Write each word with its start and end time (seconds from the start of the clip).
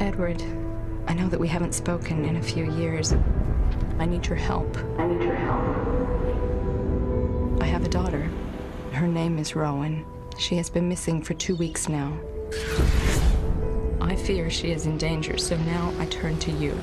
Edward, 0.00 0.42
I 1.06 1.14
know 1.14 1.28
that 1.28 1.38
we 1.38 1.46
haven't 1.48 1.74
spoken 1.74 2.24
in 2.24 2.36
a 2.36 2.42
few 2.42 2.72
years. 2.72 3.14
I 3.98 4.06
need 4.06 4.26
your 4.26 4.36
help. 4.36 4.76
I 4.98 5.06
need 5.06 5.22
your 5.22 5.34
help. 5.34 5.62
I 7.62 7.66
have 7.66 7.84
a 7.84 7.88
daughter. 7.88 8.28
Her 8.92 9.06
name 9.06 9.38
is 9.38 9.54
Rowan. 9.54 10.04
She 10.38 10.56
has 10.56 10.70
been 10.70 10.88
missing 10.88 11.22
for 11.22 11.34
two 11.34 11.54
weeks 11.56 11.88
now. 11.88 12.18
I 14.00 14.16
fear 14.16 14.48
she 14.50 14.72
is 14.72 14.86
in 14.86 14.96
danger, 14.96 15.36
so 15.36 15.56
now 15.58 15.92
I 15.98 16.06
turn 16.06 16.38
to 16.40 16.50
you. 16.52 16.80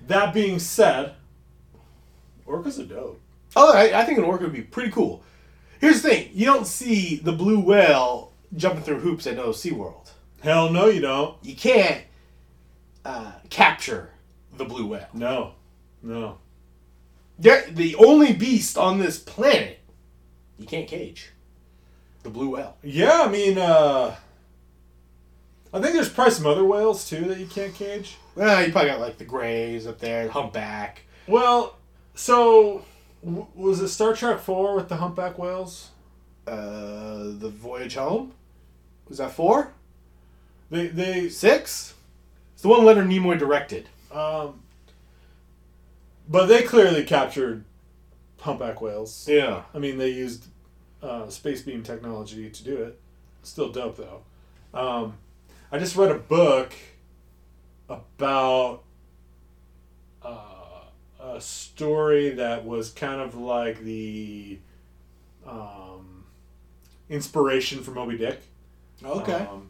That 0.05 0.33
being 0.33 0.59
said, 0.59 1.15
orcas 2.45 2.79
are 2.79 2.85
dope. 2.85 3.19
Oh, 3.55 3.73
I, 3.73 3.99
I 4.01 4.05
think 4.05 4.19
an 4.19 4.25
orca 4.25 4.43
would 4.43 4.53
be 4.53 4.61
pretty 4.61 4.91
cool. 4.91 5.23
Here's 5.81 6.01
the 6.03 6.09
thing: 6.09 6.29
you 6.33 6.45
don't 6.45 6.67
see 6.67 7.15
the 7.17 7.31
blue 7.31 7.59
whale 7.59 8.31
jumping 8.55 8.83
through 8.83 8.99
hoops 8.99 9.25
at 9.25 9.35
no 9.37 9.49
SeaWorld. 9.49 10.11
Hell 10.41 10.69
no, 10.71 10.85
you 10.87 11.01
don't. 11.01 11.35
You 11.43 11.55
can't 11.55 12.03
uh, 13.03 13.31
capture 13.49 14.11
the 14.55 14.65
blue 14.65 14.85
whale. 14.85 15.07
No. 15.13 15.53
No. 16.03 16.37
They're 17.39 17.65
the 17.71 17.95
only 17.95 18.33
beast 18.33 18.77
on 18.77 18.99
this 18.99 19.17
planet 19.17 19.79
you 20.57 20.65
can't 20.65 20.87
cage. 20.87 21.31
The 22.23 22.29
blue 22.29 22.49
whale. 22.49 22.77
Yeah, 22.83 23.23
I 23.25 23.29
mean, 23.29 23.57
uh, 23.57 24.15
I 25.73 25.81
think 25.81 25.93
there's 25.93 26.09
probably 26.09 26.33
some 26.33 26.45
other 26.47 26.63
whales 26.65 27.07
too 27.07 27.21
that 27.25 27.37
you 27.37 27.45
can't 27.45 27.73
cage. 27.73 28.17
Well, 28.35 28.65
you 28.65 28.71
probably 28.71 28.89
got 28.91 28.99
like 28.99 29.17
the 29.17 29.25
grays 29.25 29.87
up 29.87 29.99
there, 29.99 30.29
humpback. 30.29 31.03
Well, 31.27 31.77
so 32.15 32.83
w- 33.23 33.47
was 33.55 33.79
it 33.81 33.89
Star 33.89 34.13
Trek 34.13 34.39
Four 34.39 34.75
with 34.75 34.89
the 34.89 34.97
humpback 34.97 35.37
whales? 35.37 35.89
Uh, 36.45 37.33
the 37.37 37.49
voyage 37.53 37.95
home. 37.95 38.33
Was 39.09 39.17
that 39.19 39.31
four? 39.31 39.73
They 40.69 40.87
they 40.87 41.29
Six? 41.29 41.93
It's 42.53 42.61
the 42.63 42.69
one 42.69 42.83
Leonard 42.85 43.07
Nimoy 43.07 43.37
directed. 43.37 43.87
um, 44.11 44.61
but 46.29 46.47
they 46.47 46.63
clearly 46.63 47.03
captured 47.03 47.63
humpback 48.39 48.81
whales. 48.81 49.27
Yeah. 49.29 49.63
I 49.73 49.79
mean, 49.79 49.97
they 49.97 50.09
used 50.09 50.45
uh, 51.01 51.27
space 51.29 51.61
beam 51.61 51.83
technology 51.83 52.49
to 52.49 52.63
do 52.63 52.77
it. 52.77 52.99
Still 53.43 53.71
dope 53.71 53.97
though. 53.97 54.21
Um, 54.73 55.17
I 55.71 55.79
just 55.79 55.95
read 55.95 56.11
a 56.11 56.17
book 56.17 56.73
about 57.89 58.83
uh, 60.21 60.81
a 61.21 61.39
story 61.41 62.31
that 62.31 62.65
was 62.65 62.91
kind 62.91 63.21
of 63.21 63.35
like 63.35 63.81
the 63.83 64.59
um, 65.45 66.25
inspiration 67.09 67.81
for 67.83 67.91
Moby 67.91 68.17
Dick. 68.17 68.41
Okay. 69.03 69.33
Um, 69.33 69.69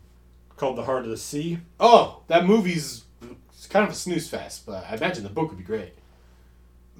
called 0.55 0.77
The 0.77 0.83
Heart 0.83 1.03
of 1.03 1.09
the 1.11 1.17
Sea. 1.17 1.59
oh, 1.79 2.21
that 2.27 2.45
movie's 2.45 3.03
it's 3.51 3.67
kind 3.67 3.85
of 3.85 3.91
a 3.91 3.95
snooze 3.95 4.29
fest, 4.29 4.65
but 4.65 4.85
I 4.89 4.95
imagine 4.95 5.23
the 5.23 5.29
book 5.29 5.49
would 5.49 5.57
be 5.57 5.63
great. 5.63 5.93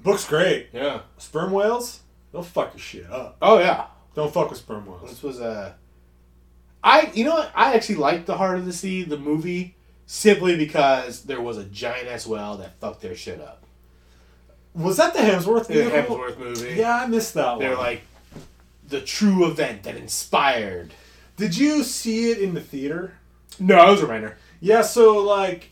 Book's 0.02 0.26
great. 0.26 0.68
Yeah. 0.72 1.00
Sperm 1.18 1.52
whales, 1.52 2.00
they'll 2.32 2.42
fuck 2.42 2.72
your 2.74 2.80
shit 2.80 3.10
up. 3.10 3.36
Oh 3.42 3.58
yeah. 3.58 3.86
Don't 4.14 4.32
fuck 4.32 4.50
with 4.50 4.58
sperm 4.58 4.86
whales. 4.86 5.10
This 5.10 5.22
was 5.22 5.40
a. 5.40 5.76
I 6.82 7.10
you 7.14 7.24
know 7.24 7.34
what 7.34 7.52
I 7.54 7.74
actually 7.74 7.96
liked 7.96 8.26
the 8.26 8.36
Heart 8.36 8.58
of 8.58 8.66
the 8.66 8.72
Sea 8.72 9.02
the 9.02 9.18
movie 9.18 9.76
simply 10.06 10.56
because 10.56 11.22
there 11.24 11.40
was 11.40 11.58
a 11.58 11.64
giant 11.64 12.08
ass 12.08 12.26
whale 12.26 12.56
that 12.56 12.78
fucked 12.80 13.02
their 13.02 13.14
shit 13.14 13.40
up. 13.40 13.64
Was 14.74 14.96
that 14.96 15.12
the 15.12 15.20
Hemsworth 15.20 15.66
The 15.66 15.74
vehicle? 15.74 16.16
Hemsworth 16.16 16.38
movie. 16.38 16.74
Yeah, 16.74 16.96
I 16.96 17.06
missed 17.06 17.34
that 17.34 17.50
one. 17.50 17.58
They're 17.58 17.70
one. 17.76 17.78
like 17.78 18.02
the 18.88 19.00
true 19.00 19.46
event 19.46 19.82
that 19.82 19.96
inspired. 19.96 20.92
Did 21.36 21.56
you 21.56 21.84
see 21.84 22.30
it 22.30 22.38
in 22.38 22.54
the 22.54 22.60
theater? 22.60 23.14
No, 23.60 23.88
it 23.88 23.90
was 23.92 24.02
a 24.02 24.06
renter. 24.06 24.36
Yeah, 24.60 24.82
so 24.82 25.18
like 25.18 25.70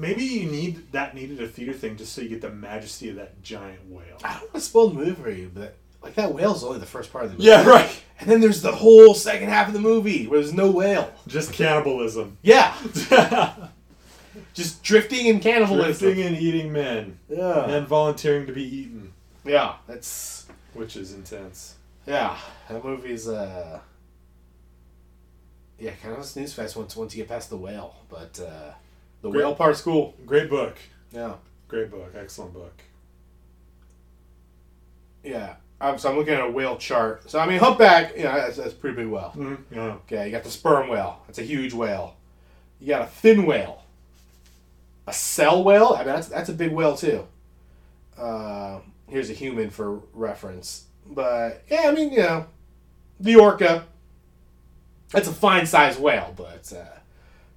maybe 0.00 0.24
you 0.24 0.50
need 0.50 0.90
that 0.92 1.14
needed 1.14 1.40
a 1.42 1.46
theater 1.46 1.72
thing 1.74 1.96
just 1.96 2.12
so 2.14 2.22
you 2.22 2.28
get 2.30 2.40
the 2.40 2.50
majesty 2.50 3.10
of 3.10 3.16
that 3.16 3.42
giant 3.42 3.88
whale. 3.90 4.18
I 4.24 4.32
don't 4.32 4.42
want 4.44 4.54
to 4.54 4.60
spoil 4.60 4.88
the 4.88 4.94
movie 4.94 5.12
for 5.22 5.30
you, 5.30 5.50
but 5.54 5.76
like 6.02 6.14
that 6.14 6.32
whale's 6.32 6.64
only 6.64 6.78
the 6.78 6.86
first 6.86 7.12
part 7.12 7.24
of 7.26 7.30
the 7.32 7.36
movie. 7.36 7.48
Yeah, 7.48 7.66
right. 7.68 8.02
And 8.18 8.28
then 8.30 8.40
there's 8.40 8.62
the 8.62 8.72
whole 8.72 9.14
second 9.14 9.48
half 9.50 9.68
of 9.68 9.74
the 9.74 9.80
movie 9.80 10.26
where 10.26 10.40
there's 10.40 10.52
no 10.54 10.70
whale. 10.70 11.12
Just 11.26 11.52
cannibalism. 11.52 12.38
Yeah. 12.42 12.74
Just 14.54 14.82
drifting 14.82 15.28
and 15.28 15.40
cannibalism. 15.42 16.06
Drifting 16.14 16.26
and 16.26 16.36
eating 16.36 16.72
men. 16.72 17.18
Yeah. 17.28 17.68
And 17.70 17.86
volunteering 17.86 18.46
to 18.46 18.52
be 18.52 18.62
eaten, 18.64 19.12
Yeah. 19.44 19.74
That's 19.86 20.46
which 20.74 20.96
is 20.96 21.12
intense. 21.12 21.74
yeah. 22.06 22.36
That 22.68 22.84
movie's 22.84 23.28
uh 23.28 23.80
yeah, 25.78 25.92
kind 26.02 26.12
of 26.14 26.20
a 26.20 26.24
snooze 26.24 26.52
fest 26.52 26.76
once 26.76 26.94
once 26.96 27.14
you 27.14 27.22
get 27.22 27.28
past 27.30 27.48
the 27.50 27.56
whale, 27.56 27.94
but 28.08 28.38
uh 28.40 28.72
the 29.22 29.30
Great. 29.30 29.44
whale 29.44 29.54
part's 29.54 29.78
School. 29.78 30.14
Great 30.26 30.48
book. 30.50 30.76
Yeah. 31.12 31.34
Great 31.68 31.90
book. 31.90 32.12
Excellent 32.16 32.54
book. 32.54 32.82
Yeah. 35.22 35.56
Um, 35.80 35.98
so 35.98 36.10
I'm 36.10 36.16
looking 36.16 36.34
at 36.34 36.44
a 36.44 36.50
whale 36.50 36.76
chart. 36.76 37.30
So 37.30 37.38
I 37.38 37.46
mean, 37.46 37.58
humpback, 37.58 38.16
you 38.16 38.24
know, 38.24 38.34
that's, 38.34 38.56
that's 38.56 38.72
a 38.72 38.76
pretty 38.76 38.96
big 38.96 39.06
whale. 39.06 39.32
Mm-hmm. 39.34 39.74
Yeah. 39.74 39.82
Okay, 39.82 40.26
you 40.26 40.32
got 40.32 40.44
the 40.44 40.50
sperm 40.50 40.88
whale. 40.88 41.22
That's 41.26 41.38
a 41.38 41.42
huge 41.42 41.72
whale. 41.72 42.16
You 42.80 42.88
got 42.88 43.02
a 43.02 43.06
fin 43.06 43.46
whale. 43.46 43.82
A 45.06 45.12
cell 45.12 45.64
whale. 45.64 45.94
I 45.94 45.98
mean, 45.98 46.14
that's 46.14 46.28
that's 46.28 46.48
a 46.50 46.52
big 46.52 46.72
whale 46.72 46.96
too. 46.96 47.26
Uh, 48.16 48.80
here's 49.08 49.30
a 49.30 49.32
human 49.32 49.70
for 49.70 50.02
reference. 50.12 50.84
But 51.06 51.64
yeah, 51.70 51.84
I 51.86 51.92
mean, 51.92 52.12
you 52.12 52.18
know, 52.18 52.46
the 53.18 53.36
orca. 53.36 53.86
That's 55.10 55.28
a 55.28 55.32
fine 55.32 55.66
sized 55.66 55.98
whale, 55.98 56.32
but 56.36 56.72
uh, 56.76 56.99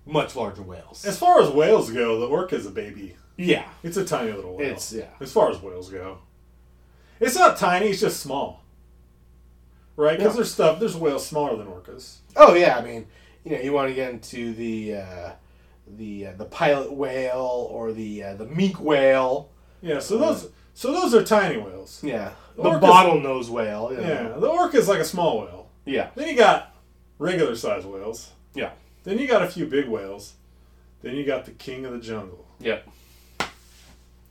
much 0.06 0.36
larger 0.36 0.62
whales. 0.62 1.06
As 1.06 1.18
far 1.18 1.42
as 1.42 1.50
whales 1.50 1.92
go, 1.92 2.20
the 2.20 2.28
orca's 2.28 2.66
a 2.66 2.72
baby. 2.72 3.16
yeah, 3.38 3.66
It's 3.84 3.98
a 3.98 4.06
tiny 4.06 4.32
little 4.32 4.58
whale. 4.58 4.72
it's 4.72 4.92
yeah. 4.94 5.08
As 5.20 5.32
far 5.32 5.50
as 5.50 5.62
whales 5.62 5.90
go, 5.90 6.20
it's 7.20 7.36
not 7.36 7.58
tiny. 7.58 7.88
It's 7.88 8.02
just 8.02 8.20
small. 8.20 8.62
right? 9.96 10.18
Because 10.18 10.34
Yeah. 10.34 10.38
there's 10.38 10.52
stuff. 10.54 10.80
There's 10.80 10.96
whales 10.96 11.26
smaller 11.26 11.56
than 11.58 11.68
orcas. 11.68 12.18
Oh 12.36 12.54
yeah, 12.56 12.78
I 12.78 12.82
mean, 12.84 13.06
you 13.44 13.52
know, 13.52 13.60
you 13.62 13.72
want 13.74 13.90
to 13.90 13.94
get 13.96 14.12
into 14.12 14.54
the 14.54 14.96
uh, 14.96 15.30
the 15.88 16.28
uh, 16.28 16.34
the 16.38 16.46
pilot 16.46 16.92
whale 16.94 17.68
or 17.72 17.92
the 17.94 18.24
uh, 18.24 18.34
the 18.36 18.46
meek 18.46 18.80
whale. 18.80 19.50
Yeah, 19.82 20.00
so 20.00 20.18
those 20.18 20.50
so 20.74 20.92
those 20.92 21.14
are 21.14 21.24
tiny 21.24 21.58
whales. 21.58 22.00
Yeah, 22.04 22.32
the 22.56 22.64
Orcas- 22.64 22.82
bottlenose 22.82 23.50
whale. 23.50 23.90
know. 23.92 24.00
Yeah, 24.02 24.30
the 24.40 24.48
orca's 24.48 24.88
like 24.88 25.00
a 25.00 25.06
small 25.06 25.42
whale. 25.42 25.70
yeah, 25.86 26.10
Then 26.16 26.28
you 26.30 26.36
got 26.38 26.76
regular 27.20 27.56
sized 27.56 27.86
whales. 27.88 28.32
yeah, 28.56 28.72
Then 29.04 29.20
you 29.20 29.28
got 29.28 29.42
a 29.44 29.48
few 29.50 29.66
big 29.66 29.88
whales. 29.88 30.34
Then 31.02 31.16
you 31.16 31.26
got 31.26 31.46
the 31.46 31.52
king 31.52 31.86
of 31.86 31.92
the 31.92 32.00
jungle, 32.00 32.46
Yep. 32.60 32.88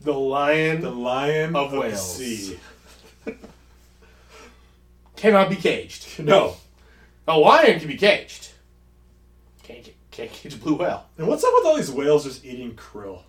The 0.01 0.13
lion 0.13 0.81
the 0.81 0.89
lion 0.91 1.55
Of 1.55 1.73
of, 1.73 1.79
whales. 1.79 2.17
the 2.17 2.35
sea. 2.35 2.59
cannot 5.15 5.49
be 5.49 5.55
caged. 5.55 6.19
No. 6.23 6.57
A 7.27 7.37
lion 7.37 7.79
can 7.79 7.87
be 7.87 7.95
caged. 7.95 8.49
Can't 9.63 9.89
can't 10.11 10.29
cage 10.31 10.55
a 10.55 10.57
blue 10.57 10.75
whale. 10.75 11.05
And 11.17 11.25
what's 11.27 11.43
up 11.43 11.53
with 11.55 11.65
all 11.65 11.77
these 11.77 11.89
whales 11.91 12.25
just 12.25 12.43
eating 12.43 12.75
krill 12.75 13.21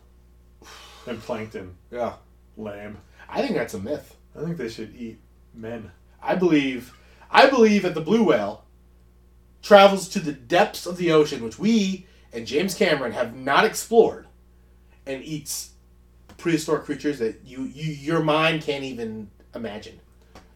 and 1.06 1.20
plankton? 1.20 1.76
Yeah, 1.93 2.14
Lame. 2.56 2.99
I 3.29 3.41
think 3.41 3.55
that's 3.55 3.75
a 3.75 3.79
myth. 3.79 4.17
I 4.37 4.43
think 4.43 4.56
they 4.56 4.69
should 4.69 4.94
eat 4.96 5.20
men. 5.55 5.93
I 6.20 6.35
believe, 6.35 6.93
I 7.31 7.49
believe 7.49 7.82
that 7.85 7.94
the 7.94 8.00
blue 8.00 8.25
whale 8.25 8.64
travels 9.65 10.09
to 10.11 10.21
the 10.21 10.33
depths 10.33 10.87
of 10.87 10.99
the 10.99 11.11
ocean, 11.11 11.43
which 11.43 11.59
we 11.59 12.07
and 12.33 12.47
James 12.47 12.75
Cameron 12.75 13.13
have 13.13 13.35
not 13.35 13.65
explored, 13.65 14.27
and 15.07 15.25
eats 15.25 15.71
prehistoric 16.37 16.85
creatures 16.85 17.19
that 17.19 17.41
you, 17.45 17.65
you 17.65 17.93
your 17.93 18.23
mind 18.23 18.63
can't 18.63 18.85
even 18.85 19.31
imagine. 19.55 19.99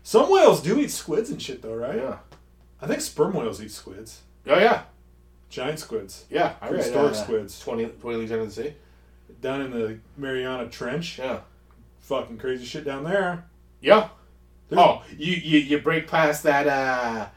Some 0.03 0.31
whales 0.31 0.63
do 0.63 0.79
eat 0.79 0.91
squids 0.91 1.31
and 1.31 1.41
shit, 1.41 1.63
though, 1.63 1.75
right? 1.75 1.97
Yeah. 1.97 2.19
I 2.81 2.87
think 2.87 3.01
sperm 3.01 3.33
whales 3.33 3.63
eat 3.63 3.73
squids. 3.73 4.23
Oh 4.47 4.59
yeah. 4.59 4.83
Giant 5.49 5.79
squids. 5.79 6.27
Yeah. 6.31 6.55
I 6.61 6.67
read, 6.67 6.75
Prehistoric 6.75 7.13
uh, 7.13 7.15
squids. 7.15 7.59
20, 7.61 7.87
20 7.87 8.17
leagues 8.19 8.33
under 8.33 8.45
the 8.45 8.51
sea. 8.51 8.75
Down 9.41 9.63
in 9.63 9.71
the 9.71 9.99
Mariana 10.17 10.69
Trench. 10.69 11.19
Yeah. 11.19 11.41
Fucking 12.01 12.39
crazy 12.39 12.65
shit 12.65 12.85
down 12.85 13.05
there. 13.05 13.45
Yeah. 13.81 14.09
Oh, 14.73 15.03
you, 15.17 15.33
you 15.33 15.61
you 15.61 15.79
break 15.79 16.07
past 16.09 16.43
that 16.43 16.67
uh 16.67 17.29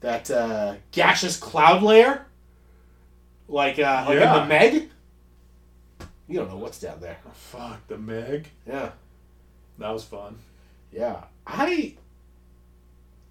that 0.00 0.30
uh 0.30 0.74
gaseous 0.92 1.36
cloud 1.36 1.82
layer? 1.82 2.26
Like 3.48 3.78
uh 3.78 4.04
like 4.08 4.18
Yeah. 4.18 4.42
in 4.42 4.42
the 4.42 4.46
Meg? 4.48 4.88
You 6.28 6.38
don't 6.38 6.48
know 6.48 6.58
what's 6.58 6.78
down 6.80 7.00
there. 7.00 7.18
Oh, 7.26 7.30
fuck, 7.34 7.86
the 7.88 7.98
Meg. 7.98 8.46
Yeah. 8.66 8.90
That 9.78 9.90
was 9.90 10.04
fun. 10.04 10.38
Yeah. 10.92 11.24
I 11.46 11.94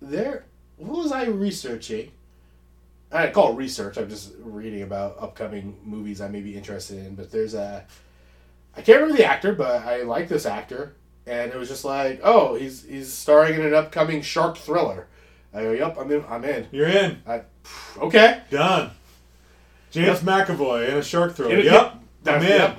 there 0.01 0.45
what 0.77 0.97
was 1.03 1.11
I 1.11 1.25
researching? 1.25 2.11
I 3.11 3.29
call 3.31 3.53
it 3.53 3.55
research. 3.55 3.97
I'm 3.97 4.07
just 4.09 4.33
reading 4.39 4.83
about 4.83 5.17
upcoming 5.19 5.77
movies 5.83 6.21
I 6.21 6.27
may 6.27 6.41
be 6.41 6.55
interested 6.55 6.99
in. 7.05 7.15
But 7.15 7.31
there's 7.31 7.53
a 7.53 7.85
I 8.77 8.81
can't 8.81 9.01
remember 9.01 9.17
the 9.17 9.25
actor, 9.27 9.53
but 9.53 9.83
I 9.83 10.03
like 10.03 10.29
this 10.29 10.45
actor, 10.45 10.93
and 11.25 11.51
it 11.51 11.57
was 11.57 11.67
just 11.69 11.83
like, 11.83 12.21
oh, 12.23 12.53
he's 12.55 12.85
he's 12.85 13.11
starring 13.11 13.55
in 13.55 13.65
an 13.65 13.73
upcoming 13.73 14.21
shark 14.21 14.57
thriller. 14.57 15.07
I 15.53 15.63
go, 15.63 15.71
yep, 15.71 15.97
I'm 15.99 16.11
in. 16.11 16.23
I'm 16.29 16.43
in. 16.45 16.67
You're 16.71 16.87
in. 16.87 17.21
I, 17.27 17.41
okay. 17.97 18.41
Done. 18.51 18.91
James 19.91 20.19
McAvoy 20.19 20.89
in 20.89 20.97
a 20.97 21.03
shark 21.03 21.35
thriller. 21.35 21.55
Yep, 21.55 21.65
Yep. 21.65 21.73
yep. 22.25 22.35
I'm 22.35 22.41
in. 22.43 22.47
yep. 22.49 22.77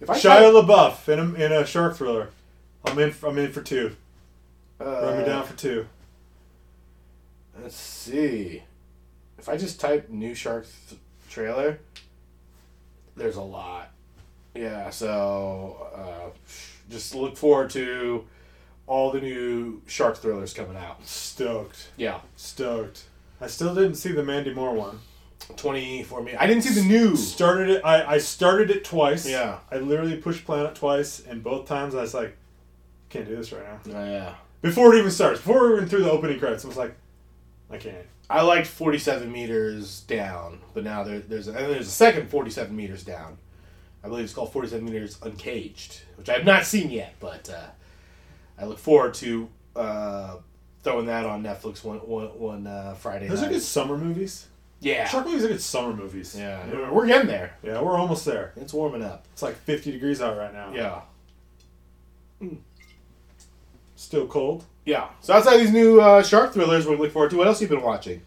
If 0.00 0.10
I 0.10 0.18
Shia 0.18 0.52
LaBeouf 0.64 1.08
in 1.08 1.18
a, 1.18 1.34
in 1.44 1.52
a 1.52 1.64
shark 1.66 1.96
thriller. 1.96 2.30
I'm 2.84 2.98
in. 2.98 3.14
I'm 3.24 3.38
in 3.38 3.52
for 3.52 3.62
two. 3.62 3.94
uh, 4.80 4.84
Run 4.84 5.18
me 5.18 5.24
down 5.24 5.44
for 5.44 5.56
two. 5.56 5.86
Let's 7.60 7.76
see. 7.76 8.62
If 9.38 9.48
I 9.48 9.56
just 9.56 9.80
type 9.80 10.08
new 10.08 10.34
shark 10.34 10.66
th- 10.88 11.00
trailer, 11.28 11.78
there's 13.16 13.36
a 13.36 13.42
lot. 13.42 13.90
Yeah, 14.54 14.90
so 14.90 15.88
uh, 15.94 16.38
just 16.90 17.14
look 17.14 17.36
forward 17.36 17.70
to 17.70 18.24
all 18.88 19.12
the 19.12 19.20
new 19.20 19.80
shark 19.86 20.16
thrillers 20.16 20.52
coming 20.52 20.76
out. 20.76 21.06
Stoked. 21.06 21.90
Yeah, 21.96 22.20
Stoked. 22.34 23.04
I 23.40 23.46
still 23.46 23.74
didn't 23.74 23.94
see 23.94 24.10
the 24.10 24.24
Mandy 24.24 24.52
Moore 24.52 24.74
one. 24.74 24.98
twenty 25.56 26.02
four 26.02 26.22
me. 26.22 26.34
I 26.34 26.46
didn't 26.48 26.62
see 26.64 26.74
the 26.80 26.86
new. 26.86 27.14
Started 27.16 27.68
it. 27.70 27.84
I, 27.84 28.14
I 28.14 28.18
started 28.18 28.70
it 28.70 28.84
twice. 28.84 29.28
Yeah. 29.28 29.58
I 29.70 29.76
literally 29.76 30.16
pushed 30.16 30.44
Planet 30.44 30.74
twice, 30.74 31.20
and 31.20 31.44
both 31.44 31.66
times 31.68 31.94
I 31.94 32.00
was 32.00 32.14
like, 32.14 32.36
can't 33.10 33.26
do 33.28 33.36
this 33.36 33.52
right 33.52 33.62
now. 33.64 33.96
Oh, 33.96 34.04
yeah, 34.04 34.34
Before 34.60 34.94
it 34.94 34.98
even 34.98 35.10
starts, 35.10 35.38
before 35.40 35.68
we 35.68 35.74
went 35.76 35.88
through 35.88 36.02
the 36.02 36.10
opening 36.10 36.38
credits, 36.40 36.64
I 36.64 36.68
was 36.68 36.76
like, 36.76 36.94
I 37.70 37.76
can't. 37.76 38.06
I 38.30 38.42
liked 38.42 38.66
forty 38.66 38.98
seven 38.98 39.30
meters 39.30 40.00
down, 40.00 40.60
but 40.74 40.82
now 40.84 41.02
there, 41.04 41.20
there's 41.20 41.48
a, 41.48 41.52
and 41.52 41.70
there's 41.72 41.86
a 41.88 41.90
second 41.90 42.28
forty 42.28 42.50
seven 42.50 42.74
meters 42.76 43.04
down. 43.04 43.38
I 44.04 44.08
believe 44.08 44.24
it's 44.24 44.34
called 44.34 44.52
forty 44.52 44.68
seven 44.68 44.84
meters 44.86 45.18
uncaged, 45.22 46.00
which 46.16 46.28
I 46.28 46.34
have 46.34 46.44
not 46.44 46.66
seen 46.66 46.90
yet, 46.90 47.14
but 47.20 47.48
uh, 47.48 47.68
I 48.60 48.64
look 48.64 48.78
forward 48.78 49.14
to 49.14 49.48
uh, 49.76 50.36
throwing 50.82 51.06
that 51.06 51.24
on 51.26 51.42
Netflix 51.42 51.84
one 51.84 51.98
one, 51.98 52.26
one 52.38 52.66
uh, 52.66 52.94
Friday. 52.94 53.28
Those 53.28 53.42
are 53.42 53.48
good 53.48 53.62
summer 53.62 53.96
movies. 53.96 54.46
Yeah, 54.80 55.08
Shark 55.08 55.26
movies 55.26 55.44
are 55.44 55.48
good 55.48 55.60
summer 55.60 55.92
movies. 55.92 56.36
yeah, 56.38 56.64
we're 56.90 57.06
getting 57.06 57.26
there. 57.26 57.56
Yeah, 57.64 57.80
we're 57.82 57.96
almost 57.96 58.24
there. 58.24 58.52
It's 58.56 58.72
warming 58.72 59.02
up. 59.02 59.26
It's 59.32 59.42
like 59.42 59.56
50 59.56 59.90
degrees 59.90 60.20
out 60.20 60.36
right 60.38 60.52
now. 60.52 60.72
Yeah, 60.72 62.48
Still 63.96 64.28
cold. 64.28 64.64
yeah. 64.84 65.08
So 65.20 65.34
outside 65.34 65.58
these 65.58 65.72
new 65.72 66.00
uh, 66.00 66.22
shark 66.22 66.52
thrillers, 66.52 66.86
we 66.86 66.94
look 66.96 67.12
forward 67.12 67.30
to. 67.32 67.36
What 67.36 67.48
else 67.48 67.60
you 67.60 67.66
been 67.68 67.82
watching? 67.82 68.22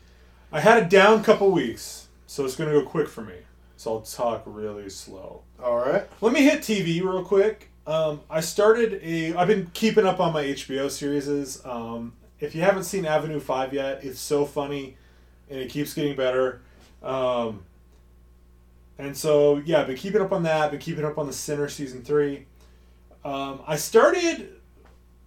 I 0.52 0.60
had 0.60 0.84
a 0.84 0.86
down 0.86 1.24
couple 1.24 1.50
weeks, 1.52 2.10
so 2.28 2.44
it's 2.44 2.58
gonna 2.58 2.72
go 2.72 2.84
quick 2.84 3.08
for 3.08 3.22
me. 3.22 3.36
So 3.78 3.94
I'll 3.94 4.02
talk 4.02 4.44
really 4.46 4.90
slow. 4.90 5.44
All 5.64 5.78
right. 5.78 6.04
Let 6.20 6.34
me 6.34 6.44
hit 6.44 6.60
TV 6.60 7.02
real 7.02 7.24
quick. 7.24 7.71
Um, 7.88 8.22
I 8.30 8.42
started 8.42 9.00
a. 9.04 9.34
I've 9.36 9.48
been 9.48 9.72
keeping 9.74 10.06
up 10.06 10.20
on 10.20 10.34
my 10.34 10.44
HBO 10.44 10.90
series. 10.90 11.66
Um, 11.66 12.14
if 12.40 12.54
you 12.54 12.62
haven't 12.62 12.84
seen 12.84 13.06
Avenue 13.06 13.40
Five 13.40 13.74
yet, 13.74 14.04
it's 14.04 14.20
so 14.20 14.46
funny, 14.46 14.98
and 15.50 15.60
it 15.60 15.70
keeps 15.70 15.94
getting 15.94 16.16
better. 16.16 16.62
Um, 17.02 17.64
and 19.00 19.18
so 19.18 19.58
yeah, 19.66 19.82
I've 19.82 19.88
been 19.88 19.98
keeping 19.98 20.22
up 20.22 20.32
on 20.32 20.44
that. 20.44 20.70
Been 20.70 20.80
keeping 20.80 21.06
up 21.06 21.18
on 21.18 21.26
the 21.26 21.34
Sinner 21.34 21.68
season 21.70 22.04
three. 22.04 22.46
Um, 23.26 23.62
I 23.66 23.78
started. 23.78 24.58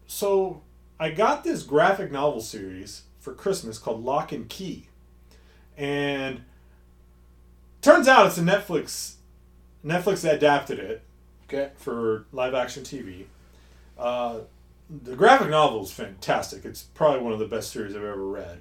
So 0.06 0.62
I 1.00 1.10
got 1.10 1.42
this 1.42 1.64
graphic 1.64 2.12
novel 2.12 2.40
series 2.40 3.02
for 3.18 3.34
Christmas 3.34 3.78
called 3.78 4.04
Locke 4.04 4.30
and 4.30 4.48
Key, 4.48 4.86
and 5.76 6.42
turns 7.82 8.06
out 8.06 8.26
it's 8.26 8.38
a 8.38 8.42
Netflix. 8.42 9.14
Netflix 9.84 10.30
adapted 10.30 10.78
it 10.78 11.02
For 11.76 12.26
live 12.32 12.54
action 12.54 12.82
TV. 12.82 13.24
Uh, 13.98 14.40
the 15.02 15.16
graphic 15.16 15.50
novel 15.50 15.82
is 15.82 15.92
fantastic. 15.92 16.64
It's 16.64 16.82
probably 16.82 17.20
one 17.20 17.32
of 17.32 17.38
the 17.38 17.46
best 17.46 17.70
series 17.70 17.94
I've 17.94 18.04
ever 18.04 18.26
read. 18.26 18.60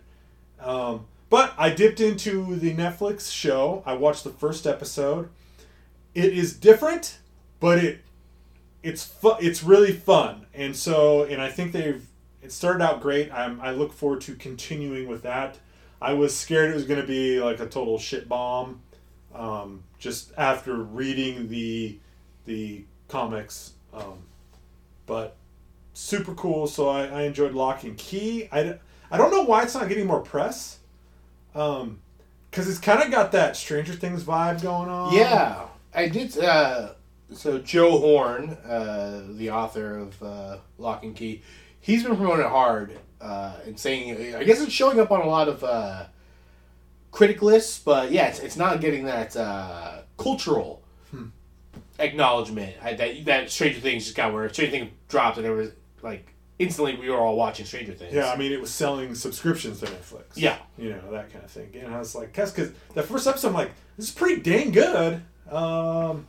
Um, 0.60 1.06
but 1.30 1.54
I 1.58 1.70
dipped 1.70 2.00
into 2.00 2.56
the 2.56 2.74
Netflix 2.74 3.32
show. 3.32 3.84
I 3.86 3.94
watched 3.94 4.24
the 4.24 4.30
first 4.30 4.68
episode. 4.68 5.30
It 6.14 6.34
is 6.34 6.56
different, 6.56 7.18
but 7.60 7.84
it 7.84 8.02
it's 8.84 9.04
fu- 9.04 9.38
it's 9.40 9.64
really 9.64 9.94
fun. 9.94 10.46
And 10.54 10.76
so, 10.76 11.24
and 11.24 11.42
I 11.42 11.50
think 11.50 11.72
they've 11.72 12.06
it 12.42 12.52
started 12.52 12.84
out 12.84 13.02
great. 13.02 13.32
I'm, 13.34 13.60
I 13.62 13.72
look 13.72 13.94
forward 13.94 14.22
to 14.22 14.36
continuing 14.36 15.08
with 15.08 15.24
that. 15.24 15.58
I 16.02 16.14
was 16.14 16.36
scared 16.36 16.72
it 16.72 16.76
was 16.76 16.84
going 16.84 17.00
to 17.00 17.08
be 17.08 17.40
like 17.40 17.62
a 17.62 17.66
total 17.66 17.98
shit 17.98 18.28
bomb. 18.28 18.82
Um, 19.34 19.84
just 19.98 20.34
after 20.38 20.76
reading 20.76 21.48
the 21.48 21.98
the 22.46 22.86
comics, 23.08 23.74
um, 23.94 24.20
but 25.06 25.36
super 25.94 26.34
cool. 26.34 26.68
So 26.68 26.90
I, 26.90 27.06
I 27.06 27.22
enjoyed 27.24 27.54
Locke 27.54 27.84
and 27.84 27.98
Key. 27.98 28.48
I, 28.52 28.80
I 29.12 29.18
don't 29.18 29.32
know 29.32 29.44
why 29.44 29.64
it's 29.64 29.74
not 29.74 29.88
getting 29.90 30.08
more 30.08 30.22
press. 30.22 30.80
Um, 31.56 32.00
because 32.50 32.70
it's 32.70 32.78
kind 32.78 33.02
of 33.02 33.10
got 33.10 33.32
that 33.32 33.58
Stranger 33.58 33.94
Things 33.94 34.24
vibe 34.24 34.62
going 34.62 34.88
on. 34.88 35.12
Yeah, 35.12 35.66
I 35.94 36.08
did. 36.08 36.38
Uh, 36.38 36.90
so 37.32 37.58
Joe 37.58 37.98
Horn, 37.98 38.52
uh, 38.64 39.24
the 39.30 39.50
author 39.50 39.98
of 39.98 40.22
uh, 40.22 40.58
Locke 40.78 41.04
and 41.04 41.16
Key, 41.16 41.42
he's 41.80 42.04
been 42.04 42.16
promoting 42.16 42.46
it 42.46 42.50
hard 42.50 43.00
uh, 43.20 43.54
and 43.66 43.80
saying, 43.80 44.36
I 44.36 44.44
guess 44.44 44.62
it's 44.62 44.72
showing 44.72 45.00
up 45.00 45.10
on 45.10 45.22
a 45.22 45.26
lot 45.26 45.48
of 45.48 45.64
uh, 45.64 46.06
critic 47.10 47.42
lists, 47.42 47.80
but 47.80 48.12
yeah, 48.12 48.28
it's, 48.28 48.40
it's 48.40 48.56
not 48.56 48.82
getting 48.82 49.06
that 49.06 49.36
uh, 49.36 50.02
cultural 50.18 50.83
acknowledgement 52.04 52.76
I, 52.84 52.94
that 52.94 53.26
that 53.26 53.50
Stranger 53.50 53.80
Things 53.80 54.04
just 54.06 54.16
got 54.16 54.34
where 54.34 54.48
Stranger 54.50 54.72
Things 54.72 54.92
dropped 55.10 55.38
and 55.38 55.46
it 55.46 55.52
was 55.52 55.72
like 56.02 56.28
instantly 56.60 56.96
we 56.96 57.10
were 57.10 57.18
all 57.18 57.36
watching 57.36 57.66
Stranger 57.66 57.94
Things. 57.94 58.14
Yeah, 58.14 58.32
I 58.32 58.38
mean, 58.38 58.52
it 58.52 58.62
was 58.62 58.72
selling 58.72 59.16
subscriptions 59.16 59.80
to 59.80 59.88
Netflix. 59.88 60.24
Yeah. 60.36 60.58
You 60.78 60.90
know, 60.92 61.12
that 61.12 61.32
kind 61.32 61.44
of 61.44 61.52
thing. 61.52 61.70
And 61.82 61.94
I 61.94 62.00
was 62.00 62.14
like, 62.16 62.28
because 62.34 62.54
the 62.94 63.04
first 63.04 63.26
episode, 63.28 63.50
I'm 63.50 63.54
like, 63.56 63.72
this 63.98 64.10
is 64.10 64.12
pretty 64.14 64.42
dang 64.42 64.72
good. 64.72 65.22
Um, 65.52 66.28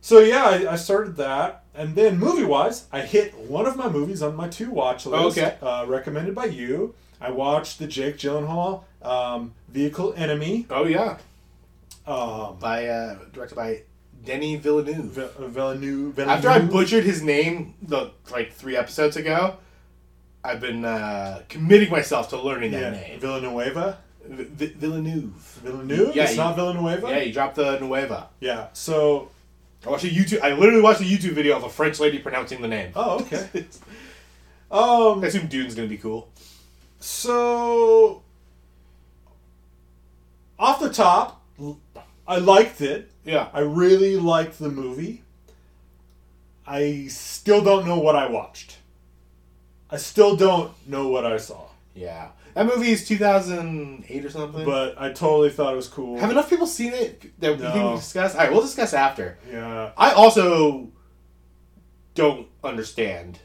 so, 0.00 0.20
yeah, 0.20 0.44
I, 0.44 0.72
I 0.72 0.76
started 0.76 1.16
that. 1.16 1.64
and 1.74 1.94
then 1.94 2.18
movie 2.18 2.44
wise, 2.44 2.86
I 2.92 3.00
hit 3.02 3.36
one 3.36 3.66
of 3.66 3.76
my 3.76 3.88
movies 3.88 4.22
on 4.22 4.34
my 4.36 4.48
two 4.48 4.70
watch 4.70 5.04
list. 5.06 5.36
Okay. 5.38 5.56
Uh, 5.60 5.84
recommended 5.86 6.34
by 6.34 6.46
you. 6.46 6.94
I 7.20 7.30
watched 7.30 7.78
the 7.78 7.86
Jake 7.86 8.16
Gyllenhaal 8.16 8.84
um, 9.02 9.52
Vehicle 9.68 10.14
Enemy. 10.16 10.66
Oh 10.70 10.84
yeah, 10.86 11.18
Um, 12.06 12.56
by 12.58 12.86
uh, 12.86 13.18
directed 13.32 13.54
by 13.56 13.82
Denis 14.24 14.60
Villeneuve. 14.60 15.04
Vi- 15.12 15.46
Villeneuve. 15.48 16.18
After 16.20 16.48
I 16.48 16.58
butchered 16.60 17.04
his 17.04 17.22
name 17.22 17.74
the 17.82 18.10
like 18.30 18.52
three 18.52 18.76
episodes 18.76 19.16
ago, 19.16 19.56
I've 20.44 20.60
been 20.60 20.84
uh, 20.84 21.42
committing 21.48 21.90
myself 21.90 22.28
to 22.30 22.40
learning 22.40 22.72
that 22.72 22.94
yeah, 22.94 23.00
name. 23.00 23.20
Villanueva. 23.20 23.98
V- 24.26 24.44
V- 24.44 24.66
Villeneuve. 24.76 25.32
Villeneuve. 25.62 26.14
Yeah, 26.14 26.24
it's 26.24 26.32
you- 26.32 26.38
not 26.38 26.56
Villanueva. 26.56 27.08
Yeah, 27.08 27.20
he 27.20 27.32
dropped 27.32 27.56
the 27.56 27.78
Nueva. 27.78 28.28
Yeah, 28.40 28.68
So, 28.74 29.30
I 29.86 29.88
watched 29.90 30.04
a 30.04 30.08
YouTube. 30.08 30.40
I 30.42 30.52
literally 30.52 30.82
watched 30.82 31.00
a 31.00 31.04
YouTube 31.04 31.32
video 31.32 31.56
of 31.56 31.64
a 31.64 31.70
French 31.70 31.98
lady 32.00 32.18
pronouncing 32.18 32.60
the 32.60 32.68
name. 32.68 32.92
oh 32.94 33.20
okay. 33.20 33.48
um. 34.70 35.24
I 35.24 35.26
assume 35.28 35.46
Dune's 35.46 35.74
gonna 35.74 35.88
be 35.88 35.96
cool. 35.96 36.28
So, 36.98 38.22
off 40.58 40.80
the 40.80 40.90
top, 40.92 41.42
I 42.28 42.36
liked 42.36 42.82
it. 42.82 43.09
Yeah. 43.24 43.48
I 43.52 43.60
really 43.60 44.16
liked 44.16 44.58
the 44.58 44.68
movie. 44.70 45.22
I 46.66 47.06
still 47.08 47.62
don't 47.62 47.86
know 47.86 47.98
what 47.98 48.16
I 48.16 48.28
watched. 48.28 48.78
I 49.90 49.96
still 49.96 50.36
don't 50.36 50.72
know 50.88 51.08
what 51.08 51.24
I 51.26 51.36
saw. 51.36 51.66
Yeah. 51.94 52.28
That 52.54 52.66
movie 52.66 52.90
is 52.90 53.06
2008 53.06 54.24
or 54.24 54.30
something. 54.30 54.64
But 54.64 55.00
I 55.00 55.12
totally 55.12 55.50
thought 55.50 55.72
it 55.72 55.76
was 55.76 55.88
cool. 55.88 56.18
have 56.18 56.30
enough 56.30 56.48
people 56.50 56.66
seen 56.66 56.92
it 56.92 57.32
that 57.40 57.56
we 57.56 57.62
No. 57.62 57.72
can 57.72 57.96
discuss? 57.96 58.34
All 58.34 58.40
right, 58.40 58.52
we'll 58.52 58.62
discuss 58.62 58.92
after. 58.94 59.38
yeah. 59.50 59.90
I 59.96 60.12
also 60.12 60.88
don't 62.14 62.48
understand, 62.64 63.38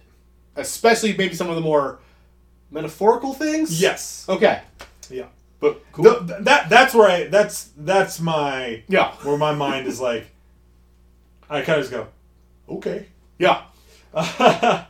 especially 0.55 1.15
maybe 1.15 1.35
some 1.35 1.49
of 1.49 1.55
the 1.55 1.61
more 1.61 1.99
metaphorical 2.71 3.33
things. 3.33 3.79
Yes. 3.81 4.25
Okay. 4.27 4.61
Yeah. 5.09 5.27
But 5.59 5.81
cool. 5.91 6.03
Th- 6.03 6.41
that 6.41 6.69
that's 6.69 6.93
where 6.93 7.09
I 7.09 7.27
that's 7.27 7.71
that's 7.77 8.19
my 8.19 8.83
yeah. 8.87 9.13
where 9.23 9.37
my 9.37 9.53
mind 9.53 9.87
is 9.87 9.99
like 10.01 10.27
I 11.49 11.61
kind 11.61 11.79
of 11.79 11.89
just 11.89 11.91
go, 11.91 12.07
okay. 12.69 13.07
Yeah. 13.37 13.63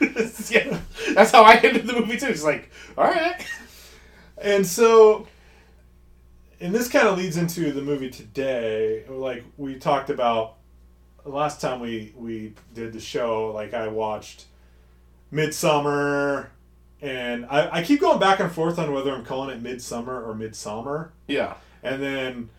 yeah. 0.50 0.78
That's 1.14 1.30
how 1.30 1.44
I 1.44 1.54
ended 1.62 1.86
the 1.86 1.92
movie 1.92 2.16
too. 2.16 2.26
It's 2.26 2.42
like, 2.42 2.70
all 2.96 3.04
right. 3.04 3.44
And 4.38 4.66
so, 4.66 5.26
and 6.60 6.74
this 6.74 6.88
kind 6.88 7.06
of 7.06 7.18
leads 7.18 7.36
into 7.36 7.72
the 7.72 7.82
movie 7.82 8.10
today. 8.10 9.04
Like 9.08 9.44
we 9.56 9.78
talked 9.78 10.10
about 10.10 10.56
last 11.24 11.60
time 11.60 11.80
we 11.80 12.12
we 12.16 12.54
did 12.74 12.92
the 12.92 13.00
show. 13.00 13.52
Like 13.52 13.74
I 13.74 13.88
watched 13.88 14.46
Midsummer, 15.30 16.50
and 17.02 17.46
I, 17.46 17.78
I 17.78 17.82
keep 17.82 18.00
going 18.00 18.18
back 18.18 18.40
and 18.40 18.50
forth 18.50 18.78
on 18.78 18.92
whether 18.92 19.12
I'm 19.12 19.24
calling 19.24 19.50
it 19.50 19.62
Midsummer 19.62 20.22
or 20.22 20.34
Midsummer. 20.34 21.12
Yeah. 21.26 21.54
And 21.82 22.02
then, 22.02 22.50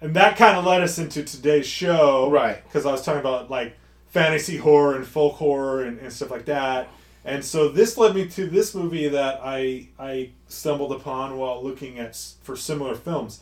and 0.00 0.14
that 0.14 0.36
kind 0.36 0.58
of 0.58 0.64
led 0.64 0.82
us 0.82 0.98
into 0.98 1.22
today's 1.24 1.66
show, 1.66 2.30
Right. 2.30 2.62
Because 2.64 2.84
I 2.84 2.92
was 2.92 3.02
talking 3.02 3.20
about 3.20 3.50
like 3.50 3.76
fantasy 4.08 4.58
horror 4.58 4.96
and 4.96 5.06
folk 5.06 5.34
horror 5.34 5.82
and, 5.82 5.98
and 5.98 6.12
stuff 6.12 6.30
like 6.30 6.44
that. 6.46 6.88
And 7.24 7.44
so 7.44 7.68
this 7.68 7.98
led 7.98 8.14
me 8.14 8.28
to 8.28 8.46
this 8.46 8.74
movie 8.74 9.08
that 9.08 9.40
I 9.42 9.88
I 9.98 10.30
stumbled 10.46 10.92
upon 10.92 11.36
while 11.36 11.62
looking 11.62 11.98
at 11.98 12.16
for 12.42 12.54
similar 12.54 12.94
films, 12.94 13.40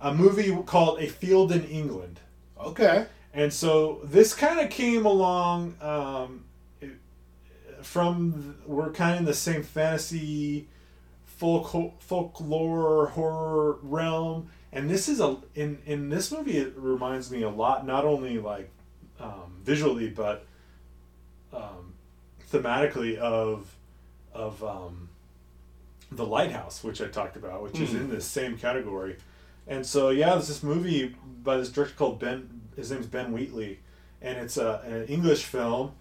a 0.00 0.12
movie 0.14 0.54
called 0.66 1.00
A 1.00 1.06
Field 1.06 1.50
in 1.50 1.64
England. 1.64 2.20
Okay. 2.60 3.06
And 3.32 3.52
so 3.52 4.00
this 4.04 4.34
kind 4.34 4.60
of 4.60 4.68
came 4.68 5.06
along 5.06 5.76
um, 5.80 6.44
from 7.82 8.56
we're 8.66 8.90
kind 8.90 9.12
of 9.14 9.18
in 9.20 9.24
the 9.24 9.34
same 9.34 9.62
fantasy 9.62 10.68
folk 11.24 12.00
folklore 12.00 13.08
horror 13.08 13.78
realm, 13.82 14.48
and 14.72 14.88
this 14.88 15.08
is 15.08 15.20
a 15.20 15.36
in 15.54 15.78
in 15.86 16.08
this 16.08 16.30
movie 16.32 16.56
it 16.58 16.72
reminds 16.76 17.30
me 17.30 17.42
a 17.42 17.50
lot 17.50 17.86
not 17.86 18.04
only 18.04 18.38
like 18.38 18.70
um, 19.20 19.60
visually 19.64 20.08
but 20.08 20.46
um, 21.52 21.92
thematically 22.50 23.16
of 23.18 23.74
of 24.32 24.62
um, 24.64 25.08
the 26.10 26.24
lighthouse 26.26 26.82
which 26.82 27.00
I 27.00 27.08
talked 27.08 27.36
about, 27.36 27.62
which 27.62 27.78
is 27.80 27.90
Hmm. 27.90 27.96
in 27.96 28.10
this 28.10 28.24
same 28.24 28.56
category. 28.58 29.16
And 29.66 29.86
so 29.86 30.10
yeah, 30.10 30.30
there's 30.30 30.48
this 30.48 30.62
movie 30.62 31.14
by 31.42 31.56
this 31.56 31.70
director 31.70 31.94
called 31.96 32.18
Ben. 32.18 32.60
His 32.76 32.90
name's 32.90 33.06
Ben 33.06 33.32
Wheatley, 33.32 33.80
and 34.20 34.38
it's 34.38 34.56
a, 34.56 34.80
an 34.86 35.04
English 35.06 35.44
film, 35.44 35.92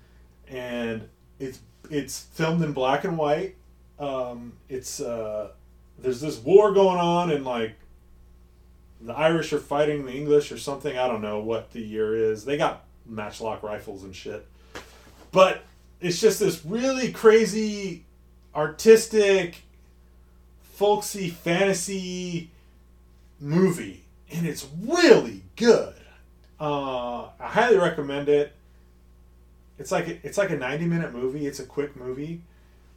and 0.47 1.07
it's 1.39 1.59
it's 1.89 2.19
filmed 2.19 2.63
in 2.63 2.73
black 2.73 3.03
and 3.03 3.17
white. 3.17 3.55
Um, 3.99 4.53
it's 4.69 4.99
uh, 4.99 5.51
there's 5.99 6.21
this 6.21 6.37
war 6.37 6.71
going 6.73 6.99
on, 6.99 7.31
and 7.31 7.45
like 7.45 7.75
the 8.99 9.13
Irish 9.13 9.53
are 9.53 9.59
fighting 9.59 10.05
the 10.05 10.13
English 10.13 10.51
or 10.51 10.57
something. 10.57 10.97
I 10.97 11.07
don't 11.07 11.21
know 11.21 11.39
what 11.39 11.71
the 11.71 11.81
year 11.81 12.15
is. 12.15 12.45
They 12.45 12.57
got 12.57 12.83
matchlock 13.05 13.63
rifles 13.63 14.03
and 14.03 14.15
shit, 14.15 14.47
but 15.31 15.63
it's 15.99 16.19
just 16.19 16.39
this 16.39 16.65
really 16.65 17.11
crazy, 17.11 18.05
artistic, 18.55 19.63
folksy 20.73 21.29
fantasy 21.29 22.49
movie, 23.39 24.03
and 24.31 24.47
it's 24.47 24.67
really 24.81 25.41
good. 25.55 25.93
Uh, 26.59 27.23
I 27.39 27.47
highly 27.47 27.77
recommend 27.77 28.29
it. 28.29 28.53
It's 29.79 29.91
like 29.91 30.19
it's 30.23 30.37
like 30.37 30.51
a 30.51 30.57
ninety 30.57 30.85
minute 30.85 31.13
movie. 31.13 31.47
It's 31.47 31.59
a 31.59 31.65
quick 31.65 31.95
movie, 31.95 32.41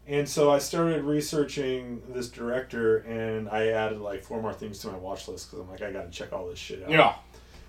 and 0.06 0.28
so 0.28 0.50
I 0.50 0.58
started 0.58 1.02
researching 1.04 2.02
this 2.08 2.28
director, 2.28 2.98
and 2.98 3.48
I 3.48 3.68
added 3.68 4.00
like 4.00 4.22
four 4.22 4.42
more 4.42 4.52
things 4.52 4.78
to 4.80 4.88
my 4.88 4.96
watch 4.96 5.28
list 5.28 5.50
because 5.50 5.64
I'm 5.64 5.70
like 5.70 5.82
I 5.82 5.90
got 5.92 6.04
to 6.04 6.10
check 6.10 6.32
all 6.32 6.46
this 6.48 6.58
shit 6.58 6.82
out. 6.82 6.90
Yeah. 6.90 7.14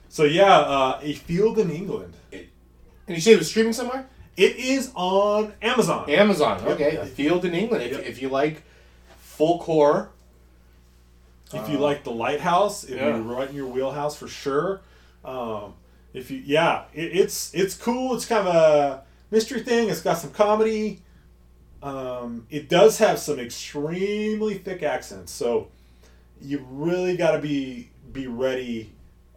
So 0.09 0.23
yeah, 0.23 0.57
uh, 0.57 0.99
a 1.01 1.13
field 1.13 1.59
in 1.59 1.71
England. 1.71 2.13
And 2.31 2.47
you 3.07 3.21
say 3.21 3.33
it 3.33 3.37
was 3.37 3.49
streaming 3.49 3.73
somewhere? 3.73 4.07
It 4.35 4.57
is 4.57 4.91
on 4.95 5.53
Amazon. 5.61 6.09
Amazon. 6.09 6.61
Yep. 6.63 6.71
Okay. 6.71 6.95
A 6.97 7.05
field 7.05 7.45
in 7.45 7.53
England. 7.53 7.83
If, 7.83 7.91
Yep. 7.91 8.05
if 8.05 8.21
you 8.21 8.29
like 8.29 8.63
full 9.17 9.59
core 9.59 10.09
if 11.53 11.69
you 11.69 11.77
like 11.77 12.03
the 12.03 12.11
lighthouse 12.11 12.83
if 12.83 12.97
yeah. 12.97 13.07
you're 13.07 13.19
right 13.19 13.49
in 13.49 13.55
your 13.55 13.67
wheelhouse 13.67 14.15
for 14.15 14.27
sure 14.27 14.81
um, 15.23 15.73
if 16.17 16.31
you 16.31 16.41
yeah 16.45 16.83
it, 16.93 17.15
it's 17.15 17.53
it's 17.53 17.75
cool 17.75 18.15
it's 18.15 18.25
kind 18.25 18.47
of 18.47 18.53
a 18.55 19.03
mystery 19.31 19.61
thing 19.61 19.89
it's 19.89 20.01
got 20.01 20.17
some 20.17 20.31
comedy 20.31 21.01
um, 21.83 22.47
it 22.49 22.67
does 22.69 22.97
have 22.97 23.19
some 23.19 23.39
extremely 23.39 24.55
thick 24.57 24.81
accents 24.83 25.31
so 25.31 25.67
you 26.41 26.65
really 26.69 27.15
got 27.17 27.31
to 27.31 27.39
be 27.39 27.89
be 28.11 28.27
ready 28.27 28.91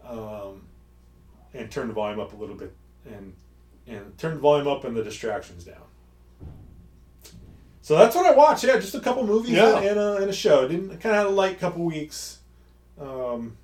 um, 0.06 0.62
and 1.54 1.70
turn 1.70 1.88
the 1.88 1.94
volume 1.94 2.20
up 2.20 2.32
a 2.32 2.36
little 2.36 2.56
bit 2.56 2.72
and 3.06 3.34
and 3.86 4.16
turn 4.18 4.34
the 4.34 4.40
volume 4.40 4.68
up 4.68 4.84
and 4.84 4.96
the 4.96 5.02
distractions 5.04 5.64
down 5.64 5.76
so 7.80 7.96
that's 7.96 8.14
what 8.14 8.26
I 8.26 8.32
watched. 8.32 8.64
Yeah, 8.64 8.78
just 8.78 8.94
a 8.94 9.00
couple 9.00 9.26
movies 9.26 9.52
Yeah. 9.52 9.78
and, 9.78 9.98
a, 9.98 10.16
and 10.16 10.28
a 10.28 10.32
show. 10.34 10.68
Didn't 10.68 10.90
kind 11.00 11.14
of 11.16 11.22
had 11.22 11.26
a 11.26 11.30
light 11.30 11.58
couple 11.58 11.86
weeks. 11.86 12.40
Um, 13.00 13.56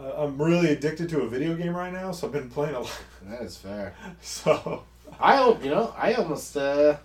I- 0.00 0.22
I'm 0.24 0.40
really 0.40 0.70
addicted 0.70 1.08
to 1.10 1.20
a 1.22 1.28
video 1.28 1.54
game 1.54 1.74
right 1.76 1.92
now, 1.92 2.12
so 2.12 2.26
I've 2.26 2.32
been 2.32 2.48
playing 2.50 2.74
a 2.74 2.80
lot. 2.80 3.00
That 3.28 3.42
is 3.42 3.56
fair. 3.56 3.94
So 4.22 4.84
I 5.20 5.46
you 5.62 5.70
know 5.70 5.94
I 5.98 6.14
almost 6.14 6.56
uh 6.56 6.96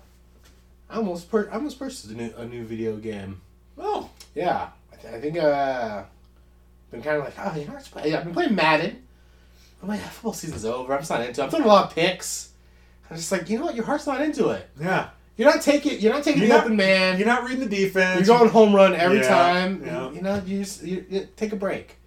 I 0.90 0.96
almost 0.98 1.30
pur- 1.30 1.50
I 1.52 1.56
almost 1.56 1.78
purchased 1.80 2.06
a 2.06 2.14
new 2.14 2.32
a 2.38 2.46
new 2.46 2.64
video 2.64 2.96
game. 2.98 3.42
oh 3.78 4.10
Yeah, 4.34 4.70
I, 4.94 4.96
th- 4.96 5.14
I 5.14 5.20
think 5.20 5.38
uh 5.38 6.04
been 6.92 7.02
kind 7.02 7.18
of 7.18 7.24
like 7.26 7.34
oh 7.40 7.60
you 7.60 7.66
know 7.68 7.78
play- 7.92 8.14
I've 8.14 8.24
been 8.24 8.34
playing 8.34 8.56
Madden. 8.56 9.02
I'm 9.82 9.90
like 9.90 10.00
football 10.02 10.34
season's 10.34 10.66
over. 10.66 10.94
I'm 10.94 11.00
just 11.00 11.12
not 11.12 11.22
into. 11.22 11.42
it. 11.42 11.44
I'm 11.44 11.50
throwing 11.50 11.66
a 11.66 11.68
lot 11.68 11.86
of 11.90 11.96
picks. 11.96 12.50
I'm 13.10 13.18
just 13.18 13.32
like 13.32 13.50
you 13.50 13.60
know 13.60 13.66
what 13.66 13.76
your 13.76 13.86
heart's 13.86 14.08
not 14.08 14.22
into 14.22 14.50
it. 14.50 14.68
yeah, 14.80 15.10
You're 15.38 15.52
not 15.52 15.62
taking 15.62 16.00
you're 16.00 16.14
not 16.14 16.24
taking 16.24 16.42
You're 16.44 16.50
the 16.50 16.56
not- 16.56 16.66
open 16.66 16.78
man. 16.78 17.18
you're 17.18 17.28
not 17.28 17.44
reading 17.44 17.68
the 17.68 17.76
defense. 17.76 18.26
You're 18.28 18.38
going 18.38 18.50
home 18.50 18.74
run 18.76 18.94
every 18.96 19.18
Yeah, 19.20 19.28
time. 19.28 19.84
yeah. 19.86 20.12
You 20.12 20.22
know, 20.22 20.42
you 20.46 20.60
just 20.60 20.84
you, 20.84 21.06
you 21.10 21.28
take 21.36 21.52
a 21.54 21.56
break. 21.58 21.98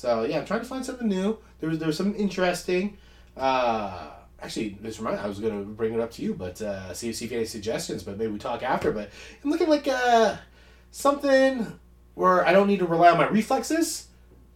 So 0.00 0.24
yeah, 0.24 0.38
I'm 0.38 0.46
trying 0.46 0.60
to 0.60 0.66
find 0.66 0.84
something 0.84 1.06
new. 1.06 1.36
There 1.60 1.68
was 1.68 1.78
there 1.78 1.86
was 1.86 1.98
something 1.98 2.18
interesting. 2.18 2.96
Uh, 3.36 4.08
actually, 4.42 4.78
this 4.80 4.98
remind 4.98 5.20
I 5.20 5.28
was 5.28 5.38
gonna 5.38 5.60
bring 5.60 5.92
it 5.92 6.00
up 6.00 6.10
to 6.12 6.22
you, 6.22 6.32
but 6.32 6.62
uh, 6.62 6.94
see 6.94 7.12
see 7.12 7.26
if 7.26 7.30
you 7.30 7.36
had 7.36 7.42
any 7.42 7.46
suggestions. 7.46 8.02
But 8.02 8.16
maybe 8.16 8.32
we 8.32 8.38
talk 8.38 8.62
after. 8.62 8.92
But 8.92 9.10
I'm 9.44 9.50
looking 9.50 9.68
like 9.68 9.86
uh, 9.86 10.36
something 10.90 11.78
where 12.14 12.46
I 12.46 12.52
don't 12.52 12.66
need 12.66 12.78
to 12.78 12.86
rely 12.86 13.10
on 13.10 13.18
my 13.18 13.28
reflexes, 13.28 14.08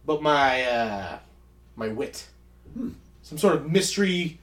but 0.03 0.23
my 0.23 0.63
uh, 0.63 1.19
my 1.75 1.89
wit. 1.89 2.27
Hmm. 2.73 2.89
Some 3.21 3.37
sort 3.37 3.55
of 3.55 3.71
mystery 3.71 4.39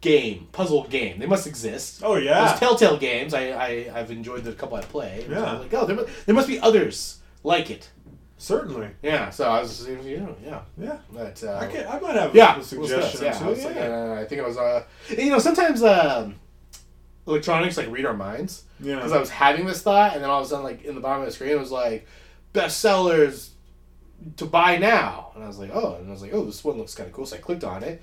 game, 0.00 0.48
puzzle 0.50 0.88
game. 0.88 1.20
They 1.20 1.26
must 1.26 1.46
exist. 1.46 2.00
Oh 2.02 2.14
Those 2.14 2.24
yeah, 2.24 2.56
Telltale 2.58 2.96
games, 2.96 3.32
I, 3.32 3.50
I 3.50 3.92
I've 3.94 4.10
enjoyed 4.10 4.42
the 4.42 4.54
couple 4.54 4.76
I 4.76 4.82
play. 4.82 5.24
Yeah. 5.30 5.44
I'm 5.44 5.60
like, 5.60 5.72
oh, 5.74 5.86
there, 5.86 5.96
there 6.26 6.34
must 6.34 6.48
be 6.48 6.58
others 6.58 7.20
like 7.44 7.70
it. 7.70 7.90
Certainly. 8.40 8.88
Yeah, 9.02 9.28
so 9.28 9.50
I 9.50 9.60
was, 9.60 9.86
you 9.86 10.16
know, 10.16 10.34
yeah. 10.42 10.62
Yeah. 10.78 10.96
But, 11.12 11.44
uh, 11.44 11.58
I, 11.58 11.66
can, 11.66 11.86
I 11.86 12.00
might 12.00 12.16
have 12.16 12.34
yeah, 12.34 12.58
a 12.58 12.62
suggestion 12.62 13.22
yeah, 13.22 13.32
too. 13.32 13.44
I, 13.44 13.48
was 13.50 13.64
like, 13.66 13.74
yeah. 13.74 14.14
uh, 14.14 14.18
I 14.18 14.24
think 14.24 14.40
I 14.40 14.46
was, 14.46 14.56
uh, 14.56 14.82
you 15.10 15.28
know, 15.28 15.38
sometimes 15.38 15.82
um, 15.82 16.36
electronics 17.26 17.76
like 17.76 17.90
read 17.90 18.06
our 18.06 18.14
minds. 18.14 18.64
Yeah. 18.80 18.94
Because 18.94 19.12
I 19.12 19.18
was 19.20 19.28
having 19.28 19.66
this 19.66 19.82
thought, 19.82 20.14
and 20.14 20.22
then 20.22 20.30
all 20.30 20.40
of 20.40 20.46
a 20.46 20.48
sudden, 20.48 20.64
like 20.64 20.84
in 20.84 20.94
the 20.94 21.02
bottom 21.02 21.20
of 21.20 21.26
the 21.26 21.32
screen, 21.32 21.50
it 21.50 21.58
was 21.58 21.70
like 21.70 22.06
bestsellers 22.54 23.50
to 24.38 24.46
buy 24.46 24.78
now, 24.78 25.32
and 25.34 25.44
I 25.44 25.46
was 25.46 25.58
like, 25.58 25.70
oh, 25.74 25.96
and 25.96 26.08
I 26.08 26.10
was 26.10 26.22
like, 26.22 26.32
oh, 26.32 26.46
this 26.46 26.64
one 26.64 26.78
looks 26.78 26.94
kind 26.94 27.08
of 27.08 27.14
cool. 27.14 27.26
So 27.26 27.36
I 27.36 27.40
clicked 27.40 27.62
on 27.62 27.82
it, 27.82 28.00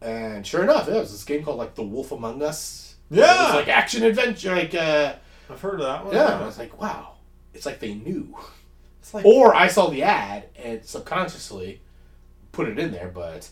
and 0.00 0.46
sure 0.46 0.62
enough, 0.62 0.86
it 0.86 0.94
was 0.94 1.10
this 1.10 1.24
game 1.24 1.42
called 1.42 1.58
like 1.58 1.74
The 1.74 1.82
Wolf 1.82 2.12
Among 2.12 2.40
Us. 2.40 2.94
Yeah. 3.10 3.24
it 3.24 3.46
was 3.46 3.54
like 3.66 3.68
action 3.68 4.04
adventure, 4.04 4.54
like 4.54 4.76
uh, 4.76 5.14
I've 5.50 5.60
heard 5.60 5.80
of 5.80 5.86
that 5.86 6.04
one. 6.04 6.14
yeah. 6.14 6.34
And 6.34 6.44
I 6.44 6.46
was 6.46 6.58
like, 6.58 6.80
wow, 6.80 7.14
it's 7.52 7.66
like 7.66 7.80
they 7.80 7.94
knew. 7.94 8.36
Like, 9.12 9.24
Or 9.24 9.54
I 9.54 9.66
saw 9.68 9.88
the 9.88 10.02
ad 10.02 10.44
and 10.56 10.84
subconsciously 10.84 11.80
put 12.52 12.68
it 12.68 12.78
in 12.78 12.92
there, 12.92 13.08
but 13.12 13.48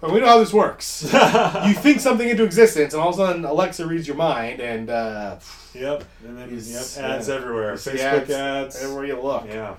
well, 0.00 0.12
we 0.12 0.20
know 0.20 0.26
how 0.26 0.38
this 0.38 0.52
works. 0.52 1.02
you 1.66 1.74
think 1.74 2.00
something 2.00 2.28
into 2.28 2.42
existence, 2.44 2.92
and 2.92 3.00
all 3.02 3.10
of 3.10 3.14
a 3.14 3.18
sudden 3.18 3.44
Alexa 3.44 3.86
reads 3.86 4.06
your 4.08 4.16
mind, 4.16 4.60
and 4.60 4.90
uh, 4.90 5.38
Yep. 5.74 6.04
And 6.26 6.38
then 6.38 6.48
yep, 6.50 6.58
ads 6.58 6.96
yeah. 7.28 7.34
everywhere. 7.34 7.74
Facebook 7.74 8.30
ads. 8.30 8.82
everywhere 8.82 9.04
you 9.06 9.20
look. 9.20 9.44
Yeah. 9.46 9.70
What 9.70 9.78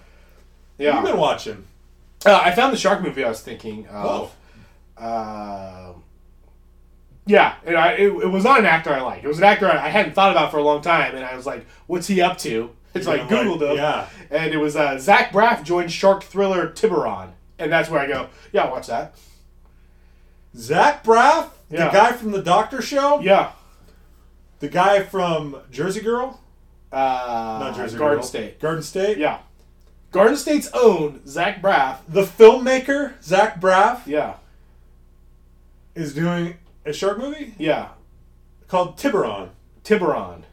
Yeah, 0.78 0.94
have 0.94 1.04
you 1.04 1.10
been 1.12 1.20
watching? 1.20 1.66
uh, 2.26 2.40
I 2.42 2.52
found 2.56 2.72
the 2.74 2.78
shark 2.78 3.02
movie. 3.02 3.24
I 3.24 3.30
was 3.30 3.42
thinking 3.42 3.88
Oh. 3.92 4.32
of. 4.98 5.04
Um 5.04 6.04
yeah, 7.26 7.56
and 7.66 7.78
I, 7.78 7.94
it, 7.94 8.08
it 8.08 8.28
was 8.30 8.44
not 8.44 8.60
an 8.60 8.66
actor 8.66 8.94
I 8.94 9.02
like. 9.02 9.24
It 9.24 9.28
was 9.28 9.38
an 9.38 9.46
actor 9.46 9.66
I, 9.72 9.86
I 9.86 9.90
hadn't 9.90 10.14
thought 10.14 10.32
about 10.32 10.52
for 10.52 10.58
a 10.58 10.64
long 10.64 10.82
time, 10.82 11.16
and 11.16 11.24
I 11.24 11.36
was 11.38 11.46
like, 11.46 11.66
"What's 11.88 12.06
he 12.08 12.20
up 12.22 12.38
to?" 12.40 12.70
It's 12.94 13.08
like 13.08 13.28
gonna 13.30 13.50
Googled 13.50 13.72
him, 13.72 13.78
Yeah. 13.78 14.08
and 14.30 14.54
it 14.54 14.58
was 14.58 14.76
uh, 14.76 15.00
Zach 15.00 15.32
Braff 15.32 15.64
joined 15.64 15.92
shark 15.92 16.24
thriller 16.24 16.68
Tiburon, 16.70 17.30
and 17.58 17.72
that's 17.72 17.90
where 17.90 18.00
I 18.00 18.08
go, 18.08 18.28
"Yeah, 18.52 18.70
watch 18.70 18.88
that." 18.88 19.16
Zach 20.56 21.04
Braff, 21.04 21.50
Yeah. 21.70 21.86
the 21.88 21.92
guy 21.92 22.12
from 22.14 22.32
the 22.32 22.42
Doctor 22.42 22.82
Show, 22.82 23.20
Yeah, 23.22 23.52
the 24.60 24.68
guy 24.68 25.02
from 25.04 25.58
Jersey 25.72 26.02
Girl, 26.02 26.40
uh, 26.92 26.98
not 27.64 27.76
Jersey 27.76 27.98
Garden 27.98 28.18
Girl, 28.20 28.24
State. 28.28 28.60
Garden 28.60 28.84
State. 28.84 29.18
Yeah, 29.18 29.40
Garden 30.12 30.38
State's 30.38 30.70
own 30.74 31.26
Zach 31.28 31.62
Braff. 31.62 31.98
The 32.08 32.22
filmmaker 32.24 33.14
Zach 33.24 33.60
Braff 33.60 34.02
Yeah, 34.06 34.36
is 35.96 36.14
doing 36.14 36.58
a 36.86 36.94
shark 36.94 37.18
movie 37.18 37.56
yeah, 37.58 37.90
called 38.68 38.98
Tiburon. 38.98 39.50
Tiburon. 39.84 40.46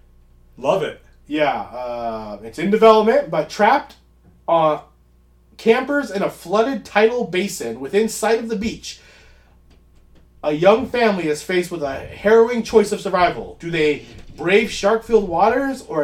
Love 0.57 0.83
it. 0.83 1.03
Yeah, 1.31 1.61
uh, 1.61 2.41
it's 2.43 2.59
in 2.59 2.73
development, 2.73 3.31
but 3.31 3.49
trapped 3.49 3.95
on 4.49 4.83
campers 5.59 6.11
in 6.11 6.25
a 6.25 6.29
flooded 6.29 6.85
tidal 6.85 7.25
basin 7.25 7.79
within 7.79 8.09
sight 8.09 8.41
of 8.41 8.49
the 8.49 8.57
beach. 8.57 8.99
A 10.43 10.51
young 10.51 10.89
family 10.89 11.29
is 11.29 11.41
faced 11.41 11.71
with 11.71 11.85
a 11.85 11.95
harrowing 11.95 12.65
choice 12.65 12.91
of 12.91 13.01
survival. 13.01 13.57
Do 13.61 13.71
they 13.71 14.07
brave 14.37 14.73
shark-filled 14.73 15.29
waters 15.29 15.83
or 15.83 16.03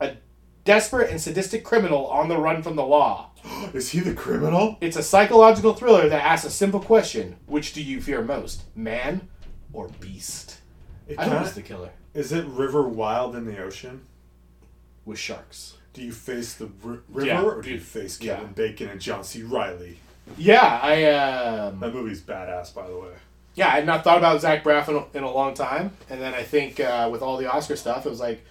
a, 0.00 0.06
a 0.06 0.16
desperate 0.64 1.10
and 1.10 1.20
sadistic 1.20 1.62
criminal 1.62 2.06
on 2.06 2.30
the 2.30 2.38
run 2.38 2.62
from 2.62 2.76
the 2.76 2.86
law? 2.86 3.32
Is 3.74 3.90
he 3.90 4.00
the 4.00 4.14
criminal? 4.14 4.78
It's 4.80 4.96
a 4.96 5.02
psychological 5.02 5.74
thriller 5.74 6.08
that 6.08 6.24
asks 6.24 6.46
a 6.46 6.50
simple 6.50 6.80
question: 6.80 7.36
Which 7.44 7.74
do 7.74 7.82
you 7.82 8.00
fear 8.00 8.22
most, 8.22 8.62
man 8.74 9.28
or 9.74 9.88
beast? 10.00 10.60
It 11.06 11.18
I 11.18 11.24
kinda- 11.24 11.42
it's 11.42 11.52
the 11.52 11.60
killer 11.60 11.90
is 12.16 12.32
it 12.32 12.46
River 12.46 12.88
Wild 12.88 13.36
in 13.36 13.44
the 13.44 13.62
ocean? 13.62 14.06
With 15.06 15.18
sharks. 15.18 15.76
Do 15.94 16.02
you 16.02 16.12
face 16.12 16.52
the 16.54 16.68
r- 16.84 16.98
river 17.08 17.26
Yeah, 17.26 17.42
or 17.42 17.62
do 17.62 17.70
you 17.70 17.80
face 17.80 18.20
yeah. 18.20 18.36
Kevin 18.36 18.52
Bacon 18.52 18.88
and 18.90 19.00
John 19.00 19.24
C. 19.24 19.42
Reilly? 19.42 19.98
Yeah, 20.36 20.80
I 20.82 21.04
um, 21.04 21.80
That 21.80 21.94
movie's 21.94 22.20
badass, 22.20 22.74
by 22.74 22.86
the 22.86 22.98
way. 22.98 23.08
yeah, 23.54 23.68
I 23.68 23.76
had 23.76 23.86
not 23.86 24.04
thought 24.04 24.18
about 24.18 24.40
Zach 24.42 24.62
Braff 24.64 24.88
in 24.88 24.96
a, 24.96 25.18
in 25.18 25.22
a 25.24 25.30
long 25.30 25.54
time, 25.54 25.92
and 26.10 26.20
then 26.20 26.34
I 26.34 26.42
think 26.42 26.80
uh, 26.80 27.08
with 27.10 27.22
all 27.22 27.36
the 27.38 27.50
Oscar 27.50 27.76
stuff, 27.76 28.04
it 28.04 28.10
was 28.10 28.20
like 28.20 28.44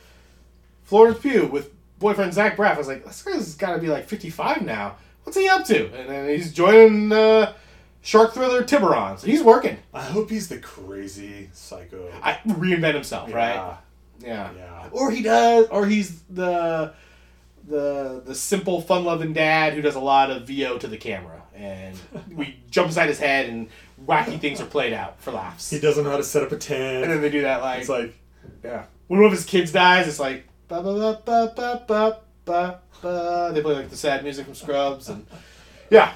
Florence 0.85 1.19
Pugh 1.19 1.45
with 1.47 1.71
boyfriend 1.99 2.33
Zach 2.33 2.55
Braff. 2.57 2.75
I 2.75 2.77
was 2.77 2.87
like, 2.87 3.05
this 3.05 3.21
guy's 3.21 3.55
got 3.55 3.75
to 3.75 3.81
be 3.81 3.87
like 3.89 4.07
fifty 4.07 4.29
five 4.29 4.61
now. 4.61 4.95
What's 5.23 5.37
he 5.37 5.47
up 5.49 5.65
to? 5.65 5.93
And 5.93 6.09
then 6.09 6.29
he's 6.29 6.53
joining 6.53 7.11
uh, 7.11 7.53
shark 8.01 8.33
thriller 8.33 8.63
Tiburon, 8.63 9.17
so 9.17 9.27
he's 9.27 9.43
working. 9.43 9.77
I 9.93 10.01
hope 10.03 10.29
he's 10.29 10.47
the 10.47 10.59
crazy 10.59 11.49
psycho. 11.53 12.09
I 12.23 12.39
reinvent 12.47 12.93
himself, 12.93 13.33
right? 13.33 13.75
Yeah. 14.21 14.49
Yeah. 14.55 14.74
Or 14.91 15.11
he 15.11 15.21
does, 15.21 15.67
or 15.67 15.85
he's 15.85 16.21
the 16.29 16.93
the 17.67 18.21
the 18.25 18.35
simple, 18.35 18.81
fun 18.81 19.03
loving 19.05 19.33
dad 19.33 19.73
who 19.73 19.81
does 19.81 19.95
a 19.95 19.99
lot 19.99 20.29
of 20.31 20.47
VO 20.47 20.77
to 20.77 20.87
the 20.87 20.97
camera, 20.97 21.41
and 21.55 21.97
we 22.31 22.59
jump 22.69 22.87
inside 22.87 23.07
his 23.09 23.19
head 23.19 23.49
and 23.49 23.69
wacky 24.05 24.39
things 24.39 24.61
are 24.61 24.65
played 24.65 24.93
out 24.93 25.19
for 25.21 25.31
laughs. 25.31 25.69
He 25.69 25.79
doesn't 25.79 26.03
know 26.03 26.11
how 26.11 26.17
to 26.17 26.23
set 26.23 26.43
up 26.43 26.51
a 26.51 26.57
tent, 26.57 27.03
and 27.03 27.11
then 27.11 27.21
they 27.21 27.29
do 27.29 27.41
that 27.41 27.61
like, 27.61 27.79
It's 27.79 27.89
like, 27.89 28.15
yeah. 28.63 28.85
When 29.07 29.19
one 29.19 29.27
of 29.27 29.31
his 29.31 29.45
kids 29.45 29.71
dies, 29.71 30.07
it's 30.07 30.19
like 30.19 30.45
ba 30.67 30.81
ba 30.81 30.93
ba 30.93 31.21
ba 31.25 31.53
ba 31.55 31.83
ba 31.87 32.19
ba 32.45 32.79
ba. 33.01 33.51
They 33.53 33.61
play 33.61 33.75
like 33.75 33.89
the 33.89 33.97
sad 33.97 34.23
music 34.23 34.45
from 34.45 34.55
Scrubs, 34.55 35.09
and 35.09 35.25
yeah, 35.89 36.13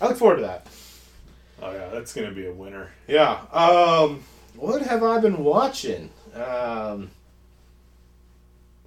I 0.00 0.08
look 0.08 0.16
forward 0.18 0.36
to 0.36 0.42
that. 0.42 0.66
oh 1.62 1.72
yeah, 1.72 1.88
that's 1.88 2.12
gonna 2.14 2.32
be 2.32 2.46
a 2.46 2.52
winner. 2.52 2.90
Yeah. 3.08 3.40
Um, 3.52 4.22
what 4.54 4.82
have 4.82 5.02
I 5.02 5.18
been 5.18 5.42
watching? 5.44 6.10
Um, 6.34 7.10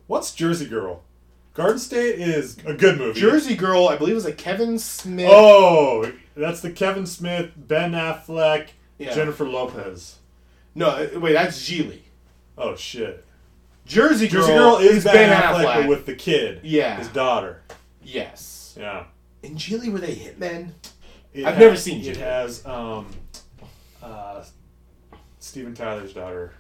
What's 0.10 0.34
Jersey 0.34 0.66
Girl? 0.66 1.04
Garden 1.54 1.78
State 1.78 2.16
is 2.20 2.58
a 2.66 2.74
good 2.74 2.98
movie. 2.98 3.20
Jersey 3.20 3.56
Girl, 3.56 3.88
I 3.88 3.96
believe, 3.96 4.16
is 4.16 4.26
a 4.26 4.34
Kevin 4.34 4.80
Smith. 4.80 5.30
Oh, 5.32 6.12
that's 6.36 6.62
the 6.62 6.72
Kevin 6.72 7.06
Smith, 7.06 7.52
Ben 7.56 7.92
Affleck, 7.92 8.70
Yeah. 8.98 9.14
Jennifer 9.14 9.46
Lopez. 9.48 10.16
No, 10.74 10.88
uh, 10.90 11.20
wait, 11.20 11.34
that's 11.34 11.62
Gigli. 11.70 12.00
Oh 12.58 12.76
shit. 12.76 13.24
Jersey 13.86 14.28
Girl, 14.28 14.42
Jersey 14.42 14.54
Girl 14.54 14.78
is 14.78 15.04
Ben, 15.04 15.30
Affleck, 15.30 15.64
but 15.82 15.88
with 15.88 16.08
the 16.08 16.16
kid. 16.16 16.62
Yeah. 16.64 16.98
His 16.98 17.10
daughter. 17.10 17.62
yes. 18.02 18.76
Yeah. 18.80 19.04
In 19.44 19.56
Gigli, 19.58 19.92
were 19.92 20.00
they 20.00 20.16
hitmen? 20.16 20.72
It 21.34 21.46
I've 21.46 21.54
has- 21.54 21.60
never 21.64 21.76
seen 21.76 22.00
It 22.00 22.04
Judy. 22.06 22.20
has 22.22 22.66
um, 22.66 23.06
uh, 24.02 24.44
Steven 25.38 25.76
Tyler's 25.76 26.14
daughter, 26.14 26.54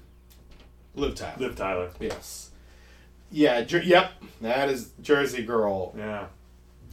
Liv 0.94 1.16
Tyler. 1.16 1.34
Liv 1.40 1.56
Tyler. 1.56 1.90
Yes. 2.00 2.49
Yeah. 3.32 3.62
Jer- 3.62 3.84
yep. 3.84 4.12
That 4.42 4.70
is 4.70 4.92
Jersey 5.02 5.44
Girl. 5.44 5.94
Yeah. 5.98 6.28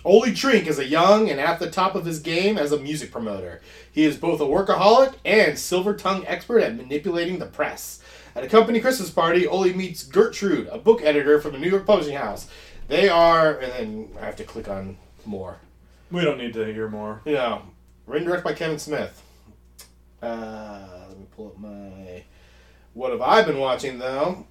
Ollie 0.05 0.31
Trinke 0.31 0.69
is 0.69 0.79
a 0.79 0.87
young 0.87 1.31
and 1.31 1.41
at 1.41 1.59
the 1.59 1.69
top 1.69 1.97
of 1.97 2.05
his 2.05 2.21
game 2.21 2.59
as 2.59 2.71
a 2.71 2.79
music 2.79 3.11
promoter. 3.11 3.61
He 3.91 4.05
is 4.05 4.17
both 4.17 4.41
a 4.41 4.45
workaholic 4.45 5.15
and 5.25 5.59
silver 5.59 5.95
tongue 5.95 6.25
expert 6.29 6.61
at 6.61 6.77
manipulating 6.77 7.39
the 7.41 7.47
press. 7.47 8.01
At 8.37 8.45
a 8.45 8.49
company 8.49 8.81
Christmas 8.81 9.11
party, 9.11 9.47
Ollie 9.47 9.73
meets 9.73 10.05
Gertrude, 10.05 10.69
a 10.69 10.79
book 10.79 11.03
editor 11.03 11.41
from 11.41 11.55
a 11.55 11.59
New 11.59 11.71
York 11.71 11.87
publishing 11.87 12.17
house. 12.17 12.49
They 12.87 13.09
are, 13.09 13.59
and 13.59 13.73
then 13.73 14.09
I 14.21 14.27
have 14.27 14.37
to 14.37 14.45
click 14.45 14.69
on 14.69 14.97
more. 15.25 15.59
We 16.13 16.21
don't 16.23 16.39
need 16.39 16.53
to 16.55 16.65
hear 16.67 16.89
more. 16.89 17.21
You 17.25 17.33
know, 17.33 17.63
written 18.07 18.23
and 18.23 18.27
directed 18.27 18.45
by 18.45 18.53
Kevin 18.55 18.79
Smith. 18.79 19.23
Uh, 20.23 21.07
let 21.09 21.19
me 21.19 21.27
pull 21.35 21.49
up 21.49 21.59
my. 21.59 22.23
What 22.95 23.11
have 23.11 23.23
I 23.23 23.43
been 23.43 23.59
watching 23.59 23.99
though? 23.99 24.47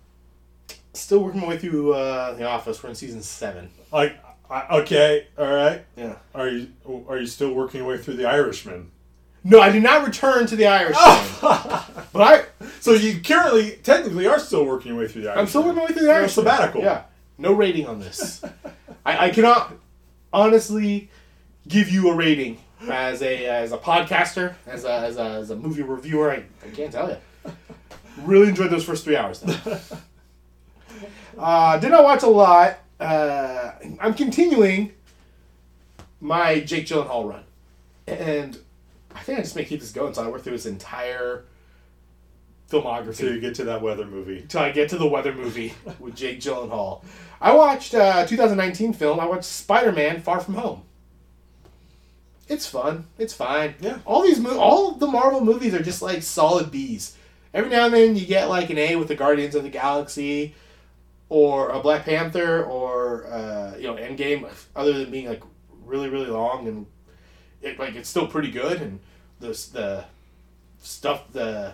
Still 0.95 1.19
working 1.19 1.41
my 1.41 1.47
way 1.47 1.57
through 1.57 1.93
uh, 1.93 2.33
The 2.35 2.45
Office. 2.45 2.81
We're 2.81 2.89
in 2.89 2.95
season 2.95 3.21
seven. 3.21 3.69
Like, 3.91 4.17
I, 4.49 4.77
okay, 4.79 5.27
all 5.37 5.53
right. 5.53 5.83
Yeah. 5.97 6.15
Are 6.33 6.47
you 6.47 6.69
are 7.09 7.17
you 7.17 7.27
still 7.27 7.53
working 7.53 7.81
your 7.81 7.89
way 7.89 7.97
through 7.97 8.15
The 8.15 8.25
Irishman? 8.25 8.91
No, 9.43 9.59
I 9.59 9.69
did 9.71 9.83
not 9.83 10.05
return 10.05 10.45
to 10.47 10.55
The 10.55 10.65
Irishman. 10.67 11.27
but 11.41 12.21
I, 12.21 12.43
So 12.79 12.93
you 12.93 13.19
currently, 13.21 13.77
technically, 13.83 14.25
are 14.27 14.39
still 14.39 14.65
working 14.65 14.93
your 14.93 15.01
way 15.01 15.07
through 15.07 15.23
The 15.23 15.29
Irishman. 15.29 15.41
I'm 15.41 15.47
still 15.49 15.61
working 15.63 15.77
my 15.77 15.81
way 15.85 15.87
through 15.87 16.01
The 16.01 16.07
You're 16.07 16.13
on 16.15 16.21
Irishman. 16.21 16.45
sabbatical. 16.45 16.81
Yeah. 16.81 17.03
No 17.37 17.53
rating 17.53 17.87
on 17.87 17.99
this. 17.99 18.43
I, 19.05 19.27
I 19.27 19.29
cannot 19.29 19.73
honestly 20.31 21.09
give 21.67 21.89
you 21.89 22.09
a 22.09 22.15
rating 22.15 22.59
as 22.89 23.21
a 23.21 23.45
as 23.47 23.71
a 23.71 23.77
podcaster, 23.77 24.55
as 24.67 24.85
a 24.85 24.91
as 24.91 25.17
a, 25.17 25.23
as 25.23 25.49
a 25.49 25.55
movie 25.55 25.81
reviewer. 25.83 26.31
I, 26.31 26.43
I 26.65 26.69
can't 26.73 26.91
tell 26.91 27.09
you. 27.09 27.17
Really 28.23 28.47
enjoyed 28.47 28.69
those 28.71 28.83
first 28.85 29.03
three 29.03 29.17
hours 29.17 29.41
though. 29.41 29.77
Uh, 31.37 31.77
did 31.77 31.91
not 31.91 32.03
watch 32.03 32.23
a 32.23 32.27
lot. 32.27 32.77
Uh, 32.99 33.71
I'm 33.99 34.13
continuing 34.13 34.93
my 36.21 36.59
Jake 36.61 36.85
Gyllenhaal 36.85 37.29
run, 37.29 37.43
and 38.07 38.57
I 39.13 39.19
think 39.19 39.39
I 39.39 39.41
just 39.41 39.55
may 39.55 39.65
keep 39.65 39.79
this 39.79 39.91
going 39.91 40.09
until 40.09 40.23
I 40.23 40.27
work 40.27 40.43
through 40.43 40.53
his 40.53 40.65
entire 40.65 41.43
filmography 42.69 43.17
Till 43.17 43.33
you 43.33 43.39
get 43.39 43.53
to 43.55 43.65
that 43.65 43.81
weather 43.81 44.05
movie. 44.05 44.39
until 44.39 44.61
I 44.61 44.71
get 44.71 44.89
to 44.89 44.97
the 44.97 45.05
weather 45.07 45.33
movie 45.33 45.73
with 45.99 46.15
Jake 46.15 46.39
Gyllenhaal. 46.39 47.03
I 47.39 47.53
watched 47.53 47.93
uh, 47.93 48.25
2019 48.25 48.93
film. 48.93 49.19
I 49.19 49.25
watched 49.25 49.43
Spider 49.45 49.91
Man: 49.91 50.21
Far 50.21 50.39
From 50.39 50.55
Home. 50.55 50.81
It's 52.47 52.67
fun. 52.67 53.05
It's 53.17 53.33
fine. 53.33 53.73
Yeah. 53.79 53.99
All 54.05 54.21
these 54.23 54.39
mo- 54.39 54.59
all 54.59 54.91
the 54.91 55.07
Marvel 55.07 55.41
movies 55.41 55.73
are 55.73 55.81
just 55.81 56.01
like 56.01 56.21
solid 56.23 56.67
Bs. 56.71 57.13
Every 57.53 57.69
now 57.71 57.85
and 57.85 57.93
then 57.93 58.15
you 58.15 58.25
get 58.25 58.49
like 58.49 58.69
an 58.69 58.77
A 58.77 58.95
with 58.97 59.07
the 59.07 59.15
Guardians 59.15 59.55
of 59.55 59.63
the 59.63 59.69
Galaxy, 59.69 60.53
or 61.29 61.69
a 61.69 61.79
Black 61.79 62.05
Panther, 62.05 62.63
or 62.63 63.25
uh, 63.27 63.75
you 63.77 63.83
know 63.87 63.95
Endgame. 63.95 64.47
Other 64.75 64.93
than 64.93 65.11
being 65.11 65.27
like 65.27 65.41
really 65.83 66.09
really 66.09 66.27
long 66.29 66.67
and 66.67 66.85
it 67.61 67.77
like 67.79 67.95
it's 67.95 68.09
still 68.09 68.27
pretty 68.27 68.49
good 68.51 68.81
and 68.81 68.99
the 69.39 69.47
the 69.73 70.03
stuff 70.79 71.31
the 71.31 71.73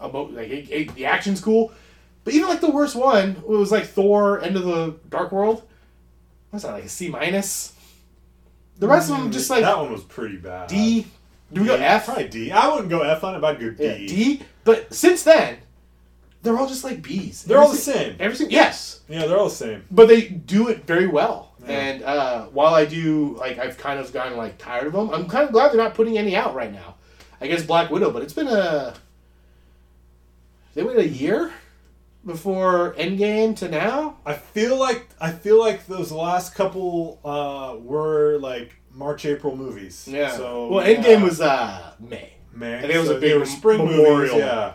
about 0.00 0.32
like 0.32 0.48
it, 0.48 0.70
it- 0.70 0.94
the 0.94 1.06
action's 1.06 1.40
cool. 1.40 1.72
But 2.24 2.34
even 2.34 2.48
like 2.48 2.60
the 2.60 2.70
worst 2.70 2.96
one 2.96 3.30
it 3.30 3.46
was 3.48 3.70
like 3.72 3.84
Thor 3.84 4.40
End 4.42 4.56
of 4.56 4.64
the 4.64 4.96
Dark 5.08 5.32
World. 5.32 5.62
What's 6.50 6.64
that 6.64 6.72
like 6.72 6.84
a 6.84 6.88
C 6.88 7.08
minus? 7.08 7.72
The 8.78 8.88
rest 8.88 9.10
of 9.10 9.16
them 9.18 9.30
just 9.32 9.48
like 9.48 9.62
that 9.62 9.78
one 9.78 9.90
was 9.92 10.02
pretty 10.04 10.36
bad. 10.36 10.68
D. 10.68 11.06
Do 11.52 11.60
we 11.62 11.66
go 11.68 11.76
F? 11.76 12.06
Probably 12.06 12.28
D. 12.28 12.50
I 12.50 12.68
wouldn't 12.68 12.90
go 12.90 13.00
F 13.02 13.22
on 13.24 13.34
it, 13.36 13.40
but 13.40 13.54
I'd 13.56 13.60
go 13.60 13.70
D. 13.70 13.84
Yeah, 13.84 13.94
D. 14.08 14.42
But 14.64 14.92
since 14.92 15.22
then, 15.22 15.58
they're 16.46 16.56
all 16.56 16.66
just 16.68 16.84
like 16.84 17.02
bees. 17.02 17.42
They're 17.44 17.58
all 17.58 17.70
the 17.70 17.76
same. 17.76 18.16
Everything, 18.18 18.50
yes, 18.50 19.00
Yeah, 19.08 19.26
they're 19.26 19.36
all 19.38 19.48
the 19.48 19.54
same. 19.54 19.84
but 19.90 20.08
they 20.08 20.22
do 20.28 20.68
it 20.68 20.84
very 20.86 21.06
well. 21.06 21.52
Yeah. 21.66 21.78
And 21.78 22.02
uh, 22.04 22.46
while 22.46 22.74
I 22.74 22.84
do, 22.84 23.36
like, 23.38 23.58
I've 23.58 23.76
kind 23.76 23.98
of 24.00 24.12
gotten 24.12 24.36
like 24.36 24.56
tired 24.58 24.86
of 24.86 24.92
them. 24.92 25.10
I'm 25.10 25.28
kind 25.28 25.44
of 25.44 25.52
glad 25.52 25.70
they're 25.72 25.76
not 25.82 25.94
putting 25.94 26.16
any 26.16 26.36
out 26.36 26.54
right 26.54 26.72
now. 26.72 26.94
I 27.40 27.48
guess 27.48 27.62
Black 27.64 27.90
Widow, 27.90 28.10
but 28.12 28.22
it's 28.22 28.32
been 28.32 28.48
a. 28.48 28.94
They 30.74 30.82
wait 30.82 30.96
a 30.98 31.08
year 31.08 31.52
before 32.24 32.94
Endgame 32.94 33.56
to 33.56 33.68
now. 33.68 34.16
I 34.24 34.34
feel 34.34 34.78
like 34.78 35.08
I 35.20 35.32
feel 35.32 35.58
like 35.58 35.86
those 35.86 36.12
last 36.12 36.54
couple 36.54 37.18
uh, 37.24 37.76
were 37.80 38.38
like 38.38 38.74
March 38.92 39.24
April 39.26 39.56
movies. 39.56 40.06
Yeah. 40.10 40.30
So 40.36 40.68
well. 40.68 40.86
Endgame 40.86 41.22
was 41.22 41.40
uh, 41.40 41.92
May. 41.98 42.32
May. 42.52 42.74
and 42.74 42.90
it 42.90 42.98
was 42.98 43.10
a 43.10 43.18
big 43.18 43.44
spring 43.46 43.78
memorial. 43.78 44.16
movies. 44.18 44.34
Yeah. 44.34 44.74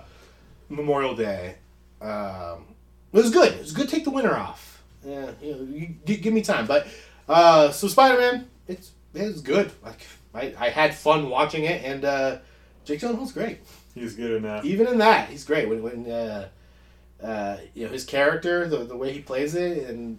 Memorial 0.70 1.16
Day. 1.16 1.56
Um, 2.02 2.66
it 3.14 3.18
was 3.18 3.30
good. 3.30 3.54
It 3.54 3.60
was 3.62 3.72
good. 3.74 3.88
to 3.90 3.96
Take 3.96 4.04
the 4.06 4.10
winter 4.12 4.36
off. 4.36 4.82
Yeah, 5.06 5.32
you 5.42 5.52
know, 5.56 5.62
you, 5.64 5.96
gi- 6.06 6.18
give 6.18 6.34
me 6.34 6.42
time. 6.42 6.66
But 6.68 6.88
uh, 7.28 7.72
so 7.72 7.88
Spider 7.88 8.18
Man, 8.20 8.48
it's 8.68 8.92
it's 9.14 9.42
good. 9.42 9.72
Like 9.84 10.00
I, 10.34 10.54
I 10.58 10.70
had 10.70 10.96
fun 10.96 11.30
watching 11.30 11.64
it, 11.66 11.84
and 11.84 12.06
uh, 12.06 12.38
Jake 12.86 13.00
Gyllenhaal's 13.02 13.32
great. 13.34 13.60
He's 13.96 14.16
good 14.16 14.32
in 14.32 14.44
that. 14.44 14.64
Even 14.66 14.88
in 14.88 14.98
that, 15.00 15.30
he's 15.30 15.44
great. 15.44 15.68
When 15.68 15.82
when 15.84 16.10
uh, 16.10 16.48
uh, 17.22 17.58
you 17.74 17.86
know 17.86 17.92
his 17.92 18.06
character, 18.06 18.68
the 18.68 18.78
the 18.86 18.96
way 18.96 19.12
he 19.12 19.22
plays 19.22 19.56
it, 19.56 19.90
and 19.90 20.18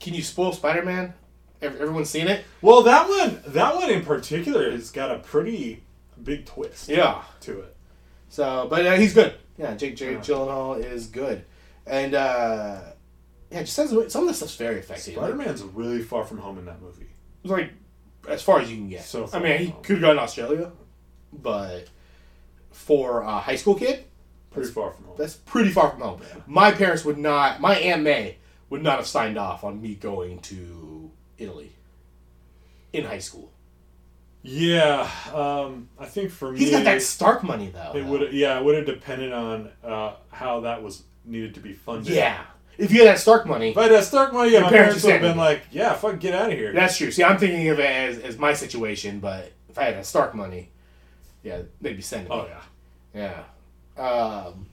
can 0.00 0.14
you 0.14 0.22
spoil 0.22 0.52
Spider 0.52 0.82
Man? 0.84 1.14
Everyone's 1.60 2.10
seen 2.10 2.26
it. 2.26 2.44
Well, 2.60 2.82
that 2.82 3.08
one, 3.08 3.40
that 3.46 3.76
one 3.76 3.88
in 3.88 4.04
particular, 4.04 4.68
has 4.72 4.90
got 4.90 5.12
a 5.12 5.18
pretty 5.20 5.84
big 6.24 6.44
twist 6.44 6.88
Yeah. 6.88 7.22
to 7.42 7.60
it. 7.60 7.76
So, 8.30 8.66
but 8.68 8.84
uh, 8.84 8.96
he's 8.96 9.14
good. 9.14 9.34
Yeah, 9.58 9.74
Jake, 9.74 9.96
Jake 9.96 10.12
Yeah. 10.12 10.18
Gyllenhaal 10.20 10.82
is 10.84 11.06
good, 11.06 11.44
and 11.86 12.14
uh, 12.14 12.80
yeah, 13.50 13.60
just 13.60 13.74
says 13.74 13.90
some 14.12 14.22
of 14.22 14.28
the 14.28 14.34
stuff's 14.34 14.56
very 14.56 14.78
effective. 14.78 15.14
Spider 15.14 15.34
Man's 15.34 15.62
really 15.62 16.02
far 16.02 16.24
from 16.24 16.38
home 16.38 16.58
in 16.58 16.64
that 16.66 16.80
movie. 16.80 17.10
It's 17.44 17.50
like 17.52 17.70
as 18.28 18.42
far 18.42 18.60
as 18.60 18.70
you 18.70 18.76
can 18.76 18.88
get. 18.88 19.04
So 19.04 19.28
I 19.32 19.38
mean, 19.38 19.58
he 19.58 19.74
could 19.82 19.96
have 19.96 20.00
gone 20.02 20.16
to 20.16 20.22
Australia, 20.22 20.72
but 21.32 21.88
for 22.70 23.20
a 23.22 23.38
high 23.38 23.56
school 23.56 23.74
kid, 23.74 24.04
Pretty 24.50 24.70
far 24.70 24.90
from 24.90 25.04
home. 25.04 25.14
that's 25.18 25.34
pretty 25.34 25.70
far 25.70 25.90
from 25.90 26.00
home. 26.00 26.20
My 26.46 26.70
parents 26.72 27.04
would 27.04 27.18
not. 27.18 27.60
My 27.60 27.74
aunt 27.76 28.02
May 28.02 28.38
would 28.70 28.82
not 28.82 28.96
have 28.96 29.06
signed 29.06 29.36
off 29.38 29.64
on 29.64 29.80
me 29.82 29.94
going 29.94 30.38
to 30.40 31.10
Italy 31.38 31.72
in 32.92 33.04
high 33.04 33.18
school. 33.18 33.51
Yeah, 34.42 35.08
um, 35.32 35.88
I 35.98 36.06
think 36.06 36.32
for 36.32 36.50
me, 36.50 36.58
He's 36.58 36.70
got 36.72 36.84
that 36.84 37.00
Stark 37.02 37.44
money 37.44 37.72
though. 37.72 37.92
it 37.94 38.04
would. 38.04 38.32
Yeah, 38.32 38.58
it 38.58 38.64
would 38.64 38.74
have 38.76 38.86
depended 38.86 39.32
on 39.32 39.70
uh, 39.84 40.14
how 40.30 40.60
that 40.60 40.82
was 40.82 41.04
needed 41.24 41.54
to 41.54 41.60
be 41.60 41.72
funded. 41.72 42.12
Yeah, 42.12 42.40
if 42.76 42.90
you 42.90 42.98
had 43.06 43.08
that 43.14 43.20
Stark 43.20 43.46
money, 43.46 43.70
If 43.70 43.78
I 43.78 43.84
had 43.84 43.92
that 43.92 44.04
Stark 44.04 44.32
money, 44.32 44.50
yeah, 44.52 44.60
my 44.60 44.68
parents 44.68 45.02
parents 45.02 45.04
would 45.04 45.12
have 45.12 45.20
been 45.22 45.36
like, 45.36 45.62
"Yeah, 45.70 45.94
fuck, 45.94 46.18
get 46.18 46.34
out 46.34 46.50
of 46.50 46.58
here." 46.58 46.72
That's 46.72 46.96
true. 46.98 47.12
See, 47.12 47.22
I'm 47.22 47.38
thinking 47.38 47.68
of 47.68 47.78
it 47.78 47.86
as, 47.86 48.18
as 48.18 48.36
my 48.38 48.52
situation, 48.52 49.20
but 49.20 49.52
if 49.68 49.78
I 49.78 49.84
had 49.84 49.94
a 49.94 50.02
Stark 50.04 50.34
money, 50.34 50.70
yeah, 51.44 51.62
they'd 51.80 51.94
be 51.96 52.02
sending 52.02 52.28
me. 52.28 52.34
oh 52.34 52.48
yeah. 53.14 53.44
Yeah. 53.96 54.02
Um, 54.02 54.66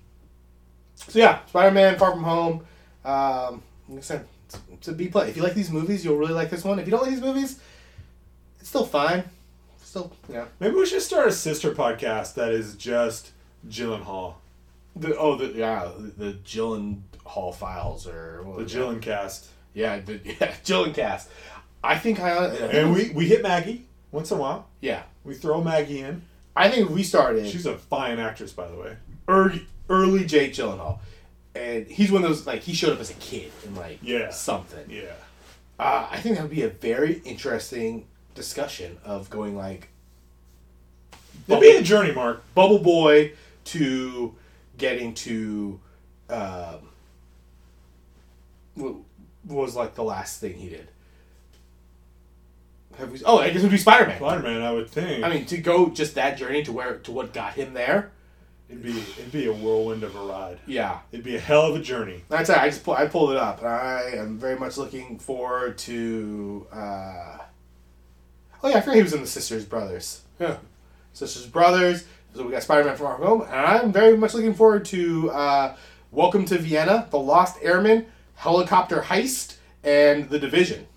so 0.96 1.20
yeah, 1.20 1.46
Spider 1.46 1.72
Man, 1.72 1.98
Far 2.00 2.12
From 2.12 2.24
Home. 2.24 2.66
Um, 3.06 3.62
like 3.88 4.00
I 4.00 4.02
said, 4.02 4.26
it's, 4.48 4.58
it's 4.74 4.88
a 4.88 4.94
B 4.94 5.10
play. 5.10 5.30
If 5.30 5.38
you 5.38 5.44
like 5.44 5.54
these 5.54 5.70
movies, 5.70 6.04
you'll 6.04 6.18
really 6.18 6.34
like 6.34 6.50
this 6.50 6.64
one. 6.64 6.80
If 6.80 6.88
you 6.88 6.92
don't 6.92 7.02
like 7.04 7.12
these 7.12 7.22
movies, 7.22 7.60
it's 8.60 8.70
still 8.70 8.86
fine. 8.86 9.24
Still, 9.90 10.12
yeah. 10.32 10.46
Maybe 10.60 10.76
we 10.76 10.86
should 10.86 11.02
start 11.02 11.28
a 11.28 11.32
sister 11.32 11.72
podcast 11.72 12.36
that 12.36 12.52
is 12.52 12.76
just 12.76 13.32
Gyllenhaal, 13.68 14.36
The 14.96 15.18
oh 15.18 15.36
the 15.36 15.48
yeah 15.58 15.90
the, 15.98 16.34
Gyllenhaal 16.46 17.56
files 17.56 18.06
or 18.08 18.44
what 18.44 18.58
the 18.58 18.64
was 18.66 18.74
that? 18.74 18.80
Gyllen 18.80 19.02
cast, 19.02 19.48
yeah 19.74 20.00
the 20.00 20.20
yeah 20.24 20.52
Gyllen 20.64 20.94
cast. 20.94 21.30
I 21.84 21.98
think 21.98 22.20
I, 22.20 22.46
I 22.46 22.50
think 22.52 22.74
and 22.74 22.94
we 22.94 23.10
we 23.10 23.28
hit 23.28 23.42
Maggie 23.42 23.88
once 24.12 24.30
in 24.30 24.38
a 24.38 24.42
while. 24.42 24.68
yeah 24.80 25.02
We 25.24 25.34
throw 25.34 25.60
Maggie 25.64 26.02
in. 26.02 26.22
I 26.56 26.70
think 26.70 26.92
we 26.92 27.02
started. 27.02 27.48
She's 27.48 27.66
a 27.66 27.76
fine 27.76 28.20
actress, 28.20 28.52
by 28.52 28.68
the 28.68 28.76
way. 28.76 28.96
early 29.28 29.66
early 29.90 30.24
Jake 30.24 30.54
Gyllenhaal, 30.54 31.00
and 31.56 31.88
he's 31.88 32.12
one 32.12 32.24
of 32.24 32.30
those 32.30 32.46
like 32.46 32.62
he 32.62 32.74
showed 32.74 32.94
up 32.94 33.00
as 33.00 33.10
a 33.10 33.16
kid 33.16 33.52
in 33.66 33.74
like 33.74 33.98
Yeah. 34.04 34.30
something. 34.30 34.88
Yeah. 34.88 35.14
Uh, 35.80 36.08
I 36.12 36.20
think 36.20 36.36
that 36.36 36.44
would 36.44 36.52
be 36.52 36.62
a 36.62 36.70
very 36.70 37.22
interesting 37.26 38.06
discussion 38.40 38.98
of 39.04 39.30
going 39.30 39.58
like 39.58 39.90
It'd 41.48 41.62
be 41.62 41.72
a 41.72 41.82
journey, 41.82 42.14
Mark. 42.14 42.44
Bubble 42.54 42.80
Boy 42.80 43.34
to 43.66 44.36
getting 44.78 45.14
to 45.16 45.80
um, 46.30 46.90
what 48.76 48.96
was 49.46 49.76
like 49.76 49.96
the 49.96 50.04
last 50.04 50.40
thing 50.40 50.54
he 50.54 50.70
did. 50.70 50.88
Have 52.98 53.12
we, 53.12 53.22
oh, 53.26 53.40
I 53.40 53.50
guess 53.50 53.58
it 53.58 53.64
would 53.64 53.72
be 53.72 53.78
Spider 53.78 54.08
Man. 54.08 54.18
Spider 54.18 54.44
Man, 54.44 54.62
I 54.62 54.72
would 54.72 54.90
think. 54.90 55.24
I 55.24 55.30
mean, 55.30 55.46
to 55.46 55.58
go 55.58 55.90
just 55.90 56.16
that 56.16 56.38
journey 56.38 56.64
to 56.64 56.72
where 56.72 56.98
to 57.00 57.12
what 57.12 57.34
got 57.34 57.54
him 57.54 57.74
there. 57.74 58.12
it'd 58.70 58.84
be 58.84 58.92
it'd 59.18 59.32
be 59.32 59.48
a 59.48 59.54
whirlwind 59.54 60.04
of 60.04 60.16
a 60.16 60.20
ride. 60.20 60.60
Yeah, 60.66 61.00
It'd 61.12 61.26
be 61.26 61.36
a 61.36 61.40
hell 61.40 61.66
of 61.66 61.76
a 61.76 61.80
journey. 61.80 62.24
That's 62.30 62.50
it. 62.50 62.58
I 62.58 62.70
just 62.70 62.84
pull, 62.84 62.94
I 62.94 63.08
pulled 63.08 63.32
it 63.32 63.38
up. 63.38 63.64
I 63.64 64.12
am 64.16 64.38
very 64.38 64.58
much 64.58 64.78
looking 64.78 65.18
forward 65.20 65.78
to. 65.80 66.68
Uh... 66.72 67.38
Oh 68.62 68.68
yeah, 68.68 68.78
I 68.78 68.82
forgot 68.82 68.96
he 68.98 69.04
was 69.04 69.14
in 69.14 69.22
the 69.22 69.28
Sisters 69.28 69.64
Brothers. 69.64 70.22
Yeah, 70.40 70.58
Sisters 71.14 71.46
Brothers. 71.46 72.06
So 72.36 72.46
we 72.46 72.52
got 72.52 72.62
Spider 72.62 72.84
Man 72.84 72.98
Far 72.98 73.18
From 73.18 73.26
Home, 73.26 73.42
and 73.44 73.54
I'm 73.54 73.92
very 73.94 74.18
much 74.18 74.34
looking 74.34 74.54
forward 74.54 74.84
to 74.86 75.32
uh, 75.32 75.76
Welcome 76.12 76.46
to 76.46 76.58
Vienna, 76.58 77.08
The 77.10 77.20
Lost 77.20 77.58
Airman, 77.62 78.08
Helicopter 78.36 79.00
Heist, 79.00 79.56
and 79.84 80.30
The 80.30 80.40
Division. 80.40 80.88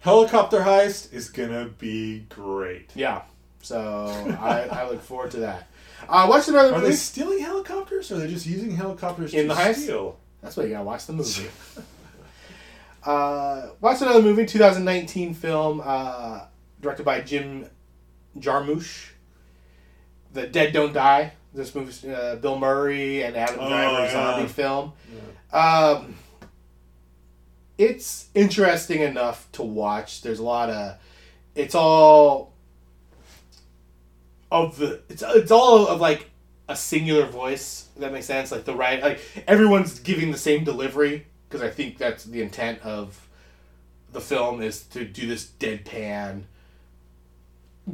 Helicopter 0.00 0.60
heist 0.60 1.12
is 1.12 1.30
gonna 1.30 1.66
be 1.78 2.26
great. 2.28 2.90
Yeah, 2.94 3.22
so 3.62 4.06
I, 4.40 4.62
I 4.64 4.90
look 4.90 5.00
forward 5.00 5.30
to 5.30 5.40
that. 5.40 5.68
Uh, 6.08 6.26
watch 6.28 6.48
another 6.48 6.74
Are 6.74 6.80
they 6.80 6.92
stealing 6.92 7.38
helicopters, 7.38 8.10
or 8.10 8.16
are 8.16 8.18
they 8.18 8.28
just 8.28 8.44
using 8.44 8.72
helicopters 8.72 9.32
In 9.32 9.48
to 9.48 9.54
the 9.54 9.60
heist? 9.60 9.76
steal? 9.76 10.18
That's 10.42 10.56
why 10.56 10.64
you 10.64 10.70
gotta 10.70 10.84
watch 10.84 11.06
the 11.06 11.12
movie. 11.14 11.48
uh, 13.04 13.68
watch 13.80 14.02
another 14.02 14.20
movie, 14.22 14.44
2019 14.44 15.34
film, 15.34 15.80
uh, 15.84 16.46
directed 16.82 17.04
by 17.04 17.20
Jim 17.22 17.66
Jarmusch. 18.38 19.08
The 20.34 20.46
Dead 20.46 20.72
Don't 20.72 20.92
Die. 20.92 21.32
This 21.54 21.74
movie, 21.74 22.10
uh, 22.12 22.36
Bill 22.36 22.58
Murray 22.58 23.22
and 23.22 23.36
Adam 23.36 23.58
Oh, 23.60 23.68
Driver 23.68 24.04
yeah. 24.04 24.12
zombie 24.12 24.48
film. 24.48 24.92
Um, 25.52 26.14
it's 27.76 28.28
interesting 28.34 29.00
enough 29.02 29.50
to 29.52 29.62
watch. 29.62 30.22
There's 30.22 30.38
a 30.38 30.42
lot 30.44 30.70
of. 30.70 30.96
It's 31.54 31.74
all 31.74 32.54
of 34.50 34.78
the. 34.78 35.02
It's 35.10 35.22
it's 35.26 35.50
all 35.50 35.86
of 35.86 36.00
like 36.00 36.30
a 36.68 36.76
singular 36.76 37.26
voice. 37.26 37.88
That 37.98 38.12
makes 38.12 38.24
sense. 38.26 38.50
Like 38.50 38.64
the 38.64 38.74
right. 38.74 39.02
Like 39.02 39.20
everyone's 39.46 39.98
giving 39.98 40.30
the 40.32 40.38
same 40.38 40.64
delivery 40.64 41.26
because 41.48 41.62
I 41.62 41.68
think 41.68 41.98
that's 41.98 42.24
the 42.24 42.40
intent 42.40 42.80
of 42.80 43.28
the 44.12 44.20
film 44.22 44.62
is 44.62 44.82
to 44.84 45.04
do 45.04 45.26
this 45.26 45.44
deadpan 45.58 46.44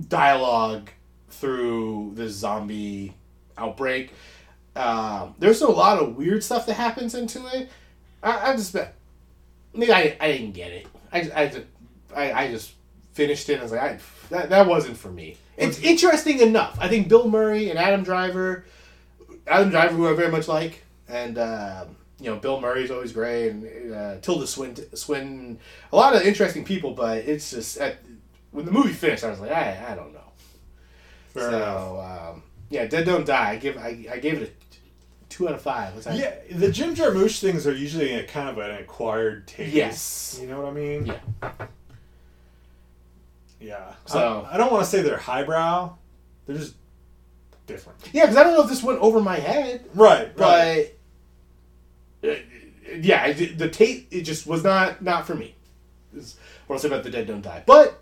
dialogue 0.08 0.90
through 1.30 2.12
this 2.14 2.32
zombie 2.32 3.14
outbreak. 3.56 4.12
Um, 4.76 5.34
there's 5.38 5.60
a 5.62 5.68
lot 5.68 5.98
of 5.98 6.16
weird 6.16 6.42
stuff 6.44 6.66
that 6.66 6.74
happens 6.74 7.14
into 7.14 7.44
it. 7.54 7.68
I, 8.22 8.52
I 8.52 8.56
just 8.56 8.76
maybe 9.74 9.92
I, 9.92 10.16
I 10.20 10.32
didn't 10.32 10.52
get 10.52 10.72
it. 10.72 10.86
I, 11.12 11.30
I, 11.34 11.46
just- 11.48 11.66
I, 12.14 12.32
I 12.32 12.50
just 12.50 12.72
finished 13.12 13.48
it. 13.48 13.54
and 13.54 13.60
I 13.60 13.64
was 13.64 13.72
like, 13.72 13.80
I, 13.82 13.98
that, 14.30 14.50
that 14.50 14.66
wasn't 14.66 14.96
for 14.96 15.10
me. 15.10 15.36
It's 15.56 15.80
interesting 15.80 16.38
enough. 16.40 16.78
I 16.80 16.88
think 16.88 17.08
Bill 17.08 17.28
Murray 17.28 17.70
and 17.70 17.78
Adam 17.78 18.04
Driver, 18.04 18.64
Adam 19.46 19.70
Driver, 19.70 19.94
who 19.94 20.08
I 20.08 20.14
very 20.14 20.30
much 20.30 20.46
like, 20.46 20.84
and 21.08 21.36
um, 21.38 21.96
you 22.20 22.30
know 22.30 22.36
Bill 22.36 22.60
Murray's 22.60 22.92
always 22.92 23.10
great, 23.12 23.48
and 23.48 23.92
uh, 23.92 24.20
Tilda 24.20 24.46
Swinton, 24.46 24.94
Swinton, 24.94 25.58
a 25.92 25.96
lot 25.96 26.14
of 26.14 26.22
interesting 26.22 26.64
people. 26.64 26.92
But 26.92 27.18
it's 27.18 27.50
just 27.50 27.76
at, 27.78 27.96
when 28.50 28.64
the 28.64 28.72
movie 28.72 28.92
finished, 28.92 29.24
I 29.24 29.30
was 29.30 29.40
like, 29.40 29.50
I, 29.52 29.86
I 29.90 29.94
don't 29.94 30.12
know. 30.12 30.20
Fair 31.28 31.50
so 31.50 32.32
um, 32.34 32.42
yeah, 32.70 32.86
Dead 32.86 33.04
Don't 33.06 33.26
Die. 33.26 33.50
I 33.50 33.56
give 33.56 33.76
I, 33.76 34.06
I 34.10 34.18
gave 34.18 34.40
it 34.42 34.48
a 34.48 35.24
two 35.28 35.48
out 35.48 35.54
of 35.54 35.62
five. 35.62 35.92
What's 35.94 36.06
that? 36.06 36.16
Yeah, 36.16 36.34
the 36.56 36.70
Jim 36.70 36.94
Jarmusch 36.94 37.40
things 37.40 37.66
are 37.66 37.74
usually 37.74 38.12
a 38.14 38.24
kind 38.24 38.48
of 38.48 38.58
an 38.58 38.70
acquired 38.76 39.46
taste. 39.46 39.74
Yes. 39.74 40.38
You 40.40 40.48
know 40.48 40.62
what 40.62 40.70
I 40.70 40.74
mean? 40.74 41.06
Yeah. 41.06 41.50
Yeah. 43.60 43.92
So- 44.06 44.46
I, 44.50 44.54
I 44.54 44.56
don't 44.56 44.72
want 44.72 44.84
to 44.84 44.90
say 44.90 45.02
they're 45.02 45.16
highbrow. 45.16 45.94
They're 46.46 46.56
just 46.56 46.74
different. 47.66 47.98
Yeah, 48.12 48.22
because 48.24 48.36
I 48.36 48.44
don't 48.44 48.54
know 48.54 48.62
if 48.62 48.68
this 48.68 48.82
went 48.82 49.00
over 49.00 49.20
my 49.20 49.36
head, 49.36 49.84
Right. 49.94 50.32
Right. 50.38 50.94
but 52.22 52.28
uh, 52.30 52.36
yeah, 53.00 53.32
the 53.32 53.68
tape 53.68 54.08
it 54.10 54.22
just 54.22 54.46
was 54.46 54.64
not 54.64 55.02
not 55.02 55.26
for 55.26 55.34
me. 55.34 55.54
What 56.66 56.76
I'll 56.76 56.78
say 56.78 56.88
about 56.88 57.04
the 57.04 57.10
Dead 57.10 57.26
Don't 57.26 57.42
Die, 57.42 57.62
but 57.66 57.97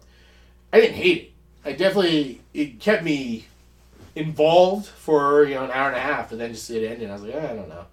I 0.72 0.80
didn't 0.80 0.96
hate 0.96 1.18
it. 1.18 1.32
I 1.64 1.72
definitely 1.72 2.40
it 2.54 2.78
kept 2.80 3.02
me 3.02 3.46
involved 4.14 4.86
for 4.86 5.44
you 5.44 5.54
know 5.54 5.64
an 5.64 5.70
hour 5.70 5.88
and 5.88 5.96
a 5.96 6.00
half, 6.00 6.32
and 6.32 6.40
then 6.40 6.52
just 6.52 6.70
it 6.70 6.86
ended. 6.86 7.10
I 7.10 7.12
was 7.14 7.22
like, 7.22 7.34
eh, 7.34 7.50
I 7.50 7.54
don't 7.54 7.68
know, 7.68 7.84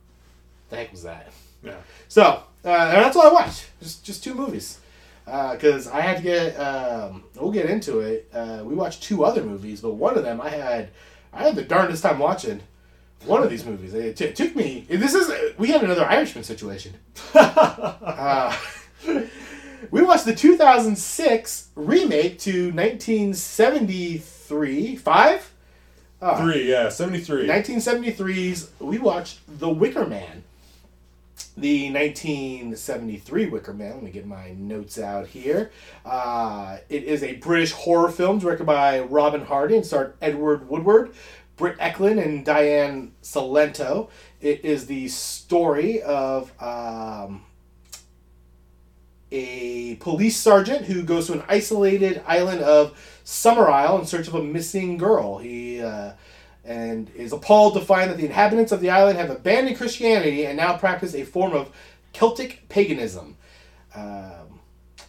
the 0.70 0.76
heck 0.78 0.92
was 0.92 1.04
that? 1.04 1.32
yeah. 1.64 1.76
So 2.08 2.22
uh, 2.24 2.44
that's 2.64 3.16
all 3.16 3.28
I 3.30 3.34
watched. 3.34 3.68
Just 3.82 4.04
just 4.04 4.24
two 4.24 4.34
movies. 4.34 4.80
Because 5.26 5.88
I 5.88 6.02
had 6.02 6.18
to 6.18 6.22
get, 6.24 6.54
um, 6.56 7.24
we'll 7.40 7.50
get 7.52 7.70
into 7.70 8.02
it. 8.02 8.30
Uh, 8.34 8.62
we 8.66 8.76
watched 8.76 9.04
two 9.04 9.24
other 9.24 9.42
movies, 9.42 9.80
but 9.80 9.92
one 9.92 10.18
of 10.18 10.24
them 10.26 10.42
I 10.42 10.50
had, 10.50 10.90
I 11.32 11.44
had 11.44 11.56
the 11.56 11.64
darndest 11.64 12.04
time 12.04 12.20
watching. 12.20 12.60
One 13.26 13.42
of 13.42 13.50
these 13.50 13.66
movies. 13.66 13.94
It, 13.94 14.18
t- 14.18 14.26
it 14.26 14.36
took 14.36 14.54
me. 14.54 14.86
This 14.90 15.14
is 15.14 15.32
we 15.58 15.70
had 15.70 15.82
another 15.82 16.04
Irishman 16.04 16.44
situation. 16.44 16.96
uh, 19.94 20.00
we 20.00 20.04
watched 20.04 20.26
the 20.26 20.36
2006 20.36 21.70
remake 21.76 22.40
to 22.40 22.72
1973 22.72 24.96
five. 24.96 25.52
Ah. 26.22 26.38
Three. 26.38 26.70
Yeah. 26.70 26.90
Seventy-three. 26.90 27.48
1973's, 27.48 28.72
we 28.80 28.98
watched 28.98 29.40
The 29.60 29.70
Wicker 29.70 30.06
Man. 30.06 30.44
The 31.58 31.92
1973 31.92 33.48
Wicker 33.48 33.74
Man. 33.74 33.96
Let 33.96 34.04
me 34.04 34.12
get 34.12 34.26
my 34.26 34.52
notes 34.52 34.98
out 34.98 35.28
here. 35.28 35.72
Uh, 36.06 36.78
it 36.90 37.04
is 37.04 37.24
a 37.24 37.36
British 37.36 37.74
horror 37.74 38.10
film 38.10 38.40
directed 38.40 38.66
by 38.66 39.02
Robin 39.02 39.44
Hardy 39.46 39.76
and 39.76 39.86
starred 39.86 40.14
Edward 40.22 40.70
Woodward, 40.70 41.14
Britt 41.58 41.78
Ekland, 41.78 42.24
and 42.24 42.46
Diane 42.46 43.12
Cilento. 43.22 44.10
It 44.42 44.64
is 44.64 44.86
the 44.88 45.10
story 45.10 46.02
of 46.02 46.52
um, 46.62 47.44
a 49.34 49.96
police 49.96 50.38
sergeant 50.38 50.86
who 50.86 51.02
goes 51.02 51.28
to 51.28 51.34
an 51.34 51.44
isolated 51.50 52.22
island 52.28 52.62
of 52.62 52.98
Summerisle 53.26 54.00
in 54.00 54.06
search 54.06 54.28
of 54.28 54.36
a 54.36 54.44
missing 54.44 54.98
girl. 54.98 55.40
He 55.40 55.82
uh, 55.82 56.14
and 56.64 57.10
is 57.16 57.34
appalled 57.34 57.74
to 57.74 57.82
find 57.82 58.10
that 58.10 58.18
the 58.18 58.26
inhabitants 58.26 58.72
of 58.72 58.80
the 58.80 58.90
island 58.90 59.18
have 59.18 59.30
abandoned 59.30 59.76
Christianity 59.76 60.46
and 60.46 60.56
now 60.56 60.78
practice 60.78 61.14
a 61.14 61.24
form 61.24 61.54
of 61.54 61.72
Celtic 62.14 62.70
paganism. 62.70 63.36
Um, 63.96 64.60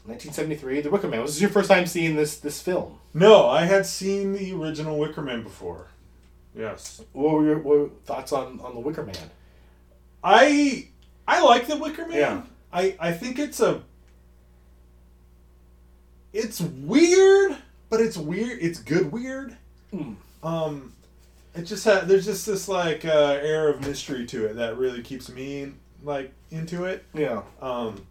1973, 0.07 0.81
The 0.81 0.91
Wicker 0.91 1.09
Man. 1.09 1.21
Was 1.21 1.35
this 1.35 1.43
your 1.43 1.51
first 1.51 1.71
time 1.71 1.87
seeing 1.87 2.17
this 2.17 2.39
this 2.39 2.61
film? 2.61 2.99
No, 3.13 3.49
I 3.49 3.65
had 3.65 3.87
seen 3.87 4.33
the 4.33 4.53
original 4.53 4.99
Wicker 4.99 5.23
Man 5.23 5.43
before. 5.43 5.89
Yes. 6.55 7.03
What 7.13 7.35
were 7.35 7.45
your, 7.45 7.59
what 7.59 7.65
were 7.65 7.77
your 7.77 7.91
thoughts 8.05 8.33
on, 8.33 8.61
on 8.61 8.75
The 8.75 8.81
Wicker 8.81 9.05
Man? 9.05 9.31
I 10.23 10.89
I 11.29 11.43
like 11.43 11.67
the 11.67 11.77
Wicker 11.77 12.07
Man. 12.07 12.19
Yeah. 12.19 12.43
I 12.73 12.97
I 12.99 13.13
think 13.13 13.39
it's 13.39 13.61
a 13.61 13.83
it's 16.35 16.61
weird, 16.61 17.57
but 17.89 18.01
it's 18.01 18.19
weird. 18.19 18.59
It's 18.61 18.81
good 18.81 19.11
weird. 19.11 19.57
Hmm. 19.91 20.15
Um, 20.43 20.93
it 21.55 21.63
just 21.63 21.85
ha- 21.85 22.03
there's 22.05 22.27
just 22.27 22.45
this 22.45 22.69
like 22.69 23.05
uh, 23.05 23.39
air 23.41 23.69
of 23.69 23.81
mystery 23.81 24.27
to 24.27 24.47
it 24.47 24.57
that 24.57 24.77
really 24.77 25.03
keeps 25.03 25.31
me 25.31 25.73
like 26.03 26.33
into 26.51 26.85
it. 26.85 27.05
Yeah. 27.15 27.43
Um, 27.63 28.05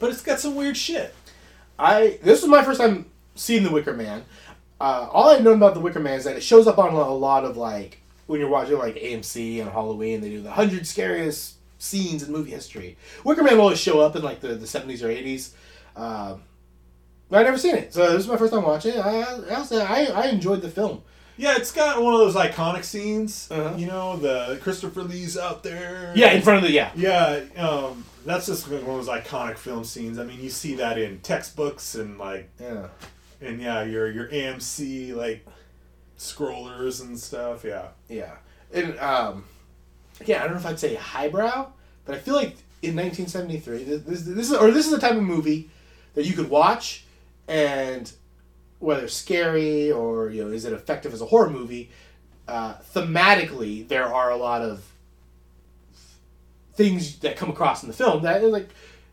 but 0.00 0.10
it's 0.10 0.22
got 0.22 0.40
some 0.40 0.56
weird 0.56 0.76
shit. 0.76 1.14
I 1.78 2.18
this 2.22 2.40
was 2.40 2.50
my 2.50 2.64
first 2.64 2.80
time 2.80 3.06
seeing 3.34 3.62
The 3.62 3.70
Wicker 3.70 3.92
Man. 3.92 4.24
Uh, 4.80 5.08
all 5.12 5.28
I've 5.30 5.44
known 5.44 5.56
about 5.56 5.74
The 5.74 5.80
Wicker 5.80 6.00
Man 6.00 6.18
is 6.18 6.24
that 6.24 6.36
it 6.36 6.42
shows 6.42 6.66
up 6.66 6.78
on 6.78 6.92
a 6.92 7.14
lot 7.14 7.44
of 7.44 7.56
like 7.56 8.00
when 8.26 8.40
you're 8.40 8.48
watching 8.48 8.78
like 8.78 8.96
AMC 8.96 9.60
and 9.60 9.70
Halloween, 9.70 10.22
they 10.22 10.30
do 10.30 10.40
the 10.40 10.50
hundred 10.50 10.86
scariest 10.86 11.56
scenes 11.78 12.22
in 12.22 12.32
movie 12.32 12.50
history. 12.50 12.96
Wicker 13.22 13.42
Man 13.42 13.56
will 13.56 13.64
always 13.64 13.78
show 13.78 14.00
up 14.00 14.16
in 14.16 14.22
like 14.22 14.40
the, 14.40 14.54
the 14.54 14.66
70s 14.66 15.02
or 15.02 15.08
80s. 15.08 15.50
Um, 15.94 16.42
but 17.32 17.40
I 17.40 17.44
never 17.44 17.56
seen 17.56 17.74
it, 17.76 17.94
so 17.94 18.12
this 18.12 18.24
is 18.24 18.28
my 18.28 18.36
first 18.36 18.52
time 18.52 18.62
watching 18.62 18.92
it. 18.92 18.98
I, 18.98 19.22
I'll 19.54 19.64
say 19.64 19.82
I, 19.82 20.04
I 20.04 20.26
enjoyed 20.26 20.60
the 20.60 20.68
film. 20.68 21.00
Yeah, 21.38 21.56
it's 21.56 21.72
got 21.72 22.02
one 22.02 22.12
of 22.12 22.20
those 22.20 22.34
iconic 22.34 22.84
scenes. 22.84 23.48
Uh-huh. 23.50 23.74
You 23.74 23.86
know, 23.86 24.18
the 24.18 24.58
Christopher 24.62 25.02
Lee's 25.02 25.38
out 25.38 25.62
there. 25.62 26.12
Yeah, 26.14 26.32
in 26.32 26.42
front 26.42 26.58
of 26.58 26.64
the 26.64 26.70
yeah. 26.72 26.90
Yeah, 26.94 27.40
um, 27.56 28.04
that's 28.26 28.44
just 28.44 28.68
one 28.68 28.80
of 28.80 28.84
those 28.84 29.08
iconic 29.08 29.56
film 29.56 29.82
scenes. 29.82 30.18
I 30.18 30.24
mean, 30.24 30.42
you 30.42 30.50
see 30.50 30.74
that 30.74 30.98
in 30.98 31.20
textbooks 31.20 31.94
and 31.94 32.18
like, 32.18 32.50
Yeah. 32.60 32.88
and 33.40 33.62
yeah, 33.62 33.82
your 33.82 34.10
your 34.10 34.28
AMC 34.28 35.16
like 35.16 35.46
scrollers 36.18 37.00
and 37.00 37.18
stuff. 37.18 37.64
Yeah, 37.64 37.88
Yeah, 38.10 38.36
and 38.72 38.98
um, 38.98 39.44
yeah, 40.26 40.40
I 40.40 40.44
don't 40.44 40.52
know 40.52 40.60
if 40.60 40.66
I'd 40.66 40.78
say 40.78 40.96
highbrow, 40.96 41.72
but 42.04 42.14
I 42.14 42.18
feel 42.18 42.34
like 42.34 42.56
in 42.82 42.94
1973, 42.96 43.84
this, 43.84 44.02
this, 44.02 44.22
this 44.22 44.50
is 44.50 44.56
or 44.56 44.70
this 44.70 44.84
is 44.84 44.92
the 44.92 44.98
type 45.00 45.12
of 45.16 45.22
movie 45.22 45.70
that 46.14 46.26
you 46.26 46.34
could 46.34 46.50
watch, 46.50 47.06
and 47.48 48.12
whether 48.78 49.06
scary 49.08 49.90
or 49.90 50.30
you 50.30 50.44
know 50.44 50.50
is 50.50 50.64
it 50.64 50.72
effective 50.72 51.12
as 51.12 51.20
a 51.20 51.26
horror 51.26 51.50
movie, 51.50 51.90
uh, 52.48 52.74
thematically 52.94 53.86
there 53.86 54.12
are 54.12 54.30
a 54.30 54.36
lot 54.36 54.62
of 54.62 54.84
things 56.74 57.18
that 57.18 57.36
come 57.36 57.50
across 57.50 57.82
in 57.82 57.88
the 57.88 57.94
film 57.94 58.22
that 58.22 58.42
like 58.44 58.68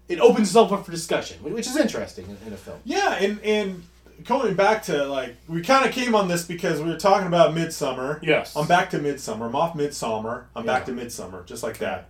it 0.07 0.19
opens 0.19 0.47
itself 0.47 0.71
up 0.71 0.85
for 0.85 0.91
discussion, 0.91 1.37
which 1.43 1.67
is 1.67 1.77
interesting 1.77 2.25
in, 2.25 2.47
in 2.47 2.53
a 2.53 2.57
film. 2.57 2.79
yeah, 2.85 3.15
and 3.15 3.39
and 3.43 3.83
going 4.23 4.55
back 4.55 4.83
to 4.83 5.05
like 5.05 5.35
we 5.47 5.61
kind 5.61 5.85
of 5.85 5.91
came 5.91 6.15
on 6.15 6.27
this 6.27 6.45
because 6.45 6.81
we 6.81 6.89
were 6.89 6.97
talking 6.97 7.27
about 7.27 7.53
Midsummer. 7.53 8.19
Yes. 8.23 8.55
I'm 8.55 8.67
back 8.67 8.89
to 8.91 8.99
Midsummer. 8.99 9.45
I'm 9.45 9.55
off 9.55 9.75
Midsummer. 9.75 10.47
I'm 10.55 10.65
back 10.65 10.85
to 10.85 10.91
Midsummer, 10.91 11.43
just 11.45 11.63
like 11.63 11.77
that. 11.77 12.09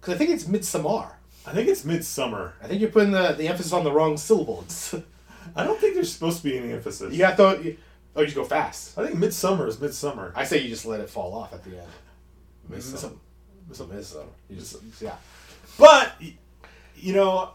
Because 0.00 0.14
I 0.14 0.18
think 0.18 0.30
it's 0.30 0.46
midsummer 0.46 1.16
I 1.46 1.52
think 1.52 1.68
it's 1.68 1.84
Midsummer. 1.84 2.54
I 2.60 2.66
think 2.66 2.80
you're 2.80 2.90
putting 2.90 3.12
the, 3.12 3.32
the 3.32 3.46
emphasis 3.46 3.72
on 3.72 3.84
the 3.84 3.92
wrong 3.92 4.16
syllables. 4.16 4.94
I 5.54 5.64
don't 5.64 5.78
think 5.78 5.94
there's 5.94 6.12
supposed 6.12 6.38
to 6.38 6.44
be 6.44 6.58
any 6.58 6.72
emphasis. 6.72 7.12
You 7.12 7.18
got 7.18 7.36
to 7.36 7.76
oh, 8.16 8.20
you 8.20 8.26
just 8.26 8.36
go 8.36 8.44
fast. 8.44 8.98
I 8.98 9.06
think 9.06 9.18
Midsummer 9.18 9.66
is 9.66 9.80
Midsummer. 9.80 10.32
I 10.34 10.44
say 10.44 10.60
you 10.60 10.68
just 10.68 10.86
let 10.86 11.00
it 11.00 11.10
fall 11.10 11.34
off 11.34 11.52
at 11.52 11.62
the 11.64 11.78
end. 11.78 11.88
Midsummer. 12.68 12.92
Miss- 12.92 13.00
some, 13.00 13.20
miss 13.68 13.78
some, 13.78 13.96
miss 13.96 14.08
some. 14.08 14.28
You 14.48 14.56
just 14.56 14.76
yeah. 15.00 15.16
But 15.78 16.14
you 16.96 17.12
know, 17.12 17.50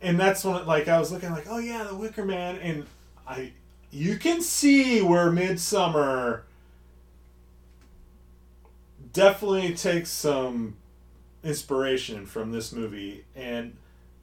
and 0.00 0.20
that's 0.20 0.44
when 0.44 0.66
like 0.66 0.88
I 0.88 0.98
was 0.98 1.10
looking 1.10 1.30
like, 1.30 1.46
oh 1.48 1.58
yeah, 1.58 1.84
the 1.84 1.94
Wicker 1.94 2.24
Man, 2.24 2.56
and 2.56 2.86
I 3.26 3.52
you 3.90 4.16
can 4.16 4.42
see 4.42 5.00
where 5.02 5.30
Midsummer 5.30 6.44
definitely 9.12 9.74
takes 9.74 10.10
some 10.10 10.76
inspiration 11.42 12.26
from 12.26 12.52
this 12.52 12.72
movie, 12.72 13.24
and 13.34 13.76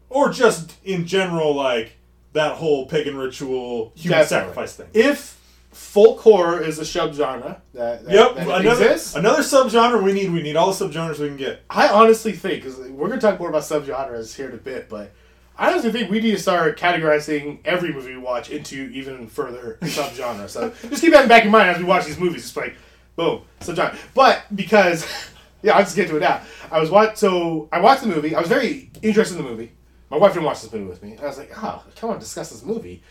or 0.10 0.30
just 0.30 0.76
in 0.84 1.08
general 1.08 1.56
like 1.56 1.98
that 2.34 2.54
whole 2.54 2.86
pagan 2.86 3.18
ritual 3.18 3.92
human 3.96 4.20
Definitely. 4.20 4.54
sacrifice 4.54 4.76
thing. 4.76 4.88
If 4.94 5.38
folk 5.72 6.20
horror 6.20 6.62
is 6.62 6.80
a 6.80 6.84
subgenre 6.84 7.58
that, 7.74 8.06
that, 8.06 8.14
Yep, 8.14 8.36
that 8.36 8.48
another 8.62 8.86
exists, 8.86 9.16
another 9.16 9.42
subgenre 9.42 10.04
we 10.04 10.14
need. 10.14 10.32
We 10.32 10.42
need 10.42 10.56
all 10.56 10.72
the 10.72 10.86
subgenres 10.86 11.20
we 11.20 11.28
can 11.28 11.38
get. 11.38 11.64
I 11.70 11.88
honestly 11.88 12.34
think 12.34 12.64
because 12.64 12.78
we're 12.90 13.10
gonna 13.10 13.22
talk 13.22 13.40
more 13.40 13.50
about 13.50 13.64
subgenres 13.64 14.36
here 14.36 14.50
in 14.50 14.54
a 14.56 14.58
bit, 14.58 14.90
but 14.90 15.12
I 15.58 15.70
honestly 15.72 15.92
think 15.92 16.10
we 16.10 16.20
need 16.20 16.32
to 16.32 16.40
start 16.40 16.78
categorizing 16.80 17.60
every 17.66 17.94
movie 17.94 18.14
we 18.14 18.18
watch 18.18 18.50
into 18.50 18.90
even 18.94 19.28
further 19.28 19.78
subgenre. 19.82 20.50
So 20.50 20.74
just 20.90 21.02
keep 21.02 21.12
that 21.14 21.24
in 21.24 21.30
back 21.30 21.46
in 21.46 21.52
mind 21.52 21.70
as 21.70 21.78
we 21.78 21.84
watch 21.84 22.06
these 22.06 22.18
movies. 22.20 22.46
It's 22.46 22.58
like, 22.58 22.76
boom, 23.16 23.44
subgenre. 23.60 23.96
But 24.14 24.44
because, 24.56 25.06
yeah, 25.62 25.74
I'll 25.78 25.84
just 25.84 25.96
get 25.96 26.10
to 26.10 26.18
it 26.18 26.22
now. 26.22 26.42
I 26.72 26.80
was 26.80 26.90
watch 26.90 27.18
so 27.18 27.70
I 27.72 27.80
watched 27.80 28.02
the 28.02 28.08
movie. 28.08 28.36
I 28.36 28.40
was 28.40 28.50
very 28.50 28.90
interested 29.02 29.38
in 29.38 29.44
the 29.44 29.50
movie. 29.50 29.72
My 30.12 30.18
wife 30.18 30.34
didn't 30.34 30.46
watch 30.46 30.62
this 30.62 30.74
movie 30.74 30.86
with 30.86 31.02
me. 31.02 31.14
And 31.14 31.22
I 31.22 31.28
was 31.28 31.38
like, 31.38 31.52
oh, 31.56 31.84
I 32.02 32.06
want 32.06 32.20
to 32.20 32.26
discuss 32.26 32.50
this 32.50 32.66
movie, 32.66 33.02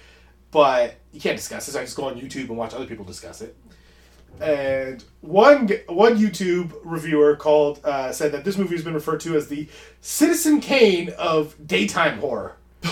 but 0.51 0.97
you 1.13 1.21
can't 1.21 1.37
discuss 1.37 1.65
this. 1.65 1.75
I 1.75 1.81
just 1.81 1.97
go 1.97 2.05
on 2.05 2.21
YouTube 2.21 2.49
and 2.51 2.59
watch 2.59 2.75
other 2.75 2.85
people 2.85 3.07
discuss 3.07 3.41
it. 3.41 3.57
And 4.39 5.03
one 5.23 5.69
one 5.89 6.19
YouTube 6.19 6.73
reviewer 6.85 7.37
called 7.37 7.81
uh, 7.85 8.13
said 8.13 8.33
that 8.33 8.45
this 8.45 8.59
movie 8.59 8.75
has 8.75 8.85
been 8.85 8.95
referred 8.95 9.21
to 9.21 9.35
as 9.35 9.49
the 9.49 9.67
Citizen 10.03 10.61
Kane 10.61 11.11
of 11.19 11.57
daytime 11.67 12.19
horror, 12.19 12.57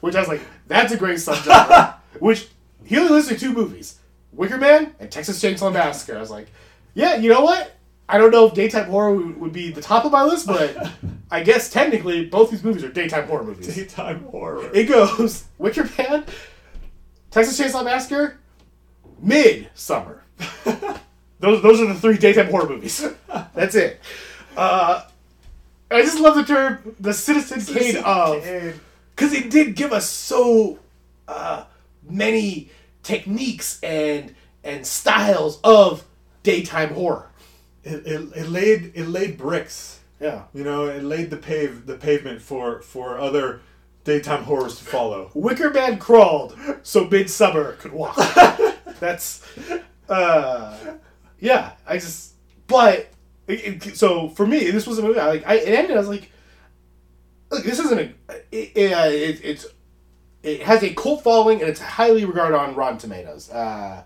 which 0.00 0.14
I 0.14 0.20
was 0.20 0.28
like, 0.28 0.40
that's 0.68 0.92
a 0.92 0.96
great 0.96 1.18
subgenre. 1.18 1.96
which 2.20 2.48
he 2.84 2.96
only 2.96 3.10
listed 3.10 3.40
two 3.40 3.52
movies, 3.52 3.98
Wicker 4.32 4.58
Man 4.58 4.94
and 5.00 5.10
Texas 5.10 5.42
Chainsaw 5.42 5.72
Massacre. 5.72 6.16
I 6.16 6.20
was 6.20 6.30
like, 6.30 6.48
yeah, 6.94 7.16
you 7.16 7.28
know 7.28 7.42
what? 7.42 7.76
I 8.08 8.18
don't 8.18 8.30
know 8.30 8.46
if 8.46 8.54
daytime 8.54 8.90
horror 8.90 9.14
would, 9.14 9.52
be 9.52 9.70
the 9.70 9.80
top 9.80 10.04
of 10.04 10.12
my 10.12 10.22
list, 10.24 10.46
but 10.46 10.90
I 11.30 11.42
guess 11.44 11.70
technically 11.70 12.26
both 12.26 12.50
these 12.50 12.62
movies 12.62 12.84
are 12.84 12.90
daytime 12.90 13.26
horror 13.26 13.44
movies. 13.44 13.74
Daytime 13.74 14.24
horror. 14.24 14.70
It 14.74 14.84
goes 14.84 15.44
Wicker 15.58 15.88
Man, 15.96 16.24
Texas 17.30 17.58
Chainsaw 17.58 17.84
Massacre, 17.84 18.38
Midsummer. 19.20 20.22
those 21.40 21.62
those 21.62 21.80
are 21.80 21.86
the 21.86 21.94
three 21.94 22.18
daytime 22.18 22.50
horror 22.50 22.68
movies. 22.68 23.06
That's 23.54 23.74
it. 23.74 24.00
Uh, 24.56 25.04
I 25.90 26.02
just 26.02 26.18
love 26.20 26.34
the 26.34 26.44
term 26.44 26.96
the 27.00 27.14
Citizen 27.14 27.60
Kane 27.74 27.96
of 28.04 28.42
because 29.14 29.32
it 29.32 29.50
did 29.50 29.76
give 29.76 29.92
us 29.92 30.08
so 30.08 30.78
uh, 31.26 31.64
many 32.08 32.70
techniques 33.02 33.80
and 33.82 34.34
and 34.62 34.86
styles 34.86 35.60
of 35.64 36.04
daytime 36.42 36.94
horror. 36.94 37.30
It, 37.84 38.06
it, 38.06 38.28
it 38.36 38.48
laid 38.48 38.92
it 38.94 39.06
laid 39.06 39.36
bricks. 39.38 40.00
Yeah. 40.20 40.44
You 40.54 40.64
know, 40.64 40.86
it 40.86 41.02
laid 41.04 41.30
the 41.30 41.36
pave 41.36 41.86
the 41.86 41.96
pavement 41.96 42.40
for 42.40 42.80
for 42.82 43.18
other 43.18 43.60
daytime 44.04 44.44
horrors 44.44 44.78
to 44.78 44.84
follow. 44.84 45.30
Wicker 45.34 45.70
Man 45.70 45.98
crawled 45.98 46.56
so 46.82 47.04
Midsummer 47.06 47.72
could 47.72 47.92
walk. 47.92 48.16
That's, 49.00 49.46
uh, 50.08 50.94
yeah. 51.40 51.72
I 51.86 51.98
just, 51.98 52.34
but 52.66 53.08
it, 53.48 53.86
it- 53.86 53.96
so 53.96 54.28
for 54.30 54.46
me, 54.46 54.70
this 54.70 54.86
was 54.86 54.98
a 54.98 55.02
movie. 55.02 55.18
I 55.20 55.26
like. 55.26 55.46
I 55.46 55.54
it 55.56 55.68
ended. 55.68 55.96
I 55.96 56.00
was 56.00 56.08
like, 56.08 56.30
look, 57.50 57.64
this 57.64 57.78
isn't 57.78 57.98
a. 57.98 58.14
It, 58.52 58.72
it, 58.76 58.92
uh, 58.92 59.06
it, 59.08 59.40
it's 59.44 59.66
it 60.42 60.62
has 60.62 60.82
a 60.82 60.92
cult 60.94 61.22
following 61.22 61.60
and 61.60 61.68
it's 61.70 61.80
highly 61.80 62.24
regarded 62.24 62.56
on 62.56 62.74
Rotten 62.74 62.98
Tomatoes. 62.98 63.50
Uh, 63.50 64.02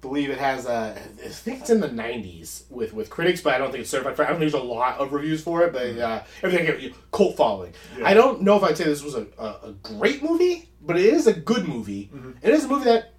believe 0.00 0.30
it 0.30 0.38
has 0.38 0.66
a. 0.66 0.96
I 1.24 1.28
think 1.28 1.60
it's 1.60 1.70
in 1.70 1.80
the 1.80 1.88
'90s 1.88 2.70
with 2.70 2.92
with 2.92 3.10
critics, 3.10 3.40
but 3.40 3.54
I 3.54 3.58
don't 3.58 3.70
think 3.70 3.82
it's 3.82 3.90
certified. 3.90 4.16
For, 4.16 4.24
I 4.24 4.30
don't 4.30 4.38
think 4.38 4.52
there's 4.52 4.62
a 4.62 4.66
lot 4.66 4.98
of 4.98 5.12
reviews 5.12 5.42
for 5.42 5.62
it, 5.64 5.72
but 5.72 5.98
uh, 5.98 6.22
everything 6.42 6.94
cult 7.12 7.36
following. 7.36 7.72
I 8.04 8.14
don't 8.14 8.42
know 8.42 8.56
if 8.56 8.62
I'd 8.62 8.76
say 8.76 8.84
this 8.84 9.02
was 9.02 9.14
a, 9.14 9.26
a, 9.38 9.68
a 9.68 9.74
great 9.82 10.22
movie, 10.22 10.68
but 10.80 10.96
it 10.98 11.06
is 11.06 11.26
a 11.26 11.32
good 11.32 11.66
movie. 11.68 12.10
It 12.42 12.52
is 12.52 12.64
a 12.64 12.68
movie 12.68 12.84
that 12.84 13.14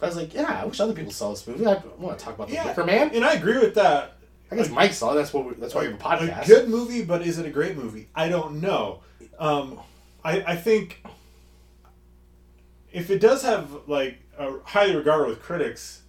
I 0.00 0.06
was 0.06 0.16
like, 0.16 0.32
yeah, 0.32 0.60
I 0.62 0.64
wish 0.64 0.80
other 0.80 0.92
people 0.92 1.12
saw 1.12 1.30
this 1.30 1.46
movie. 1.46 1.66
I 1.66 1.82
want 1.98 2.18
to 2.18 2.24
talk 2.24 2.34
about 2.34 2.48
the 2.48 2.56
Wicker 2.64 2.84
Man. 2.84 3.10
and 3.12 3.24
I 3.24 3.34
agree 3.34 3.58
with 3.58 3.74
that. 3.74 4.14
I 4.50 4.56
guess 4.56 4.70
Mike 4.70 4.94
saw 4.94 5.12
it. 5.12 5.16
That's 5.16 5.32
what. 5.32 5.44
We, 5.44 5.54
that's 5.54 5.74
why 5.74 5.82
we 5.82 5.88
have 5.88 6.00
a 6.00 6.02
podcast. 6.02 6.44
A 6.44 6.46
good 6.46 6.68
movie, 6.68 7.04
but 7.04 7.22
is 7.22 7.38
it 7.38 7.44
a 7.44 7.50
great 7.50 7.76
movie? 7.76 8.08
I 8.14 8.28
don't 8.28 8.60
know. 8.60 9.00
Um, 9.38 9.78
I, 10.24 10.40
I 10.40 10.56
think 10.56 11.04
if 12.92 13.10
it 13.10 13.20
does 13.20 13.42
have 13.42 13.70
like 13.86 14.18
a 14.38 14.58
highly 14.64 14.96
regarded 14.96 15.28
with 15.28 15.42
critics, 15.42 16.02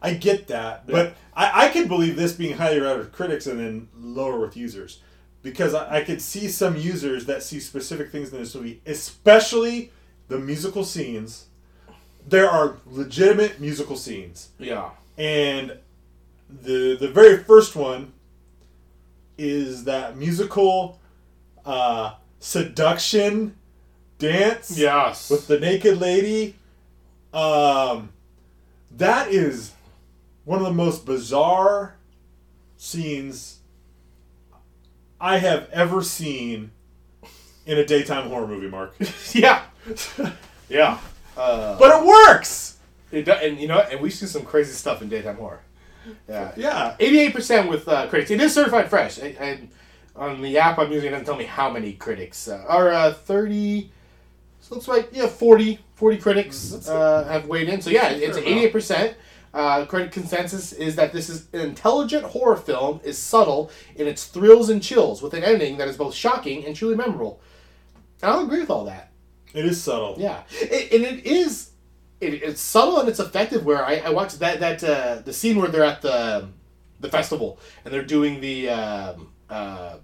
I 0.00 0.14
get 0.14 0.46
that, 0.48 0.86
but 0.86 1.14
I, 1.34 1.66
I 1.66 1.68
can 1.70 1.88
believe 1.88 2.16
this 2.16 2.32
being 2.32 2.56
highly 2.56 2.76
regarded 2.78 3.00
with 3.06 3.12
critics 3.12 3.46
and 3.46 3.58
then 3.58 3.88
lower 3.96 4.38
with 4.38 4.56
users 4.56 5.00
because 5.42 5.74
I, 5.74 5.96
I 5.98 6.04
could 6.04 6.20
see 6.22 6.48
some 6.48 6.76
users 6.76 7.26
that 7.26 7.42
see 7.42 7.58
specific 7.60 8.10
things 8.10 8.32
in 8.32 8.38
this 8.38 8.54
movie, 8.54 8.80
especially 8.86 9.90
the 10.28 10.38
musical 10.38 10.84
scenes. 10.84 11.46
There 12.28 12.48
are 12.48 12.76
legitimate 12.86 13.58
musical 13.60 13.96
scenes 13.96 14.50
Yeah. 14.58 14.90
and 15.16 15.78
the 16.48 16.96
the 16.98 17.08
very 17.08 17.38
first 17.42 17.74
one 17.76 18.12
is 19.36 19.84
that 19.84 20.16
musical 20.16 20.98
uh, 21.64 22.14
seduction 22.40 23.56
dance 24.18 24.76
Yes. 24.78 25.30
with 25.30 25.46
the 25.46 25.58
naked 25.60 25.98
lady. 26.00 26.56
Um, 27.32 28.10
that 28.92 29.28
is 29.28 29.72
one 30.44 30.58
of 30.58 30.64
the 30.64 30.72
most 30.72 31.04
bizarre 31.04 31.96
scenes 32.76 33.58
I 35.20 35.38
have 35.38 35.68
ever 35.70 36.02
seen 36.02 36.70
in 37.66 37.78
a 37.78 37.84
daytime 37.84 38.28
horror 38.28 38.46
movie, 38.46 38.68
Mark. 38.68 38.94
yeah. 39.32 39.64
yeah. 40.68 40.98
Uh, 41.36 41.78
but 41.78 42.00
it 42.00 42.06
works. 42.06 42.78
it 43.12 43.24
do, 43.24 43.32
and 43.32 43.58
you 43.60 43.68
know, 43.68 43.80
and 43.80 44.00
we 44.00 44.10
see 44.10 44.26
some 44.26 44.42
crazy 44.42 44.72
stuff 44.72 45.02
in 45.02 45.08
daytime 45.08 45.36
horror. 45.36 45.60
Yeah. 46.28 46.52
Yeah. 46.56 46.96
Eighty-eight 46.98 47.34
percent 47.34 47.68
with 47.68 47.86
uh, 47.86 48.08
critics. 48.08 48.30
It 48.30 48.40
is 48.40 48.54
certified 48.54 48.88
fresh, 48.88 49.18
and, 49.18 49.68
on 50.16 50.42
the 50.42 50.58
app 50.58 50.78
I'm 50.78 50.90
using, 50.90 51.08
it 51.08 51.10
doesn't 51.12 51.26
tell 51.26 51.36
me 51.36 51.44
how 51.44 51.70
many 51.70 51.92
critics 51.92 52.48
uh, 52.48 52.64
are. 52.66 52.90
Uh, 52.90 53.12
Thirty. 53.12 53.92
So 54.68 54.92
like 54.92 55.10
yeah, 55.12 55.26
40, 55.26 55.78
40 55.94 56.18
critics 56.18 56.88
uh, 56.88 57.24
have 57.24 57.46
weighed 57.46 57.68
in. 57.68 57.80
So 57.80 57.90
yeah, 57.90 58.10
it's 58.10 58.36
fair 58.36 58.46
eighty-eight 58.46 58.72
percent. 58.72 59.16
Uh, 59.54 59.86
critic 59.86 60.12
consensus 60.12 60.72
is 60.74 60.94
that 60.96 61.12
this 61.12 61.30
is 61.30 61.48
an 61.54 61.60
intelligent 61.60 62.22
horror 62.22 62.56
film, 62.56 63.00
is 63.02 63.16
subtle 63.16 63.70
in 63.96 64.06
its 64.06 64.26
thrills 64.26 64.68
and 64.68 64.82
chills, 64.82 65.22
with 65.22 65.32
an 65.32 65.42
ending 65.42 65.78
that 65.78 65.88
is 65.88 65.96
both 65.96 66.14
shocking 66.14 66.66
and 66.66 66.76
truly 66.76 66.94
memorable. 66.94 67.40
And 68.22 68.30
I'll 68.30 68.44
agree 68.44 68.60
with 68.60 68.70
all 68.70 68.84
that. 68.84 69.10
It 69.54 69.64
is 69.64 69.82
subtle. 69.82 70.16
Yeah, 70.18 70.42
it, 70.50 70.92
and 70.92 71.04
it 71.04 71.24
is. 71.24 71.70
It, 72.20 72.34
it's 72.34 72.60
subtle 72.60 73.00
and 73.00 73.08
it's 73.08 73.20
effective. 73.20 73.64
Where 73.64 73.84
I, 73.84 73.96
I 74.04 74.10
watched 74.10 74.38
that 74.40 74.60
that 74.60 74.84
uh, 74.84 75.22
the 75.24 75.32
scene 75.32 75.56
where 75.56 75.68
they're 75.68 75.84
at 75.84 76.02
the 76.02 76.48
the 77.00 77.08
festival 77.08 77.58
and 77.84 77.94
they're 77.94 78.02
doing 78.02 78.40
the 78.40 78.68
um, 78.68 79.32
uh, 79.48 79.96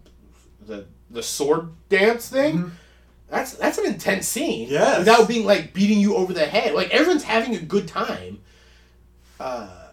the 0.66 0.86
the 1.10 1.22
sword 1.22 1.70
dance 1.90 2.28
thing. 2.28 2.72
That's 3.34 3.54
that's 3.54 3.78
an 3.78 3.86
intense 3.86 4.28
scene. 4.28 4.68
Yes. 4.68 5.00
without 5.00 5.26
being 5.26 5.44
like 5.44 5.74
beating 5.74 5.98
you 5.98 6.14
over 6.14 6.32
the 6.32 6.46
head. 6.46 6.72
Like 6.72 6.90
everyone's 6.90 7.24
having 7.24 7.56
a 7.56 7.60
good 7.60 7.88
time. 7.88 8.40
Uh, 9.40 9.88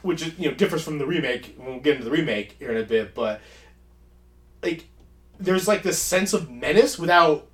which 0.00 0.22
is, 0.22 0.38
you 0.38 0.48
know 0.48 0.54
differs 0.54 0.82
from 0.82 0.96
the 0.96 1.06
remake. 1.06 1.56
We'll 1.58 1.80
get 1.80 1.96
into 1.96 2.06
the 2.06 2.10
remake 2.10 2.56
here 2.58 2.70
in 2.70 2.78
a 2.78 2.84
bit, 2.84 3.14
but 3.14 3.42
like 4.62 4.86
there's 5.38 5.68
like 5.68 5.82
this 5.82 5.98
sense 5.98 6.32
of 6.32 6.50
menace 6.50 6.98
without 6.98 7.48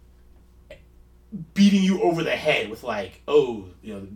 beating 1.54 1.82
you 1.82 2.00
over 2.00 2.22
the 2.22 2.36
head 2.36 2.70
with 2.70 2.84
like 2.84 3.22
oh 3.26 3.66
you 3.82 3.94
know 3.94 4.06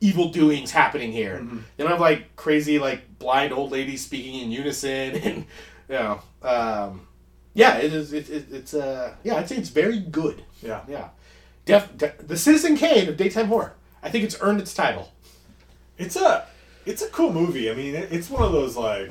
evil 0.00 0.30
doings 0.30 0.70
happening 0.70 1.12
here. 1.12 1.46
They 1.76 1.84
don't 1.84 1.90
have 1.90 2.00
like 2.00 2.34
crazy 2.36 2.78
like 2.78 3.18
blind 3.18 3.52
old 3.52 3.72
ladies 3.72 4.06
speaking 4.06 4.40
in 4.40 4.50
unison 4.50 4.88
and 5.22 5.36
you 5.90 5.94
know 5.96 6.20
um, 6.42 7.06
yeah 7.54 7.76
it 7.78 7.92
is 7.92 8.12
it, 8.12 8.28
it, 8.28 8.46
it's 8.50 8.74
uh 8.74 9.14
yeah 9.22 9.36
I'd 9.36 9.48
say 9.48 9.56
it's 9.56 9.68
very 9.70 10.00
good 10.00 10.42
Yeah. 10.62 10.80
yeah 10.88 11.08
Def, 11.64 11.96
def, 11.96 12.18
the 12.18 12.36
Citizen 12.36 12.76
Kane 12.76 13.08
of 13.08 13.16
daytime 13.16 13.46
horror. 13.46 13.72
I 14.02 14.10
think 14.10 14.22
it's 14.24 14.36
earned 14.42 14.60
its 14.60 14.74
title. 14.74 15.12
It's 15.96 16.14
a 16.16 16.46
it's 16.84 17.00
a 17.00 17.08
cool 17.08 17.32
movie. 17.32 17.70
I 17.70 17.74
mean, 17.74 17.94
it, 17.94 18.12
it's 18.12 18.28
one 18.28 18.42
of 18.42 18.52
those 18.52 18.76
like 18.76 19.10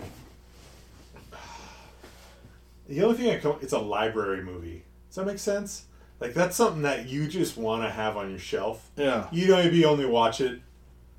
the 2.88 3.02
only 3.04 3.18
thing 3.18 3.30
I 3.32 3.40
come 3.40 3.58
it's 3.62 3.74
a 3.74 3.80
library 3.80 4.44
movie. 4.44 4.84
Does 5.10 5.16
that 5.16 5.26
make 5.26 5.40
sense? 5.40 5.86
Like 6.20 6.34
that's 6.34 6.56
something 6.56 6.84
that 6.84 7.08
you 7.08 7.28
just 7.28 7.58
want 7.58 7.84
to 7.84 7.90
have 7.90 8.18
on 8.18 8.30
your 8.30 8.40
shelf. 8.40 8.90
Yeah. 8.96 9.28
You 9.32 9.48
know, 9.48 9.58
maybe 9.58 9.84
only 9.86 10.06
watch 10.06 10.40
it 10.42 10.62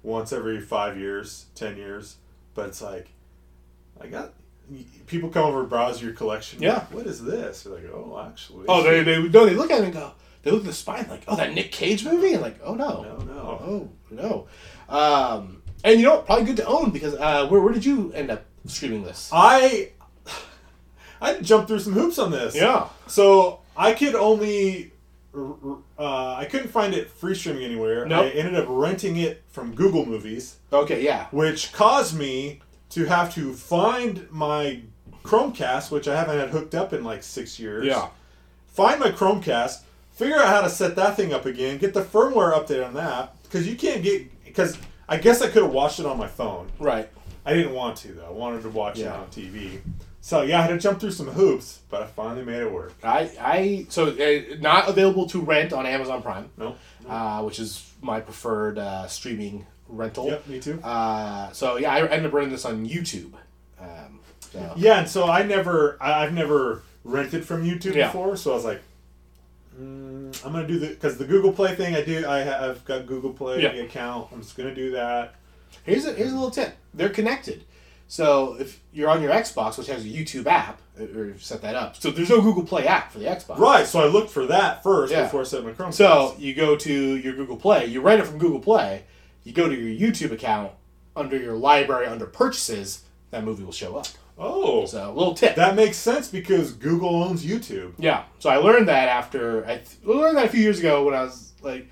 once 0.03 0.33
every 0.33 0.61
five 0.61 0.97
years, 0.99 1.47
ten 1.55 1.77
years, 1.77 2.17
but 2.55 2.69
it's 2.69 2.81
like 2.83 3.09
I 4.01 4.07
got 4.07 4.35
people 5.07 5.29
come 5.31 5.45
over 5.47 5.61
and 5.61 5.69
browse 5.69 6.03
your 6.03 6.13
collection. 6.13 6.63
Yeah. 6.63 6.75
like, 6.75 6.93
what 6.95 7.07
is 7.07 7.23
this? 7.23 7.63
They're 7.63 7.75
like, 7.75 7.85
oh, 7.93 8.25
actually, 8.29 8.67
Oh, 8.69 8.83
they, 8.83 9.03
they 9.03 9.23
no, 9.29 9.45
they 9.47 9.55
look 9.55 9.71
at 9.71 9.81
it 9.81 9.85
and 9.85 9.93
go. 9.93 10.13
They 10.43 10.51
look 10.51 10.61
at 10.61 10.67
the 10.67 10.73
spine 10.73 11.07
like, 11.09 11.25
oh, 11.29 11.37
that 11.37 11.55
Nick 11.55 11.73
Cage 11.73 12.05
movie, 12.05 12.33
and 12.35 12.43
like, 12.43 12.59
oh 12.63 12.75
no, 12.75 13.03
No, 13.03 13.25
no. 13.25 13.41
oh 13.41 13.89
no. 14.11 14.47
Um, 14.95 15.63
and 15.83 15.99
you 16.01 16.07
know, 16.07 16.19
probably 16.19 16.45
good 16.45 16.57
to 16.59 16.67
own 16.67 16.91
because 16.91 17.15
uh, 17.15 17.47
where 17.49 17.61
where 17.61 17.73
did 17.73 17.85
you 17.85 18.13
end 18.13 18.31
up 18.31 18.45
streaming 18.67 19.05
this? 19.05 19.31
I 19.33 19.91
I 21.21 21.41
jumped 21.41 21.69
through 21.69 21.79
some 21.81 21.95
hoops 21.95 22.19
on 22.19 22.31
this. 22.31 22.55
Yeah. 22.55 22.89
So 23.07 23.61
I 23.77 23.93
could 23.95 24.15
only, 24.15 24.93
uh, 25.35 26.35
I 26.35 26.47
couldn't 26.51 26.69
find 26.69 26.93
it 26.95 27.09
free 27.11 27.35
streaming 27.35 27.65
anywhere. 27.65 28.05
Nope. 28.07 28.27
I 28.27 28.29
ended 28.31 28.57
up 28.57 28.67
renting 28.69 29.17
it 29.17 29.43
from 29.49 29.75
Google 29.75 30.05
Movies, 30.07 30.57
Okay, 30.73 31.03
yeah, 31.03 31.27
which 31.31 31.73
caused 31.73 32.17
me 32.19 32.61
to 32.95 33.05
have 33.07 33.35
to 33.35 33.53
find 33.53 34.27
my 34.31 34.81
Chromecast, 35.23 35.91
which 35.91 36.07
I 36.09 36.17
haven't 36.17 36.39
had 36.39 36.51
hooked 36.51 36.75
up 36.75 36.93
in 36.93 37.03
like 37.05 37.23
six 37.23 37.59
years. 37.59 37.87
yeah, 37.87 38.09
Find 38.69 38.99
my 39.01 39.11
Chromecast, 39.11 39.83
figure 40.13 40.37
out 40.37 40.49
how 40.49 40.61
to 40.61 40.71
set 40.71 40.97
that 40.97 41.17
thing 41.17 41.33
up 41.33 41.47
again, 41.47 41.79
get 41.79 41.95
the 41.95 42.03
firmware 42.03 42.53
update 42.53 42.85
on 42.87 42.95
that, 42.95 43.35
because 43.45 43.67
you 43.69 43.77
can't 43.77 44.03
get, 44.03 44.45
because 44.45 44.77
I 45.09 45.17
guess 45.17 45.41
I 45.43 45.49
could 45.49 45.63
have 45.63 45.73
watched 45.73 46.01
it 46.01 46.07
on 46.07 46.19
my 46.19 46.29
phone. 46.29 46.71
right. 46.79 47.09
I 47.47 47.53
didn't 47.53 47.75
want 47.75 47.99
to 47.99 48.09
though. 48.13 48.25
I 48.27 48.31
wanted 48.31 48.63
to 48.63 48.71
watch 48.71 48.99
it 48.99 49.07
on 49.07 49.27
TV. 49.27 49.81
So 50.23 50.41
yeah, 50.41 50.61
I 50.61 50.63
had 50.63 50.69
to 50.69 50.79
jump 50.79 50.99
through 50.99 51.11
some 51.11 51.27
hoops, 51.27 51.81
but 51.91 52.01
I 52.03 52.07
finally 52.07 52.43
made 52.43 52.63
it 52.63 52.73
work. 52.73 52.95
I 53.05 53.31
I 53.39 53.87
so 53.91 54.07
uh, 54.09 54.57
not 54.61 54.89
available 54.89 55.27
to 55.29 55.41
rent 55.43 55.75
on 55.75 55.85
Amazon 55.85 56.23
Prime, 56.23 56.49
No. 56.57 56.75
uh, 57.07 57.43
which 57.43 57.61
is 57.61 57.93
my 58.01 58.21
preferred 58.21 58.79
uh, 58.79 59.07
streaming 59.09 59.67
rental. 59.89 60.27
Yep, 60.27 60.47
me 60.47 60.61
too. 60.61 60.81
Uh, 60.83 61.51
so 61.53 61.77
yeah, 61.77 61.93
I 61.93 62.01
ended 62.01 62.27
up 62.27 62.33
renting 62.33 62.53
this 62.53 62.65
on 62.65 62.87
YouTube. 62.87 63.33
Um, 63.81 64.21
so. 64.53 64.73
Yeah, 64.77 65.01
and 65.01 65.09
so 65.09 65.29
I 65.29 65.43
never, 65.43 65.97
I've 66.01 66.33
never 66.33 66.83
rented 67.05 67.45
from 67.45 67.65
YouTube 67.65 67.95
Yeah. 67.95 68.07
before, 68.07 68.37
so 68.37 68.53
I 68.53 68.55
was 68.55 68.65
like, 68.65 68.83
mm, 69.79 70.45
I'm 70.45 70.53
gonna 70.53 70.67
do 70.67 70.79
the 70.79 70.89
because 70.89 71.19
the 71.19 71.25
Google 71.25 71.53
Play 71.53 71.75
thing 71.75 71.95
I 71.95 72.03
do. 72.03 72.27
I 72.27 72.39
have 72.41 72.63
I've 72.63 72.85
got 72.85 73.07
Google 73.07 73.33
Play 73.33 73.63
Yeah. 73.63 73.71
account. 73.73 74.29
I'm 74.33 74.41
just 74.41 74.57
gonna 74.57 74.75
do 74.75 74.93
that. 74.93 75.35
Here's 75.85 76.05
a 76.07 76.13
here's 76.13 76.33
a 76.33 76.35
little 76.35 76.51
tip. 76.51 76.77
They're 76.93 77.09
connected. 77.09 77.65
So 78.07 78.57
if 78.61 78.81
you're 78.93 79.09
on 79.09 79.23
your 79.23 79.33
Xbox, 79.33 79.77
which 79.79 79.87
has 79.89 80.05
a 80.05 80.09
YouTube 80.09 80.47
app, 80.47 80.81
or 81.01 81.37
set 81.39 81.63
that 81.63 81.75
up. 81.75 81.97
So 81.97 82.11
there's 82.11 82.29
no 82.29 82.41
Google 82.41 82.63
Play 82.63 82.87
app 82.87 83.11
for 83.11 83.19
the 83.19 83.25
Xbox. 83.25 83.59
Right. 83.59 83.87
So 83.87 84.01
I 84.01 84.07
looked 84.07 84.31
for 84.31 84.47
that 84.47 84.83
first 84.83 85.11
Yeah. 85.13 85.23
before 85.23 85.41
I 85.41 85.45
set 85.45 85.65
my 85.65 85.73
Chrome. 85.73 85.91
So 85.91 86.37
you 86.39 86.55
go 86.55 86.77
to 86.77 87.17
your 87.17 87.33
Google 87.35 87.57
Play, 87.57 87.87
you 87.87 88.01
rent 88.03 88.21
it 88.21 88.27
from 88.27 88.39
Google 88.39 88.61
Play, 88.61 89.05
you 89.45 89.53
go 89.53 89.69
to 89.69 89.75
your 89.75 90.11
YouTube 90.11 90.33
account 90.33 90.73
under 91.17 91.37
your 91.37 91.55
library 91.55 92.07
under 92.07 92.27
purchases, 92.27 93.03
that 93.31 93.45
movie 93.45 93.63
will 93.65 93.73
show 93.73 93.97
up. 93.97 94.07
oh, 94.39 94.85
So 94.87 95.09
a 95.09 95.13
little 95.13 95.35
tip. 95.35 95.55
that 95.57 95.77
makes 95.77 95.97
sense 95.97 96.29
because 96.29 96.73
Google 96.73 97.23
owns 97.23 97.45
YouTube. 97.45 97.93
yeah. 97.99 98.25
So 98.41 98.51
I 98.51 98.57
learned 98.57 98.89
that 98.89 99.09
after 99.09 99.65
I 99.67 99.77
th- 99.77 100.03
learned 100.03 100.37
that 100.39 100.47
a 100.47 100.49
few 100.49 100.61
years 100.61 100.79
ago 100.81 101.05
when 101.05 101.15
I 101.15 101.23
was 101.23 101.53
like 101.63 101.87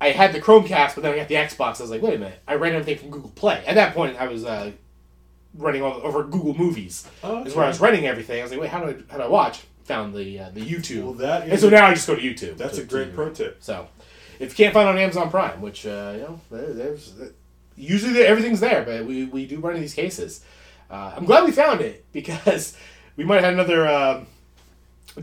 I 0.00 0.10
had 0.10 0.32
the 0.32 0.40
Chromecast, 0.40 0.94
but 0.94 1.02
then 1.02 1.12
I 1.12 1.16
got 1.16 1.28
the 1.28 1.34
Xbox. 1.34 1.80
I 1.80 1.82
was 1.82 1.90
like, 1.90 2.02
wait 2.02 2.14
a 2.14 2.18
minute, 2.18 2.38
I 2.46 2.54
ran 2.54 2.72
everything 2.74 2.98
from 2.98 3.10
Google 3.10 3.30
Play. 3.30 3.64
At 3.66 3.74
that 3.74 3.94
point, 3.94 4.16
I 4.20 4.28
was 4.28 4.44
uh, 4.44 4.70
running 5.54 5.82
all 5.82 6.00
over 6.04 6.22
Google 6.22 6.54
Movies. 6.54 7.06
Oh, 7.24 7.42
Is 7.44 7.54
where 7.56 7.64
I 7.64 7.68
was 7.68 7.78
okay. 7.78 7.84
renting 7.90 8.06
everything. 8.06 8.38
I 8.38 8.42
was 8.44 8.52
like, 8.52 8.60
wait, 8.60 8.70
how 8.70 8.78
do 8.84 8.90
I 8.90 9.12
how 9.12 9.18
do 9.18 9.24
I 9.24 9.28
watch? 9.28 9.62
Found 9.86 10.14
the 10.14 10.38
uh, 10.38 10.50
the 10.50 10.60
YouTube. 10.60 11.02
Well, 11.02 11.12
that 11.14 11.48
and 11.48 11.58
so 11.58 11.68
now 11.68 11.86
I 11.86 11.94
just 11.94 12.06
go 12.06 12.14
to 12.14 12.20
YouTube. 12.22 12.58
That's 12.58 12.76
to- 12.76 12.82
a 12.82 12.86
great 12.86 13.06
to- 13.06 13.10
pro 13.12 13.30
tip. 13.30 13.56
So, 13.60 13.88
if 14.38 14.50
you 14.58 14.64
can't 14.64 14.74
find 14.74 14.88
it 14.88 14.92
on 14.92 14.98
Amazon 14.98 15.30
Prime, 15.30 15.60
which 15.60 15.86
uh, 15.86 16.12
you 16.14 16.20
know, 16.22 16.40
there, 16.50 16.72
there's 16.72 17.12
usually 17.76 18.12
there- 18.12 18.26
everything's 18.26 18.60
there, 18.60 18.82
but 18.84 19.04
we, 19.06 19.24
we 19.26 19.46
do 19.46 19.60
run 19.60 19.72
into 19.72 19.82
these 19.82 19.94
cases. 19.94 20.44
Uh, 20.90 21.12
I'm 21.16 21.24
glad 21.24 21.44
we 21.44 21.52
found 21.52 21.80
it 21.80 22.04
because 22.12 22.76
we 23.16 23.24
might 23.24 23.36
have 23.36 23.44
had 23.44 23.54
another 23.54 23.86
um 23.88 24.26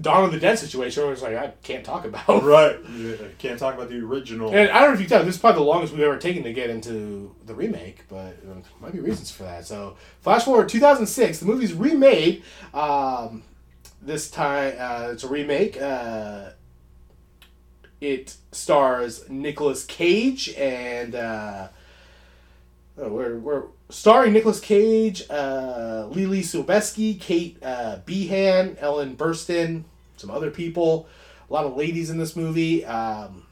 Dawn 0.01 0.25
of 0.25 0.33
the 0.33 0.39
Dead 0.39 0.59
situation 0.59 1.03
where 1.03 1.13
it's 1.13 1.21
like 1.21 1.35
I 1.37 1.53
can't 1.63 1.85
talk 1.85 2.03
about. 2.05 2.27
Right. 2.43 2.77
Yeah, 2.97 3.15
Can't 3.37 3.57
talk 3.57 3.75
about 3.75 3.87
the 3.89 3.99
original. 3.99 4.49
And 4.53 4.69
I 4.69 4.79
don't 4.81 4.89
know 4.89 4.93
if 4.95 4.99
you 5.01 5.07
tell, 5.07 5.23
this 5.23 5.35
is 5.35 5.39
probably 5.41 5.59
the 5.59 5.65
longest 5.69 5.93
we've 5.93 6.01
ever 6.03 6.17
taken 6.17 6.43
to 6.43 6.51
get 6.53 6.69
into 6.69 7.33
the 7.45 7.53
remake, 7.55 8.03
but 8.09 8.43
there 8.45 8.55
might 8.81 8.91
be 8.91 8.99
reasons 8.99 9.31
for 9.31 9.43
that. 9.43 9.65
So, 9.65 9.95
flash 10.21 10.43
forward 10.43 10.67
2006, 10.67 11.39
the 11.39 11.45
movie's 11.45 11.71
remade. 11.73 12.43
Um, 12.73 13.43
this 14.01 14.29
time, 14.29 14.73
uh, 14.77 15.09
it's 15.11 15.23
a 15.23 15.29
remake. 15.29 15.77
It 18.05 18.35
stars 18.51 19.27
Nicolas 19.29 19.83
Cage 19.83 20.53
and 20.57 21.15
uh, 21.15 21.69
oh, 22.99 23.09
we're, 23.09 23.39
we're 23.39 23.63
starring 23.89 24.33
Nicolas 24.33 24.59
Cage, 24.59 25.23
uh, 25.29 26.07
Lily 26.11 26.41
Sobieski, 26.41 27.19
Kate 27.19 27.57
uh, 27.63 27.97
Beahan, 28.05 28.77
Ellen 28.79 29.17
Burstyn, 29.17 29.85
some 30.17 30.29
other 30.29 30.51
people. 30.51 31.07
A 31.49 31.53
lot 31.53 31.65
of 31.65 31.75
ladies 31.75 32.11
in 32.11 32.19
this 32.19 32.35
movie. 32.35 32.85
Um, 32.85 33.47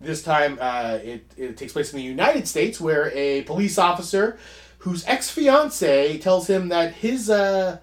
this 0.00 0.22
time, 0.22 0.56
uh, 0.58 0.98
it, 1.02 1.24
it 1.36 1.56
takes 1.58 1.74
place 1.74 1.92
in 1.92 1.98
the 1.98 2.04
United 2.04 2.48
States, 2.48 2.80
where 2.80 3.10
a 3.14 3.42
police 3.42 3.76
officer 3.76 4.38
whose 4.78 5.06
ex 5.06 5.28
fiance 5.28 6.16
tells 6.18 6.48
him 6.48 6.68
that 6.68 6.94
his 6.94 7.28
uh, 7.28 7.78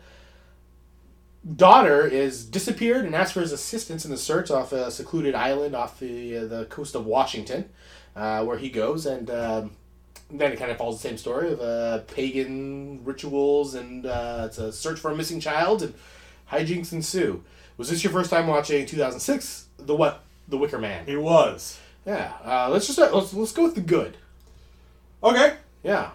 daughter 1.56 2.06
is 2.08 2.46
disappeared 2.46 3.06
and 3.06 3.16
asks 3.16 3.34
for 3.34 3.42
his 3.42 3.52
assistance 3.52 4.06
in 4.06 4.12
the 4.12 4.18
search 4.18 4.50
off 4.50 4.72
a 4.72 4.90
secluded 4.92 5.36
island 5.36 5.76
off 5.76 6.00
the 6.00 6.38
uh, 6.38 6.46
the 6.46 6.66
coast 6.66 6.96
of 6.96 7.06
Washington, 7.06 7.70
uh, 8.16 8.44
where 8.46 8.58
he 8.58 8.70
goes, 8.70 9.06
and 9.06 9.30
um, 9.30 9.72
then 10.32 10.52
it 10.52 10.60
kind 10.60 10.72
of 10.72 10.78
follows 10.78 11.02
the 11.02 11.08
same 11.10 11.18
story 11.18 11.52
of 11.52 11.60
uh, 11.62 12.00
pagan 12.14 13.04
rituals, 13.04 13.76
and 13.76 14.06
uh, 14.06 14.44
it's 14.46 14.58
a 14.58 14.72
search 14.72 15.00
for 15.00 15.12
a 15.12 15.16
missing 15.16 15.40
child, 15.40 15.84
and 15.84 15.94
hijinks 16.52 16.94
ensue. 16.94 17.44
Was 17.78 17.90
this 17.90 18.04
your 18.04 18.14
first 18.14 18.30
time 18.30 18.48
watching 18.48 18.86
2006? 18.86 19.68
The 19.80 19.96
what? 19.96 20.24
The 20.48 20.58
Wicker 20.58 20.78
Man. 20.80 21.04
it 21.08 21.18
was. 21.18 21.80
Yeah. 22.06 22.34
Uh, 22.44 22.70
let's 22.70 22.86
just 22.86 23.00
start, 23.00 23.14
let's 23.14 23.34
let's 23.34 23.52
go 23.54 23.64
with 23.64 23.76
the 23.76 23.82
good. 23.82 24.18
Okay. 25.24 25.56
Yeah. 25.84 26.12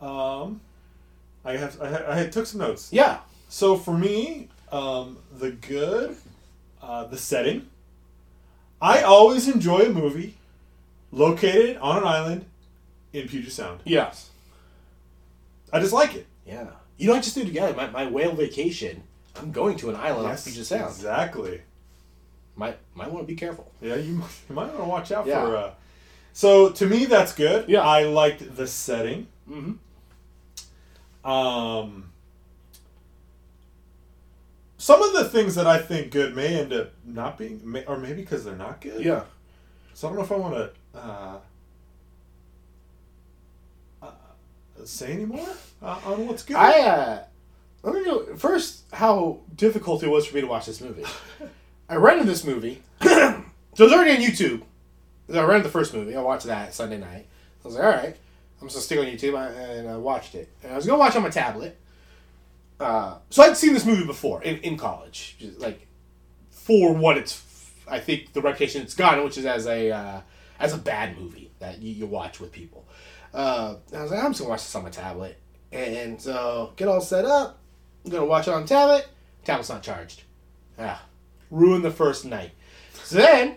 Um, 0.00 0.60
I 1.44 1.56
have 1.56 1.80
I, 1.80 1.90
ha- 1.90 2.04
I 2.08 2.26
took 2.26 2.46
some 2.46 2.60
notes. 2.60 2.92
Yeah. 2.92 3.20
So 3.48 3.76
for 3.76 3.96
me, 3.96 4.48
um, 4.74 5.18
the 5.38 5.52
good, 5.52 6.16
uh, 6.82 7.04
the 7.04 7.16
setting. 7.16 7.68
I 8.82 9.02
always 9.02 9.48
enjoy 9.48 9.80
a 9.86 9.88
movie 9.88 10.36
located 11.12 11.76
on 11.78 11.98
an 11.98 12.04
island 12.04 12.44
in 13.12 13.28
Puget 13.28 13.52
Sound. 13.52 13.80
Yes. 13.84 14.30
I 15.72 15.80
just 15.80 15.92
like 15.92 16.14
it. 16.14 16.26
Yeah. 16.46 16.66
You 16.98 17.08
know, 17.08 17.14
I 17.14 17.20
just 17.20 17.34
threw 17.34 17.44
together 17.44 17.74
my, 17.74 17.88
my 17.88 18.06
whale 18.06 18.34
vacation. 18.34 19.02
I'm 19.36 19.52
going 19.52 19.76
to 19.78 19.90
an 19.90 19.96
island 19.96 20.26
off 20.26 20.44
Puget 20.44 20.66
Sound. 20.66 20.90
Exactly. 20.90 21.62
Might 22.56 22.78
might 22.94 23.10
want 23.10 23.26
to 23.26 23.32
be 23.32 23.36
careful. 23.36 23.70
Yeah, 23.80 23.96
you, 23.96 24.22
you 24.48 24.54
might 24.54 24.66
want 24.66 24.78
to 24.78 24.84
watch 24.84 25.12
out 25.12 25.26
Yeah. 25.26 25.44
for. 25.44 25.56
Uh, 25.56 25.70
so 26.32 26.70
to 26.70 26.86
me, 26.86 27.04
that's 27.06 27.32
good. 27.32 27.68
Yeah. 27.68 27.80
I 27.82 28.04
liked 28.04 28.56
the 28.56 28.66
setting. 28.66 29.28
Mm-hmm. 29.48 29.74
Um, 31.30 32.12
some 34.84 35.02
of 35.02 35.14
the 35.14 35.24
things 35.24 35.54
that 35.54 35.66
I 35.66 35.78
think 35.78 36.10
good 36.10 36.36
may 36.36 36.60
end 36.60 36.70
up 36.74 36.92
not 37.06 37.38
being, 37.38 37.58
may, 37.64 37.86
or 37.86 37.96
maybe 37.96 38.20
because 38.20 38.44
they're 38.44 38.54
not 38.54 38.82
good. 38.82 39.02
Yeah. 39.02 39.22
So 39.94 40.06
I 40.06 40.10
don't 40.10 40.18
know 40.18 40.24
if 40.24 40.30
I 40.30 40.36
want 40.36 40.54
to 40.54 40.98
uh, 40.98 41.38
uh, 44.02 44.10
say 44.84 45.14
anymore 45.14 45.48
uh, 45.80 46.00
on 46.04 46.26
what's 46.26 46.42
good. 46.42 46.56
I 46.56 46.80
uh, 46.82 47.24
let 47.82 47.94
me 47.94 48.02
know 48.02 48.36
first 48.36 48.82
how 48.92 49.40
difficult 49.56 50.02
it 50.02 50.08
was 50.08 50.26
for 50.26 50.34
me 50.34 50.42
to 50.42 50.46
watch 50.46 50.66
this 50.66 50.82
movie. 50.82 51.06
I 51.88 51.96
rented 51.96 52.26
this 52.26 52.44
movie, 52.44 52.82
so 53.02 53.42
it's 53.72 53.80
already 53.80 54.10
on 54.10 54.18
YouTube. 54.18 54.64
I 55.32 55.40
rented 55.44 55.64
the 55.64 55.70
first 55.70 55.94
movie. 55.94 56.14
I 56.14 56.20
watched 56.20 56.44
that 56.44 56.74
Sunday 56.74 56.98
night. 56.98 57.24
I 57.64 57.68
was 57.68 57.74
like, 57.76 57.84
all 57.84 57.90
right, 57.90 58.16
I'm 58.60 58.68
just 58.68 58.76
gonna 58.76 58.82
stick 58.82 58.98
on 58.98 59.06
YouTube, 59.06 59.78
and 59.78 59.88
I 59.88 59.96
watched 59.96 60.34
it. 60.34 60.50
And 60.62 60.74
I 60.74 60.76
was 60.76 60.84
gonna 60.84 60.98
watch 60.98 61.14
it 61.14 61.16
on 61.16 61.22
my 61.22 61.30
tablet. 61.30 61.78
Uh, 62.80 63.18
so 63.30 63.42
I'd 63.42 63.56
seen 63.56 63.72
this 63.72 63.86
movie 63.86 64.04
before 64.04 64.42
in, 64.42 64.58
in 64.58 64.76
college, 64.76 65.36
like 65.58 65.86
for 66.50 66.92
what 66.92 67.16
it's, 67.16 67.42
I 67.86 68.00
think 68.00 68.32
the 68.32 68.42
reputation 68.42 68.82
it's 68.82 68.94
gotten, 68.94 69.24
which 69.24 69.38
is 69.38 69.46
as 69.46 69.66
a 69.66 69.90
uh, 69.90 70.20
as 70.58 70.72
a 70.72 70.78
bad 70.78 71.18
movie 71.18 71.50
that 71.60 71.80
you, 71.80 71.92
you 71.92 72.06
watch 72.06 72.40
with 72.40 72.52
people. 72.52 72.86
Uh, 73.32 73.76
I 73.94 74.02
was 74.02 74.10
like, 74.10 74.22
I'm 74.22 74.30
just 74.30 74.40
gonna 74.40 74.50
watch 74.50 74.62
this 74.62 74.74
on 74.74 74.82
my 74.82 74.90
tablet, 74.90 75.38
and 75.72 76.20
so 76.20 76.72
get 76.76 76.88
all 76.88 77.00
set 77.00 77.24
up. 77.24 77.58
I'm 78.04 78.10
gonna 78.10 78.24
watch 78.26 78.48
it 78.48 78.54
on 78.54 78.66
tablet. 78.66 79.06
Tablet's 79.44 79.68
not 79.68 79.82
charged. 79.82 80.22
Ah, 80.78 81.04
ruined 81.50 81.84
the 81.84 81.90
first 81.90 82.24
night. 82.24 82.52
So 83.04 83.16
then 83.16 83.56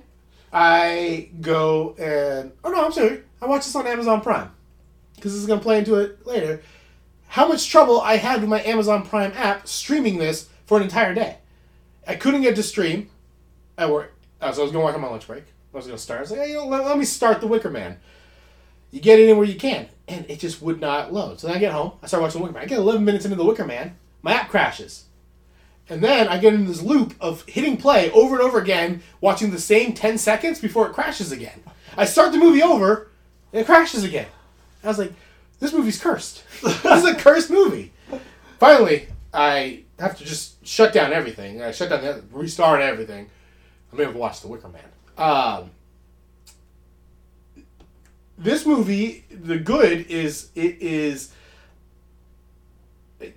I 0.53 1.30
go 1.41 1.95
and 1.97 2.51
oh 2.63 2.70
no, 2.70 2.86
I'm 2.86 2.91
sorry. 2.91 3.24
I 3.41 3.45
watch 3.45 3.65
this 3.65 3.76
on 3.76 3.88
Amazon 3.88 4.22
Prime 4.22 4.51
because 5.15 5.34
this 5.34 5.41
is 5.41 5.47
gonna 5.47 5.61
play 5.61 5.80
into 5.80 5.95
it 5.95 6.26
later. 6.26 6.61
How 7.28 7.48
much 7.48 7.70
trouble 7.70 8.02
I 8.02 8.18
had 8.18 8.42
with 8.42 8.50
my 8.50 8.64
Amazon 8.64 9.06
Prime 9.06 9.32
app 9.36 9.68
streaming 9.68 10.18
this 10.18 10.50
for 10.66 10.78
an 10.78 10.84
entire 10.84 11.14
day. 11.14 11.38
I 12.08 12.16
couldn't 12.16 12.42
get 12.42 12.56
to 12.56 12.64
stream 12.64 13.10
at 13.78 13.90
work. 13.90 14.14
Uh, 14.40 14.52
so 14.52 14.62
I 14.62 14.64
was 14.64 14.72
going 14.72 14.84
to 14.84 14.86
work 14.86 14.96
on 14.96 15.02
my 15.02 15.10
lunch 15.10 15.28
break. 15.28 15.44
I 15.74 15.78
was 15.78 15.86
going 15.86 15.98
to 15.98 16.02
start. 16.02 16.20
I 16.20 16.22
was 16.22 16.32
like, 16.32 16.40
hey, 16.42 16.50
you 16.50 16.56
know, 16.56 16.68
let, 16.68 16.86
let 16.86 16.98
me 16.98 17.06
start 17.06 17.42
The 17.42 17.48
Wicker 17.48 17.70
Man. 17.70 17.98
You 18.92 19.02
get 19.02 19.20
it 19.20 19.30
in 19.30 19.38
where 19.38 19.48
you 19.48 19.56
can. 19.56 19.88
And 20.08 20.26
it 20.30 20.40
just 20.40 20.62
would 20.62 20.80
not 20.80 21.14
load. 21.14 21.40
So 21.40 21.48
then 21.48 21.58
I 21.58 21.60
get 21.60 21.74
home. 21.74 21.94
I 22.02 22.08
start 22.08 22.24
watching 22.24 22.40
The 22.40 22.44
Wicker 22.44 22.54
Man. 22.54 22.64
I 22.64 22.68
get 22.68 22.80
11 22.80 23.04
minutes 23.04 23.26
into 23.26 23.38
The 23.38 23.46
Wicker 23.46 23.66
Man. 23.66 23.98
My 24.22 24.34
app 24.34 24.50
crashes. 24.50 25.06
And 25.90 26.04
then 26.04 26.28
I 26.28 26.38
get 26.38 26.54
in 26.54 26.66
this 26.66 26.82
loop 26.82 27.16
of 27.20 27.44
hitting 27.44 27.78
play 27.78 28.12
over 28.12 28.36
and 28.36 28.44
over 28.44 28.60
again, 28.60 29.02
watching 29.22 29.52
the 29.52 29.60
same 29.60 29.94
10 29.94 30.18
seconds 30.18 30.60
before 30.60 30.88
it 30.88 30.94
crashes 30.94 31.32
again. 31.32 31.64
I 31.96 32.06
start 32.06 32.32
the 32.32 32.38
movie 32.38 32.62
over, 32.62 33.10
and 33.54 33.62
it 33.62 33.66
crashes 33.66 34.04
again. 34.04 34.28
I 34.84 34.88
was 34.88 35.00
like, 35.00 35.14
this 35.60 35.74
movie's 35.74 35.99
cursed. 36.01 36.43
this 36.62 36.86
is 36.86 37.05
a 37.05 37.16
cursed 37.16 37.49
movie. 37.49 37.91
Finally, 38.60 39.08
I 39.34 39.84
have 39.99 40.18
to 40.18 40.26
just 40.26 40.66
shut 40.66 40.93
down 40.93 41.14
everything. 41.14 41.62
I 41.62 41.72
shut 41.72 41.89
down, 41.89 42.01
the, 42.01 42.24
restart 42.32 42.82
everything. 42.82 43.30
I 43.91 43.95
may 43.95 44.03
have 44.03 44.16
watched 44.16 44.41
The 44.41 44.47
Wicker 44.47 44.70
Man. 44.70 44.82
Um, 45.18 45.72
this 48.38 48.66
movie, 48.66 49.26
the 49.32 49.58
good 49.58 50.05
is 50.12 50.49
it 50.53 50.82
is 50.82 51.34
it, 53.20 53.36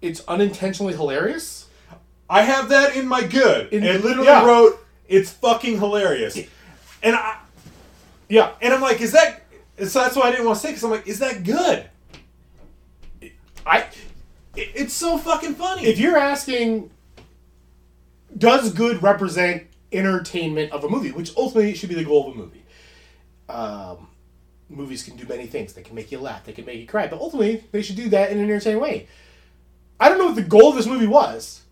it's 0.00 0.22
unintentionally 0.26 0.94
hilarious. 0.94 1.68
I 2.30 2.42
have 2.42 2.70
that 2.70 2.96
in 2.96 3.06
my 3.06 3.22
good. 3.22 3.72
In- 3.72 3.84
and 3.84 4.02
literally 4.02 4.28
yeah. 4.28 4.46
wrote, 4.46 4.82
"It's 5.06 5.30
fucking 5.30 5.78
hilarious," 5.78 6.38
and 7.02 7.14
I 7.14 7.38
Yeah, 8.28 8.52
and 8.62 8.72
I'm 8.72 8.80
like, 8.80 9.02
"Is 9.02 9.12
that?" 9.12 9.41
So 9.78 10.00
that's 10.00 10.16
why 10.16 10.24
I 10.24 10.30
didn't 10.30 10.46
want 10.46 10.56
to 10.58 10.62
say 10.62 10.70
because 10.70 10.84
I'm 10.84 10.90
like, 10.90 11.06
"Is 11.06 11.18
that 11.20 11.44
good?" 11.44 11.88
I 13.66 13.78
It, 14.56 14.68
it's 14.74 14.92
so 14.94 15.16
fucking 15.18 15.54
funny. 15.54 15.86
if 15.86 15.98
you're 15.98 16.16
asking, 16.18 16.90
does 18.36 18.72
good 18.72 19.02
represent 19.02 19.64
entertainment 19.92 20.72
of 20.72 20.84
a 20.84 20.88
movie, 20.88 21.10
which 21.12 21.34
ultimately 21.36 21.74
should 21.74 21.88
be 21.88 21.94
the 21.94 22.04
goal 22.04 22.28
of 22.28 22.34
a 22.34 22.38
movie. 22.38 22.62
Um, 23.48 24.08
movies 24.68 25.02
can 25.02 25.16
do 25.16 25.26
many 25.26 25.46
things. 25.46 25.72
They 25.74 25.82
can 25.82 25.94
make 25.94 26.10
you 26.12 26.18
laugh. 26.18 26.44
They 26.44 26.52
can 26.52 26.64
make 26.64 26.80
you 26.80 26.86
cry. 26.86 27.06
But 27.06 27.20
ultimately, 27.20 27.64
they 27.72 27.82
should 27.82 27.96
do 27.96 28.08
that 28.10 28.30
in 28.30 28.38
an 28.38 28.44
entertaining 28.44 28.80
way. 28.80 29.06
I 30.00 30.08
don't 30.08 30.18
know 30.18 30.26
what 30.26 30.34
the 30.36 30.42
goal 30.42 30.70
of 30.70 30.76
this 30.76 30.86
movie 30.86 31.06
was, 31.06 31.62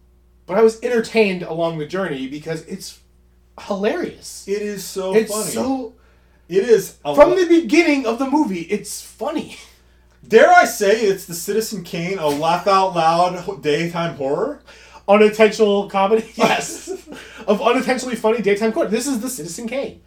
but 0.46 0.56
I 0.56 0.62
was 0.62 0.82
entertained 0.82 1.42
along 1.42 1.78
the 1.78 1.86
journey 1.86 2.28
because 2.28 2.62
it's 2.66 3.00
hilarious. 3.58 4.46
it 4.46 4.62
is 4.62 4.84
so 4.84 5.14
It's 5.14 5.32
funny. 5.32 5.50
so 5.50 5.94
it 6.50 6.64
is 6.68 6.96
a 7.04 7.14
from 7.14 7.30
the 7.36 7.46
beginning 7.46 8.06
of 8.06 8.18
the 8.18 8.28
movie. 8.28 8.60
It's 8.62 9.00
funny. 9.02 9.56
Dare 10.26 10.50
I 10.50 10.64
say 10.66 11.00
it's 11.00 11.24
the 11.24 11.34
Citizen 11.34 11.82
Kane 11.82 12.18
of 12.18 12.38
laugh 12.38 12.66
out 12.66 12.94
loud 12.94 13.62
daytime 13.62 14.16
horror? 14.16 14.62
Unintentional 15.08 15.88
comedy, 15.88 16.30
yes, 16.36 16.88
of 17.46 17.60
unintentionally 17.62 18.14
funny 18.16 18.40
daytime 18.42 18.72
comedy. 18.72 18.90
This 18.94 19.06
is 19.08 19.20
the 19.20 19.28
Citizen 19.30 19.66
Kane. 19.68 20.02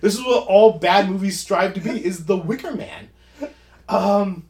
This 0.00 0.14
is 0.14 0.20
what 0.24 0.46
all 0.46 0.78
bad 0.78 1.10
movies 1.10 1.38
strive 1.40 1.74
to 1.74 1.80
be: 1.80 1.90
is 2.04 2.26
the 2.26 2.36
Wicker 2.36 2.72
Man. 2.74 3.08
Um, 3.88 4.44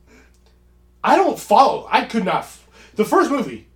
I 1.03 1.17
don't 1.17 1.39
follow. 1.39 1.89
I 1.91 2.05
could 2.05 2.25
not. 2.25 2.41
f- 2.45 2.67
The 2.95 3.05
first 3.05 3.31
movie, 3.31 3.67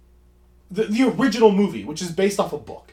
the, 0.71 0.85
the 0.85 1.03
original 1.05 1.51
movie, 1.53 1.85
which 1.85 2.03
is 2.03 2.11
based 2.11 2.39
off 2.41 2.53
a 2.53 2.59
book, 2.59 2.93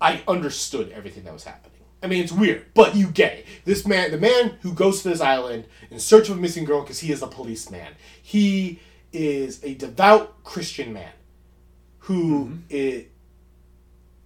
I 0.00 0.22
understood 0.26 0.90
everything 0.92 1.24
that 1.24 1.32
was 1.32 1.44
happening. 1.44 1.75
I 2.02 2.08
mean, 2.08 2.22
it's 2.22 2.32
weird, 2.32 2.66
but 2.74 2.94
you 2.94 3.08
get 3.08 3.38
it. 3.38 3.46
This 3.64 3.86
man, 3.86 4.10
the 4.10 4.18
man 4.18 4.58
who 4.60 4.72
goes 4.72 5.02
to 5.02 5.08
this 5.08 5.20
island 5.20 5.64
in 5.90 5.98
search 5.98 6.28
of 6.28 6.36
a 6.36 6.40
missing 6.40 6.64
girl 6.64 6.82
because 6.82 7.00
he 7.00 7.10
is 7.10 7.22
a 7.22 7.26
policeman. 7.26 7.94
He 8.22 8.80
is 9.12 9.62
a 9.64 9.74
devout 9.74 10.44
Christian 10.44 10.92
man 10.92 11.12
who 12.00 12.44
mm-hmm. 12.44 12.56
it 12.68 13.10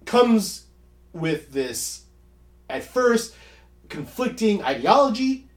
comes 0.05 0.65
with 1.13 1.51
this 1.51 2.03
at 2.69 2.83
first 2.83 3.35
conflicting 3.89 4.63
ideology 4.63 5.47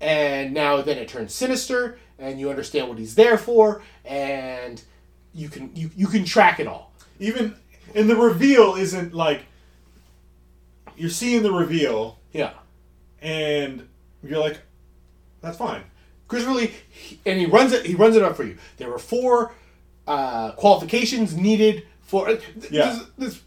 and 0.00 0.52
now 0.52 0.82
then 0.82 0.98
it 0.98 1.08
turns 1.08 1.34
sinister 1.34 1.98
and 2.18 2.38
you 2.38 2.50
understand 2.50 2.88
what 2.88 2.98
he's 2.98 3.14
there 3.14 3.38
for 3.38 3.82
and 4.04 4.82
you 5.32 5.48
can 5.48 5.74
you, 5.74 5.90
you 5.96 6.06
can 6.06 6.24
track 6.24 6.60
it 6.60 6.66
all 6.66 6.92
Even 7.18 7.56
and 7.94 8.10
the 8.10 8.16
reveal 8.16 8.74
isn't 8.74 9.14
like 9.14 9.46
you're 10.96 11.10
seeing 11.10 11.42
the 11.42 11.52
reveal 11.52 12.18
yeah 12.32 12.52
and 13.20 13.88
you're 14.22 14.38
like, 14.40 14.60
that's 15.40 15.56
fine. 15.58 15.82
Chris 16.28 16.44
really, 16.44 16.72
he- 16.90 17.20
and 17.26 17.38
he 17.38 17.46
runs 17.46 17.72
it. 17.72 17.84
He 17.86 17.94
runs 17.94 18.16
it 18.16 18.22
up 18.22 18.36
for 18.36 18.44
you. 18.44 18.56
There 18.78 18.88
were 18.90 18.98
four 18.98 19.54
uh, 20.06 20.52
qualifications 20.52 21.36
needed 21.36 21.86
for 22.02 22.26
th- 22.26 22.70
Yeah. 22.70 22.98
This, 23.18 23.40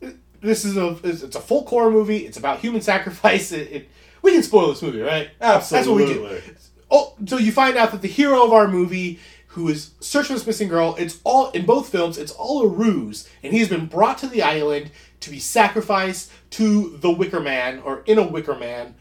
this, 0.00 0.10
this 0.40 0.64
is 0.64 0.76
a 0.76 0.98
it's 1.04 1.36
a 1.36 1.40
folk 1.40 1.68
horror 1.68 1.90
movie. 1.90 2.18
It's 2.18 2.36
about 2.38 2.60
human 2.60 2.80
sacrifice. 2.92 3.52
It, 3.52 3.72
it, 3.72 3.88
we 4.22 4.32
can 4.32 4.42
spoil 4.42 4.68
this 4.68 4.82
movie, 4.82 5.00
right? 5.00 5.30
Absolutely. 5.40 6.04
That's 6.06 6.20
what 6.20 6.30
we 6.32 6.38
do. 6.38 6.42
Oh, 6.90 7.14
so 7.26 7.36
you 7.38 7.52
find 7.52 7.76
out 7.76 7.92
that 7.92 8.02
the 8.02 8.08
hero 8.08 8.44
of 8.44 8.52
our 8.52 8.66
movie, 8.66 9.20
who 9.50 9.68
is 9.68 9.92
searching 9.98 10.28
for 10.28 10.34
this 10.34 10.46
missing 10.46 10.68
girl, 10.68 10.94
it's 10.96 11.18
all 11.24 11.50
in 11.50 11.66
both 11.66 11.88
films. 11.88 12.18
It's 12.18 12.32
all 12.32 12.62
a 12.62 12.68
ruse, 12.68 13.28
and 13.42 13.52
he's 13.52 13.68
been 13.68 13.86
brought 13.86 14.18
to 14.18 14.28
the 14.28 14.42
island 14.42 14.92
to 15.20 15.30
be 15.30 15.40
sacrificed 15.40 16.30
to 16.50 16.96
the 16.98 17.10
Wicker 17.10 17.40
Man 17.40 17.80
or 17.80 18.02
in 18.06 18.18
a 18.18 18.26
Wicker 18.26 18.54
Man, 18.54 18.94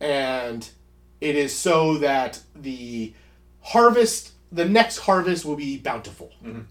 and 0.00 0.68
it 1.20 1.36
is 1.36 1.54
so 1.54 1.98
that 1.98 2.40
the 2.56 3.12
harvest, 3.60 4.32
the 4.50 4.64
next 4.64 4.98
harvest, 4.98 5.44
will 5.44 5.56
be 5.56 5.76
bountiful. 5.76 6.32
Mm-hmm. 6.42 6.62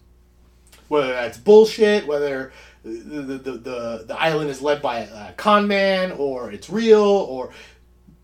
Whether 0.88 1.12
that's 1.12 1.38
bullshit, 1.38 2.08
whether 2.08 2.52
the 2.82 2.90
the, 2.90 3.38
the, 3.38 3.52
the, 3.52 4.04
the 4.08 4.20
island 4.20 4.50
is 4.50 4.60
led 4.60 4.82
by 4.82 5.00
a 5.00 5.32
con 5.34 5.68
man 5.68 6.10
or 6.12 6.50
it's 6.50 6.68
real 6.68 7.00
or 7.00 7.50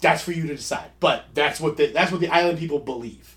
that's 0.00 0.22
for 0.22 0.32
you 0.32 0.48
to 0.48 0.56
decide. 0.56 0.90
But 0.98 1.26
that's 1.32 1.60
what 1.60 1.76
the 1.76 1.86
that's 1.86 2.10
what 2.10 2.20
the 2.20 2.28
island 2.28 2.58
people 2.58 2.80
believe. 2.80 3.35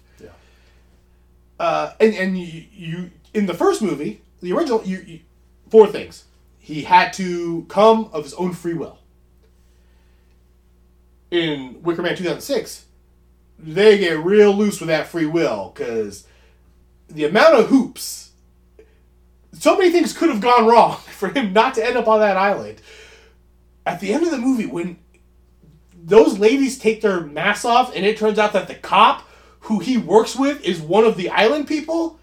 Uh, 1.60 1.94
and 2.00 2.16
and 2.16 2.38
you, 2.38 2.64
you 2.72 3.12
in 3.34 3.46
the 3.46 3.54
first 3.54 3.82
movie, 3.82 4.22
the 4.42 4.54
original, 4.54 4.84
you, 4.84 5.00
you 5.06 5.20
four 5.70 5.88
things. 5.88 6.26
He 6.58 6.84
had 6.84 7.14
to 7.14 7.66
come 7.68 8.10
of 8.14 8.24
his 8.24 8.34
own 8.36 8.54
free 8.54 8.74
will. 8.74 9.00
In 11.32 11.82
Wicker 11.84 12.02
Man 12.02 12.16
2006, 12.16 12.86
they 13.58 13.98
get 13.98 14.24
real 14.24 14.54
loose 14.54 14.80
with 14.80 14.88
that 14.88 15.08
free 15.08 15.26
will 15.26 15.72
because 15.76 16.28
the 17.08 17.26
amount 17.26 17.56
of 17.56 17.68
hoops, 17.68 18.32
so 19.54 19.78
many 19.78 19.92
things 19.92 20.14
could 20.14 20.30
have 20.30 20.42
gone 20.42 20.66
wrong 20.66 20.98
for 21.08 21.30
him 21.30 21.54
not 21.54 21.74
to 21.76 21.86
end 21.86 21.98
up 21.98 22.08
on 22.08 22.20
that 22.20 22.38
island. 22.38 22.82
At 23.86 24.00
the 24.00 24.14
end 24.14 24.24
of 24.24 24.32
the 24.32 24.38
movie, 24.38 24.66
when 24.66 24.98
those 26.02 26.40
ladies 26.40 26.80
take 26.80 27.02
their 27.02 27.22
masks 27.22 27.66
off 27.66 27.96
and 27.96 28.06
it 28.06 28.18
turns 28.18 28.40
out 28.40 28.54
that 28.54 28.68
the 28.68 28.76
cop 28.76 29.24
who 29.62 29.80
he 29.80 29.98
works 29.98 30.36
with 30.36 30.64
is 30.64 30.82
one 30.82 31.06
of 31.06 31.18
the 31.18 31.30
island 31.30 31.68
people 31.68 32.20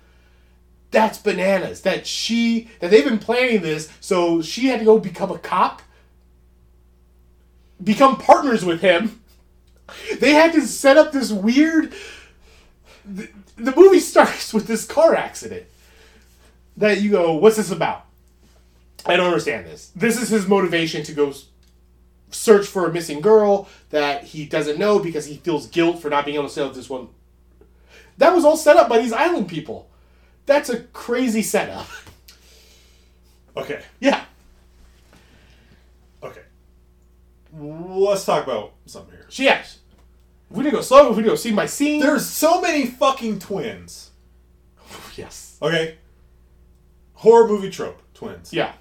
that's 0.91 1.19
bananas. 1.19 1.83
That 1.83 2.07
she 2.07 2.71
that 2.81 2.91
they've 2.91 3.05
been 3.05 3.19
planning 3.19 3.61
this 3.63 3.91
so 4.01 4.41
she 4.43 4.69
had 4.69 4.79
to 4.79 4.85
go 4.85 4.99
become 4.99 5.31
a 5.31 5.39
cop 5.39 5.83
become 7.83 8.17
partners 8.17 8.65
with 8.65 8.81
him. 8.81 9.21
They 10.19 10.33
had 10.33 10.53
to 10.55 10.63
set 10.63 10.97
up 10.97 11.13
this 11.13 11.31
weird 11.31 11.93
the, 13.05 13.29
the 13.57 13.75
movie 13.77 14.01
starts 14.13 14.55
with 14.55 14.67
this 14.67 14.87
car 14.87 15.15
accident 15.15 15.67
that 16.77 17.01
you 17.01 17.11
go 17.11 17.35
what's 17.35 17.57
this 17.57 17.71
about? 17.71 18.07
I 19.05 19.17
don't 19.17 19.27
understand 19.27 19.67
this. 19.67 19.93
This 19.95 20.21
is 20.21 20.29
his 20.29 20.49
motivation 20.49 21.03
to 21.05 21.13
go 21.13 21.33
search 22.31 22.67
for 22.67 22.87
a 22.87 22.93
missing 22.93 23.21
girl 23.21 23.69
that 23.91 24.25
he 24.25 24.47
doesn't 24.47 24.79
know 24.79 24.99
because 24.99 25.27
he 25.27 25.37
feels 25.37 25.67
guilt 25.69 26.01
for 26.01 26.11
not 26.11 26.25
being 26.25 26.37
able 26.37 26.49
to 26.49 26.53
save 26.53 26.75
this 26.75 26.91
one. 26.91 27.09
That 28.19 28.35
was 28.35 28.45
all 28.45 28.57
set 28.57 28.77
up 28.77 28.89
by 28.89 28.99
these 28.99 29.13
island 29.13 29.49
people. 29.49 29.91
That's 30.47 30.69
a 30.71 30.81
crazy 30.81 31.43
setup. 31.43 31.87
Okay. 33.57 33.83
Yeah. 34.01 34.25
Okay. 36.23 36.43
Let's 37.53 38.25
talk 38.25 38.45
about 38.45 38.75
something 38.87 39.13
here. 39.13 39.27
She 39.29 39.45
yes. 39.45 39.79
We 40.51 40.63
didn't 40.63 40.75
go 40.77 40.83
slow, 40.83 41.09
we 41.11 41.17
didn't 41.17 41.29
go 41.29 41.35
scene 41.35 41.57
by 41.57 41.67
scene. 41.67 42.01
There's 42.01 42.27
so 42.27 42.61
many 42.61 42.87
fucking 42.87 43.41
twins. 43.41 44.11
yes. 45.17 45.59
Okay. 45.61 45.99
Horror 47.15 47.49
movie 47.49 47.71
trope, 47.71 48.01
twins. 48.15 48.53
Yeah. 48.53 48.75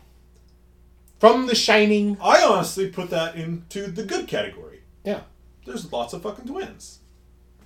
From 1.20 1.48
The 1.48 1.56
Shining. 1.56 2.18
I 2.22 2.44
honestly 2.44 2.90
put 2.90 3.10
that 3.10 3.36
into 3.36 3.88
the 3.88 4.04
good 4.04 4.28
category. 4.28 4.82
Yeah. 5.04 5.22
There's 5.66 5.92
lots 5.92 6.14
of 6.14 6.22
fucking 6.22 6.46
twins. 6.46 7.00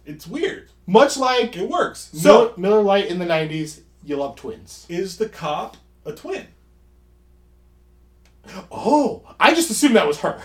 It's 0.09 0.25
weird. 0.27 0.69
Much 0.87 1.17
like 1.17 1.55
It 1.55 1.69
works. 1.69 2.11
Miller, 2.13 2.49
So, 2.49 2.53
Miller 2.57 2.81
Lite 2.81 3.07
in 3.07 3.19
the 3.19 3.25
90s, 3.25 3.81
you 4.03 4.15
love 4.15 4.35
twins. 4.35 4.85
is 4.89 5.17
the 5.17 5.29
cop 5.29 5.77
a 6.05 6.11
twin? 6.13 6.47
Oh, 8.71 9.23
I 9.39 9.53
just 9.53 9.69
assumed 9.69 9.95
that 9.95 10.07
was 10.07 10.19
her. 10.21 10.41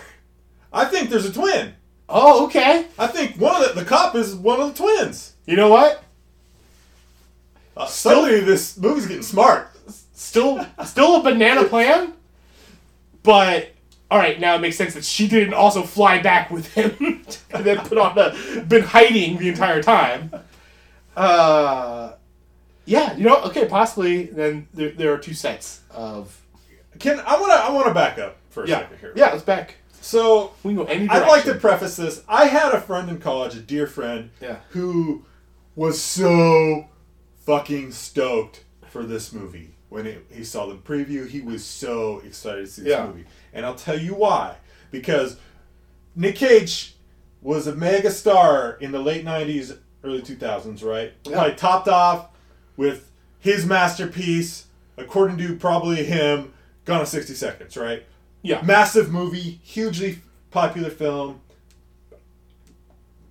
I 0.71 0.85
think 0.85 1.09
there's 1.09 1.25
a 1.25 1.33
twin. 1.33 1.73
Oh, 2.07 2.45
okay. 2.45 2.85
I 2.99 3.07
think 3.07 3.37
one 3.37 3.55
of 3.63 3.73
the, 3.73 3.79
the 3.81 3.85
cop 3.85 4.15
is 4.15 4.35
one 4.35 4.61
of 4.61 4.67
the 4.75 4.83
twins. 4.83 5.33
You 5.47 5.55
know 5.55 5.69
what? 5.69 6.03
Uh, 7.75 7.87
suddenly, 7.87 8.41
this 8.41 8.77
movie's 8.77 9.07
getting 9.07 9.23
smart. 9.23 9.69
Still, 10.13 10.65
still 10.85 11.15
a 11.17 11.23
banana 11.23 11.63
plan. 11.63 12.13
But 13.23 13.71
all 14.11 14.19
right, 14.19 14.39
now 14.39 14.55
it 14.55 14.59
makes 14.61 14.75
sense 14.77 14.93
that 14.93 15.03
she 15.03 15.27
didn't 15.27 15.53
also 15.53 15.81
fly 15.83 16.21
back 16.21 16.51
with 16.51 16.67
him 16.73 16.95
and 17.51 17.65
then 17.65 17.77
put 17.79 17.97
on 17.97 18.17
a 18.17 18.61
been 18.63 18.83
hiding 18.83 19.37
the 19.37 19.49
entire 19.49 19.81
time. 19.81 20.31
Uh, 21.15 22.13
yeah, 22.85 23.15
you 23.17 23.23
know, 23.23 23.41
okay, 23.43 23.65
possibly. 23.67 24.25
Then 24.25 24.67
there, 24.73 24.91
there 24.91 25.13
are 25.13 25.17
two 25.17 25.33
sets 25.33 25.81
of 25.91 26.39
Can 26.99 27.19
I 27.21 27.39
want 27.39 27.51
to 27.53 27.57
I 27.57 27.71
want 27.71 27.87
to 27.87 27.93
back 27.93 28.19
up 28.19 28.37
for 28.49 28.63
a 28.63 28.67
yeah, 28.67 28.79
second 28.81 28.97
here. 28.99 29.13
yeah. 29.15 29.31
Let's 29.31 29.43
back. 29.43 29.75
So 30.01 30.51
We 30.63 30.73
can 30.75 30.75
go 30.77 30.83
any 30.85 31.07
Direction. 31.07 31.23
I'd 31.23 31.27
like 31.27 31.43
to 31.45 31.55
preface 31.55 31.95
this. 31.95 32.23
I 32.27 32.45
had 32.45 32.73
a 32.73 32.81
friend 32.81 33.09
in 33.09 33.19
college, 33.19 33.55
a 33.55 33.59
dear 33.59 33.87
friend, 33.87 34.29
Yeah. 34.39 34.57
who 34.69 35.25
was 35.75 35.99
so 35.99 36.87
fucking 37.45 37.91
stoked 37.91 38.63
for 38.89 39.03
this 39.03 39.33
movie. 39.33 39.74
When 39.95 40.07
it, 40.07 40.25
he 40.29 40.43
saw 40.43 40.65
the 40.65 40.75
preview, 40.75 41.25
he 41.25 41.39
was 41.39 41.63
so 41.63 42.19
excited 42.25 42.65
to 42.65 42.67
see 42.69 42.81
this 42.81 42.91
Yeah. 42.91 43.05
movie. 43.07 43.23
And 43.53 43.65
I'll 43.65 43.75
tell 43.75 43.97
you 43.97 44.13
why. 44.13 44.57
Because 44.91 45.37
Nick 46.17 46.35
Cage 46.35 46.95
was 47.41 47.65
a 47.65 47.73
mega 47.73 48.11
star 48.11 48.77
in 48.81 48.91
the 48.91 48.99
late 48.99 49.23
90s, 49.23 49.77
early 50.03 50.21
2000s, 50.21 50.83
right? 50.83 51.13
Yeah. 51.23 51.31
Probably 51.37 51.55
topped 51.55 51.87
off 51.87 52.27
with 52.75 53.09
his 53.39 53.65
masterpiece, 53.65 54.65
according 54.97 55.37
to 55.37 55.55
probably 55.55 56.03
him, 56.03 56.51
Gone 56.83 56.99
in 56.99 57.05
60 57.05 57.33
Seconds, 57.33 57.77
right? 57.77 58.03
Yeah. 58.41 58.61
massive 58.63 59.13
movie, 59.13 59.61
hugely 59.63 60.19
popular 60.51 60.89
film, 60.89 61.39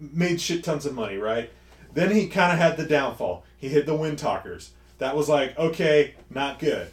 made 0.01 0.41
shit 0.41 0.65
tons 0.65 0.87
of 0.87 0.95
money, 0.95 1.19
right? 1.19 1.51
Then 1.93 2.11
he 2.11 2.27
kind 2.27 2.53
of 2.53 2.59
had 2.59 2.79
the 2.79 2.87
downfall. 2.87 3.45
He 3.59 3.69
hit 3.69 3.85
the 3.85 3.95
Wind 3.95 4.19
Talkers. 4.19 4.71
That 4.99 5.17
was 5.17 5.29
like, 5.29 5.59
okay, 5.59 6.15
not 6.31 6.59
good. 6.59 6.89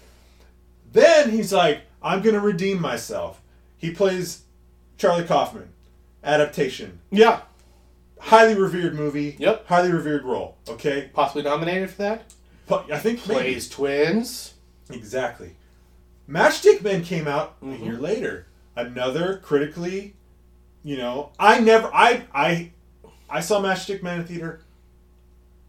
Then 0.92 1.30
he's 1.30 1.54
like, 1.54 1.82
I'm 2.02 2.22
going 2.22 2.36
to 2.36 2.42
redeem 2.42 2.82
myself. 2.82 3.42
He 3.78 3.92
plays 3.92 4.44
Charlie 4.98 5.24
Kaufman, 5.26 5.70
adaptation. 6.24 7.00
Yeah, 7.12 7.42
Highly 8.20 8.54
revered 8.54 8.94
movie. 8.94 9.36
Yep. 9.40 9.66
Highly 9.68 9.92
revered 9.92 10.24
role. 10.24 10.56
Okay. 10.70 11.10
possibly 11.12 11.42
nominated 11.42 11.90
for 11.90 11.98
that. 12.04 12.32
But 12.68 12.92
I 12.92 13.00
think 13.00 13.28
maybe- 13.28 13.40
Plays 13.40 13.68
twins. 13.70 14.54
Exactly. 14.92 15.56
Matchstick 16.30 16.84
Men 16.84 17.04
came 17.04 17.28
out 17.28 17.60
Mhm. 17.62 17.82
a 17.82 17.84
year 17.84 17.98
later. 17.98 18.46
Another 18.76 19.38
critically, 19.44 20.14
you 20.84 20.98
know, 20.98 21.32
I 21.40 21.60
never, 21.60 21.90
I, 21.94 22.26
I, 22.34 22.72
I 23.30 23.40
saw 23.42 23.60
Matchstick 23.60 24.04
Men 24.04 24.20
in 24.22 24.26
theater. 24.28 24.62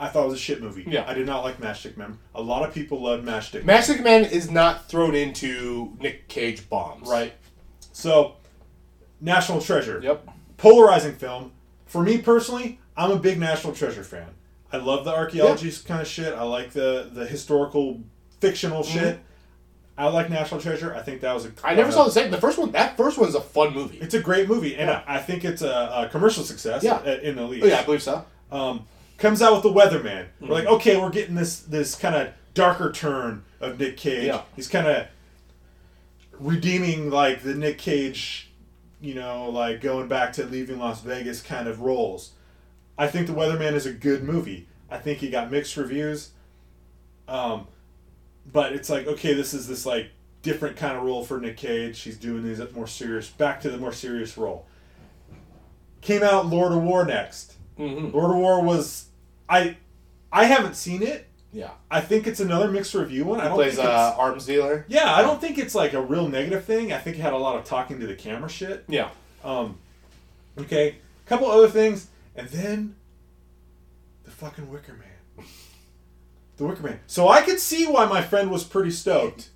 I 0.02 0.08
thought 0.08 0.24
it 0.24 0.30
was 0.30 0.34
a 0.34 0.42
shit 0.42 0.60
movie. 0.60 0.84
Yeah. 0.86 1.04
I 1.06 1.14
did 1.14 1.26
not 1.26 1.44
like 1.44 1.60
Matchstick 1.60 1.96
Men. 1.96 2.18
A 2.34 2.42
lot 2.42 2.66
of 2.66 2.74
people 2.74 3.00
loved 3.02 3.24
Matchstick 3.24 3.64
Men. 3.64 3.66
Magic 3.66 4.02
Man 4.02 4.24
is 4.24 4.50
not 4.50 4.88
thrown 4.88 5.14
into 5.14 5.96
Nick 6.00 6.28
Cage 6.28 6.68
bombs. 6.68 7.08
Right. 7.08 7.32
So, 7.92 8.36
National 9.20 9.60
Treasure. 9.60 10.00
Yep. 10.02 10.28
Polarizing 10.56 11.14
film. 11.14 11.52
For 11.86 12.02
me 12.02 12.18
personally, 12.18 12.80
I'm 12.96 13.10
a 13.10 13.16
big 13.18 13.38
National 13.38 13.72
Treasure 13.74 14.04
fan. 14.04 14.28
I 14.72 14.78
love 14.78 15.04
the 15.04 15.12
archaeology 15.14 15.70
kind 15.86 16.00
of 16.00 16.06
shit. 16.08 16.32
I 16.34 16.42
like 16.44 16.72
the 16.72 17.10
the 17.12 17.26
historical 17.26 18.00
fictional 18.40 18.82
Mm-hmm. 18.82 18.98
shit. 18.98 19.20
I 19.98 20.06
like 20.08 20.30
National 20.30 20.58
Treasure. 20.60 20.94
I 20.94 21.02
think 21.02 21.20
that 21.20 21.34
was 21.34 21.44
a. 21.44 21.52
I 21.62 21.74
never 21.74 21.90
uh, 21.90 21.92
saw 21.92 22.04
the 22.04 22.10
second. 22.10 22.30
The 22.30 22.40
first 22.40 22.58
one. 22.58 22.72
That 22.72 22.96
first 22.96 23.18
one's 23.18 23.34
a 23.34 23.40
fun 23.42 23.74
movie. 23.74 23.98
It's 23.98 24.14
a 24.14 24.20
great 24.20 24.48
movie, 24.48 24.74
and 24.76 24.88
Yeah. 24.88 25.02
I, 25.06 25.16
I 25.18 25.20
think 25.20 25.44
it's 25.44 25.60
a, 25.60 26.06
a 26.06 26.08
commercial 26.10 26.42
success. 26.44 26.82
Yeah. 26.82 27.04
in 27.04 27.36
the 27.36 27.44
least. 27.44 27.64
Oh, 27.64 27.68
yeah, 27.68 27.80
I 27.80 27.84
believe 27.84 28.02
so. 28.02 28.24
um, 28.50 28.86
comes 29.22 29.40
out 29.40 29.54
with 29.54 29.62
the 29.62 29.72
Weatherman. 29.80 30.26
We're 30.40 30.46
Mm-hmm. 30.46 30.52
like, 30.52 30.66
okay, 30.66 30.96
we're 31.00 31.10
getting 31.10 31.34
this 31.36 31.60
this 31.60 31.94
kind 31.94 32.14
of 32.14 32.28
darker 32.54 32.92
turn 32.92 33.44
of 33.60 33.78
Nick 33.78 33.96
Cage. 33.96 34.26
Yeah. 34.26 34.42
He's 34.56 34.68
kind 34.68 34.86
of 34.86 35.06
redeeming 36.38 37.10
like 37.10 37.42
the 37.42 37.54
Nick 37.54 37.78
Cage, 37.78 38.50
you 39.00 39.14
know, 39.14 39.48
like 39.48 39.80
going 39.80 40.08
back 40.08 40.32
to 40.34 40.44
leaving 40.44 40.78
Las 40.78 41.00
Vegas 41.02 41.40
kind 41.40 41.68
of 41.68 41.80
roles. 41.80 42.32
I 42.98 43.06
think 43.06 43.26
the 43.26 43.32
Weatherman 43.32 43.72
is 43.72 43.86
a 43.86 43.92
good 43.92 44.22
movie. 44.22 44.68
I 44.90 44.98
think 44.98 45.20
he 45.20 45.30
got 45.30 45.50
mixed 45.50 45.76
reviews. 45.76 46.30
Um, 47.28 47.66
but 48.50 48.72
it's 48.72 48.90
like 48.90 49.06
okay, 49.06 49.32
this 49.34 49.54
is 49.54 49.68
this 49.68 49.86
like 49.86 50.10
different 50.42 50.76
kind 50.76 50.96
of 50.96 51.04
role 51.04 51.24
for 51.24 51.40
Nick 51.40 51.56
Cage. 51.56 52.00
He's 52.00 52.16
doing 52.16 52.42
these 52.42 52.60
more 52.74 52.88
serious, 52.88 53.28
back 53.30 53.60
to 53.62 53.70
the 53.70 53.78
more 53.78 53.92
serious 53.92 54.36
role. 54.36 54.66
Came 56.00 56.24
out 56.24 56.46
Lord 56.46 56.72
of 56.72 56.82
War 56.82 57.04
next. 57.04 57.54
Mm-hmm. 57.78 58.14
Lord 58.16 58.32
of 58.32 58.36
War 58.38 58.60
was 58.62 59.06
I 59.52 59.76
I 60.32 60.44
haven't 60.44 60.74
seen 60.76 61.02
it. 61.02 61.28
Yeah. 61.52 61.70
I 61.90 62.00
think 62.00 62.26
it's 62.26 62.40
another 62.40 62.70
mixed 62.70 62.94
review 62.94 63.26
one. 63.26 63.38
I 63.40 63.44
don't 63.44 63.54
plays 63.56 63.76
think 63.76 63.86
uh, 63.86 64.08
it's, 64.12 64.18
arms 64.18 64.46
dealer. 64.46 64.86
yeah, 64.88 65.14
I 65.14 65.20
don't 65.20 65.38
think 65.40 65.58
it's 65.58 65.74
like 65.74 65.92
a 65.92 66.00
real 66.00 66.26
negative 66.26 66.64
thing. 66.64 66.92
I 66.92 66.98
think 66.98 67.18
it 67.18 67.20
had 67.20 67.34
a 67.34 67.36
lot 67.38 67.56
of 67.56 67.64
talking 67.64 68.00
to 68.00 68.06
the 68.06 68.14
camera 68.14 68.48
shit. 68.48 68.84
Yeah. 68.88 69.10
Um, 69.44 69.76
okay, 70.58 70.96
couple 71.26 71.50
other 71.50 71.68
things, 71.68 72.08
and 72.34 72.48
then 72.48 72.94
the 74.24 74.30
fucking 74.30 74.70
Wicker 74.70 74.94
Man. 74.94 75.46
The 76.56 76.64
Wicker 76.64 76.82
Man. 76.82 77.00
So 77.06 77.28
I 77.28 77.42
could 77.42 77.60
see 77.60 77.86
why 77.86 78.06
my 78.06 78.22
friend 78.22 78.50
was 78.50 78.64
pretty 78.64 78.90
stoked 78.90 79.50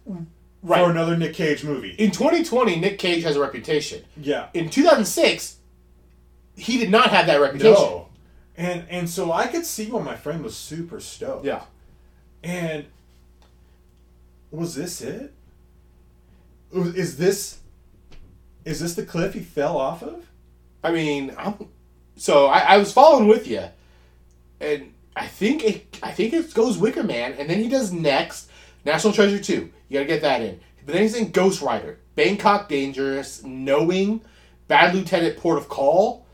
Right. 0.63 0.83
for 0.83 0.91
another 0.91 1.17
Nick 1.17 1.35
Cage 1.35 1.63
movie. 1.65 1.91
In 1.93 2.11
2020, 2.11 2.77
Nick 2.81 2.99
Cage 2.99 3.23
has 3.23 3.37
a 3.37 3.41
reputation. 3.41 4.03
Yeah. 4.21 4.49
In 4.53 4.69
2006, 4.69 5.57
he 6.57 6.77
did 6.79 6.91
not 6.91 7.11
have 7.11 7.27
that 7.27 7.41
reputation. 7.41 7.73
No. 7.75 8.06
And 8.57 8.85
and 8.89 9.09
so 9.09 9.33
I 9.33 9.47
could 9.47 9.67
see 9.67 9.91
why 9.91 10.03
my 10.03 10.17
friend 10.17 10.43
was 10.43 10.57
super 10.57 11.01
stoked. 11.01 11.45
Yeah. 11.45 11.65
And 12.43 12.87
was 14.51 14.75
this 14.75 15.01
it? 15.03 15.33
Is 16.73 17.17
this 17.17 17.59
is 18.65 18.81
this 18.81 18.95
the 18.95 19.05
cliff 19.05 19.35
he 19.35 19.41
fell 19.41 19.77
off 19.77 20.03
of? 20.03 20.27
I 20.83 20.91
mean, 20.93 21.35
I'm, 21.39 21.69
so 22.17 22.47
I, 22.47 22.59
I 22.59 22.77
was 22.79 22.93
following 22.93 23.29
with 23.29 23.47
you, 23.47 23.65
and 24.61 24.93
I 25.15 25.27
think 25.27 25.65
it, 25.65 25.99
I 26.03 26.11
think 26.13 26.33
it 26.33 26.53
goes 26.53 26.79
Wicker 26.79 27.03
Man, 27.03 27.35
and 27.35 27.49
then 27.49 27.59
he 27.59 27.69
does 27.69 27.93
next 27.93 28.51
National 28.85 29.13
Treasure 29.13 29.43
two. 29.43 29.73
You 29.89 29.99
gotta 29.99 30.07
get 30.07 30.23
that 30.23 30.43
in. 30.43 30.61
But 30.85 30.95
then 30.95 31.03
he's 31.03 31.17
in 31.17 31.31
Ghost 31.31 31.63
Rider, 31.63 31.99
Bangkok 32.15 32.69
Dangerous, 32.69 33.43
Knowing, 33.45 34.21
Bad 34.69 34.95
Lieutenant, 34.95 35.37
Port 35.37 35.59
of 35.59 35.69
Call. 35.69 36.26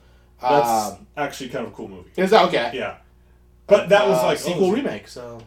That's 0.43 0.93
Um, 0.93 1.07
actually 1.16 1.49
kind 1.51 1.66
of 1.66 1.72
a 1.72 1.74
cool 1.74 1.88
movie. 1.88 2.11
is 2.16 2.30
that 2.30 2.45
okay? 2.49 2.70
Yeah. 2.74 2.97
But 3.66 3.88
that 3.90 4.07
was 4.09 4.18
Uh, 4.18 4.26
like 4.26 4.38
sequel 4.38 4.66
oh, 4.66 4.72
remake. 4.72 5.09
So 5.09 5.40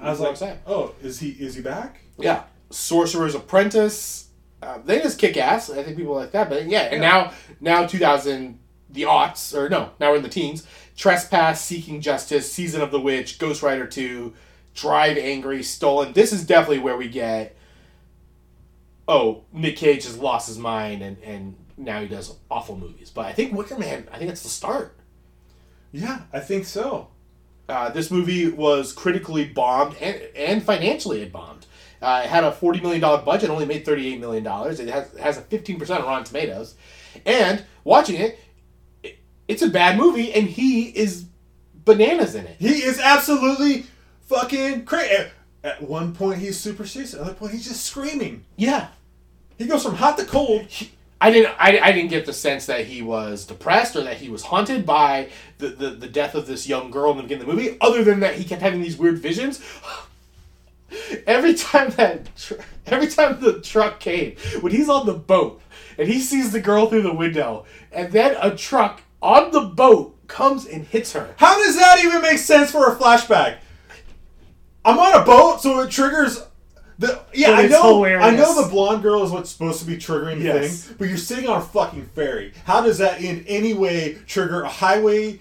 I 0.00 0.10
was 0.10 0.20
like, 0.20 0.36
saying. 0.36 0.58
oh, 0.66 0.92
is 1.02 1.20
he 1.20 1.30
is 1.30 1.54
he 1.54 1.62
back? 1.62 2.00
Yeah, 2.18 2.44
Sorcerer's 2.70 3.34
Apprentice. 3.34 4.28
Uh, 4.60 4.78
they 4.84 5.00
just 5.00 5.18
kick 5.18 5.36
ass. 5.36 5.70
I 5.70 5.84
think 5.84 5.96
people 5.96 6.14
like 6.14 6.32
that. 6.32 6.48
But 6.48 6.66
yeah, 6.66 6.82
and 6.90 7.02
Yeah. 7.02 7.30
now 7.60 7.80
now 7.82 7.86
2000 7.86 8.58
the 8.90 9.02
aughts 9.02 9.54
or 9.54 9.68
no 9.68 9.90
now 10.00 10.10
we're 10.10 10.16
in 10.16 10.22
the 10.22 10.28
teens. 10.28 10.66
Trespass, 10.96 11.62
Seeking 11.62 12.00
Justice, 12.00 12.50
Season 12.50 12.80
of 12.80 12.90
the 12.90 12.98
Witch, 12.98 13.38
Ghost 13.38 13.62
Rider 13.62 13.86
2, 13.86 14.32
Drive 14.74 15.16
Angry, 15.16 15.62
Stolen. 15.62 16.12
This 16.12 16.32
is 16.32 16.44
definitely 16.44 16.80
where 16.80 16.96
we 16.96 17.08
get. 17.08 17.54
Oh, 19.06 19.44
Nick 19.52 19.76
Cage 19.76 20.04
has 20.04 20.18
lost 20.18 20.48
his 20.48 20.58
mind 20.58 21.02
and 21.02 21.18
and 21.22 21.54
now 21.78 22.00
he 22.00 22.08
does 22.08 22.36
awful 22.50 22.76
movies. 22.76 23.10
But 23.10 23.26
I 23.26 23.32
think 23.32 23.54
Wicker 23.54 23.78
Man. 23.78 24.06
I 24.12 24.18
think 24.18 24.28
that's 24.28 24.42
the 24.42 24.48
start. 24.48 24.96
Yeah, 25.92 26.22
I 26.32 26.40
think 26.40 26.66
so. 26.66 27.08
Uh, 27.68 27.90
this 27.90 28.10
movie 28.10 28.48
was 28.50 28.92
critically 28.92 29.44
bombed 29.44 29.94
and, 30.00 30.20
and 30.34 30.62
financially 30.62 31.22
it 31.22 31.32
bombed. 31.32 31.66
Uh, 32.00 32.22
it 32.24 32.28
had 32.28 32.44
a 32.44 32.50
$40 32.50 32.80
million 32.82 33.00
budget, 33.00 33.50
only 33.50 33.66
made 33.66 33.84
$38 33.84 34.20
million. 34.20 34.46
It 34.46 34.88
has, 34.88 35.14
it 35.14 35.20
has 35.20 35.38
a 35.38 35.42
15% 35.42 35.90
on 35.98 36.02
Rotten 36.02 36.24
Tomatoes. 36.24 36.76
And 37.26 37.64
watching 37.84 38.16
it, 38.20 38.38
it, 39.02 39.18
it's 39.48 39.62
a 39.62 39.68
bad 39.68 39.98
movie, 39.98 40.32
and 40.32 40.46
he 40.46 40.84
is 40.84 41.26
bananas 41.84 42.34
in 42.34 42.46
it. 42.46 42.56
He 42.58 42.84
is 42.84 43.00
absolutely 43.00 43.86
fucking 44.26 44.84
crazy. 44.84 45.14
At, 45.14 45.30
at 45.64 45.82
one 45.82 46.14
point 46.14 46.38
he's 46.38 46.58
super 46.58 46.86
serious. 46.86 47.14
At 47.14 47.20
another 47.20 47.34
point 47.34 47.52
he's 47.52 47.66
just 47.66 47.84
screaming. 47.84 48.44
Yeah. 48.56 48.88
He 49.56 49.66
goes 49.66 49.82
from 49.82 49.96
hot 49.96 50.16
to 50.18 50.24
cold. 50.24 50.68
I 51.20 51.30
didn't. 51.30 51.54
I, 51.58 51.80
I 51.80 51.92
didn't 51.92 52.10
get 52.10 52.26
the 52.26 52.32
sense 52.32 52.66
that 52.66 52.86
he 52.86 53.02
was 53.02 53.44
depressed 53.44 53.96
or 53.96 54.02
that 54.04 54.18
he 54.18 54.28
was 54.28 54.44
haunted 54.44 54.86
by 54.86 55.30
the, 55.58 55.68
the, 55.68 55.90
the 55.90 56.08
death 56.08 56.34
of 56.34 56.46
this 56.46 56.68
young 56.68 56.90
girl 56.90 57.10
in 57.10 57.16
the 57.16 57.22
beginning 57.24 57.42
of 57.42 57.48
the 57.48 57.54
movie. 57.54 57.76
Other 57.80 58.04
than 58.04 58.20
that, 58.20 58.36
he 58.36 58.44
kept 58.44 58.62
having 58.62 58.80
these 58.80 58.96
weird 58.96 59.18
visions. 59.18 59.60
Every 61.26 61.54
time 61.54 61.90
that 61.90 62.34
tr- 62.36 62.54
every 62.86 63.08
time 63.08 63.40
the 63.40 63.60
truck 63.60 64.00
came, 64.00 64.36
when 64.60 64.72
he's 64.72 64.88
on 64.88 65.04
the 65.04 65.12
boat 65.12 65.60
and 65.98 66.08
he 66.08 66.18
sees 66.18 66.50
the 66.50 66.60
girl 66.60 66.86
through 66.86 67.02
the 67.02 67.12
window, 67.12 67.66
and 67.92 68.10
then 68.10 68.36
a 68.40 68.56
truck 68.56 69.02
on 69.20 69.50
the 69.50 69.60
boat 69.60 70.16
comes 70.28 70.66
and 70.66 70.86
hits 70.86 71.12
her. 71.12 71.34
How 71.36 71.58
does 71.62 71.76
that 71.76 72.02
even 72.02 72.22
make 72.22 72.38
sense 72.38 72.70
for 72.70 72.90
a 72.90 72.96
flashback? 72.96 73.58
I'm 74.84 74.98
on 74.98 75.20
a 75.20 75.24
boat, 75.24 75.60
so 75.60 75.80
it 75.80 75.90
triggers 75.90 76.40
the 76.98 77.20
yeah. 77.32 77.52
I 77.52 77.66
know. 77.68 77.82
hilarious. 77.96 78.24
I 78.24 78.30
know 78.36 78.62
the 78.62 78.68
blonde 78.68 79.02
girl 79.02 79.22
is 79.22 79.30
what's 79.30 79.50
supposed 79.50 79.80
to 79.80 79.86
be 79.86 79.96
triggering 79.96 80.38
the 80.38 80.44
Yes. 80.46 80.84
thing, 80.84 80.96
but 80.98 81.08
you're 81.08 81.16
sitting 81.16 81.48
on 81.48 81.58
a 81.58 81.64
fucking 81.64 82.06
ferry. 82.14 82.52
How 82.64 82.80
does 82.80 82.98
that 82.98 83.22
in 83.22 83.44
any 83.46 83.72
way 83.74 84.18
trigger 84.26 84.62
a 84.62 84.68
highway 84.68 85.38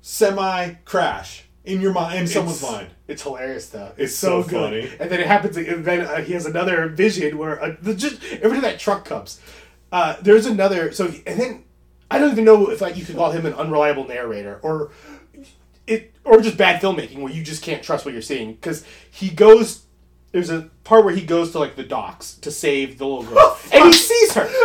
semi 0.00 0.70
crash 0.84 1.44
in 1.64 1.80
your 1.80 1.92
mind, 1.92 2.18
in 2.20 2.26
someone's 2.26 2.58
It's- 2.62 2.72
mind? 2.72 2.88
It's 3.08 3.22
hilarious 3.22 3.68
though. 3.68 3.92
It's 3.96 4.14
so 4.14 4.42
good. 4.42 4.50
funny. 4.84 4.90
And 5.00 5.10
then 5.10 5.20
it 5.20 5.26
happens. 5.26 5.56
And 5.56 5.84
then 5.84 6.00
uh, 6.02 6.22
he 6.22 6.32
has 6.34 6.46
another 6.46 6.88
vision 6.88 7.38
where 7.38 7.60
uh, 7.62 7.76
the, 7.82 7.94
just 7.94 8.22
every 8.34 8.52
time 8.52 8.62
that 8.62 8.78
truck 8.78 9.04
comes, 9.04 9.40
uh, 9.92 10.14
there's 10.22 10.46
another. 10.46 10.92
So 10.92 11.06
and 11.26 11.40
then 11.40 11.64
I 12.10 12.18
don't 12.18 12.30
even 12.30 12.44
know 12.44 12.70
if 12.70 12.80
like 12.80 12.96
you 12.96 13.04
could 13.04 13.16
call 13.16 13.32
him 13.32 13.46
an 13.46 13.54
unreliable 13.54 14.06
narrator 14.06 14.60
or 14.62 14.90
it 15.88 16.14
or 16.24 16.40
just 16.40 16.56
bad 16.56 16.80
filmmaking 16.80 17.18
where 17.20 17.32
you 17.32 17.42
just 17.42 17.62
can't 17.64 17.82
trust 17.82 18.04
what 18.04 18.12
you're 18.14 18.22
seeing 18.22 18.52
because 18.54 18.84
he 19.10 19.28
goes. 19.30 19.82
There's 20.32 20.50
a 20.50 20.70
part 20.84 21.04
where 21.04 21.14
he 21.14 21.22
goes 21.22 21.50
to 21.52 21.58
like 21.58 21.76
the 21.76 21.82
docks 21.82 22.34
to 22.34 22.50
save 22.50 22.98
the 22.98 23.06
little 23.06 23.24
girl, 23.24 23.36
oh, 23.38 23.60
and 23.72 23.86
he 23.86 23.92
sees 23.92 24.32
her. 24.34 24.48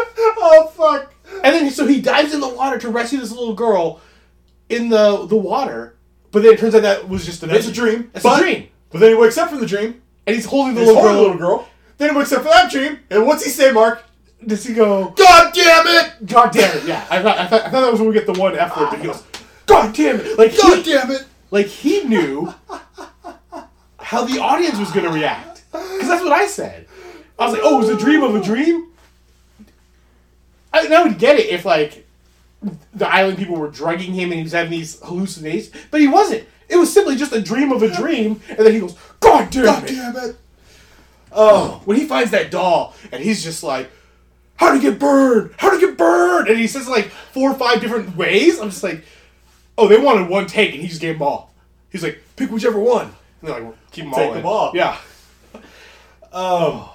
Oh 0.47 0.67
fuck! 0.67 1.13
And 1.43 1.55
then 1.55 1.71
so 1.71 1.87
he 1.87 1.99
dives 2.01 2.33
in 2.33 2.39
the 2.39 2.47
water 2.49 2.77
to 2.77 2.89
rescue 2.89 3.19
this 3.19 3.31
little 3.31 3.55
girl 3.55 3.99
in 4.69 4.89
the 4.89 5.25
the 5.25 5.35
water. 5.35 5.95
But 6.31 6.43
then 6.43 6.53
it 6.53 6.59
turns 6.59 6.75
out 6.75 6.83
that 6.83 7.07
was 7.09 7.25
just 7.25 7.41
a 7.41 7.47
That's 7.47 7.67
a 7.67 7.71
dream. 7.71 8.11
It's 8.13 8.21
but, 8.21 8.39
a 8.39 8.43
dream. 8.43 8.67
But 8.91 8.99
then 8.99 9.09
he 9.09 9.15
wakes 9.15 9.37
up 9.37 9.49
from 9.49 9.59
the 9.59 9.65
dream. 9.65 10.01
And 10.27 10.35
he's 10.35 10.45
holding 10.45 10.75
the 10.75 10.81
He's 10.81 10.87
little 10.89 11.01
holding 11.01 11.17
girl. 11.17 11.29
the 11.29 11.33
little 11.33 11.57
girl. 11.57 11.69
Then 11.97 12.11
he 12.11 12.17
wakes 12.17 12.31
up 12.33 12.41
from 12.41 12.51
that 12.51 12.69
dream, 12.71 12.99
and 13.09 13.25
what's 13.25 13.43
he 13.43 13.49
say, 13.49 13.71
Mark? 13.71 14.03
Does 14.45 14.63
he 14.65 14.73
go? 14.73 15.09
God 15.11 15.53
damn 15.53 15.87
it! 15.87 16.25
God 16.27 16.51
damn 16.51 16.77
it! 16.77 16.83
Yeah, 16.85 17.05
I 17.09 17.21
thought, 17.23 17.37
I 17.39 17.47
thought, 17.47 17.61
I 17.61 17.69
thought 17.69 17.81
that 17.81 17.91
was 17.91 17.99
when 18.01 18.09
we 18.09 18.13
get 18.13 18.27
the 18.27 18.33
one 18.33 18.55
F 18.55 18.77
word. 18.77 18.89
But 18.91 18.99
he 18.99 19.05
goes, 19.05 19.23
God 19.65 19.95
damn 19.95 20.19
it! 20.19 20.37
Like 20.37 20.55
God 20.57 20.77
he, 20.85 20.91
damn 20.91 21.09
it! 21.11 21.25
like 21.49 21.67
he 21.67 22.03
knew 22.03 22.53
how 23.99 24.25
the 24.25 24.39
audience 24.39 24.77
was 24.77 24.91
gonna 24.91 25.09
react. 25.11 25.54
Because 25.93 26.07
that's 26.07 26.23
what 26.23 26.33
I 26.33 26.47
said. 26.47 26.87
I 27.37 27.45
was 27.45 27.53
like, 27.53 27.61
oh, 27.63 27.75
it 27.75 27.79
was 27.79 27.89
a 27.89 27.97
dream 27.97 28.23
of 28.23 28.35
a 28.35 28.41
dream. 28.41 28.91
I, 30.73 30.87
I 30.87 31.03
would 31.03 31.19
get 31.19 31.37
it 31.37 31.47
if 31.47 31.65
like 31.65 32.05
the 32.93 33.07
island 33.07 33.37
people 33.37 33.55
were 33.55 33.69
drugging 33.69 34.13
him 34.13 34.31
and 34.31 34.35
he 34.35 34.43
was 34.43 34.51
having 34.51 34.71
these 34.71 34.99
hallucinations, 35.01 35.71
but 35.91 36.01
he 36.01 36.07
wasn't. 36.07 36.45
It 36.67 36.77
was 36.77 36.91
simply 36.91 37.15
just 37.15 37.31
a 37.31 37.41
dream 37.41 37.71
of 37.71 37.83
a 37.83 37.93
dream, 37.93 38.41
and 38.49 38.59
then 38.59 38.73
he 38.73 38.79
goes, 38.79 38.97
God 39.19 39.49
damn 39.51 39.63
it 39.63 39.67
God 39.67 39.83
it! 39.83 39.87
damn 39.87 40.15
it! 40.17 40.35
Oh, 41.31 41.81
when 41.85 41.97
he 41.97 42.05
finds 42.05 42.31
that 42.31 42.49
doll 42.49 42.95
and 43.11 43.21
he's 43.21 43.43
just 43.43 43.61
like, 43.61 43.91
"How 44.55 44.73
to 44.73 44.79
get 44.79 44.97
burned? 44.99 45.51
How 45.57 45.69
to 45.69 45.79
get 45.79 45.97
burned?" 45.97 46.47
and 46.47 46.57
he 46.57 46.65
says 46.65 46.87
like 46.87 47.09
four 47.09 47.51
or 47.51 47.55
five 47.55 47.81
different 47.81 48.15
ways. 48.15 48.59
I'm 48.59 48.69
just 48.69 48.83
like, 48.83 49.03
"Oh, 49.77 49.87
they 49.87 49.99
wanted 49.99 50.29
one 50.29 50.47
take 50.47 50.73
and 50.73 50.81
he 50.81 50.87
just 50.87 51.01
gave 51.01 51.15
them 51.15 51.27
all." 51.27 51.53
He's 51.91 52.03
like, 52.03 52.21
"Pick 52.35 52.49
whichever 52.51 52.79
one." 52.79 53.07
And 53.07 53.13
they're 53.41 53.55
like, 53.55 53.63
well, 53.63 53.75
"Keep 53.91 54.05
them 54.05 54.13
all." 54.13 54.19
Take 54.19 54.29
in." 54.29 54.37
them 54.37 54.45
all. 54.45 54.71
Yeah. 54.73 54.97
Um, 56.35 56.89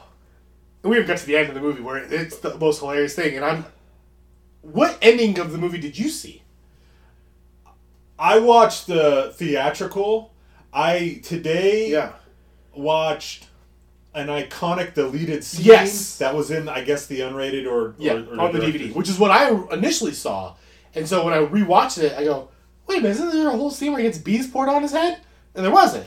And 0.82 0.90
we 0.90 0.96
haven't 0.96 1.08
got 1.08 1.18
to 1.18 1.26
the 1.26 1.36
end 1.36 1.48
of 1.48 1.54
the 1.54 1.60
movie 1.60 1.82
where 1.82 1.96
it's 1.96 2.38
the 2.38 2.56
most 2.58 2.80
hilarious 2.80 3.14
thing. 3.14 3.36
And 3.36 3.44
I'm, 3.44 3.64
what 4.62 4.98
ending 5.02 5.38
of 5.38 5.50
the 5.52 5.58
movie 5.58 5.78
did 5.78 5.98
you 5.98 6.08
see? 6.08 6.42
I 8.18 8.38
watched 8.38 8.86
the 8.86 9.32
theatrical. 9.34 10.32
I 10.72 11.20
today 11.24 11.90
yeah. 11.90 12.12
watched 12.74 13.46
an 14.14 14.26
iconic 14.26 14.94
deleted 14.94 15.42
scene 15.42 15.66
Yes. 15.66 16.18
that 16.18 16.34
was 16.34 16.50
in, 16.50 16.68
I 16.68 16.82
guess, 16.84 17.06
the 17.06 17.20
unrated 17.20 17.66
or, 17.70 17.94
Yeah, 17.98 18.14
or, 18.14 18.36
or 18.36 18.40
on 18.40 18.52
the 18.52 18.58
DVD, 18.58 18.92
which 18.94 19.08
is 19.08 19.18
what 19.18 19.30
I 19.30 19.50
initially 19.72 20.12
saw. 20.12 20.54
And 20.94 21.08
so 21.08 21.24
when 21.24 21.32
I 21.32 21.38
rewatched 21.38 22.02
it, 22.02 22.12
I 22.12 22.24
go, 22.24 22.48
wait 22.86 22.98
a 22.98 23.02
minute, 23.02 23.12
isn't 23.16 23.30
there 23.30 23.48
a 23.48 23.56
whole 23.56 23.70
scene 23.70 23.92
where 23.92 24.00
he 24.02 24.06
gets 24.08 24.18
bees 24.18 24.48
poured 24.48 24.68
on 24.68 24.82
his 24.82 24.92
head? 24.92 25.20
And 25.54 25.64
there 25.64 25.72
wasn't. 25.72 26.06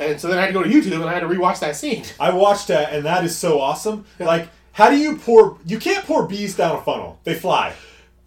And 0.00 0.20
so 0.20 0.28
then 0.28 0.38
I 0.38 0.42
had 0.42 0.46
to 0.48 0.52
go 0.54 0.62
to 0.62 0.68
YouTube 0.68 0.94
and 0.94 1.04
I 1.04 1.12
had 1.12 1.20
to 1.20 1.28
rewatch 1.28 1.60
that 1.60 1.76
scene. 1.76 2.04
I 2.18 2.32
watched 2.32 2.68
that, 2.68 2.92
and 2.92 3.04
that 3.04 3.22
is 3.24 3.36
so 3.36 3.60
awesome. 3.60 4.06
Like, 4.18 4.48
how 4.72 4.88
do 4.90 4.96
you 4.96 5.16
pour? 5.18 5.58
You 5.66 5.78
can't 5.78 6.04
pour 6.06 6.26
bees 6.26 6.56
down 6.56 6.76
a 6.76 6.80
funnel; 6.82 7.20
they 7.24 7.34
fly. 7.34 7.74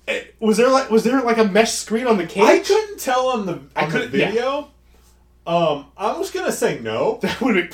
Eh, 0.08 0.22
Was 0.40 0.58
there 0.58 0.70
like 0.70 0.90
was 0.92 1.04
there 1.04 1.22
like 1.22 1.38
a 1.38 1.46
mesh 1.46 1.72
screen 1.72 2.06
on 2.08 2.18
the 2.18 2.26
cage? 2.28 2.44
I 2.44 2.60
couldn't 2.60 3.00
tell 3.00 3.28
on 3.30 3.46
the 3.46 3.60
I 3.76 3.86
on 3.86 3.90
the 3.90 4.00
couldn't- 4.00 4.14
yeah. 4.20 4.28
video. 4.30 4.68
Um, 5.48 5.88
I 5.98 6.18
was 6.18 6.30
gonna 6.32 6.52
say 6.52 6.80
no. 6.80 7.20
That 7.22 7.42
would 7.42 7.56
been, 7.56 7.70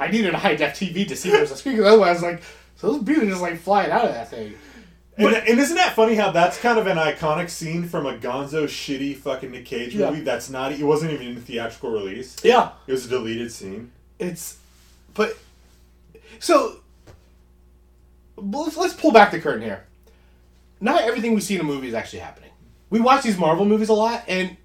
I 0.00 0.08
needed 0.08 0.34
a 0.34 0.38
high 0.38 0.56
def 0.56 0.78
TV 0.78 1.06
to 1.08 1.14
see 1.16 1.30
there 1.30 1.40
was 1.40 1.50
a 1.52 1.56
screen 1.56 1.76
because 1.76 1.92
otherwise, 1.92 2.22
like, 2.22 2.42
so 2.76 2.92
those 2.92 3.02
bees 3.02 3.18
are 3.18 3.26
just 3.26 3.42
like 3.42 3.58
flying 3.60 3.90
out 3.92 4.04
of 4.06 4.12
that 4.14 4.30
thing. 4.30 4.54
And, 5.18 5.34
and 5.34 5.58
isn't 5.60 5.76
that 5.76 5.94
funny 5.94 6.14
how 6.14 6.30
that's 6.30 6.58
kind 6.58 6.78
of 6.78 6.86
an 6.86 6.96
iconic 6.96 7.50
scene 7.50 7.86
from 7.86 8.06
a 8.06 8.16
Gonzo 8.16 8.64
shitty 8.64 9.14
fucking 9.16 9.50
Nick 9.50 9.66
Cage 9.66 9.94
Yeah. 9.94 10.10
movie 10.10 10.22
that's 10.22 10.48
not 10.48 10.72
it 10.72 10.82
wasn't 10.82 11.12
even 11.12 11.26
in 11.28 11.34
the 11.34 11.40
theatrical 11.40 11.90
release. 11.90 12.36
Yeah, 12.42 12.70
It 12.86 12.92
was 12.92 13.04
a 13.06 13.08
deleted 13.10 13.52
scene. 13.52 13.92
it's, 14.18 14.56
but, 15.14 15.36
so, 16.38 16.80
let's, 18.36 18.76
let's 18.76 18.94
pull 18.94 19.12
back 19.12 19.30
the 19.32 19.38
curtain 19.40 19.62
here. 19.62 19.84
Not 20.80 21.02
everything 21.02 21.34
we 21.34 21.40
see 21.40 21.54
in 21.56 21.60
a 21.60 21.64
movie 21.64 21.88
is 21.88 21.94
actually 21.94 22.20
happening. 22.20 22.50
We 22.90 23.00
watch 23.00 23.22
these 23.22 23.38
Marvel 23.38 23.64
movies 23.64 23.88
a 23.90 23.94
lot, 23.94 24.24
and 24.26 24.56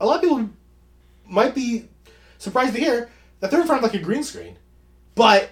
a 0.00 0.06
lot 0.06 0.16
of 0.16 0.22
people 0.22 0.50
might 1.26 1.54
be 1.54 1.88
surprised 2.38 2.74
to 2.74 2.80
hear 2.80 3.08
that 3.40 3.50
they're 3.50 3.60
in 3.60 3.66
front 3.66 3.82
of 3.84 3.90
like 3.90 4.00
a 4.00 4.04
green 4.04 4.22
screen, 4.22 4.56
but 5.14 5.50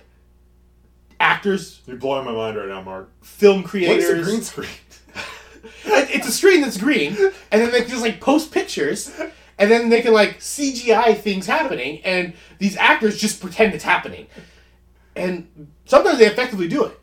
actors, 1.22 1.80
You're 1.86 1.96
blowing 1.96 2.24
my 2.24 2.32
mind 2.32 2.56
right 2.56 2.68
now, 2.68 2.82
Mark. 2.82 3.08
film 3.22 3.62
creators, 3.62 4.04
is 4.04 4.26
a 4.28 4.30
green 4.30 4.42
screen? 4.42 4.68
It's 5.84 6.28
a 6.28 6.32
screen 6.32 6.60
that's 6.60 6.76
green, 6.76 7.16
and 7.50 7.62
then 7.62 7.70
they 7.70 7.80
just 7.84 8.02
like 8.02 8.20
post 8.20 8.52
pictures, 8.52 9.12
and 9.58 9.70
then 9.70 9.88
they 9.88 10.02
can 10.02 10.12
like 10.12 10.38
CGI 10.38 11.16
things 11.18 11.46
happening, 11.46 12.00
and 12.04 12.34
these 12.58 12.76
actors 12.76 13.20
just 13.20 13.40
pretend 13.40 13.72
it's 13.74 13.84
happening, 13.84 14.26
and 15.16 15.68
sometimes 15.84 16.18
they 16.18 16.26
effectively 16.26 16.68
do 16.68 16.84
it. 16.84 16.98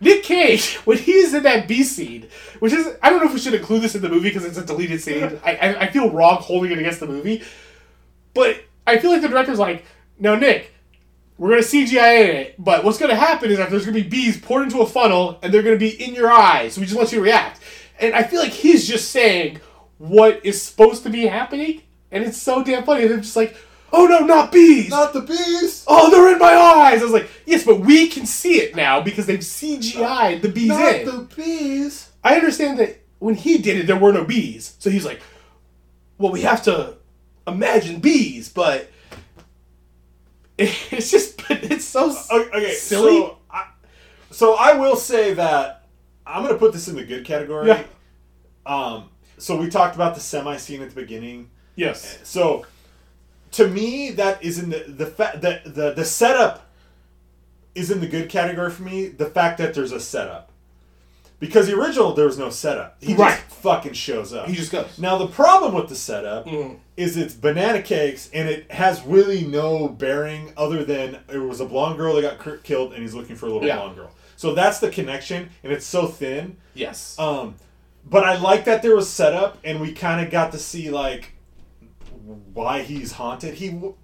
Nick 0.00 0.22
Cage, 0.24 0.76
when 0.84 0.98
he's 0.98 1.34
in 1.34 1.42
that 1.44 1.66
bee 1.68 1.82
scene, 1.84 2.28
which 2.58 2.72
is 2.72 2.88
I 3.02 3.10
don't 3.10 3.20
know 3.20 3.26
if 3.26 3.34
we 3.34 3.40
should 3.40 3.54
include 3.54 3.82
this 3.82 3.94
in 3.94 4.02
the 4.02 4.08
movie 4.08 4.28
because 4.30 4.44
it's 4.44 4.58
a 4.58 4.64
deleted 4.64 5.00
scene. 5.00 5.38
I, 5.44 5.56
I 5.56 5.80
I 5.82 5.90
feel 5.90 6.10
wrong 6.10 6.38
holding 6.40 6.72
it 6.72 6.78
against 6.78 7.00
the 7.00 7.06
movie, 7.06 7.42
but 8.34 8.62
I 8.86 8.98
feel 8.98 9.10
like 9.10 9.22
the 9.22 9.28
director's 9.28 9.58
like, 9.58 9.84
no, 10.18 10.34
Nick, 10.36 10.72
we're 11.38 11.50
gonna 11.50 11.62
CGI 11.62 12.28
in 12.28 12.36
it, 12.36 12.54
but 12.58 12.84
what's 12.84 12.98
gonna 12.98 13.14
happen 13.14 13.50
is 13.50 13.58
that 13.58 13.70
there's 13.70 13.84
gonna 13.86 13.94
be 14.02 14.08
bees 14.08 14.38
poured 14.38 14.64
into 14.64 14.80
a 14.80 14.86
funnel 14.86 15.38
and 15.42 15.54
they're 15.54 15.62
gonna 15.62 15.76
be 15.76 15.90
in 16.04 16.14
your 16.14 16.30
eyes. 16.30 16.74
So 16.74 16.80
we 16.80 16.86
just 16.86 16.96
want 16.98 17.12
you 17.12 17.18
to 17.18 17.24
react. 17.24 17.60
And 18.00 18.14
I 18.14 18.22
feel 18.24 18.40
like 18.40 18.52
he's 18.52 18.86
just 18.86 19.10
saying 19.10 19.60
what 19.98 20.40
is 20.44 20.60
supposed 20.60 21.02
to 21.04 21.10
be 21.10 21.26
happening, 21.26 21.82
and 22.12 22.24
it's 22.24 22.40
so 22.40 22.62
damn 22.62 22.84
funny. 22.84 23.04
And 23.04 23.14
I'm 23.14 23.22
just 23.22 23.36
like, 23.36 23.56
oh 23.92 24.06
no, 24.06 24.20
not 24.20 24.52
bees! 24.52 24.90
Not 24.90 25.12
the 25.12 25.22
bees. 25.22 25.84
oh, 25.88 26.10
they're 26.10 26.32
in 26.32 26.38
my 26.38 26.54
eyes! 26.54 27.00
I 27.00 27.04
was 27.04 27.12
like, 27.12 27.28
yes, 27.46 27.64
but 27.64 27.80
we 27.80 28.08
can 28.08 28.26
see 28.26 28.60
it 28.60 28.76
now 28.76 29.00
because 29.00 29.26
they've 29.26 29.38
CGI'd 29.40 30.42
the 30.42 30.48
bees 30.48 30.68
Not 30.68 30.94
in. 30.94 31.06
the 31.06 31.28
bees. 31.34 32.10
I 32.22 32.34
understand 32.36 32.78
that 32.78 33.00
when 33.18 33.34
he 33.34 33.58
did 33.58 33.78
it, 33.78 33.86
there 33.86 33.96
were 33.96 34.12
no 34.12 34.24
bees. 34.24 34.76
So 34.78 34.90
he's 34.90 35.04
like, 35.04 35.20
well, 36.18 36.30
we 36.32 36.42
have 36.42 36.62
to 36.64 36.96
imagine 37.46 38.00
bees, 38.00 38.48
but 38.48 38.90
it's 40.90 41.10
just, 41.10 41.40
it's 41.50 41.84
so 41.84 42.14
Okay, 42.30 42.72
silly. 42.72 43.20
So 43.20 43.38
I, 43.50 43.66
so 44.30 44.54
I 44.54 44.74
will 44.74 44.96
say 44.96 45.34
that 45.34 45.86
I'm 46.26 46.42
gonna 46.42 46.58
put 46.58 46.72
this 46.72 46.88
in 46.88 46.96
the 46.96 47.04
good 47.04 47.24
category. 47.24 47.68
Yeah. 47.68 47.84
Um. 48.66 49.10
So 49.38 49.56
we 49.56 49.68
talked 49.68 49.94
about 49.94 50.14
the 50.14 50.20
semi 50.20 50.56
scene 50.56 50.82
at 50.82 50.90
the 50.90 50.94
beginning. 50.94 51.50
yes. 51.76 52.18
So 52.24 52.66
to 53.52 53.68
me, 53.68 54.10
that 54.12 54.42
is 54.44 54.58
in 54.58 54.70
the 54.70 54.80
the 54.86 55.06
fa- 55.06 55.38
the, 55.40 55.62
the 55.70 55.92
the 55.92 56.04
setup 56.04 56.66
is 57.74 57.90
in 57.90 58.00
the 58.00 58.06
good 58.08 58.28
category 58.28 58.70
for 58.70 58.82
me. 58.82 59.06
The 59.08 59.26
fact 59.26 59.58
that 59.58 59.74
there's 59.74 59.92
a 59.92 60.00
setup. 60.00 60.47
Because 61.40 61.68
the 61.68 61.74
original 61.78 62.14
there 62.14 62.26
was 62.26 62.36
no 62.38 62.50
setup. 62.50 62.96
He 63.00 63.14
Right. 63.14 63.34
just 63.48 63.60
fucking 63.62 63.92
shows 63.92 64.32
up. 64.32 64.48
He 64.48 64.54
just 64.56 64.72
goes. 64.72 64.98
Now 64.98 65.18
the 65.18 65.28
problem 65.28 65.72
with 65.74 65.88
the 65.88 65.94
setup 65.94 66.46
Mm. 66.46 66.78
is 66.96 67.16
it's 67.16 67.34
banana 67.34 67.80
cakes 67.80 68.28
and 68.34 68.48
it 68.48 68.70
has 68.72 69.02
really 69.04 69.44
no 69.44 69.88
bearing 69.88 70.52
other 70.56 70.84
than 70.84 71.18
it 71.32 71.38
was 71.38 71.60
a 71.60 71.64
blonde 71.64 71.96
girl 71.96 72.14
that 72.16 72.22
got 72.22 72.38
cur- 72.38 72.56
killed 72.58 72.92
and 72.92 73.02
he's 73.02 73.14
looking 73.14 73.36
for 73.36 73.46
a 73.46 73.52
little 73.52 73.66
Yeah. 73.66 73.76
blonde 73.76 73.96
girl. 73.96 74.10
So 74.36 74.52
that's 74.54 74.80
the 74.80 74.90
connection 74.90 75.50
and 75.62 75.72
it's 75.72 75.86
so 75.86 76.06
thin. 76.08 76.56
Yes. 76.74 77.16
Um, 77.18 77.54
but 78.04 78.24
I 78.24 78.36
like 78.38 78.64
that 78.64 78.82
there 78.82 78.96
was 78.96 79.08
setup 79.08 79.58
and 79.62 79.80
we 79.80 79.92
kind 79.92 80.24
of 80.24 80.32
got 80.32 80.50
to 80.52 80.58
see 80.58 80.90
like 80.90 81.32
why 82.52 82.82
he's 82.82 83.12
haunted. 83.12 83.54
He 83.54 83.68
w- 83.70 83.94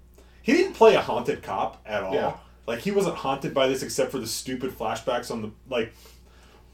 he 0.41 0.53
didn't 0.53 0.73
play 0.73 0.95
a 0.95 1.01
haunted 1.01 1.41
cop 1.43 1.81
at 1.85 2.03
all. 2.03 2.13
Yeah. 2.13 2.33
Like 2.67 2.79
he 2.79 2.91
wasn't 2.91 3.15
haunted 3.17 3.53
by 3.53 3.67
this 3.67 3.83
except 3.83 4.11
for 4.11 4.19
the 4.19 4.27
stupid 4.27 4.71
flashbacks 4.77 5.29
on 5.31 5.41
the 5.41 5.51
like. 5.69 5.93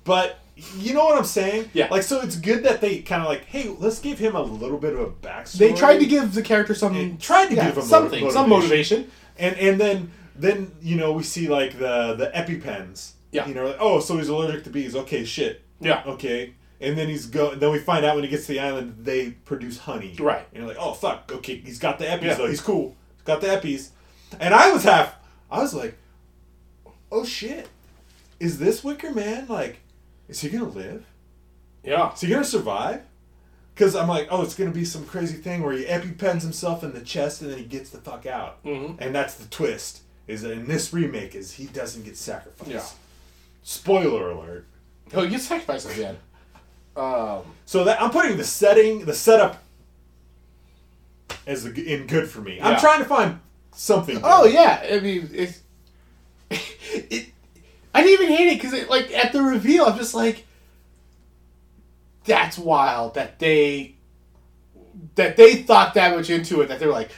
But 0.03 0.39
you 0.55 0.93
know 0.93 1.05
what 1.05 1.17
I'm 1.17 1.23
saying? 1.23 1.69
Yeah. 1.73 1.87
Like 1.89 2.03
so, 2.03 2.21
it's 2.21 2.35
good 2.35 2.63
that 2.63 2.81
they 2.81 2.99
kind 2.99 3.21
of 3.21 3.27
like, 3.29 3.45
hey, 3.45 3.73
let's 3.79 3.99
give 3.99 4.19
him 4.19 4.35
a 4.35 4.41
little 4.41 4.77
bit 4.77 4.93
of 4.93 4.99
a 4.99 5.07
backstory. 5.07 5.57
they 5.59 5.73
tried 5.73 5.97
to 5.99 6.05
give 6.05 6.33
the 6.33 6.41
character 6.41 6.73
some, 6.75 6.95
And 6.95 7.19
tried 7.19 7.47
to 7.49 7.55
yeah, 7.55 7.67
give 7.67 7.77
him 7.77 7.83
something, 7.83 8.21
motivation. 8.21 8.31
some 8.33 8.49
motivation. 8.49 9.11
and 9.39 9.55
and 9.57 9.79
then 9.79 10.11
then 10.35 10.71
you 10.81 10.95
know 10.97 11.13
we 11.13 11.23
see 11.23 11.47
like 11.47 11.77
the 11.79 12.15
the 12.15 12.31
epipens. 12.35 13.13
Yeah. 13.31 13.47
You 13.47 13.53
know, 13.53 13.65
like, 13.67 13.77
oh, 13.79 13.99
so 14.01 14.17
he's 14.17 14.27
allergic 14.27 14.65
to 14.65 14.69
bees. 14.69 14.95
Okay, 14.95 15.23
shit. 15.23 15.61
Yeah. 15.79 16.03
Okay. 16.05 16.53
And 16.81 16.97
then 16.97 17.07
he's 17.07 17.27
go. 17.27 17.55
Then 17.55 17.71
we 17.71 17.79
find 17.79 18.03
out 18.03 18.15
when 18.15 18.23
he 18.25 18.29
gets 18.29 18.45
to 18.47 18.51
the 18.53 18.59
island, 18.59 18.95
they 18.99 19.31
produce 19.31 19.77
honey. 19.77 20.15
Right. 20.19 20.45
And 20.51 20.59
you're 20.63 20.67
like, 20.67 20.77
oh 20.79 20.93
fuck. 20.93 21.31
Okay, 21.31 21.57
he's 21.57 21.79
got 21.79 21.97
the 21.97 22.05
epis 22.05 22.21
Yeah. 22.23 22.33
though. 22.35 22.47
He's 22.47 22.59
cool. 22.61 22.95
He's 23.15 23.23
got 23.23 23.39
the 23.41 23.47
epis. 23.47 23.89
And 24.39 24.53
I 24.53 24.71
was 24.71 24.83
half. 24.83 25.15
I 25.49 25.59
was 25.59 25.73
like, 25.73 25.97
oh 27.11 27.23
shit. 27.23 27.67
Is 28.39 28.59
this 28.59 28.83
Wicker 28.83 29.11
Man 29.11 29.47
like? 29.47 29.79
Is 30.31 30.39
he 30.41 30.49
gonna 30.49 30.65
live? 30.69 31.05
Yeah. 31.83 32.13
Is 32.13 32.21
he 32.21 32.27
gonna 32.29 32.43
survive? 32.43 33.01
Because 33.75 33.95
I'm 33.95 34.07
like, 34.07 34.27
oh, 34.31 34.41
it's 34.43 34.55
gonna 34.55 34.71
be 34.71 34.85
some 34.85 35.05
crazy 35.05 35.35
thing 35.37 35.61
where 35.61 35.73
he 35.73 35.83
epipens 35.85 36.41
himself 36.41 36.83
in 36.83 36.93
the 36.93 37.01
chest 37.01 37.41
and 37.41 37.51
then 37.51 37.57
he 37.57 37.65
gets 37.65 37.89
the 37.89 37.97
fuck 37.99 38.25
out. 38.25 38.63
Mhm. 38.63 38.95
And 38.99 39.13
that's 39.13 39.35
the 39.35 39.45
twist. 39.49 40.01
Is 40.27 40.41
that 40.43 40.51
in 40.51 40.67
this 40.67 40.93
remake 40.93 41.35
is 41.35 41.53
he 41.53 41.65
doesn't 41.65 42.03
get 42.05 42.15
sacrificed. 42.15 42.71
Yeah. 42.71 42.85
Spoiler 43.63 44.31
alert. 44.31 44.65
Oh, 45.13 45.23
you 45.23 45.29
get 45.31 45.41
sacrificed 45.41 45.89
at 45.89 45.95
the 45.97 46.07
end. 46.09 46.17
Um, 46.95 47.43
So 47.65 47.83
that 47.83 48.01
I'm 48.01 48.11
putting 48.11 48.37
the 48.37 48.43
setting, 48.43 49.05
the 49.05 49.13
setup, 49.13 49.61
as 51.47 51.63
the, 51.63 51.93
in 51.93 52.07
good 52.07 52.29
for 52.29 52.39
me. 52.41 52.59
I'm 52.61 52.79
trying 52.79 52.99
to 52.99 53.05
find 53.05 53.39
something. 53.73 54.19
oh 54.23 54.45
yeah, 54.45 54.85
I 54.91 54.99
mean 54.99 55.29
it's 55.33 55.59
it. 56.49 57.29
I 57.93 58.03
didn't 58.03 58.21
even 58.21 58.35
hate 58.35 58.47
it 58.53 58.61
because 58.61 58.89
like 58.89 59.11
at 59.11 59.33
the 59.33 59.41
reveal, 59.41 59.85
I'm 59.85 59.97
just 59.97 60.13
like, 60.13 60.45
that's 62.25 62.57
wild 62.57 63.15
that 63.15 63.39
they 63.39 63.95
that 65.15 65.37
they 65.37 65.55
thought 65.55 65.93
that 65.95 66.15
much 66.15 66.29
into 66.29 66.61
it 66.61 66.67
that 66.67 66.79
they're 66.79 66.91
like, 66.91 67.11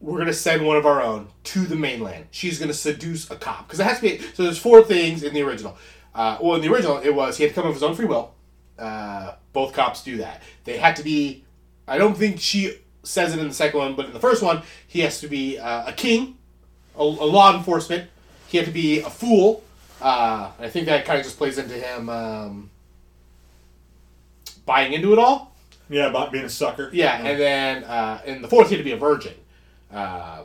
we're 0.00 0.18
gonna 0.18 0.32
send 0.32 0.64
one 0.64 0.76
of 0.76 0.86
our 0.86 1.02
own 1.02 1.28
to 1.44 1.60
the 1.60 1.76
mainland. 1.76 2.26
She's 2.30 2.58
gonna 2.58 2.72
seduce 2.72 3.30
a 3.30 3.36
cop 3.36 3.66
because 3.66 3.80
it 3.80 3.84
has 3.84 4.00
to 4.00 4.02
be. 4.02 4.18
So 4.34 4.44
there's 4.44 4.58
four 4.58 4.82
things 4.82 5.22
in 5.22 5.34
the 5.34 5.42
original. 5.42 5.76
Uh, 6.14 6.38
well, 6.40 6.56
in 6.56 6.62
the 6.62 6.72
original, 6.72 6.98
it 6.98 7.14
was 7.14 7.36
he 7.36 7.44
had 7.44 7.54
to 7.54 7.60
come 7.60 7.68
of 7.68 7.74
his 7.74 7.82
own 7.82 7.94
free 7.94 8.06
will. 8.06 8.34
Uh, 8.78 9.34
both 9.52 9.72
cops 9.72 10.02
do 10.02 10.18
that. 10.18 10.42
They 10.64 10.78
had 10.78 10.96
to 10.96 11.02
be. 11.02 11.44
I 11.86 11.98
don't 11.98 12.16
think 12.16 12.40
she 12.40 12.78
says 13.02 13.34
it 13.34 13.40
in 13.40 13.48
the 13.48 13.54
second 13.54 13.78
one, 13.78 13.94
but 13.94 14.06
in 14.06 14.12
the 14.12 14.20
first 14.20 14.42
one, 14.42 14.62
he 14.86 15.00
has 15.00 15.20
to 15.20 15.28
be 15.28 15.58
uh, 15.58 15.88
a 15.88 15.92
king, 15.92 16.36
a, 16.96 17.02
a 17.02 17.02
law 17.02 17.56
enforcement. 17.56 18.10
He 18.48 18.56
had 18.58 18.66
to 18.66 18.72
be 18.72 19.00
a 19.00 19.10
fool. 19.10 19.62
Uh, 20.00 20.50
I 20.58 20.68
think 20.68 20.86
that 20.86 21.04
kind 21.04 21.18
of 21.18 21.24
just 21.24 21.36
plays 21.38 21.58
into 21.58 21.74
him 21.74 22.08
um, 22.08 22.70
buying 24.64 24.92
into 24.92 25.12
it 25.12 25.18
all. 25.18 25.54
Yeah, 25.90 26.06
about 26.06 26.32
being 26.32 26.44
a 26.44 26.50
sucker. 26.50 26.90
Yeah, 26.92 27.16
and 27.16 27.40
then 27.40 27.84
uh, 27.84 28.20
in 28.26 28.42
the 28.42 28.48
fourth, 28.48 28.68
he 28.68 28.74
had 28.76 28.80
to 28.80 28.84
be 28.84 28.92
a 28.92 28.98
virgin. 28.98 29.34
Uh, 29.92 30.42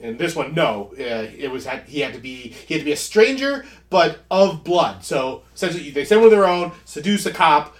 in 0.00 0.16
this 0.18 0.34
one, 0.36 0.54
no, 0.54 0.92
uh, 0.98 1.02
it 1.36 1.50
was 1.50 1.64
had, 1.64 1.84
he 1.84 2.00
had 2.00 2.12
to 2.14 2.18
be 2.18 2.48
he 2.66 2.74
had 2.74 2.80
to 2.80 2.84
be 2.84 2.92
a 2.92 2.96
stranger, 2.96 3.64
but 3.90 4.18
of 4.30 4.62
blood. 4.64 5.04
So 5.04 5.42
essentially, 5.54 5.90
they 5.90 6.04
send 6.04 6.20
one 6.20 6.26
of 6.26 6.32
their 6.32 6.46
own, 6.46 6.72
seduce 6.84 7.26
a 7.26 7.30
cop, 7.32 7.76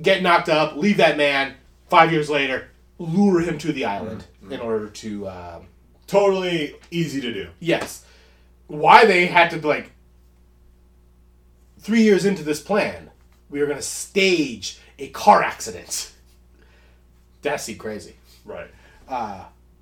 get 0.00 0.22
knocked 0.22 0.48
up, 0.48 0.76
leave 0.76 0.96
that 0.96 1.16
man. 1.16 1.54
Five 1.88 2.10
years 2.10 2.30
later, 2.30 2.68
lure 2.98 3.40
him 3.42 3.58
to 3.58 3.72
the 3.72 3.84
island 3.84 4.24
in 4.50 4.60
order 4.60 4.88
to 4.88 5.28
um, 5.28 5.66
Totally 6.06 6.74
easy 6.90 7.20
to 7.20 7.32
do. 7.32 7.48
yes. 7.60 8.04
Why 8.72 9.04
they 9.04 9.26
had 9.26 9.50
to 9.50 9.66
like 9.66 9.92
three 11.78 12.02
years 12.02 12.24
into 12.24 12.42
this 12.42 12.60
plan, 12.60 13.10
we 13.50 13.60
were 13.60 13.66
going 13.66 13.76
to 13.78 13.82
stage 13.82 14.78
a 14.98 15.08
car 15.08 15.42
accident. 15.42 16.12
That's 17.42 17.70
crazy. 17.74 18.16
Right. 18.46 18.70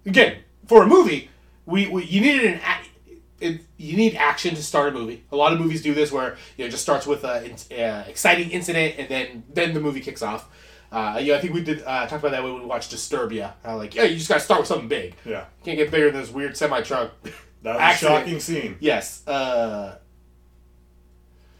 again 0.04 0.38
for 0.66 0.82
a 0.82 0.86
movie 0.86 1.30
we, 1.66 1.86
we 1.86 2.04
you 2.04 2.20
needed 2.20 2.54
an 2.54 2.60
it, 3.38 3.60
you 3.76 3.96
need 3.96 4.16
action 4.16 4.54
to 4.54 4.62
start 4.62 4.88
a 4.88 4.92
movie 4.92 5.24
a 5.30 5.36
lot 5.36 5.52
of 5.52 5.60
movies 5.60 5.82
do 5.82 5.94
this 5.94 6.10
where 6.10 6.36
you 6.56 6.64
know 6.64 6.66
it 6.66 6.70
just 6.70 6.82
starts 6.82 7.06
with 7.06 7.22
a 7.24 7.50
uh, 7.70 8.04
exciting 8.08 8.50
incident 8.50 8.96
and 8.98 9.08
then 9.08 9.44
then 9.54 9.72
the 9.72 9.80
movie 9.80 10.00
kicks 10.00 10.20
off 10.22 10.48
Uh, 10.92 11.20
yeah, 11.22 11.36
I 11.36 11.40
think 11.40 11.54
we 11.54 11.62
did 11.62 11.82
uh, 11.86 12.06
talk 12.08 12.18
about 12.18 12.32
that 12.32 12.42
when 12.42 12.54
we 12.54 12.66
watched 12.66 12.90
Disturbia. 12.92 13.52
Uh, 13.64 13.76
like, 13.76 13.94
yeah, 13.94 14.02
you 14.02 14.16
just 14.16 14.28
gotta 14.28 14.40
start 14.40 14.60
with 14.62 14.66
something 14.68 14.88
big. 14.88 15.14
Yeah. 15.24 15.44
Can't 15.64 15.78
get 15.78 15.88
bigger 15.92 16.10
than 16.10 16.20
this 16.20 16.30
weird 16.30 16.56
semi 16.56 16.80
truck. 16.82 17.12
That 17.62 17.74
was 17.74 17.80
Accident. 17.82 18.14
a 18.14 18.18
shocking 18.20 18.40
scene. 18.40 18.76
yes. 18.80 19.26
Uh, 19.26 19.98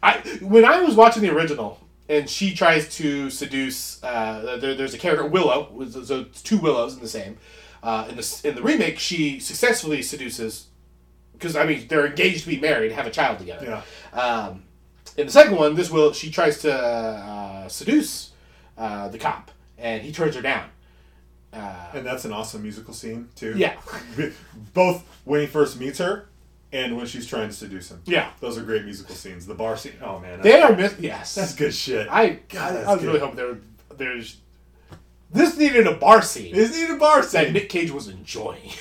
I 0.03 0.17
when 0.41 0.65
I 0.65 0.81
was 0.81 0.95
watching 0.95 1.21
the 1.21 1.33
original, 1.33 1.79
and 2.09 2.29
she 2.29 2.53
tries 2.55 2.95
to 2.97 3.29
seduce. 3.29 4.03
Uh, 4.03 4.57
there, 4.59 4.73
there's 4.75 4.93
a 4.93 4.97
character 4.97 5.25
Willow. 5.25 5.71
So 5.89 6.21
it's 6.21 6.41
two 6.41 6.57
Willows 6.57 6.95
in 6.95 7.01
the 7.01 7.07
same. 7.07 7.37
Uh, 7.83 8.07
in 8.09 8.15
the 8.15 8.41
in 8.43 8.55
the 8.55 8.63
remake, 8.63 8.97
she 8.99 9.39
successfully 9.39 10.01
seduces. 10.01 10.67
Because 11.33 11.55
I 11.55 11.65
mean, 11.65 11.87
they're 11.87 12.05
engaged 12.07 12.43
to 12.43 12.49
be 12.49 12.59
married, 12.59 12.91
have 12.91 13.07
a 13.07 13.11
child 13.11 13.39
together. 13.39 13.83
Yeah. 14.13 14.19
Um, 14.19 14.63
in 15.17 15.25
the 15.27 15.31
second 15.31 15.55
one, 15.55 15.75
this 15.75 15.89
will 15.91 16.13
she 16.13 16.31
tries 16.31 16.59
to 16.61 16.73
uh, 16.73 17.67
seduce 17.67 18.31
uh, 18.77 19.07
the 19.09 19.17
cop, 19.19 19.51
and 19.77 20.01
he 20.01 20.11
turns 20.11 20.35
her 20.35 20.41
down. 20.41 20.69
Uh, 21.53 21.87
And 21.93 22.05
that's 22.05 22.23
an 22.25 22.31
awesome 22.31 22.61
musical 22.63 22.93
scene 22.93 23.27
too. 23.35 23.53
yeah, 23.57 23.75
Both 24.73 25.03
when 25.25 25.41
he 25.41 25.47
first 25.47 25.79
meets 25.79 25.99
her 25.99 26.27
and 26.71 26.95
when 26.95 27.05
she's 27.05 27.27
trying 27.27 27.49
to 27.49 27.53
seduce 27.55 27.91
him. 27.91 28.01
yeah, 28.05 28.31
Those 28.39 28.57
are 28.57 28.63
great 28.63 28.85
musical 28.85 29.15
scenes. 29.15 29.45
The 29.45 29.53
bar 29.55 29.75
scene. 29.77 29.93
Oh 30.01 30.19
man. 30.19 30.41
They 30.41 30.61
are 30.61 30.73
myth. 30.75 30.97
Yes, 30.99 31.35
that's 31.35 31.53
good 31.55 31.73
shit. 31.73 32.07
I 32.09 32.39
God, 32.49 32.75
I 32.77 32.91
was 32.93 32.99
good. 33.01 33.07
really 33.07 33.19
hoping 33.19 33.35
there 33.35 33.57
there's 33.97 34.37
this 35.33 35.57
needed 35.57 35.87
a 35.87 35.95
bar 35.95 36.21
scene 36.21 36.53
Isn't 36.55 36.95
a 36.95 36.97
bar 36.99 37.21
that 37.21 37.29
scene? 37.29 37.53
Nick 37.53 37.69
Cage 37.69 37.91
was 37.91 38.07
enjoying. 38.07 38.71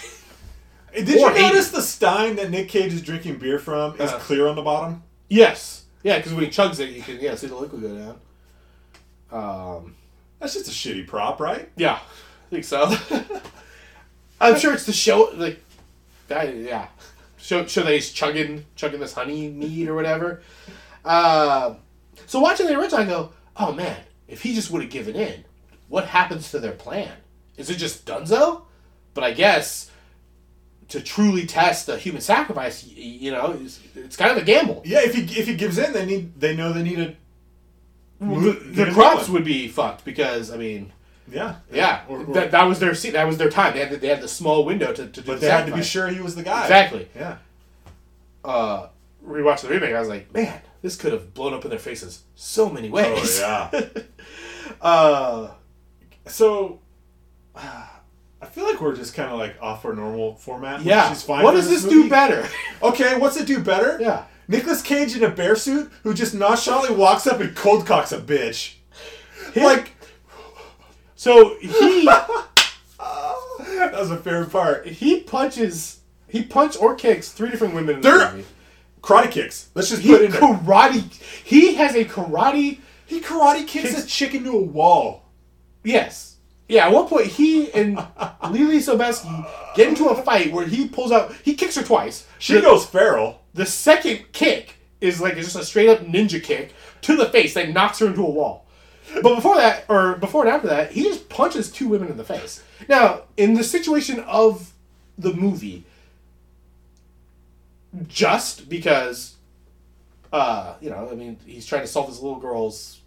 Did 0.94 1.08
you 1.08 1.20
or 1.24 1.30
hated. 1.30 1.42
notice 1.42 1.70
the 1.70 1.82
stein 1.82 2.34
that 2.36 2.50
Nick 2.50 2.68
Cage 2.68 2.92
is 2.92 3.02
drinking 3.02 3.38
beer 3.38 3.58
from 3.60 3.94
is 4.00 4.10
Uh. 4.10 4.18
clear 4.18 4.46
on 4.48 4.56
the 4.56 4.62
bottom? 4.62 5.02
yes, 5.28 5.84
yeah, 6.02 6.16
because 6.18 6.32
when 6.34 6.44
he 6.44 6.50
chugs 6.50 6.78
it, 6.80 6.90
you 6.90 7.02
can 7.02 7.18
yeah 7.20 7.34
see 7.34 7.46
the 7.48 7.54
liquid 7.56 7.82
go 7.82 7.94
down. 7.96 8.20
Um, 9.32 9.94
That's 10.38 10.54
just 10.54 10.68
a 10.68 10.70
shitty 10.70 11.06
prop, 11.06 11.40
right? 11.40 11.68
yeah, 11.76 11.98
think 12.50 12.64
so. 12.64 12.92
I'm 14.40 14.58
sure 14.58 14.72
it's 14.72 14.86
the 14.86 14.92
show 14.92 15.30
like 15.34 15.62
that. 16.28 16.54
Yeah, 16.56 16.88
show 17.38 17.66
show 17.66 17.82
that 17.82 17.92
he's 17.92 18.10
chugging 18.10 18.66
chugging 18.76 19.00
this 19.00 19.14
honey 19.14 19.48
mead 19.48 19.88
or 19.88 19.94
whatever. 19.94 20.42
Uh, 21.04 21.74
so 22.26 22.40
watching 22.40 22.66
the 22.66 22.78
original, 22.78 23.00
I 23.00 23.04
go, 23.04 23.32
oh 23.56 23.72
man, 23.72 23.96
if 24.28 24.42
he 24.42 24.54
just 24.54 24.70
would 24.70 24.82
have 24.82 24.90
given 24.90 25.16
in, 25.16 25.44
what 25.88 26.06
happens 26.06 26.50
to 26.50 26.60
their 26.60 26.72
plan? 26.72 27.12
Is 27.56 27.70
it 27.70 27.76
just 27.76 28.06
Dunzo? 28.06 28.62
But 29.14 29.24
I 29.24 29.32
guess 29.32 29.90
to 30.88 31.00
truly 31.00 31.46
test 31.46 31.88
a 31.88 31.96
human 31.96 32.20
sacrifice, 32.20 32.84
you 32.86 33.30
know, 33.30 33.58
it's, 33.60 33.80
it's 33.94 34.16
kind 34.16 34.30
of 34.30 34.38
a 34.38 34.42
gamble. 34.44 34.82
Yeah, 34.84 35.00
if 35.02 35.14
he 35.14 35.22
if 35.38 35.46
he 35.46 35.54
gives 35.54 35.78
in, 35.78 35.92
they 35.92 36.06
need 36.06 36.38
they 36.38 36.54
know 36.54 36.72
they 36.72 36.82
need 36.82 36.98
a 36.98 37.16
The, 38.20 38.84
the 38.84 38.90
crops 38.92 39.28
would 39.28 39.44
be 39.44 39.68
fucked 39.68 40.04
because 40.04 40.50
I 40.50 40.56
mean, 40.56 40.92
yeah 41.32 41.56
yeah, 41.72 42.02
Or- 42.08 42.20
or- 42.20 42.34
that, 42.34 42.50
that 42.50 42.64
was 42.64 42.78
their 42.78 42.94
se- 42.94 43.10
that 43.10 43.26
was 43.26 43.38
their 43.38 43.50
time. 43.50 43.74
They 43.74 43.80
had 43.80 43.90
the, 43.90 43.96
they 43.96 44.08
had 44.08 44.20
the 44.20 44.28
small 44.28 44.64
window 44.64 44.92
to, 44.92 45.06
to 45.06 45.20
do. 45.20 45.22
but 45.22 45.34
the 45.40 45.46
they 45.46 45.50
had 45.50 45.66
to 45.66 45.74
be 45.74 45.82
sure 45.82 46.08
he 46.08 46.20
was 46.20 46.34
the 46.34 46.42
guy. 46.42 46.62
Exactly. 46.62 47.08
Yeah. 47.14 47.36
Uh, 48.44 48.88
rewatching 49.26 49.62
the 49.62 49.68
remake, 49.68 49.94
I 49.94 50.00
was 50.00 50.08
like, 50.08 50.32
man, 50.32 50.60
this 50.82 50.96
could 50.96 51.12
have 51.12 51.34
blown 51.34 51.52
up 51.54 51.64
in 51.64 51.70
their 51.70 51.78
faces 51.78 52.22
so 52.34 52.68
many 52.70 52.88
ways. 52.90 53.40
Oh 53.42 53.70
yeah. 53.72 53.88
Uh, 54.80 55.50
so 56.26 56.80
I 57.54 58.46
feel 58.50 58.64
like 58.64 58.80
we're 58.80 58.96
just 58.96 59.14
kind 59.14 59.30
of 59.30 59.38
like 59.38 59.56
off 59.60 59.84
our 59.84 59.94
normal 59.94 60.34
format. 60.36 60.80
yeah. 60.82 61.12
what 61.26 61.52
does 61.52 61.68
this 61.68 61.84
movie. 61.84 61.94
do 62.04 62.08
better? 62.10 62.48
Okay, 62.82 63.18
what's 63.18 63.36
it 63.36 63.46
do 63.46 63.58
better? 63.62 63.98
Yeah. 64.00 64.24
Nicholas 64.48 64.80
Cage 64.80 65.14
in 65.16 65.22
a 65.22 65.28
bear 65.28 65.54
suit 65.54 65.92
who 66.02 66.14
just 66.14 66.34
nonchalantly 66.34 66.96
walks 66.96 67.26
up 67.26 67.40
and 67.40 67.54
cold 67.54 67.86
cocks 67.86 68.10
a 68.12 68.18
bitch. 68.18 68.74
Like 69.54 69.92
So 71.20 71.58
he 71.60 72.04
that 72.98 73.92
was 73.92 74.10
a 74.10 74.16
favorite 74.16 74.50
part. 74.50 74.86
he 74.86 75.20
punches 75.20 76.00
he 76.28 76.42
punch 76.42 76.78
or 76.78 76.94
kicks 76.94 77.30
three 77.30 77.50
different 77.50 77.74
women 77.74 77.96
in 77.96 78.00
They're- 78.00 78.32
movie. 78.32 78.46
Karate 79.02 79.30
kicks. 79.30 79.68
Let's 79.74 79.90
just 79.90 80.00
He 80.00 80.08
put 80.12 80.22
it 80.22 80.24
in 80.26 80.30
there. 80.32 80.40
karate. 80.40 81.12
He 81.44 81.74
has 81.74 81.94
a 81.94 82.06
karate. 82.06 82.78
He 83.04 83.20
karate 83.20 83.66
kicks 83.66 84.02
a 84.02 84.06
chick 84.06 84.34
into 84.34 84.52
a 84.52 84.62
wall. 84.62 85.26
Yes. 85.84 86.36
Yeah. 86.68 86.86
At 86.86 86.92
one 86.92 87.06
point, 87.06 87.26
he 87.26 87.70
and 87.72 87.96
Lily 88.50 88.78
Sobieski 88.78 89.74
get 89.74 89.88
into 89.88 90.06
a 90.08 90.22
fight 90.22 90.52
where 90.54 90.66
he 90.66 90.88
pulls 90.88 91.12
out. 91.12 91.34
He 91.44 91.54
kicks 91.54 91.76
her 91.76 91.82
twice. 91.82 92.26
She 92.38 92.54
the, 92.54 92.60
goes 92.62 92.86
feral. 92.86 93.42
The 93.52 93.66
second 93.66 94.32
kick 94.32 94.76
is 95.02 95.20
like 95.20 95.34
just 95.36 95.56
a 95.56 95.64
straight 95.64 95.88
up 95.90 96.00
ninja 96.00 96.42
kick 96.42 96.72
to 97.02 97.14
the 97.16 97.26
face 97.26 97.52
that 97.54 97.70
knocks 97.70 97.98
her 97.98 98.06
into 98.06 98.22
a 98.26 98.30
wall. 98.30 98.66
But 99.14 99.34
before 99.34 99.56
that, 99.56 99.84
or 99.88 100.16
before 100.16 100.44
and 100.44 100.50
after 100.50 100.68
that, 100.68 100.92
he 100.92 101.02
just 101.02 101.28
punches 101.28 101.70
two 101.70 101.88
women 101.88 102.08
in 102.08 102.16
the 102.16 102.24
face. 102.24 102.62
Now, 102.88 103.22
in 103.36 103.54
the 103.54 103.64
situation 103.64 104.20
of 104.20 104.72
the 105.18 105.32
movie, 105.32 105.84
just 108.06 108.68
because, 108.68 109.34
uh, 110.32 110.74
you 110.80 110.90
know, 110.90 111.08
I 111.10 111.14
mean, 111.14 111.38
he's 111.44 111.66
trying 111.66 111.82
to 111.82 111.88
solve 111.88 112.08
this 112.08 112.20
little 112.20 112.38
girl's 112.38 113.00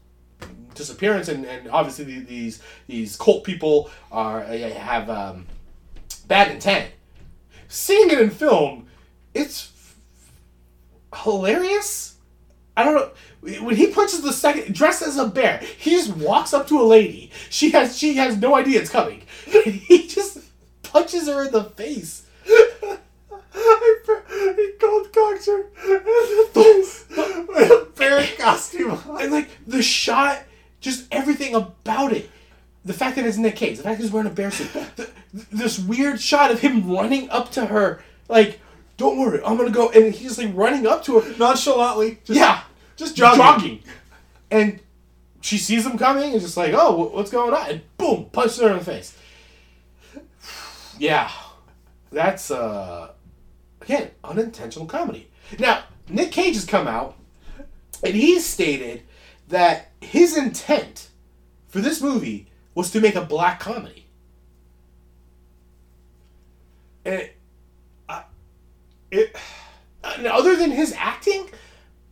disappearance, 0.75 1.29
and, 1.29 1.45
and 1.45 1.69
obviously 1.69 2.19
these 2.19 2.61
these 2.87 3.15
cult 3.15 3.43
people 3.43 3.89
are 4.11 4.41
have 4.41 5.09
um, 5.09 5.45
bad 6.27 6.51
intent. 6.51 6.91
Seeing 7.67 8.09
it 8.09 8.19
in 8.19 8.29
film, 8.29 8.87
it's 9.33 9.71
hilarious. 11.15 12.15
I 12.75 12.83
don't 12.83 12.95
know. 12.95 13.11
When 13.43 13.75
he 13.75 13.87
punches 13.87 14.21
the 14.21 14.31
second, 14.31 14.73
dressed 14.73 15.01
as 15.01 15.17
a 15.17 15.27
bear, 15.27 15.61
he 15.77 15.91
just 15.91 16.15
walks 16.15 16.53
up 16.53 16.65
to 16.67 16.79
a 16.79 16.83
lady. 16.83 17.29
She 17.49 17.71
has 17.71 17.97
she 17.97 18.15
has 18.15 18.37
no 18.37 18.55
idea 18.55 18.79
it's 18.79 18.89
coming. 18.89 19.23
he 19.45 20.07
just 20.07 20.39
punches 20.81 21.27
her 21.27 21.45
in 21.45 21.51
the 21.51 21.65
face. 21.65 22.25
he 22.45 22.53
cocks 25.13 25.45
her 25.47 25.59
in 25.59 26.03
the 26.03 26.49
face 26.53 27.05
with 27.09 27.71
a 27.71 27.87
bear 27.97 28.25
costume. 28.37 28.97
And 29.19 29.31
like 29.31 29.49
the 29.67 29.81
shot, 29.83 30.43
just 30.79 31.05
everything 31.11 31.53
about 31.53 32.13
it. 32.13 32.29
The 32.85 32.93
fact 32.93 33.17
that 33.17 33.25
it's 33.25 33.37
Nick 33.37 33.57
Cage, 33.57 33.77
the 33.77 33.83
fact 33.83 33.97
that 33.97 34.03
he's 34.03 34.11
wearing 34.11 34.29
a 34.29 34.33
bear 34.33 34.51
suit, 34.51 34.71
the, 34.95 35.09
this 35.51 35.79
weird 35.79 36.21
shot 36.21 36.51
of 36.51 36.61
him 36.61 36.89
running 36.89 37.29
up 37.29 37.51
to 37.51 37.65
her, 37.67 38.03
like, 38.27 38.59
"Don't 38.97 39.17
worry, 39.17 39.41
I'm 39.45 39.57
gonna 39.57 39.69
go," 39.69 39.89
and 39.89 40.13
he's 40.13 40.37
like 40.37 40.51
running 40.53 40.85
up 40.85 41.03
to 41.05 41.19
her. 41.19 41.37
Nonchalantly. 41.37 42.19
Just, 42.25 42.39
yeah, 42.39 42.63
Just 43.03 43.15
jogging. 43.15 43.37
jogging. 43.37 43.83
And 44.51 44.79
she 45.41 45.57
sees 45.57 45.85
him 45.85 45.97
coming 45.97 46.31
and 46.31 46.41
just 46.41 46.55
like, 46.55 46.73
oh, 46.73 47.09
what's 47.09 47.31
going 47.31 47.53
on? 47.53 47.69
And 47.69 47.81
boom, 47.97 48.29
punches 48.31 48.59
her 48.59 48.69
in 48.69 48.77
the 48.77 48.83
face. 48.85 49.17
Yeah, 50.99 51.29
that's 52.11 52.51
uh, 52.51 53.11
again 53.81 54.11
unintentional 54.23 54.85
comedy. 54.85 55.29
Now 55.59 55.83
Nick 56.07 56.31
Cage 56.31 56.55
has 56.55 56.65
come 56.65 56.87
out 56.87 57.15
and 58.03 58.15
he's 58.15 58.45
stated 58.45 59.03
that 59.49 59.91
his 60.01 60.37
intent 60.37 61.09
for 61.67 61.79
this 61.79 62.01
movie 62.01 62.47
was 62.75 62.91
to 62.91 63.01
make 63.01 63.15
a 63.15 63.21
black 63.21 63.59
comedy. 63.59 64.05
And 67.05 67.29
It, 69.11 69.35
and 70.03 70.25
other 70.27 70.55
than 70.55 70.71
his 70.71 70.93
acting, 70.97 71.49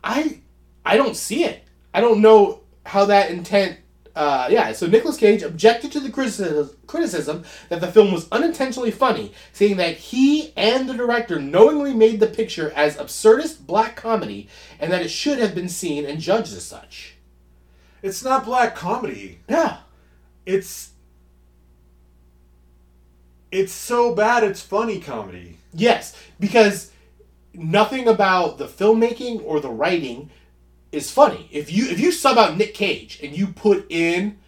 I 0.04 0.40
I 0.84 0.96
don't 0.96 1.16
see 1.16 1.44
it. 1.44 1.64
I 1.94 2.00
don't 2.00 2.20
know 2.20 2.60
how 2.86 3.04
that 3.06 3.30
intent. 3.30 3.78
Uh, 4.14 4.46
yeah, 4.50 4.72
so 4.72 4.86
Nicolas 4.86 5.16
Cage 5.16 5.42
objected 5.42 5.90
to 5.92 6.00
the 6.00 6.10
criticism, 6.10 6.70
criticism 6.86 7.44
that 7.70 7.80
the 7.80 7.90
film 7.90 8.12
was 8.12 8.28
unintentionally 8.30 8.90
funny, 8.90 9.32
saying 9.54 9.78
that 9.78 9.96
he 9.96 10.52
and 10.54 10.86
the 10.86 10.92
director 10.94 11.40
knowingly 11.40 11.94
made 11.94 12.20
the 12.20 12.26
picture 12.26 12.70
as 12.76 12.96
absurdist 12.98 13.64
black 13.66 13.96
comedy 13.96 14.48
and 14.78 14.92
that 14.92 15.00
it 15.00 15.08
should 15.08 15.38
have 15.38 15.54
been 15.54 15.68
seen 15.68 16.04
and 16.04 16.20
judged 16.20 16.52
as 16.52 16.64
such. 16.64 17.14
it's 18.02 18.22
not 18.22 18.44
black 18.44 18.74
comedy. 18.74 19.38
Yeah. 19.48 19.78
It's 20.44 20.90
it's 23.50 23.72
so 23.72 24.14
bad 24.14 24.42
it's 24.44 24.60
funny 24.62 24.98
comedy. 24.98 25.58
Yes, 25.72 26.16
because 26.40 26.90
nothing 27.54 28.08
about 28.08 28.58
the 28.58 28.66
filmmaking 28.66 29.42
or 29.44 29.60
the 29.60 29.70
writing 29.70 30.30
is 30.92 31.10
funny. 31.10 31.48
If 31.50 31.72
you 31.72 31.86
if 31.86 31.98
you 31.98 32.12
sub 32.12 32.38
out 32.38 32.56
Nick 32.56 32.74
Cage 32.74 33.18
and 33.22 33.36
you 33.36 33.48
put 33.48 33.86
in 33.90 34.38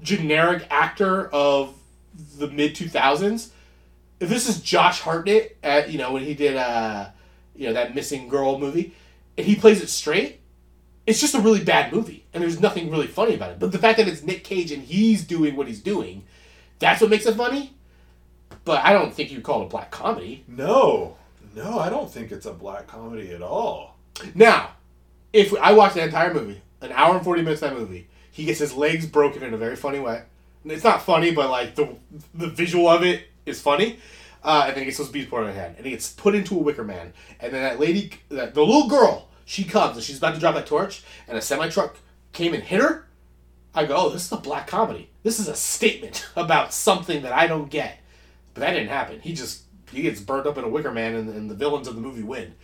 generic 0.00 0.66
actor 0.70 1.28
of 1.28 1.74
the 2.38 2.48
mid 2.48 2.74
two 2.74 2.88
thousands, 2.88 3.52
if 4.18 4.28
this 4.28 4.48
is 4.48 4.60
Josh 4.60 5.00
Hartnett 5.00 5.58
at 5.62 5.90
you 5.90 5.98
know 5.98 6.12
when 6.12 6.24
he 6.24 6.34
did 6.34 6.56
uh 6.56 7.10
you 7.54 7.66
know 7.66 7.74
that 7.74 7.94
missing 7.94 8.28
girl 8.28 8.58
movie, 8.58 8.94
and 9.36 9.46
he 9.46 9.54
plays 9.54 9.82
it 9.82 9.90
straight, 9.90 10.40
it's 11.06 11.20
just 11.20 11.34
a 11.34 11.40
really 11.40 11.62
bad 11.62 11.92
movie, 11.92 12.24
and 12.32 12.42
there's 12.42 12.60
nothing 12.60 12.90
really 12.90 13.06
funny 13.06 13.34
about 13.34 13.50
it. 13.50 13.58
But 13.58 13.70
the 13.70 13.78
fact 13.78 13.98
that 13.98 14.08
it's 14.08 14.22
Nick 14.22 14.44
Cage 14.44 14.72
and 14.72 14.82
he's 14.82 15.24
doing 15.24 15.56
what 15.56 15.68
he's 15.68 15.82
doing, 15.82 16.24
that's 16.78 17.02
what 17.02 17.10
makes 17.10 17.26
it 17.26 17.36
funny. 17.36 17.74
But 18.64 18.84
I 18.84 18.92
don't 18.92 19.12
think 19.12 19.30
you 19.30 19.40
call 19.40 19.62
it 19.62 19.66
a 19.66 19.68
black 19.68 19.90
comedy. 19.90 20.44
No. 20.48 21.16
No, 21.54 21.78
I 21.78 21.88
don't 21.88 22.10
think 22.10 22.32
it's 22.32 22.46
a 22.46 22.52
black 22.52 22.86
comedy 22.86 23.32
at 23.32 23.42
all. 23.42 23.96
Now, 24.34 24.70
if 25.32 25.54
I 25.54 25.72
watched 25.72 25.94
the 25.94 26.04
entire 26.04 26.32
movie, 26.32 26.62
an 26.80 26.92
hour 26.92 27.14
and 27.16 27.24
forty 27.24 27.42
minutes 27.42 27.62
of 27.62 27.70
that 27.70 27.78
movie, 27.78 28.08
he 28.30 28.44
gets 28.44 28.58
his 28.58 28.74
legs 28.74 29.06
broken 29.06 29.42
in 29.42 29.54
a 29.54 29.58
very 29.58 29.76
funny 29.76 29.98
way. 29.98 30.22
It's 30.64 30.84
not 30.84 31.02
funny, 31.02 31.32
but 31.32 31.50
like 31.50 31.74
the 31.74 31.96
the 32.34 32.48
visual 32.48 32.88
of 32.88 33.02
it 33.02 33.24
is 33.46 33.60
funny. 33.60 33.98
Uh, 34.42 34.64
and 34.66 34.74
then 34.74 34.82
he 34.82 34.84
gets 34.86 34.98
those 34.98 35.10
beads 35.10 35.28
put 35.28 35.40
on 35.40 35.48
his 35.48 35.56
head, 35.56 35.74
and 35.76 35.84
he 35.84 35.92
gets 35.92 36.12
put 36.12 36.34
into 36.34 36.54
a 36.54 36.62
wicker 36.62 36.84
man. 36.84 37.12
And 37.40 37.52
then 37.52 37.62
that 37.62 37.78
lady, 37.78 38.12
that 38.30 38.54
the 38.54 38.64
little 38.64 38.88
girl, 38.88 39.28
she 39.44 39.64
comes 39.64 39.96
and 39.96 40.04
she's 40.04 40.18
about 40.18 40.34
to 40.34 40.40
drop 40.40 40.54
that 40.54 40.66
torch, 40.66 41.02
and 41.28 41.36
a 41.36 41.42
semi 41.42 41.68
truck 41.68 41.96
came 42.32 42.54
and 42.54 42.62
hit 42.62 42.80
her. 42.80 43.06
I 43.74 43.84
go, 43.84 43.96
oh, 43.96 44.08
this 44.08 44.24
is 44.24 44.32
a 44.32 44.36
black 44.36 44.66
comedy. 44.66 45.10
This 45.22 45.38
is 45.38 45.48
a 45.48 45.54
statement 45.54 46.28
about 46.36 46.72
something 46.72 47.22
that 47.22 47.32
I 47.32 47.46
don't 47.46 47.70
get. 47.70 47.98
But 48.54 48.62
that 48.62 48.72
didn't 48.72 48.88
happen. 48.88 49.20
He 49.20 49.32
just 49.32 49.62
he 49.92 50.02
gets 50.02 50.20
burnt 50.20 50.46
up 50.46 50.56
in 50.58 50.64
a 50.64 50.68
wicker 50.68 50.92
man, 50.92 51.14
and, 51.14 51.28
and 51.28 51.50
the 51.50 51.54
villains 51.54 51.88
of 51.88 51.94
the 51.94 52.00
movie 52.00 52.22
win. 52.22 52.54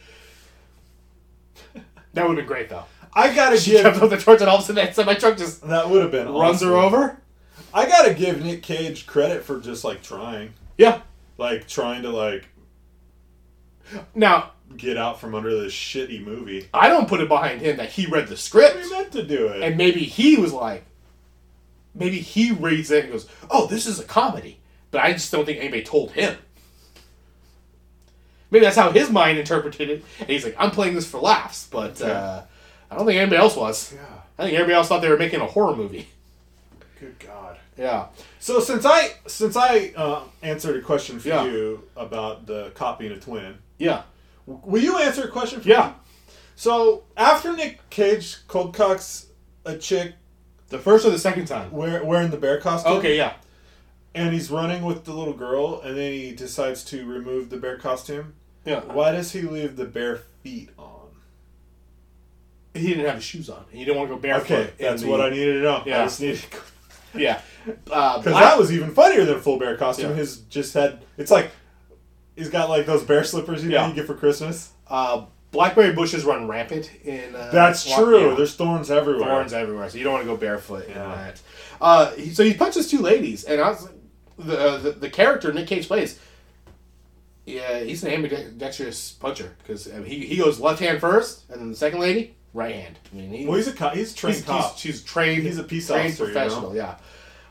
That 2.14 2.26
would 2.28 2.36
have 2.36 2.36
been 2.36 2.46
great 2.46 2.68
though. 2.68 2.84
I 3.12 3.34
gotta 3.34 3.58
She 3.58 3.72
give 3.72 4.02
up 4.02 4.10
the 4.10 4.16
torch, 4.16 4.40
and 4.40 4.48
all 4.48 4.56
of 4.56 4.62
a 4.62 4.66
sudden 4.66 4.84
that 4.84 4.94
semi 4.94 5.14
truck 5.14 5.36
just 5.36 5.66
that 5.68 5.88
would 5.90 6.02
have 6.02 6.10
been 6.10 6.28
runs 6.32 6.62
her 6.62 6.74
over. 6.74 7.20
I 7.74 7.86
gotta 7.86 8.14
give 8.14 8.42
Nick 8.42 8.62
Cage 8.62 9.06
credit 9.06 9.42
for 9.44 9.60
just 9.60 9.84
like 9.84 10.02
trying, 10.02 10.54
Yeah. 10.78 11.00
like 11.38 11.66
trying 11.68 12.02
to 12.02 12.10
like 12.10 12.46
Now 14.14 14.52
get 14.76 14.96
out 14.96 15.20
from 15.20 15.34
under 15.34 15.50
this 15.60 15.72
shitty 15.72 16.24
movie. 16.24 16.68
I 16.74 16.88
don't 16.88 17.08
put 17.08 17.20
it 17.20 17.28
behind 17.28 17.60
him 17.60 17.76
that 17.76 17.90
he 17.90 18.06
read 18.06 18.28
the 18.28 18.36
script. 18.36 18.78
He 18.82 18.90
meant 18.90 19.12
to 19.12 19.22
do 19.22 19.48
it. 19.48 19.62
and 19.62 19.76
maybe 19.76 20.00
he 20.00 20.36
was 20.36 20.52
like, 20.52 20.84
maybe 21.94 22.18
he 22.18 22.50
reads 22.52 22.90
it 22.90 23.04
and 23.04 23.12
goes, 23.12 23.28
"Oh, 23.50 23.66
this 23.66 23.86
is 23.86 24.00
a 24.00 24.04
comedy," 24.04 24.58
but 24.90 25.02
I 25.02 25.12
just 25.12 25.30
don't 25.30 25.44
think 25.44 25.58
anybody 25.58 25.82
told 25.82 26.12
him. 26.12 26.36
Maybe 28.56 28.64
that's 28.64 28.76
how 28.76 28.90
his 28.90 29.10
mind 29.10 29.36
interpreted 29.36 29.90
it, 29.90 30.04
and 30.18 30.30
he's 30.30 30.42
like, 30.42 30.56
"I'm 30.58 30.70
playing 30.70 30.94
this 30.94 31.06
for 31.06 31.20
laughs," 31.20 31.68
but 31.70 32.00
uh, 32.00 32.40
I 32.90 32.96
don't 32.96 33.04
think 33.04 33.18
anybody 33.20 33.36
else 33.36 33.54
was. 33.54 33.92
yeah. 33.92 34.00
I 34.38 34.44
think 34.44 34.54
everybody 34.54 34.72
else 34.76 34.88
thought 34.88 35.02
they 35.02 35.10
were 35.10 35.18
making 35.18 35.42
a 35.42 35.46
horror 35.46 35.76
movie. 35.76 36.08
Good 36.98 37.18
God. 37.18 37.58
Yeah. 37.76 38.06
So 38.40 38.60
since 38.60 38.86
I 38.86 39.10
since 39.26 39.56
I 39.56 39.92
uh, 39.94 40.22
answered 40.42 40.76
a 40.76 40.80
question 40.80 41.20
for 41.20 41.28
Yeah. 41.28 41.44
you 41.44 41.82
about 41.98 42.46
the 42.46 42.70
copying 42.74 43.12
a 43.12 43.20
twin, 43.20 43.58
Yeah. 43.76 44.04
will 44.46 44.82
you 44.82 44.96
answer 44.96 45.24
a 45.24 45.28
question 45.28 45.60
for 45.60 45.68
me? 45.68 45.74
Yeah. 45.74 45.88
me? 45.88 45.92
So 46.54 47.04
after 47.14 47.52
Nick 47.54 47.90
Cage 47.90 48.38
cold 48.48 48.74
cocks 48.74 49.26
a 49.66 49.76
chick 49.76 50.14
The 50.70 50.78
first 50.78 51.04
or 51.04 51.10
the 51.10 51.18
second 51.18 51.44
time? 51.44 51.70
wear, 51.72 52.02
wearing 52.02 52.30
the 52.30 52.38
bear 52.38 52.58
costume, 52.58 52.94
Okay, 52.94 53.18
yeah. 53.18 53.34
and 54.14 54.32
he's 54.32 54.50
running 54.50 54.82
with 54.82 55.04
the 55.04 55.12
little 55.12 55.34
girl, 55.34 55.82
and 55.82 55.94
then 55.98 56.12
he 56.12 56.32
decides 56.32 56.82
to 56.84 57.04
remove 57.04 57.50
the 57.50 57.58
bear 57.58 57.76
costume. 57.76 58.32
Yeah. 58.66 58.80
Why 58.80 59.12
does 59.12 59.32
he 59.32 59.42
leave 59.42 59.76
the 59.76 59.84
bear 59.86 60.20
feet 60.42 60.68
on? 60.78 61.08
He 62.74 62.88
didn't 62.88 63.06
have 63.06 63.14
his 63.16 63.24
shoes 63.24 63.48
on. 63.48 63.64
He 63.70 63.84
didn't 63.84 63.96
want 63.96 64.10
to 64.10 64.16
go 64.16 64.20
barefoot. 64.20 64.52
Okay, 64.54 64.70
that's 64.78 65.02
the- 65.02 65.08
what 65.08 65.20
I 65.20 65.30
needed 65.30 65.54
to 65.54 65.60
know. 65.62 65.82
Yeah. 65.86 66.02
I 66.02 66.04
just 66.04 66.20
needed 66.20 66.44
Yeah. 67.14 67.40
Uh, 67.90 68.18
because 68.18 68.32
Black- 68.32 68.44
that 68.44 68.58
was 68.58 68.70
even 68.72 68.92
funnier 68.92 69.24
than 69.24 69.36
a 69.36 69.40
full 69.40 69.58
bear 69.58 69.76
costume. 69.76 70.10
Yeah. 70.10 70.16
His 70.16 70.38
just 70.50 70.74
had 70.74 70.98
it's 71.16 71.30
like 71.30 71.50
he's 72.36 72.50
got 72.50 72.68
like 72.68 72.84
those 72.86 73.02
bear 73.02 73.24
slippers 73.24 73.64
you 73.64 73.70
know 73.70 73.76
Yeah. 73.76 73.88
you 73.88 73.94
get 73.94 74.06
for 74.06 74.14
Christmas. 74.14 74.70
uh, 74.88 75.24
blackberry 75.52 75.92
bushes 75.94 76.24
run 76.24 76.46
rampant 76.48 76.90
in. 77.04 77.34
Uh, 77.34 77.50
That's 77.52 77.84
true. 77.94 78.30
yeah. 78.30 78.34
There's 78.36 78.54
thorns 78.54 78.90
everywhere. 78.90 79.28
thorns 79.28 79.52
everywhere, 79.54 79.88
so 79.88 79.96
you 79.96 80.04
don't 80.04 80.12
want 80.12 80.24
to 80.24 80.30
go 80.30 80.36
barefoot 80.36 80.86
in 80.86 80.94
that. 80.94 81.40
Uh, 81.80 82.10
he, 82.12 82.30
so 82.34 82.44
he 82.44 82.52
punches 82.52 82.90
two 82.90 83.00
ladies, 83.00 83.44
and 83.44 83.60
I 83.60 83.70
was 83.70 83.88
the, 84.38 84.58
uh, 84.60 84.76
the 84.78 84.90
the 84.92 85.08
character 85.08 85.52
Nick 85.52 85.66
Cage 85.66 85.86
plays. 85.88 86.18
Yeah, 87.46 87.78
he's 87.80 88.02
an 88.04 88.10
ambidextrous 88.12 89.12
puncher 89.12 89.56
because 89.62 89.84
he, 90.04 90.26
he 90.26 90.36
goes 90.36 90.58
left 90.60 90.80
hand 90.80 91.00
first, 91.00 91.48
and 91.48 91.60
then 91.60 91.70
the 91.70 91.76
second 91.76 92.00
lady 92.00 92.34
right 92.52 92.74
hand. 92.74 92.98
I 93.12 93.16
mean, 93.16 93.30
he, 93.30 93.46
Well, 93.46 93.56
he's 93.56 93.68
a 93.68 93.72
co- 93.72 93.90
he's 93.90 94.12
trained 94.14 94.36
he's, 94.36 94.44
cop. 94.44 94.74
he's, 94.74 94.82
he's 94.82 95.02
trained. 95.04 95.44
He's 95.44 95.58
a 95.58 95.62
peace 95.62 95.86
trained 95.86 96.06
officer, 96.06 96.26
you 96.26 96.32
professional. 96.32 96.70
know? 96.70 96.76
Yeah. 96.76 96.96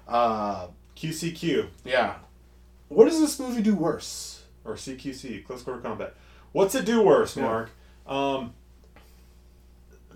Uh, 0.08 0.68
QCQ 0.98 1.68
yeah. 1.86 2.16
What 2.90 3.06
does 3.06 3.20
this 3.20 3.40
movie 3.40 3.62
do 3.64 3.74
worse? 3.76 4.44
or 4.66 4.74
CQC, 4.74 5.46
close 5.46 5.62
quarter 5.62 5.80
combat. 5.82 6.16
What's 6.52 6.74
it 6.76 6.86
do 6.86 7.02
worse, 7.04 7.38
Yeah. 7.38 7.44
Mark? 7.44 7.70
Um, 8.08 8.54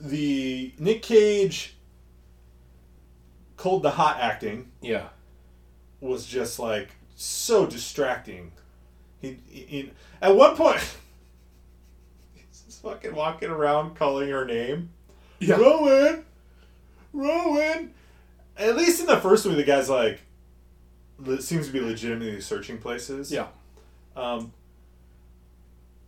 the 0.02 0.74
Nick 0.80 1.02
Cage 1.04 1.76
cold 3.58 3.84
the 3.84 3.92
hot 3.92 4.18
acting 4.20 4.72
Yeah. 4.82 5.10
was 6.02 6.26
just 6.26 6.58
like 6.60 6.90
so 7.16 7.66
distracting. 7.66 8.52
He, 9.22 9.38
he, 9.50 9.60
he- 9.62 9.92
at 10.22 10.36
one 10.36 10.56
point 10.56 10.80
he's 12.34 12.62
just 12.66 12.82
fucking 12.82 13.14
walking 13.16 13.50
around 13.50 13.96
calling 13.96 14.30
her 14.30 14.46
name. 14.46 14.90
Yeah. 15.40 15.56
Rowan, 15.56 16.26
Rowan. 17.14 17.94
At 18.58 18.76
least 18.76 19.00
in 19.00 19.06
the 19.06 19.18
first 19.18 19.46
movie, 19.46 19.58
the 19.58 19.64
guy's 19.64 19.90
like 19.90 20.20
seems 21.40 21.68
to 21.68 21.74
be 21.74 21.80
legitimately 21.82 22.42
searching 22.42 22.78
places. 22.78 23.32
Yeah. 23.32 23.48
Um, 24.16 24.52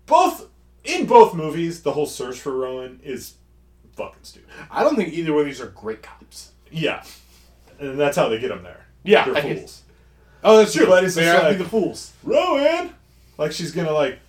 both 0.05 0.47
in 0.83 1.05
both 1.05 1.33
movies, 1.33 1.81
the 1.83 1.91
whole 1.91 2.05
search 2.05 2.39
for 2.39 2.55
Rowan 2.55 2.99
is 3.03 3.35
fucking 3.95 4.23
stupid. 4.23 4.49
I 4.69 4.83
don't 4.83 4.95
think 4.95 5.13
either 5.13 5.31
one 5.31 5.41
of 5.41 5.45
these 5.47 5.61
are 5.61 5.67
great 5.67 6.01
cops. 6.03 6.51
Yeah, 6.71 7.03
and 7.79 7.99
that's 7.99 8.17
how 8.17 8.29
they 8.29 8.39
get 8.39 8.49
them 8.49 8.63
there. 8.63 8.85
Yeah, 9.03 9.25
they're 9.25 9.37
I 9.37 9.41
guess. 9.41 9.57
fools. 9.59 9.81
Oh, 10.43 10.57
that's 10.57 10.73
true. 10.73 10.87
But 10.87 11.03
it's 11.03 11.15
they 11.15 11.25
to 11.25 11.33
like- 11.39 11.57
the 11.57 11.65
fools. 11.65 12.11
Rowan, 12.23 12.93
like 13.37 13.51
she's 13.51 13.71
gonna 13.71 13.91
like. 13.91 14.19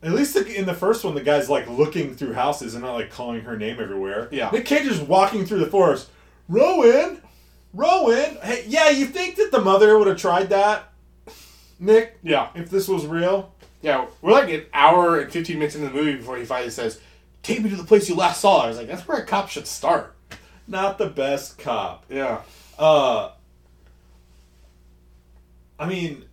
At 0.00 0.12
least 0.12 0.36
in 0.36 0.64
the 0.64 0.74
first 0.74 1.02
one, 1.04 1.16
the 1.16 1.22
guy's 1.22 1.50
like 1.50 1.68
looking 1.68 2.14
through 2.14 2.34
houses 2.34 2.74
and 2.74 2.84
not 2.84 2.94
like 2.94 3.10
calling 3.10 3.40
her 3.40 3.58
name 3.58 3.78
everywhere. 3.80 4.28
Yeah. 4.30 4.48
Nick 4.52 4.64
Cage 4.64 4.86
is 4.86 5.00
walking 5.00 5.44
through 5.44 5.58
the 5.58 5.66
forest. 5.66 6.08
Rowan, 6.48 7.20
Rowan. 7.74 8.36
Hey, 8.40 8.64
yeah, 8.68 8.90
you 8.90 9.06
think 9.06 9.34
that 9.36 9.50
the 9.50 9.60
mother 9.60 9.98
would 9.98 10.06
have 10.06 10.16
tried 10.16 10.50
that, 10.50 10.92
Nick? 11.80 12.16
Yeah. 12.22 12.50
If 12.54 12.70
this 12.70 12.86
was 12.86 13.06
real, 13.06 13.52
Yeah, 13.82 14.06
we're 14.22 14.30
like 14.32 14.48
an 14.50 14.66
hour 14.72 15.18
and 15.18 15.32
15 15.32 15.58
minutes 15.58 15.74
into 15.74 15.88
the 15.88 15.94
movie 15.94 16.14
before 16.14 16.36
he 16.36 16.44
finally 16.44 16.70
says, 16.70 17.00
Take 17.42 17.60
me 17.62 17.68
to 17.70 17.76
the 17.76 17.82
place 17.84 18.08
you 18.08 18.14
last 18.14 18.40
saw. 18.40 18.62
I 18.64 18.68
was 18.68 18.76
like, 18.76 18.86
That's 18.86 19.06
where 19.08 19.18
a 19.18 19.26
cop 19.26 19.48
should 19.48 19.66
start. 19.66 20.14
not 20.68 20.98
the 20.98 21.08
best 21.08 21.58
cop. 21.58 22.04
Yeah. 22.08 22.42
Uh, 22.78 23.32
I 25.76 25.88
mean, 25.88 26.24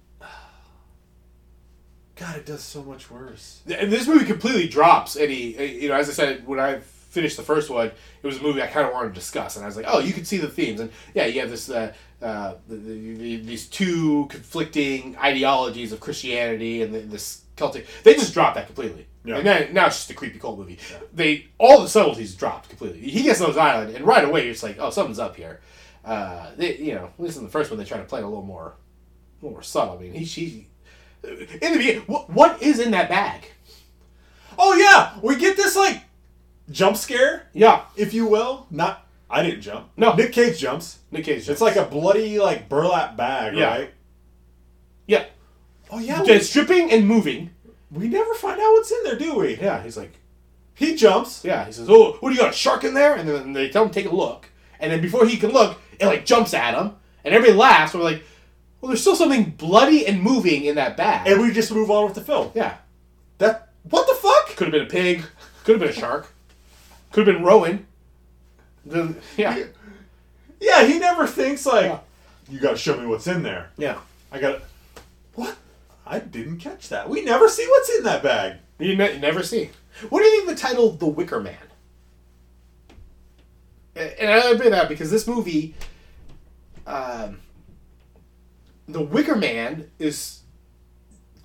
God, 2.16 2.38
it 2.38 2.46
does 2.46 2.64
so 2.64 2.82
much 2.84 3.12
worse. 3.12 3.62
And 3.68 3.92
this 3.92 4.08
movie 4.08 4.26
completely 4.26 4.68
drops 4.68 5.16
any, 5.16 5.82
you 5.82 5.90
know, 5.90 5.96
as 5.96 6.10
I 6.10 6.14
said, 6.14 6.48
when 6.48 6.60
I 6.60 6.80
finished 6.80 7.38
the 7.38 7.44
first 7.44 7.70
one, 7.70 7.88
it 7.88 8.26
was 8.28 8.38
a 8.38 8.42
movie 8.42 8.62
I 8.62 8.68
kind 8.68 8.88
of 8.88 8.94
wanted 8.94 9.10
to 9.10 9.16
discuss. 9.16 9.56
And 9.56 9.66
I 9.66 9.68
was 9.68 9.76
like, 9.76 9.86
Oh, 9.88 10.00
you 10.00 10.14
can 10.14 10.26
see 10.26 10.38
the 10.38 10.48
themes. 10.48 10.80
And 10.80 10.92
yeah, 11.14 11.26
you 11.26 11.42
have 11.42 11.50
this, 11.50 11.70
uh, 11.70 11.94
uh, 12.22 12.56
the, 12.68 12.76
the, 12.76 13.16
the, 13.16 13.36
these 13.38 13.68
two 13.68 14.28
conflicting 14.30 15.18
ideologies 15.18 15.92
of 15.92 16.00
Christianity 16.00 16.82
and 16.82 16.94
the, 16.94 17.00
this 17.00 17.44
Celtic. 17.56 17.88
They 18.04 18.14
just 18.14 18.34
dropped 18.34 18.56
that 18.56 18.68
completely. 18.68 19.08
Yeah. 19.24 19.38
And 19.38 19.46
then 19.46 19.74
now 19.74 19.88
it's 19.88 19.98
just 19.98 20.10
a 20.10 20.14
creepy 20.14 20.40
cult 20.40 20.58
movie. 20.58 20.78
They 21.14 21.48
all 21.58 21.82
the 21.82 21.90
subtleties 21.90 22.36
dropped 22.36 22.70
completely. 22.70 23.00
He 23.00 23.24
gets 23.24 23.42
on 23.42 23.48
his 23.48 23.58
island, 23.58 23.96
and 23.96 24.06
right 24.06 24.24
away 24.24 24.50
it's 24.50 24.62
like, 24.62 24.78
oh, 24.80 24.90
something's 24.90 25.20
up 25.20 25.36
here. 25.36 25.62
Uh, 26.04 26.52
they, 26.56 26.78
you 26.78 26.94
know, 26.94 27.06
at 27.06 27.20
least 27.20 27.38
in 27.38 27.44
the 27.44 27.50
first 27.50 27.72
one, 27.72 27.80
they 27.80 27.86
try 27.86 27.98
to 27.98 28.04
play 28.04 28.20
it 28.20 28.24
a 28.24 28.28
little 28.28 28.44
more, 28.44 28.76
a 28.76 29.46
little 29.46 29.52
more 29.52 29.64
subtle. 29.64 29.98
I 29.98 30.02
mean, 30.02 30.14
he, 30.14 30.26
she, 30.26 30.68
in 31.28 31.72
the 31.74 31.78
beginning, 31.78 32.02
what, 32.08 32.30
what 32.30 32.62
is 32.62 32.80
in 32.80 32.92
that 32.92 33.10
bag? 33.10 33.46
Oh 34.58 34.74
yeah, 34.76 35.18
we 35.22 35.36
get 35.38 35.58
this 35.58 35.76
like 35.76 36.02
jump 36.72 36.98
scare, 36.98 37.48
Yeah, 37.54 37.84
if 37.96 38.14
you 38.14 38.26
will. 38.28 38.68
Not, 38.72 39.06
I 39.30 39.44
didn't 39.44 39.62
jump. 39.62 39.90
No. 39.98 40.14
Nick 40.16 40.32
Cage 40.32 40.58
jumps. 40.60 41.00
Nick 41.12 41.26
Cage. 41.26 41.48
It's 41.50 41.62
like 41.62 41.76
a 41.76 41.86
bloody 41.86 42.40
like 42.40 42.70
burlap 42.70 43.16
bag, 43.18 43.56
Yeah. 43.56 43.68
right? 43.68 43.92
yeah, 45.08 45.26
Oh 45.92 46.00
yeah, 46.00 46.24
we, 46.24 46.40
stripping 46.40 46.92
and 46.92 47.08
moving. 47.08 47.52
we 47.92 48.08
never 48.08 48.34
find 48.34 48.60
out 48.60 48.72
what's 48.72 48.92
in 48.92 49.04
there, 49.04 49.18
do 49.18 49.36
we? 49.36 49.56
Yeah, 49.58 49.84
he's 49.84 49.98
like, 49.98 50.14
He 50.74 50.96
jumps. 50.96 51.44
yeah, 51.46 51.66
he 51.66 51.72
says, 51.72 51.88
oh, 51.90 52.14
what 52.20 52.30
do 52.30 52.36
you 52.36 52.42
got, 52.42 52.54
a 52.54 52.58
shark 52.58 52.84
in 52.84 52.94
there? 52.96 53.16
And 53.16 53.30
then 53.30 53.54
they 53.54 53.70
tell 53.70 53.84
him 53.86 53.92
take 53.92 54.08
a 54.10 54.16
look, 54.16 54.50
and 54.80 54.92
then 54.92 55.02
before 55.02 55.28
he 55.28 55.38
can 55.38 55.52
look, 55.52 55.80
it 56.00 56.06
like 56.08 56.26
jumps 56.26 56.54
at 56.56 56.74
him, 56.74 56.96
and 57.24 57.34
everybody 57.36 57.58
laughs. 57.58 57.94
And 57.94 58.02
we're 58.04 58.10
like, 58.12 58.24
well, 58.86 58.92
there's 58.92 59.02
still 59.02 59.16
something 59.16 59.46
bloody 59.50 60.06
and 60.06 60.22
moving 60.22 60.66
in 60.66 60.76
that 60.76 60.96
bag. 60.96 61.28
And 61.28 61.42
we 61.42 61.52
just 61.52 61.72
move 61.72 61.90
on 61.90 62.06
with 62.06 62.14
the 62.14 62.22
film. 62.22 62.52
yeah, 62.54 62.78
That 63.40 63.70
what 63.90 64.06
the 64.06 64.14
fuck? 64.14 64.56
could 64.56 64.68
have 64.68 64.72
been 64.74 64.84
a 64.84 64.86
pig, 64.86 65.26
could 65.64 65.74
have 65.74 65.80
been 65.80 65.90
a 65.90 65.92
shark, 66.00 66.32
could 67.12 67.26
have 67.26 67.36
been 67.36 67.44
Rowan. 67.44 67.88
Then 68.86 69.20
yeah, 69.38 69.64
Yeah, 70.62 70.86
he 70.86 71.00
never 71.00 71.26
thinks 71.26 71.66
like, 71.66 71.86
Yeah. 71.86 72.00
you 72.48 72.60
gotta 72.60 72.78
show 72.78 72.96
me 72.96 73.08
what's 73.08 73.26
in 73.26 73.42
there. 73.42 73.72
yeah. 73.76 73.98
I 74.32 74.40
gotta. 74.40 74.62
What? 75.34 75.58
I 76.06 76.20
didn't 76.20 76.60
catch 76.60 76.90
that. 76.90 77.10
We 77.10 77.24
never 77.26 77.50
see 77.50 77.66
what's 77.68 77.90
in 77.98 78.04
that 78.04 78.22
bag. 78.22 78.58
You 78.78 78.96
ne- 78.96 79.18
never 79.18 79.42
see. 79.42 79.72
What 80.10 80.20
do 80.22 80.26
you 80.28 80.46
think 80.46 80.50
the 80.60 80.62
title 80.68 80.92
The 80.92 81.08
Wicker 81.08 81.40
Man? 81.40 81.58
And 83.96 84.30
I 84.30 84.52
admit 84.52 84.72
that 84.72 84.90
because 84.90 85.10
this 85.10 85.26
movie, 85.26 85.74
um, 86.86 87.40
The 88.88 89.02
Wicker 89.02 89.36
Man 89.36 89.90
is 90.00 90.42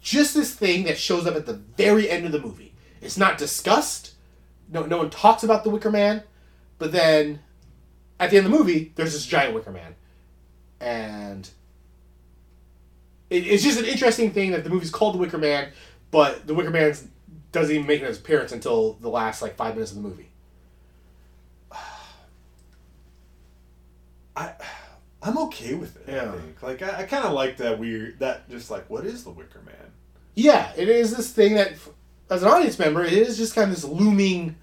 just 0.01 0.35
this 0.35 0.55
thing 0.55 0.85
that 0.85 0.99
shows 0.99 1.27
up 1.27 1.37
at 1.37 1.47
the 1.47 1.55
very 1.55 2.09
end 2.09 2.27
of 2.27 2.33
the 2.33 2.41
movie. 2.41 2.75
It's 3.01 3.17
not 3.17 3.39
discussed. 3.39 4.15
No, 4.69 4.85
no 4.85 4.99
one 4.99 5.11
talks 5.11 5.43
about 5.43 5.65
the 5.65 5.71
Wicker 5.71 5.91
Man, 5.91 6.23
but 6.79 6.93
then 6.93 7.41
at 8.19 8.31
the 8.31 8.37
end 8.37 8.47
of 8.47 8.53
the 8.53 8.59
movie, 8.59 8.93
there's 8.95 9.13
this 9.13 9.27
giant 9.27 9.55
Wicker 9.55 9.73
Man, 9.73 9.95
and 10.81 11.49
it, 13.31 13.47
it's 13.47 13.63
just 13.63 13.79
an 13.79 13.87
interesting 13.87 14.31
thing 14.31 14.51
that 14.53 14.65
the 14.65 14.71
movie's 14.71 14.91
called 14.91 15.15
the 15.15 15.19
Wicker 15.19 15.39
Man, 15.39 15.71
but 16.11 16.47
the 16.47 16.55
Wicker 16.55 16.71
Man 16.71 16.95
doesn't 17.53 17.75
even 17.75 17.87
make 17.87 18.03
an 18.03 18.09
appearance 18.13 18.53
until 18.53 18.93
the 18.95 19.09
last 19.09 19.43
like 19.43 19.57
five 19.57 19.75
minutes 19.75 19.91
of 19.93 19.97
the 19.97 20.09
movie. 20.09 20.29
I 24.37 24.53
I'm 25.23 25.37
okay 25.39 25.75
with 25.75 25.97
it. 25.97 26.13
Yeah. 26.13 26.33
I 26.33 26.39
think. 26.39 26.63
Like 26.63 26.83
I, 26.83 27.01
I 27.01 27.03
kind 27.05 27.25
of 27.25 27.33
like 27.33 27.57
that 27.59 27.79
weird 27.79 28.19
that 28.21 28.49
just 28.49 28.71
like 28.71 28.89
what 28.89 29.05
is 29.05 29.25
the 29.25 29.31
Wicker 29.31 29.61
Man? 29.65 29.75
Yeah, 30.35 30.73
it 30.77 30.89
is 30.89 31.15
this 31.17 31.33
thing 31.33 31.55
that, 31.55 31.73
as 32.31 32.43
an 32.43 32.49
audience 32.49 32.79
member, 32.79 33.05
it 33.05 33.13
is 33.13 33.37
just 33.37 33.55
kind 33.55 33.69
of 33.69 33.75
this 33.75 33.85
looming 33.85 34.57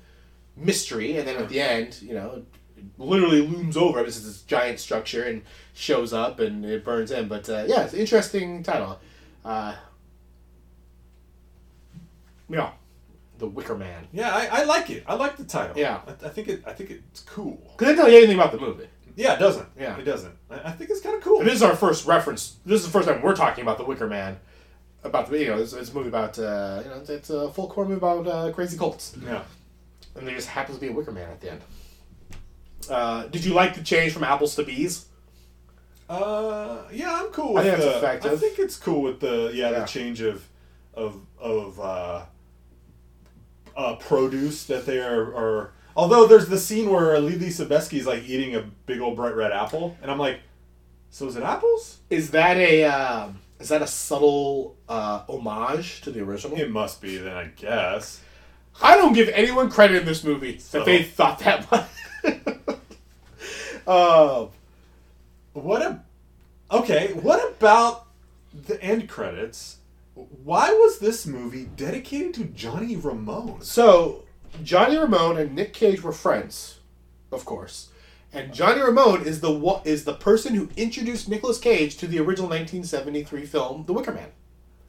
mystery, 0.55 1.18
and 1.18 1.28
then 1.28 1.36
at 1.38 1.49
the 1.49 1.60
end, 1.60 2.01
you 2.01 2.14
know, 2.14 2.43
it 2.78 2.84
literally 2.97 3.45
looms 3.45 3.78
over. 3.78 4.01
This 4.03 4.18
is 4.18 4.26
this 4.26 4.41
giant 4.41 4.80
structure 4.80 5.24
and 5.24 5.43
shows 5.74 6.14
up 6.14 6.39
and 6.39 6.66
it 6.66 6.84
burns 6.84 7.12
in. 7.12 7.28
But 7.28 7.49
uh, 7.49 7.66
yeah, 7.68 7.84
it's 7.84 7.93
an 7.93 7.99
interesting 7.99 8.64
title. 8.64 8.99
Uh, 9.45 9.76
yeah, 12.49 12.72
the 13.38 13.47
Wicker 13.47 13.78
Man. 13.78 14.08
Yeah, 14.12 14.34
I, 14.34 14.62
I 14.62 14.64
like 14.64 14.89
it. 14.89 15.03
I 15.08 15.16
like 15.16 15.38
the 15.38 15.43
title. 15.43 15.78
Yeah. 15.78 16.01
I, 16.08 16.28
I 16.28 16.30
think 16.30 16.47
it. 16.47 16.64
I 16.66 16.74
think 16.74 16.91
it's 16.91 17.22
cool. 17.22 17.60
Because 17.78 17.93
I 17.93 17.95
tell 17.95 18.10
you 18.10 18.18
anything 18.18 18.36
about 18.36 18.51
the 18.51 18.60
movie. 18.60 18.88
Yeah, 19.18 19.34
it 19.34 19.39
doesn't. 19.39 19.68
Yeah. 19.78 19.97
it 19.97 20.03
doesn't. 20.03 20.34
I, 20.49 20.70
I 20.70 20.72
think 20.72 20.89
it's 20.91 21.01
kind 21.01 21.15
of 21.18 21.24
cool. 21.24 21.39
And 21.39 21.47
this 21.47 21.55
is 21.55 21.63
our 21.63 21.76
first 21.76 22.05
reference. 22.05 22.57
This 22.65 22.80
is 22.82 22.86
the 22.86 22.91
first 22.93 23.07
time 23.09 23.22
we're 23.22 23.36
talking 23.36 23.63
about 23.63 23.78
the 23.80 23.84
Wicker 23.84 24.07
Man. 24.07 24.38
About 25.03 25.30
the 25.30 25.39
you 25.39 25.47
know, 25.47 25.57
it's, 25.59 25.74
it's 25.74 25.91
a 25.91 25.93
movie 25.95 26.09
about 26.09 26.38
uh, 26.39 26.82
you 26.84 26.89
know, 26.91 26.97
it's, 26.97 27.09
it's 27.09 27.30
a 27.32 27.51
folk 27.51 27.74
horror 27.74 27.88
movie 27.88 27.97
about 27.97 28.28
uh, 28.28 28.51
crazy 28.53 28.78
cults. 28.78 29.18
Yeah. 29.26 29.41
and 30.15 30.28
there 30.28 30.36
just 30.36 30.47
happens 30.49 30.78
to 30.78 30.82
be 30.82 30.88
a 30.88 30.93
Wicker 30.93 31.11
Man 31.11 31.30
at 31.30 31.41
the 31.41 31.51
end. 31.51 31.61
Uh, 32.89 33.26
did 33.28 33.43
you 33.43 33.53
like 33.53 33.74
the 33.76 33.84
change 33.84 34.13
from 34.13 34.24
apples 34.24 34.55
to 34.55 34.63
bees? 34.63 35.05
Uh, 36.09 36.84
yeah, 36.91 37.20
I'm 37.22 37.32
cool 37.32 37.57
I 37.57 37.63
with 37.63 37.63
think 37.63 37.78
that's 37.80 37.86
the. 37.91 37.97
effective. 37.97 38.32
I 38.34 38.36
think 38.38 38.59
it's 38.59 38.78
cool 38.78 39.01
with 39.01 39.20
the 39.20 39.51
yeah, 39.53 39.72
Yeah. 39.72 39.80
the 39.80 39.86
change 39.88 40.22
of 40.22 40.47
of 40.93 41.20
of 41.39 41.80
uh, 41.80 42.22
uh, 43.76 43.95
produce 43.95 44.65
that 44.65 44.86
they 44.86 44.99
are 44.99 45.22
are. 45.36 45.72
Although 45.98 46.28
there's 46.28 46.48
the 46.48 46.60
scene 46.60 46.91
where 46.91 47.20
Lily 47.20 47.48
Sobieski's 47.50 48.06
like 48.06 48.24
eating 48.30 48.56
a 48.56 48.62
big 48.86 49.02
old 49.02 49.16
bright 49.16 49.36
red 49.36 49.52
apple, 49.52 49.98
and 50.02 50.12
I'm 50.12 50.20
like, 50.20 50.39
so 51.10 51.26
is 51.28 51.36
it 51.36 51.41
apples? 51.41 51.98
Is 52.12 52.30
that 52.32 52.56
a 52.56 52.84
um, 52.84 53.39
is 53.60 53.70
that 53.70 53.82
a 53.82 53.88
subtle 53.88 54.78
uh, 54.88 55.24
homage 55.28 56.02
to 56.02 56.12
the 56.12 56.22
original? 56.22 56.56
It 56.56 56.70
must 56.70 57.02
be 57.02 57.18
then, 57.18 57.36
I 57.36 57.45
guess. 57.56 58.22
I 58.80 58.95
don't 58.95 59.14
give 59.14 59.28
anyone 59.30 59.72
credit 59.72 60.02
in 60.02 60.06
this 60.06 60.24
movie 60.24 60.60
that 60.72 60.86
they 60.86 61.02
thought 61.02 61.39
that 61.39 61.72
much. 61.72 61.89
uh, 63.88 64.45
What 65.54 65.82
a 65.82 66.00
okay. 66.70 67.14
What 67.14 67.54
about 67.58 68.06
the 68.68 68.80
end 68.84 69.10
credits? 69.10 69.78
Why 70.14 70.70
was 70.72 71.00
this 71.00 71.26
movie 71.26 71.68
dedicated 71.76 72.36
to 72.36 72.43
Johnny 72.43 72.95
Ramone? 72.95 73.62
so 73.62 74.26
Johnny 74.64 74.98
Ramone 74.98 75.38
and 75.38 75.56
Nick 75.56 75.74
Cage 75.74 76.02
were 76.02 76.12
friends, 76.12 76.80
of 77.32 77.45
course. 77.45 77.89
And 78.34 78.54
Johnny 78.54 78.82
Ramone 78.82 79.24
is 79.24 79.39
the 79.41 79.82
is 79.86 80.04
the 80.04 80.14
person 80.14 80.54
who 80.54 80.70
introduced 80.76 81.30
Nicolas 81.30 81.58
Cage 81.60 81.95
to 81.98 82.08
the 82.08 82.20
original 82.20 82.50
1973 82.50 83.45
film 83.45 83.86
The 83.86 83.93
Wicker 83.93 84.14
Man. 84.14 84.30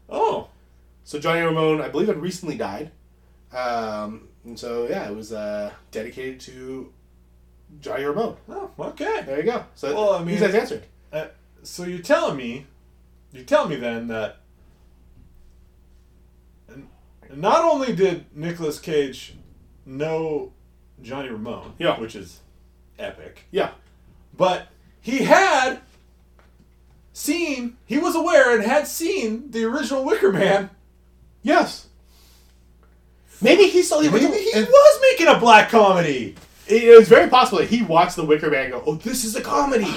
Oh, 0.09 0.49
So 1.05 1.19
Johnny 1.19 1.41
Ramone, 1.41 1.81
I 1.81 1.89
believe, 1.89 2.09
had 2.09 2.21
recently 2.21 2.57
died, 2.57 2.91
um, 3.53 4.29
and 4.45 4.59
so 4.59 4.87
yeah, 4.89 5.09
it 5.09 5.15
was 5.15 5.33
uh, 5.33 5.71
dedicated 5.91 6.41
to 6.41 6.93
Johnny 7.81 8.05
Ramone. 8.05 8.37
oh, 8.49 8.71
okay. 8.79 9.23
There 9.25 9.39
you 9.39 9.45
go. 9.45 9.65
So 9.75 9.95
Well, 9.95 10.13
I 10.15 10.19
mean- 10.19 10.29
these 10.29 10.41
guys 10.41 10.55
answered. 10.55 10.85
Uh, 11.13 11.27
so 11.63 11.85
you're 11.85 12.01
telling 12.01 12.37
me, 12.37 12.67
you're 13.33 13.45
telling 13.45 13.71
me 13.71 13.77
then 13.77 14.09
that 14.09 14.39
not 17.35 17.65
only 17.65 17.95
did 17.95 18.25
Nicolas 18.35 18.79
Cage 18.81 19.35
know 19.89 20.53
Johnny 21.03 21.29
Ramone, 21.31 21.75
Yeah. 21.79 21.99
which 21.99 22.15
is 22.15 22.41
epic, 22.99 23.45
Yeah, 23.51 23.71
but 24.37 24.69
he 25.01 25.19
had 25.25 25.79
seen, 27.13 27.77
he 27.87 27.99
was 27.99 28.15
aware 28.15 28.55
and 28.55 28.63
had 28.65 28.87
seen 28.87 29.51
the 29.51 29.65
original 29.65 30.05
Wicker 30.05 30.33
Man. 30.33 30.71
yes. 31.43 31.87
Maybe 33.41 33.69
he 33.69 33.83
saw 33.83 34.01
the 34.01 34.11
Maybe 34.11 34.27
he 34.27 34.61
was 34.63 35.01
making 35.13 35.29
a 35.29 35.39
black 35.39 35.71
comedy. 35.71 36.35
it, 36.67 36.83
it 36.83 36.99
was 36.99 37.09
very 37.09 37.29
possible 37.31 37.59
that 37.59 37.69
he 37.69 37.83
watched 37.83 38.17
The 38.17 38.25
Wicker 38.25 38.51
Man 38.51 38.65
and 38.65 38.73
go, 38.73 38.83
"Oh, 38.85 38.95
this 38.97 39.23
is 39.25 39.37
a 39.37 39.41
comedy," 39.41 39.95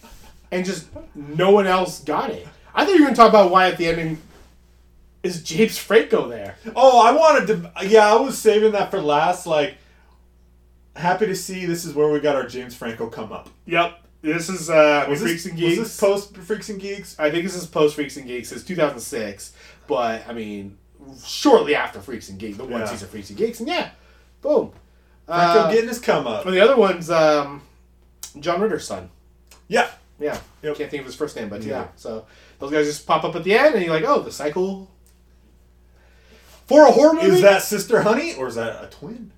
and 0.50 0.64
just 0.64 0.86
no 1.14 1.50
one 1.50 1.66
else 1.66 2.00
got 2.02 2.30
it. 2.30 2.48
I 2.74 2.84
thought 2.86 2.94
you 2.94 3.00
were 3.00 3.06
going 3.06 3.14
to 3.14 3.16
talk 3.20 3.28
about 3.28 3.50
why 3.50 3.68
at 3.68 3.76
the 3.76 3.88
ending 3.88 4.16
is 5.22 5.42
James 5.42 5.78
Franco 5.78 6.28
there. 6.28 6.56
Oh, 6.76 7.04
I 7.06 7.12
wanted 7.12 7.46
to. 7.48 7.86
Yeah, 7.88 8.12
I 8.12 8.16
was 8.16 8.38
saving 8.38 8.72
that 8.72 8.90
for 8.90 9.00
last. 9.00 9.46
Like, 9.46 9.76
happy 10.96 11.26
to 11.26 11.34
see 11.34 11.66
this 11.66 11.84
is 11.84 11.94
where 11.94 12.08
we 12.10 12.20
got 12.20 12.36
our 12.36 12.46
James 12.46 12.74
Franco 12.74 13.08
come 13.08 13.32
up. 13.32 13.48
Yep. 13.66 13.98
This 14.20 14.48
is 14.48 14.68
uh, 14.68 15.06
Was 15.08 15.20
Freaks 15.20 15.44
this, 15.44 15.52
and 15.52 15.60
was 15.62 15.70
Geeks. 15.76 15.82
this 15.82 16.00
post 16.00 16.36
Freaks 16.36 16.68
and 16.70 16.80
Geeks? 16.80 17.18
I 17.20 17.30
think 17.30 17.44
this 17.44 17.54
is 17.54 17.66
post 17.66 17.94
Freaks 17.94 18.16
and 18.16 18.26
Geeks. 18.26 18.50
It's 18.50 18.64
2006, 18.64 19.52
but 19.86 20.26
I 20.28 20.32
mean, 20.32 20.76
shortly 21.24 21.74
after 21.76 22.00
Freaks 22.00 22.28
and 22.28 22.38
Geeks, 22.38 22.56
the 22.56 22.64
one 22.64 22.80
Yeah. 22.80 22.86
season 22.86 23.08
Freaks 23.08 23.28
and 23.30 23.38
Geeks, 23.38 23.60
and 23.60 23.68
yeah, 23.68 23.90
boom. 24.42 24.72
Franco 25.26 25.60
Uh, 25.60 25.70
getting 25.70 25.88
his 25.88 26.00
come 26.00 26.26
up. 26.26 26.44
and 26.46 26.54
the 26.54 26.60
other 26.60 26.74
one's 26.76 27.10
um, 27.10 27.62
John 28.40 28.60
Ritter's 28.60 28.86
son. 28.86 29.08
Yeah. 29.68 29.88
Yeah, 30.18 30.36
Yep. 30.62 30.76
can't 30.78 30.90
think 30.90 31.00
of 31.02 31.06
his 31.06 31.14
first 31.14 31.36
name, 31.36 31.48
but 31.48 31.62
yeah. 31.62 31.82
Yeah. 31.82 31.86
So 31.94 32.26
those 32.58 32.72
guys 32.72 32.86
just 32.86 33.06
pop 33.06 33.22
up 33.22 33.36
at 33.36 33.44
the 33.44 33.54
end, 33.56 33.76
and 33.76 33.84
you're 33.84 33.94
like, 33.94 34.04
oh, 34.04 34.20
the 34.20 34.32
cycle 34.32 34.90
for 36.68 36.86
a 36.86 36.92
horror 36.92 37.14
movie. 37.14 37.36
Is 37.36 37.42
that 37.42 37.62
Sister 37.62 38.02
Honey 38.02 38.34
or 38.34 38.46
is 38.46 38.54
that 38.54 38.84
a 38.84 38.86
twin? 38.86 39.32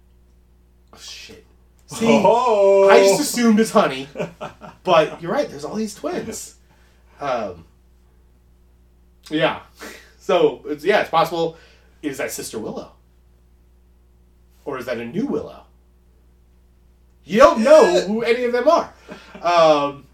oh, 0.93 0.99
shit? 0.99 1.47
See, 1.87 2.07
oh, 2.07 2.89
I 2.91 3.01
just 3.01 3.20
assumed 3.20 3.59
it's 3.59 3.70
Honey, 3.70 4.09
but 4.85 5.22
you're 5.22 5.33
right. 5.33 5.49
There's 5.49 5.64
all 5.64 5.74
these 5.74 5.95
twins. 5.95 6.57
Um, 7.20 7.64
yeah. 9.31 9.61
So 10.22 10.61
it's 10.66 10.85
yeah, 10.85 11.01
it's 11.01 11.11
possible. 11.11 11.57
Is 12.03 12.18
that 12.18 12.31
Sister 12.31 12.61
Willow, 12.61 12.93
or 14.64 14.78
is 14.78 14.87
that 14.87 14.99
a 14.99 15.05
new 15.05 15.26
Willow? 15.26 15.64
You 17.24 17.39
don't 17.39 17.64
know 17.64 18.01
who 18.03 18.22
any 18.22 18.45
of 18.45 18.53
them 18.53 18.68
are. 18.68 18.93
Um, 19.43 20.07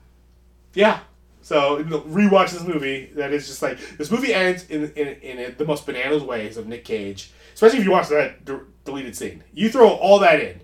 yeah. 0.72 1.00
So 1.46 1.84
rewatch 1.84 2.50
this 2.50 2.64
movie. 2.64 3.10
That 3.14 3.32
is 3.32 3.46
just 3.46 3.62
like 3.62 3.78
this 3.98 4.10
movie 4.10 4.34
ends 4.34 4.66
in 4.68 4.90
in, 4.96 5.08
in 5.20 5.54
the 5.56 5.64
most 5.64 5.86
bananas 5.86 6.22
ways 6.22 6.56
of 6.56 6.66
Nick 6.66 6.84
Cage. 6.84 7.30
Especially 7.54 7.78
if 7.78 7.84
you 7.84 7.92
watch 7.92 8.08
that 8.08 8.44
d- 8.44 8.58
deleted 8.84 9.16
scene. 9.16 9.44
You 9.54 9.70
throw 9.70 9.88
all 9.88 10.18
that 10.18 10.40
in 10.40 10.60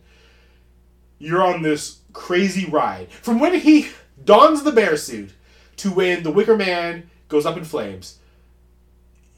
you're 1.22 1.42
on 1.42 1.62
this 1.62 2.00
crazy 2.12 2.66
ride 2.66 3.10
from 3.10 3.38
when 3.38 3.54
he 3.54 3.88
dons 4.24 4.64
the 4.64 4.72
bear 4.72 4.96
suit 4.96 5.30
to 5.76 5.88
when 5.90 6.24
the 6.24 6.32
Wicker 6.32 6.56
Man 6.56 7.08
goes 7.28 7.46
up 7.46 7.56
in 7.56 7.64
flames. 7.64 8.18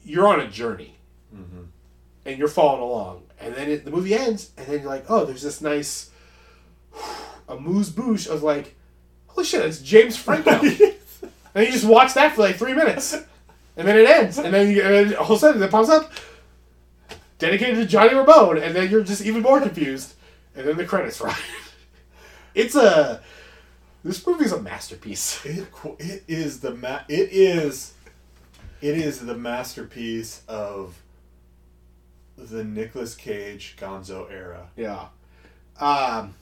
You're 0.03 0.27
on 0.27 0.39
a 0.39 0.47
journey, 0.47 0.95
mm-hmm. 1.33 1.65
and 2.25 2.37
you're 2.39 2.47
following 2.47 2.81
along, 2.81 3.23
and 3.39 3.53
then 3.53 3.69
it, 3.69 3.85
the 3.85 3.91
movie 3.91 4.15
ends, 4.15 4.49
and 4.57 4.65
then 4.65 4.79
you're 4.81 4.89
like, 4.89 5.05
oh, 5.09 5.25
there's 5.25 5.43
this 5.43 5.61
nice 5.61 6.09
a 7.47 7.53
amuse 7.53 7.89
bouche 7.89 8.27
of 8.27 8.41
like, 8.41 8.75
holy 9.27 9.45
shit, 9.45 9.63
it's 9.63 9.79
James 9.79 10.17
Franco, 10.17 10.59
and 11.55 11.65
you 11.65 11.71
just 11.71 11.85
watch 11.85 12.13
that 12.13 12.35
for 12.35 12.41
like 12.41 12.57
three 12.57 12.73
minutes, 12.73 13.13
and 13.75 13.87
then 13.87 13.97
it 13.97 14.07
ends, 14.07 14.37
and 14.37 14.53
then, 14.53 14.69
you, 14.69 14.81
and 14.83 14.93
then 14.93 15.15
all 15.15 15.25
of 15.25 15.31
a 15.31 15.37
sudden 15.39 15.63
it 15.63 15.71
pops 15.71 15.89
up, 15.89 16.11
dedicated 17.39 17.75
to 17.77 17.85
Johnny 17.85 18.13
Ramone, 18.13 18.59
and 18.59 18.75
then 18.75 18.91
you're 18.91 19.03
just 19.03 19.25
even 19.25 19.41
more 19.41 19.59
confused, 19.59 20.13
and 20.55 20.67
then 20.67 20.77
the 20.77 20.85
credits 20.85 21.19
roll. 21.19 21.33
It's 22.53 22.73
a. 22.75 23.21
This 24.05 24.25
movie 24.25 24.45
is 24.45 24.53
a 24.53 24.61
masterpiece. 24.61 25.45
It, 25.45 25.67
it 25.99 26.23
is 26.27 26.61
the 26.61 26.73
ma- 26.73 27.01
it 27.09 27.27
is 27.33 27.95
it 28.81 28.97
is 28.97 29.19
the 29.19 29.35
masterpiece 29.35 30.41
of 30.47 30.95
the 32.37 32.63
Nicolas 32.63 33.15
Cage 33.15 33.75
Gonzo 33.77 34.31
era. 34.31 34.69
Yeah. 34.77 35.07
Um, 35.79 36.35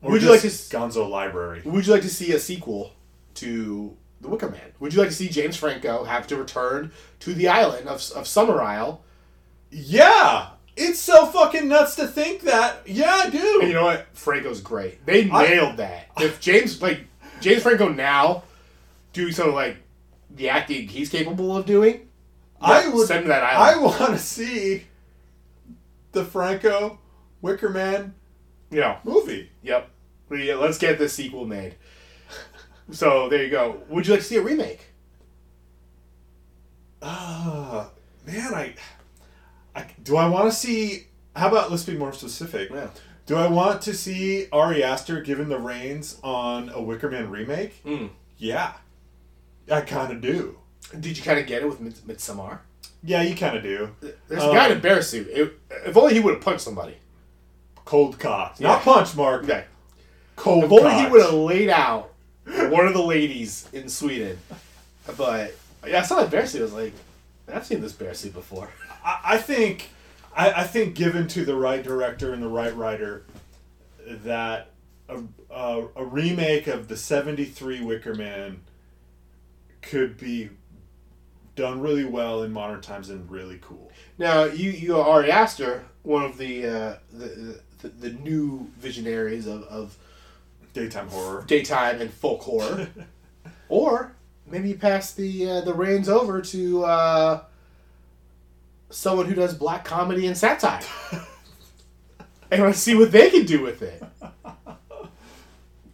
Would 0.00 0.22
you 0.22 0.30
like 0.30 0.40
to 0.40 0.46
Gonzo 0.46 1.08
Library? 1.08 1.60
would 1.64 1.86
you 1.86 1.92
like 1.92 2.02
to 2.02 2.08
see 2.08 2.32
a 2.32 2.38
sequel 2.38 2.92
to 3.34 3.96
The 4.20 4.28
Wicker 4.28 4.50
Man? 4.50 4.72
Would 4.80 4.92
you 4.92 5.00
like 5.00 5.08
to 5.08 5.14
see 5.14 5.28
James 5.28 5.56
Franco 5.56 6.04
have 6.04 6.26
to 6.28 6.36
return 6.36 6.92
to 7.20 7.32
the 7.34 7.48
island 7.48 7.88
of, 7.88 7.96
of 8.12 8.24
Summerisle? 8.26 8.98
Yeah, 9.70 10.50
it's 10.76 10.98
so 10.98 11.26
fucking 11.26 11.68
nuts 11.68 11.94
to 11.96 12.06
think 12.06 12.42
that. 12.42 12.82
Yeah, 12.86 13.22
I 13.24 13.30
do. 13.30 13.58
And 13.60 13.68
you 13.68 13.74
know 13.74 13.84
what? 13.84 14.06
Franco's 14.14 14.60
great. 14.60 15.04
They 15.06 15.30
I- 15.30 15.46
nailed 15.48 15.76
that. 15.78 16.06
If 16.18 16.40
James 16.40 16.82
like 16.82 17.06
James 17.40 17.62
Franco 17.62 17.88
now 17.88 18.42
doing 19.12 19.32
something 19.32 19.54
like 19.54 19.76
the 20.34 20.48
acting 20.48 20.88
he's 20.88 21.08
capable 21.08 21.56
of 21.56 21.66
doing, 21.66 22.08
I 22.60 22.88
would 22.88 23.06
send 23.06 23.20
him 23.20 23.24
to 23.24 23.28
that 23.30 23.42
I 23.42 23.72
island. 23.72 23.82
want 23.84 24.10
to 24.12 24.18
see 24.18 24.84
the 26.12 26.24
Franco 26.24 26.98
Wicker 27.40 27.68
Man 27.70 28.14
yeah. 28.70 28.98
movie. 29.04 29.50
Yep. 29.62 29.88
We- 30.28 30.52
Let's 30.54 30.78
get 30.78 30.98
this 30.98 31.12
sequel 31.14 31.46
made. 31.46 31.76
So 32.92 33.28
there 33.28 33.42
you 33.44 33.50
go. 33.50 33.80
Would 33.88 34.06
you 34.06 34.12
like 34.14 34.20
to 34.22 34.26
see 34.26 34.36
a 34.36 34.42
remake? 34.42 34.80
Ah, 37.02 37.90
man, 38.26 38.54
I, 38.54 38.74
I 39.74 39.86
do 40.02 40.16
I 40.16 40.28
want 40.28 40.46
to 40.50 40.56
see. 40.56 41.06
How 41.36 41.48
about 41.48 41.70
let's 41.70 41.84
be 41.84 41.96
more 41.96 42.12
specific. 42.12 42.70
Yeah. 42.70 42.88
Do 43.26 43.36
I 43.36 43.46
want 43.48 43.82
to 43.82 43.94
see 43.94 44.48
Ari 44.52 44.82
Aster 44.82 45.20
given 45.20 45.48
the 45.48 45.58
reins 45.58 46.18
on 46.24 46.68
a 46.70 46.82
Wicker 46.82 47.08
Man 47.10 47.30
remake? 47.30 47.82
Mm. 47.84 48.10
Yeah, 48.38 48.72
I 49.70 49.82
kind 49.82 50.12
of 50.12 50.20
do. 50.20 50.58
Did 50.98 51.16
you 51.16 51.22
kind 51.22 51.38
of 51.38 51.46
get 51.46 51.62
it 51.62 51.66
with 51.68 51.80
Mid- 51.80 51.94
Midsommar? 52.06 52.58
Yeah, 53.02 53.22
you 53.22 53.36
kind 53.36 53.56
of 53.56 53.62
do. 53.62 53.94
There's 54.28 54.42
a 54.42 54.46
guy 54.52 54.66
in 54.66 54.72
a 54.72 54.74
Um, 54.74 54.80
bear 54.80 55.00
suit. 55.02 55.28
It, 55.30 55.58
if 55.86 55.96
only 55.96 56.14
he 56.14 56.20
would 56.20 56.34
have 56.34 56.42
punched 56.42 56.62
somebody. 56.62 56.96
Cold 57.84 58.18
cock, 58.18 58.56
Yeah. 58.58 58.68
not 58.68 58.82
punch, 58.82 59.14
Mark. 59.16 59.44
Okay. 59.44 59.64
Cold 60.36 60.64
If 60.64 60.72
only 60.72 60.94
he 60.94 61.06
would 61.06 61.22
have 61.22 61.32
laid 61.32 61.68
out 61.70 62.09
one 62.70 62.86
of 62.86 62.94
the 62.94 63.02
ladies 63.02 63.68
in 63.72 63.88
Sweden. 63.88 64.38
But 65.16 65.54
yeah, 65.86 66.00
I 66.00 66.02
saw 66.02 66.16
that 66.16 66.30
bear 66.30 66.46
suit. 66.46 66.60
I 66.60 66.64
was 66.64 66.72
like, 66.72 66.92
I've 67.52 67.66
seen 67.66 67.80
this 67.80 67.92
bear 67.92 68.14
suit 68.14 68.32
before. 68.32 68.70
I, 69.04 69.20
I 69.24 69.38
think, 69.38 69.90
I, 70.36 70.52
I 70.52 70.64
think, 70.64 70.94
given 70.94 71.26
to 71.28 71.44
the 71.44 71.54
right 71.56 71.82
director 71.82 72.32
and 72.32 72.42
the 72.42 72.48
right 72.48 72.74
writer, 72.76 73.24
that 74.06 74.70
a, 75.08 75.20
a, 75.50 75.86
a 75.96 76.04
remake 76.04 76.66
of 76.66 76.88
the 76.88 76.96
'73 76.96 77.82
Wicker 77.82 78.14
Man 78.14 78.60
could 79.82 80.18
be 80.18 80.50
done 81.56 81.80
really 81.80 82.04
well 82.04 82.42
in 82.42 82.52
modern 82.52 82.80
times 82.80 83.10
and 83.10 83.30
really 83.30 83.58
cool. 83.60 83.90
Now 84.18 84.44
you 84.44 84.70
you 84.70 84.96
are 84.96 85.08
Ari 85.08 85.30
Aster, 85.30 85.84
one 86.02 86.24
of 86.24 86.38
the 86.38 86.66
uh, 86.66 86.96
the, 87.12 87.60
the 87.80 87.88
the 87.88 88.10
new 88.10 88.70
visionaries 88.78 89.46
of, 89.46 89.64
of 89.64 89.96
Daytime 90.72 91.08
horror. 91.08 91.44
daytime 91.46 92.00
and 92.00 92.12
folk 92.12 92.42
horror, 92.42 92.88
or 93.68 94.12
maybe 94.46 94.68
you 94.70 94.76
pass 94.76 95.12
the 95.12 95.50
uh, 95.50 95.60
the 95.62 95.74
reins 95.74 96.08
over 96.08 96.40
to 96.40 96.84
uh, 96.84 97.42
someone 98.88 99.26
who 99.26 99.34
does 99.34 99.54
black 99.54 99.84
comedy 99.84 100.26
and 100.26 100.36
satire. 100.36 100.82
and 102.50 102.62
want 102.62 102.74
to 102.74 102.80
see 102.80 102.94
what 102.94 103.12
they 103.12 103.30
can 103.30 103.46
do 103.46 103.62
with 103.62 103.82
it. 103.82 104.02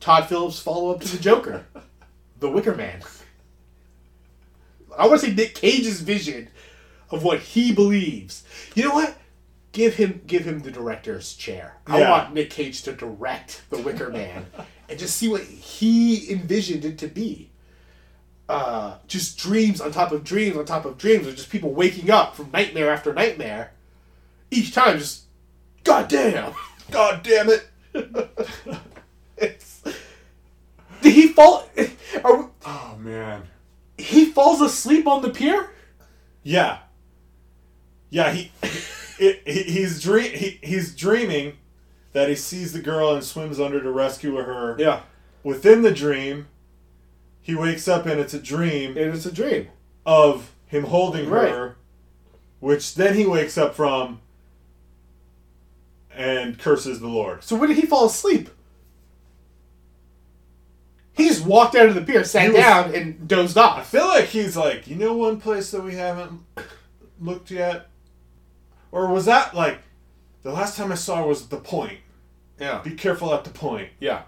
Todd 0.01 0.29
Phillips 0.29 0.61
follow 0.61 0.93
up 0.93 1.01
to 1.01 1.09
the 1.09 1.19
Joker, 1.19 1.67
The 2.39 2.49
Wicker 2.49 2.75
Man. 2.75 3.03
I 4.97 5.07
want 5.07 5.21
to 5.21 5.27
see 5.27 5.35
Nick 5.35 5.55
Cage's 5.55 6.01
vision 6.01 6.49
of 7.11 7.23
what 7.23 7.41
he 7.41 7.73
believes. 7.73 8.45
You 8.75 8.85
know 8.85 8.95
what? 8.95 9.17
Give 9.77 9.95
him 9.97 10.23
give 10.27 10.47
him 10.47 10.61
the 10.61 10.71
director's 10.71 11.35
chair. 11.35 11.77
I 11.87 11.99
Yeah. 12.01 12.11
want 12.11 12.33
Nick 12.33 12.49
Cage 12.49 12.81
to 12.85 12.95
direct 12.95 13.61
The 13.69 13.77
Wicker 13.77 14.09
Man 14.09 14.47
and 14.89 14.99
just 14.99 15.17
see 15.17 15.29
what 15.29 15.43
he 15.43 16.33
envisioned 16.33 16.87
it 16.87 16.97
to 16.97 17.09
be. 17.09 17.51
Uh, 18.49 18.97
just 19.07 19.37
dreams 19.37 19.83
on 19.83 19.93
top 19.93 20.13
of 20.13 20.25
dreams 20.25 20.57
on 20.57 20.65
top 20.65 20.87
of 20.87 20.97
dreams 20.97 21.27
or 21.27 21.33
just 21.33 21.51
people 21.51 21.75
waking 21.75 22.11
up 22.11 22.35
from 22.35 22.51
nightmare 22.53 22.91
after 22.91 23.13
nightmare. 23.13 23.73
Each 24.51 24.73
time, 24.73 24.99
just 24.99 25.25
God 25.85 26.09
damn. 26.09 26.55
God 26.91 27.23
damn 27.23 27.51
it! 27.51 27.69
It's, 29.37 29.83
did 31.03 31.13
he 31.13 31.29
fall? 31.29 31.69
We- 31.77 31.91
Oh 32.65 32.97
man. 32.99 33.43
he 33.99 34.25
falls 34.25 34.63
asleep 34.63 35.07
on 35.07 35.21
the 35.21 35.29
pier. 35.29 35.69
Yeah. 36.43 36.79
Yeah, 38.09 38.33
he, 38.33 38.51
it, 39.19 39.43
he 39.47 39.63
he's 39.65 40.03
dream 40.03 40.33
he, 40.33 40.59
he's 40.63 40.95
dreaming 40.95 41.55
that 42.13 42.29
he 42.29 42.35
sees 42.35 42.73
the 42.73 42.81
girl 42.81 43.15
and 43.15 43.23
swims 43.25 43.61
under 43.61 43.81
to 43.83 43.91
rescue 43.91 44.37
her. 44.37 44.77
Yeah, 44.79 45.01
Within 45.43 45.83
the 45.83 45.93
dream, 45.93 46.49
he 47.43 47.55
wakes 47.55 47.87
up 47.89 48.07
and 48.07 48.19
it's 48.21 48.35
a 48.35 48.39
dream 48.41 48.97
and 48.97 49.15
it's 49.15 49.27
a 49.27 49.33
dream. 49.33 49.69
of 50.05 50.53
him 50.67 50.85
holding 50.85 51.29
Right. 51.29 51.51
her, 51.51 51.77
which 52.61 52.95
then 52.95 53.15
he 53.15 53.27
wakes 53.27 53.57
up 53.59 53.75
from 53.75 54.21
and 56.11 56.59
curses 56.59 57.01
the 57.01 57.07
Lord. 57.09 57.45
So 57.45 57.55
when 57.57 57.69
did 57.69 57.79
he 57.79 57.87
fall 57.87 58.07
asleep? 58.07 58.49
He 61.13 61.29
just 61.29 61.45
walked 61.45 61.75
out 61.75 61.87
of 61.89 61.95
the 61.95 62.03
pier, 62.03 62.25
sat 62.25 62.49
was- 62.53 62.57
down, 62.61 62.95
and 62.95 63.27
dozed 63.29 63.57
off. 63.57 63.79
I 63.79 63.83
feel 63.83 64.07
like 64.07 64.27
he's 64.27 64.57
like, 64.57 64.87
you 64.87 64.97
know, 64.97 65.15
one 65.15 65.41
place 65.41 65.71
that 65.71 65.83
we 65.83 65.95
haven't 65.95 66.41
looked 67.21 67.51
yet, 67.51 67.89
or 68.97 69.09
was 69.13 69.27
that 69.27 69.55
like 69.55 69.79
the 70.43 70.51
last 70.53 70.77
time 70.77 70.91
I 70.91 70.95
saw 70.95 71.17
her 71.23 71.27
was 71.27 71.49
the 71.49 71.57
point? 71.59 71.99
Yeah, 72.59 72.81
Be 72.83 72.93
careful 72.93 73.35
at 73.35 73.45
the 73.45 73.51
point. 73.51 73.91
yeah. 74.01 74.23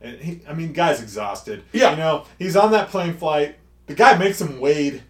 And 0.00 0.18
he, 0.20 0.40
I 0.48 0.52
mean, 0.52 0.72
guy's 0.72 1.00
exhausted. 1.00 1.62
Yeah. 1.72 1.92
You 1.92 1.96
know, 1.96 2.24
he's 2.38 2.56
on 2.56 2.72
that 2.72 2.88
plane 2.90 3.14
flight. 3.14 3.56
The 3.86 3.94
guy 3.94 4.18
makes 4.18 4.40
him 4.40 4.58
wade, 4.60 5.02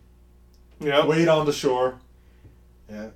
Yeah. 0.81 1.05
wade 1.07 1.29
on 1.29 1.47
the 1.47 1.53
shore. 1.53 1.99
yeah. 2.91 3.09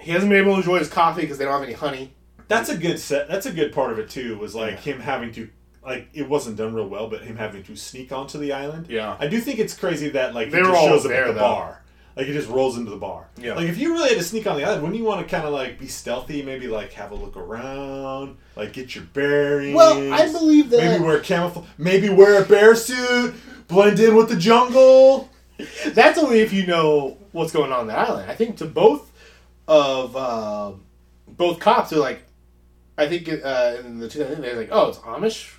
He 0.00 0.10
hasn't 0.10 0.30
been 0.30 0.40
able 0.42 0.52
to 0.54 0.58
enjoy 0.60 0.78
his 0.80 0.88
coffee 0.88 1.20
because 1.20 1.38
they 1.38 1.44
don't 1.44 1.52
have 1.54 1.62
any 1.62 1.74
honey. 1.74 2.12
That's 2.48 2.68
a 2.70 2.76
good 2.76 2.98
set. 2.98 3.28
That's 3.28 3.46
a 3.46 3.52
good 3.52 3.72
part 3.72 3.92
of 3.92 3.98
it 4.00 4.08
too. 4.10 4.36
Was 4.38 4.54
like 4.54 4.80
him 4.80 4.98
having 4.98 5.30
to, 5.34 5.48
like, 5.84 6.08
it 6.12 6.28
wasn't 6.28 6.56
done 6.56 6.74
real 6.74 6.88
well, 6.88 7.08
but 7.08 7.22
him 7.22 7.36
having 7.36 7.62
to 7.64 7.76
sneak 7.76 8.10
onto 8.10 8.38
the 8.38 8.52
island. 8.52 8.86
Yeah. 8.88 9.16
I 9.20 9.28
do 9.28 9.40
think 9.40 9.58
it's 9.60 9.74
crazy 9.74 10.08
that 10.10 10.34
like 10.34 10.50
They 10.50 10.56
he 10.58 10.62
were 10.64 10.74
all 10.74 10.88
shows 10.88 11.04
up 11.04 11.10
there, 11.10 11.24
at 11.24 11.26
the 11.28 11.32
though. 11.34 11.40
bar. 11.40 11.81
Like 12.14 12.26
it 12.26 12.34
just 12.34 12.48
rolls 12.48 12.76
into 12.76 12.90
the 12.90 12.96
bar. 12.98 13.26
Yeah. 13.38 13.54
Like 13.54 13.68
if 13.68 13.78
you 13.78 13.92
really 13.94 14.10
had 14.10 14.18
to 14.18 14.24
sneak 14.24 14.46
on 14.46 14.56
the 14.58 14.64
island, 14.64 14.82
wouldn't 14.82 14.98
you 14.98 15.04
want 15.04 15.26
to 15.26 15.30
kind 15.34 15.46
of 15.46 15.52
like 15.52 15.78
be 15.78 15.86
stealthy? 15.88 16.42
Maybe 16.42 16.68
like 16.68 16.92
have 16.92 17.10
a 17.10 17.14
look 17.14 17.36
around, 17.36 18.36
like 18.56 18.72
get 18.74 18.94
your 18.94 19.04
bearings. 19.04 19.74
Well, 19.74 20.12
I 20.12 20.30
believe 20.30 20.68
that- 20.70 20.78
Maybe 20.80 21.02
wear 21.04 21.16
a 21.16 21.20
camouflage. 21.22 21.66
Maybe 21.78 22.08
wear 22.10 22.42
a 22.42 22.44
bear 22.46 22.74
suit. 22.74 23.34
Blend 23.68 23.98
in 24.00 24.14
with 24.14 24.28
the 24.28 24.36
jungle. 24.36 25.30
That's 25.86 26.18
only 26.18 26.40
if 26.40 26.52
you 26.52 26.66
know 26.66 27.16
what's 27.32 27.52
going 27.52 27.72
on 27.72 27.80
on 27.80 27.86
the 27.86 27.96
island. 27.96 28.30
I 28.30 28.34
think 28.34 28.56
to 28.58 28.66
both 28.66 29.10
of 29.68 30.14
uh, 30.16 30.72
both 31.28 31.60
cops 31.60 31.92
are 31.92 31.98
like, 31.98 32.22
I 32.98 33.08
think 33.08 33.28
uh, 33.42 33.76
in 33.80 33.98
the 33.98 34.08
two 34.08 34.22
they're 34.24 34.56
like, 34.56 34.68
oh, 34.70 34.88
it's 34.88 34.98
Amish. 34.98 35.54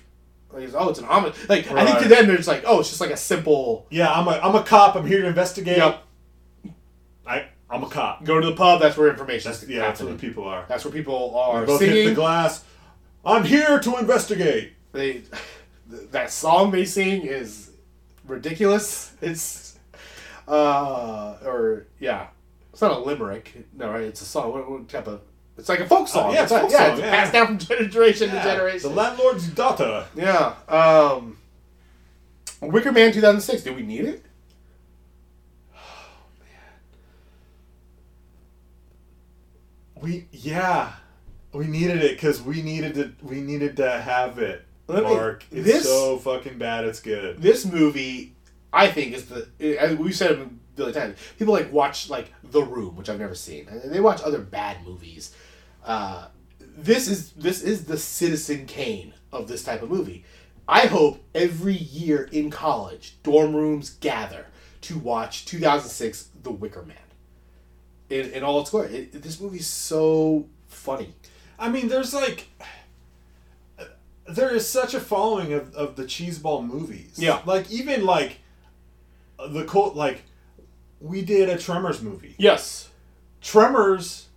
Like, 0.52 0.70
oh, 0.74 0.88
it's 0.90 1.00
an 1.00 1.06
Amish. 1.06 1.48
Like 1.48 1.68
I 1.72 1.84
think 1.84 1.98
to 1.98 2.04
Right. 2.04 2.08
them, 2.08 2.26
they're 2.28 2.36
just 2.36 2.46
like, 2.46 2.62
oh, 2.64 2.78
it's 2.78 2.90
just 2.90 3.00
like 3.00 3.10
a 3.10 3.16
simple. 3.16 3.86
Yeah, 3.90 4.12
I'm 4.12 4.28
a 4.28 4.32
I'm 4.32 4.54
a 4.54 4.62
cop. 4.62 4.94
I'm 4.94 5.06
here 5.06 5.22
to 5.22 5.26
investigate. 5.26 5.78
Yep. 5.78 6.03
I 7.26 7.46
I'm 7.70 7.82
a 7.82 7.88
cop. 7.88 8.24
Go 8.24 8.40
to 8.40 8.46
the 8.46 8.54
pub. 8.54 8.80
That's 8.80 8.96
where 8.96 9.08
information. 9.08 9.50
That's 9.50 9.66
yeah, 9.66 9.80
that's 9.80 10.00
what 10.00 10.10
the 10.12 10.18
people 10.18 10.44
are. 10.44 10.64
That's 10.68 10.84
where 10.84 10.92
people 10.92 11.36
are 11.36 11.64
Both 11.66 11.80
hit 11.80 12.08
the 12.08 12.14
glass. 12.14 12.64
I'm 13.24 13.44
here 13.44 13.80
to 13.80 13.96
investigate. 13.96 14.74
They, 14.92 15.22
that 15.88 16.30
song 16.30 16.70
they 16.70 16.84
sing 16.84 17.22
is 17.22 17.70
ridiculous. 18.26 19.12
It's, 19.22 19.78
uh, 20.46 21.38
or 21.44 21.86
yeah, 21.98 22.28
it's 22.72 22.82
not 22.82 22.92
a 22.92 22.98
limerick. 22.98 23.66
No, 23.72 23.90
right? 23.90 24.02
It's 24.02 24.20
a 24.20 24.26
song. 24.26 24.52
What, 24.52 24.70
what 24.70 24.88
type 24.88 25.06
of? 25.06 25.22
It's 25.56 25.68
like 25.68 25.80
a 25.80 25.86
folk 25.86 26.08
song. 26.08 26.34
yeah, 26.34 26.42
it's 26.42 26.52
a 26.52 26.56
not- 26.56 26.62
folk 26.62 26.72
yeah, 26.72 26.78
song, 26.78 26.90
it's 26.92 27.00
yeah. 27.00 27.10
passed 27.10 27.32
down 27.32 27.46
from 27.46 27.58
generation 27.88 28.30
to 28.30 28.42
generation. 28.42 28.90
The 28.90 28.94
landlord's 28.94 29.48
daughter. 29.48 30.06
yeah. 30.14 30.54
Um, 30.68 31.38
Wicker 32.60 32.92
Man 32.92 33.12
2006. 33.12 33.62
Do 33.62 33.72
we 33.72 33.82
need 33.82 34.04
it? 34.04 34.24
We 40.04 40.28
yeah, 40.32 40.92
we 41.52 41.66
needed 41.66 42.02
it 42.02 42.12
because 42.16 42.42
we 42.42 42.60
needed 42.60 42.94
to 42.94 43.12
we 43.22 43.40
needed 43.40 43.78
to 43.78 43.90
have 43.90 44.38
it. 44.38 44.66
Let 44.86 45.04
me- 45.04 45.14
Mark, 45.14 45.44
it's 45.50 45.66
this- 45.66 45.84
so 45.84 46.18
fucking 46.18 46.58
bad. 46.58 46.84
It's 46.84 47.00
good. 47.00 47.40
This 47.40 47.64
movie, 47.64 48.34
I 48.70 48.88
think, 48.88 49.14
is 49.14 49.24
the. 49.24 49.48
as 49.80 49.96
We've 49.96 50.14
said 50.14 50.32
it 50.32 50.38
a 50.40 50.44
billion 50.76 50.94
times. 50.94 51.16
People 51.38 51.54
like 51.54 51.72
watch 51.72 52.10
like 52.10 52.30
The 52.42 52.62
Room, 52.62 52.96
which 52.96 53.08
I've 53.08 53.18
never 53.18 53.34
seen, 53.34 53.66
and 53.68 53.90
they 53.90 54.00
watch 54.00 54.20
other 54.22 54.40
bad 54.40 54.84
movies. 54.84 55.34
Uh, 55.82 56.26
this 56.76 57.08
is 57.08 57.30
this 57.32 57.62
is 57.62 57.86
the 57.86 57.96
Citizen 57.96 58.66
Kane 58.66 59.14
of 59.32 59.48
this 59.48 59.64
type 59.64 59.82
of 59.82 59.88
movie. 59.90 60.24
I 60.68 60.80
hope 60.86 61.24
every 61.34 61.76
year 61.76 62.28
in 62.30 62.50
college, 62.50 63.16
dorm 63.22 63.56
rooms 63.56 63.90
gather 64.00 64.46
to 64.82 64.98
watch 64.98 65.46
2006 65.46 66.28
The 66.42 66.50
Wicker 66.50 66.82
Man. 66.82 66.96
In, 68.10 68.30
in 68.32 68.42
all 68.44 68.60
its 68.60 68.70
glory, 68.70 68.94
it, 68.94 69.22
this 69.22 69.40
movie's 69.40 69.66
so 69.66 70.46
funny. 70.68 71.14
I 71.58 71.68
mean, 71.70 71.88
there's 71.88 72.12
like 72.12 72.48
there 74.26 74.54
is 74.54 74.66
such 74.68 74.94
a 74.94 75.00
following 75.00 75.52
of, 75.52 75.74
of 75.74 75.96
the 75.96 76.04
cheeseball 76.04 76.66
movies. 76.66 77.14
Yeah. 77.16 77.40
like 77.46 77.70
even 77.70 78.04
like 78.04 78.38
the 79.38 79.64
cult 79.64 79.94
like 79.96 80.22
we 81.00 81.22
did 81.22 81.48
a 81.48 81.58
Tremors 81.58 82.00
movie. 82.02 82.34
Yes. 82.38 82.88
Tremors 83.42 84.28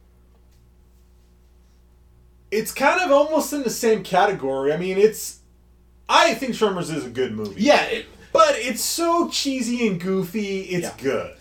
it's 2.51 2.71
kind 2.71 3.01
of 3.01 3.11
almost 3.11 3.51
in 3.53 3.63
the 3.63 3.69
same 3.69 4.03
category. 4.03 4.71
I 4.71 4.77
mean, 4.77 4.97
it's 4.97 5.39
I 6.07 6.33
think 6.35 6.55
Tremors 6.55 6.89
is 6.89 7.05
a 7.05 7.09
good 7.09 7.33
movie. 7.33 7.61
Yeah. 7.61 7.83
It, 7.85 8.05
But 8.31 8.55
it's 8.57 8.81
so 8.81 9.29
cheesy 9.29 9.87
and 9.87 9.99
goofy, 9.99 10.61
it's 10.61 10.87
Yeah. 10.87 10.93
good. 11.03 11.35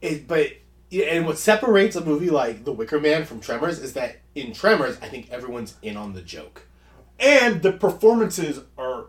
it, 0.00 0.26
but 0.28 0.48
and 0.92 1.26
what 1.26 1.38
separates 1.38 1.96
a 1.96 2.04
movie 2.04 2.30
like 2.30 2.64
The 2.64 2.72
Wicker 2.72 3.00
Man 3.00 3.24
from 3.24 3.40
Tremors 3.40 3.78
is 3.78 3.94
that 3.94 4.16
in 4.34 4.52
Tremors, 4.52 4.96
I 5.02 5.08
think 5.08 5.30
everyone's 5.30 5.74
in 5.82 5.96
on 5.96 6.12
the 6.14 6.22
joke. 6.22 6.62
and 7.20 7.62
the 7.62 7.70
performances 7.72 8.60
are 8.76 9.06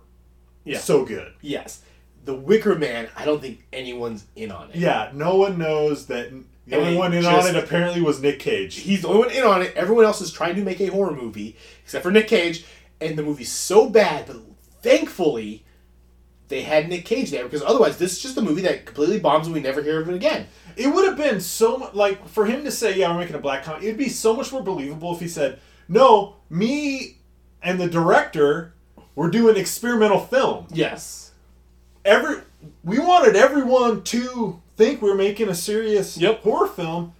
Yeah. 0.63 0.77
so 0.79 1.05
good. 1.05 1.33
Yes. 1.41 1.81
The 2.23 2.35
Wicker 2.35 2.75
Man, 2.75 3.09
I 3.15 3.25
don't 3.25 3.41
think 3.41 3.65
anyone's 3.73 4.25
in 4.35 4.51
on 4.51 4.69
it. 4.69 4.75
Yeah, 4.75 5.09
no 5.13 5.35
one 5.37 5.57
knows 5.57 6.05
that. 6.05 6.29
The 6.67 6.75
And 6.77 6.85
only 6.85 6.97
one 6.97 7.13
in 7.13 7.23
just- 7.23 7.47
on 7.49 7.55
it 7.55 7.63
apparently 7.63 8.01
was 8.01 8.21
Nick 8.21 8.39
Cage. 8.39 8.75
He's 8.77 9.01
the 9.01 9.07
only 9.07 9.19
one 9.27 9.31
in 9.31 9.43
on 9.43 9.61
it. 9.63 9.73
Everyone 9.75 10.05
else 10.05 10.21
is 10.21 10.31
trying 10.31 10.55
to 10.55 10.61
make 10.61 10.79
a 10.81 10.85
horror 10.87 11.11
movie, 11.15 11.55
except 11.83 12.03
for 12.03 12.11
Nick 12.11 12.27
Cage. 12.27 12.63
And 13.01 13.17
the 13.17 13.23
movie's 13.23 13.51
so 13.51 13.89
bad, 13.89 14.25
but 14.27 14.37
thankfully, 14.83 15.64
they 16.47 16.61
had 16.61 16.89
Nick 16.89 17.05
Cage 17.05 17.31
there 17.31 17.43
because 17.43 17.63
otherwise, 17.63 17.97
this 17.97 18.13
is 18.13 18.19
just 18.23 18.37
a 18.37 18.41
movie 18.41 18.61
that 18.63 18.85
completely 18.85 19.19
bombs 19.19 19.47
and 19.47 19.55
we 19.55 19.61
never 19.61 19.81
hear 19.81 20.01
of 20.01 20.09
it 20.09 20.15
again. 20.15 20.47
It 20.75 20.87
would 20.93 21.05
have 21.07 21.17
been 21.17 21.39
so 21.41 21.77
much 21.77 21.93
like 21.93 22.27
for 22.27 22.45
him 22.45 22.63
to 22.65 22.71
say, 22.71 22.97
"Yeah, 22.97 23.11
we're 23.13 23.19
making 23.21 23.35
a 23.35 23.39
black 23.39 23.63
comedy." 23.63 23.87
It'd 23.87 23.97
be 23.97 24.09
so 24.09 24.35
much 24.35 24.51
more 24.51 24.61
believable 24.61 25.13
if 25.13 25.19
he 25.21 25.27
said, 25.27 25.59
"No, 25.87 26.35
me 26.49 27.17
and 27.63 27.79
the 27.79 27.87
director 27.87 28.73
were 29.15 29.29
doing 29.31 29.55
experimental 29.55 30.19
film. 30.19 30.67
Yes. 30.71 31.31
Every 32.03 32.37
we 32.83 32.99
wanted 32.99 33.35
everyone 33.35 34.03
to 34.03 34.61
think 34.77 35.01
we're 35.01 35.15
making 35.15 35.47
a 35.49 35.55
serious 35.55 36.17
Yep. 36.17 36.41
horror 36.43 36.67
film, 36.67 37.13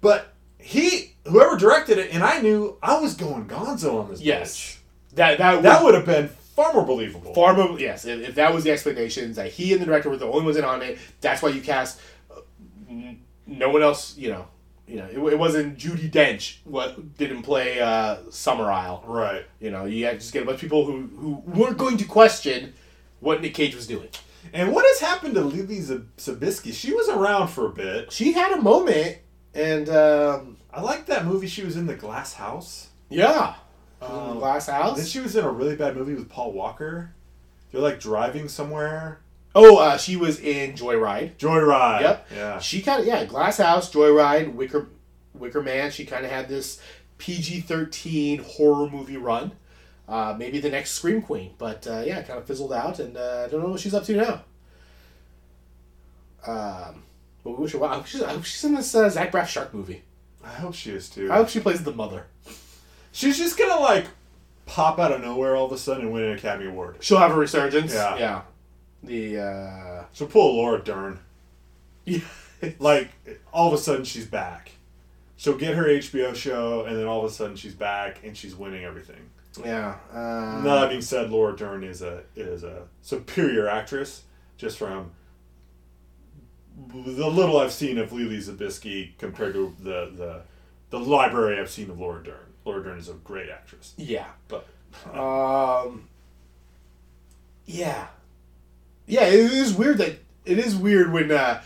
but 0.00 0.34
he, 0.58 1.14
whoever 1.26 1.56
directed 1.56 1.96
it, 1.98 2.12
and 2.12 2.22
I 2.22 2.40
knew 2.40 2.76
I 2.82 3.00
was 3.00 3.14
going 3.14 3.46
Gonzo 3.46 4.00
on 4.02 4.10
this. 4.10 4.20
Yes. 4.20 4.78
That 5.14 5.38
that 5.38 5.58
bitch. 5.58 5.62
that 5.62 5.82
would 5.82 5.94
have 5.94 6.04
been 6.06 6.30
far 6.56 6.72
more 6.72 6.84
believable. 6.84 7.32
far 7.34 7.54
more. 7.54 7.78
Yes, 7.78 8.04
if, 8.04 8.20
if 8.28 8.34
that 8.36 8.52
was 8.54 8.64
the 8.64 8.70
explanations 8.70 9.36
that 9.36 9.50
he 9.52 9.72
and 9.72 9.80
the 9.82 9.86
director 9.86 10.10
were 10.10 10.16
the 10.16 10.26
only 10.26 10.44
ones 10.44 10.56
in 10.56 10.64
on 10.64 10.82
it, 10.82 10.98
that's 11.20 11.42
why 11.42 11.48
you 11.50 11.60
cast. 11.60 12.00
uh, 12.30 12.40
No 13.46 13.70
one 13.70 13.82
else, 13.82 14.16
you 14.16 14.30
know, 14.30 14.46
you 14.86 14.96
know, 14.96 15.06
it, 15.06 15.32
it 15.34 15.38
wasn't 15.38 15.78
Judi 15.78 16.10
Dench 16.10 16.56
what 16.64 17.16
didn't 17.16 17.42
play 17.42 17.80
uh, 17.80 18.16
Summerisle. 18.30 19.02
right. 19.06 19.44
You 19.60 19.70
know, 19.70 19.84
you 19.86 20.04
just 20.12 20.32
get 20.32 20.42
a 20.42 20.46
bunch 20.46 20.56
of 20.56 20.60
people 20.62 20.84
who 20.84 21.02
who 21.16 21.30
weren't 21.46 21.78
going 21.78 21.96
to 21.98 22.04
question 22.04 22.72
what 23.20 23.40
Nick 23.40 23.54
Cage 23.54 23.74
was 23.74 23.86
doing. 23.86 24.08
And 24.52 24.72
what 24.72 24.84
has 24.86 25.00
happened 25.00 25.34
to 25.34 25.42
Lily 25.42 25.80
Zab- 25.80 26.08
Zabiskie? 26.16 26.72
She 26.72 26.92
was 26.92 27.08
around 27.08 27.48
for 27.48 27.66
a 27.66 27.70
bit. 27.70 28.10
She 28.10 28.32
had 28.32 28.52
a 28.52 28.60
moment, 28.62 29.18
and 29.54 29.88
um, 29.90 30.56
I 30.72 30.80
liked 30.80 31.06
that 31.08 31.24
movie 31.26 31.46
she 31.46 31.62
was 31.62 31.76
in, 31.76 31.86
The 31.86 31.94
Glass 31.94 32.32
House. 32.34 32.88
yeah, 33.10 33.54
Um, 34.02 34.38
Glass 34.38 34.66
House. 34.66 34.96
Then 34.96 35.06
she 35.06 35.20
was 35.20 35.36
in 35.36 35.44
a 35.44 35.50
really 35.50 35.76
bad 35.76 35.96
movie 35.96 36.14
with 36.14 36.28
Paul 36.28 36.52
Walker. 36.52 37.12
They're 37.70 37.80
like 37.80 38.00
driving 38.00 38.48
somewhere. 38.48 39.20
oh, 39.54 39.78
uh, 39.78 39.96
she 39.96 40.16
was 40.16 40.40
in 40.40 40.72
Joyride. 40.74 41.36
Joyride. 41.36 42.00
Yep. 42.00 42.26
Yeah. 42.34 42.58
She 42.58 42.82
kind 42.82 43.00
of 43.00 43.06
yeah, 43.06 43.24
Glass 43.24 43.58
House, 43.58 43.92
Joyride, 43.92 44.54
Wicker 44.54 44.88
Wicker 45.34 45.62
Man. 45.62 45.90
She 45.90 46.04
kind 46.04 46.24
of 46.24 46.30
had 46.30 46.48
this 46.48 46.80
PG 47.18 47.60
thirteen 47.62 48.38
horror 48.42 48.88
movie 48.88 49.16
run. 49.16 49.52
Uh, 50.08 50.34
maybe 50.36 50.58
the 50.58 50.70
next 50.70 50.90
Scream 50.92 51.22
Queen, 51.22 51.52
but 51.58 51.86
uh, 51.86 52.02
yeah, 52.04 52.20
kind 52.22 52.38
of 52.38 52.44
fizzled 52.44 52.72
out, 52.72 52.98
and 52.98 53.16
uh, 53.16 53.44
I 53.46 53.48
don't 53.48 53.62
know 53.62 53.68
what 53.68 53.78
she's 53.80 53.94
up 53.94 54.02
to 54.04 54.16
now. 54.16 54.44
Um, 56.46 57.04
but 57.44 57.52
we 57.52 57.62
wish 57.62 57.72
her 57.72 57.78
well. 57.78 57.90
I 57.90 57.94
hope 57.96 58.06
she's, 58.06 58.22
I 58.22 58.32
hope 58.32 58.44
she's 58.44 58.64
in 58.64 58.74
this 58.74 58.94
uh, 58.94 59.08
Zach 59.08 59.30
Braff 59.30 59.46
Shark 59.46 59.72
movie. 59.72 60.02
I 60.44 60.48
hope 60.48 60.74
she 60.74 60.90
is 60.90 61.08
too. 61.08 61.30
I 61.30 61.36
hope 61.36 61.48
she 61.48 61.60
plays 61.60 61.84
the 61.84 61.92
mother. 61.92 62.26
She's 63.12 63.38
just 63.38 63.58
gonna 63.58 63.80
like 63.80 64.06
pop 64.66 64.98
out 64.98 65.12
of 65.12 65.20
nowhere 65.20 65.56
all 65.56 65.66
of 65.66 65.72
a 65.72 65.78
sudden 65.78 66.04
and 66.04 66.12
win 66.12 66.24
an 66.24 66.32
Academy 66.32 66.68
Award. 66.68 66.96
She'll 67.00 67.18
have 67.18 67.32
a 67.32 67.34
resurgence. 67.36 67.92
Yeah. 67.94 68.16
yeah. 68.18 68.42
The 69.02 69.38
uh, 69.40 70.04
She'll 70.12 70.26
pull 70.28 70.52
a 70.52 70.54
Laura 70.56 70.78
Dern. 70.82 71.18
yeah, 72.04 72.20
Like 72.78 73.10
all 73.52 73.68
of 73.68 73.74
a 73.74 73.78
sudden 73.78 74.04
she's 74.04 74.26
back. 74.26 74.72
She'll 75.36 75.56
get 75.56 75.74
her 75.74 75.84
HBO 75.84 76.34
show 76.34 76.84
and 76.84 76.96
then 76.96 77.06
all 77.06 77.24
of 77.24 77.30
a 77.30 77.34
sudden 77.34 77.56
she's 77.56 77.74
back 77.74 78.20
and 78.24 78.36
she's 78.36 78.54
winning 78.54 78.84
everything. 78.84 79.30
yeah. 79.64 79.96
Uh, 80.12 80.60
Now 80.62 80.80
that 80.82 80.90
being 80.90 81.00
said, 81.02 81.30
Laura 81.30 81.56
Dern 81.56 81.82
is 81.82 82.02
a 82.02 82.22
is 82.36 82.62
a 82.62 82.82
superior 83.02 83.68
actress 83.68 84.22
just 84.58 84.78
from 84.78 85.10
the 86.94 87.26
little 87.28 87.58
I've 87.58 87.72
seen 87.72 87.98
of 87.98 88.12
Lily 88.12 88.38
Zabisky 88.38 89.16
compared 89.18 89.54
to 89.54 89.74
the 89.80 90.10
the 90.14 90.42
the 90.90 90.98
library 91.00 91.58
I've 91.58 91.70
seen 91.70 91.88
of 91.90 91.98
Laura 91.98 92.22
Dern. 92.22 92.49
Laura 92.70 92.84
Dern 92.84 92.98
is 92.98 93.08
a 93.08 93.14
great 93.14 93.50
actress, 93.50 93.94
Yeah. 93.96 94.26
but 94.48 94.66
Um. 95.12 96.08
Yeah. 97.66 98.06
Yeah, 99.06 99.24
it 99.26 99.34
is 99.52 99.74
weird 99.74 99.98
that 99.98 100.18
it 100.44 100.58
is 100.58 100.74
weird 100.76 101.12
when 101.12 101.30
uh, 101.32 101.62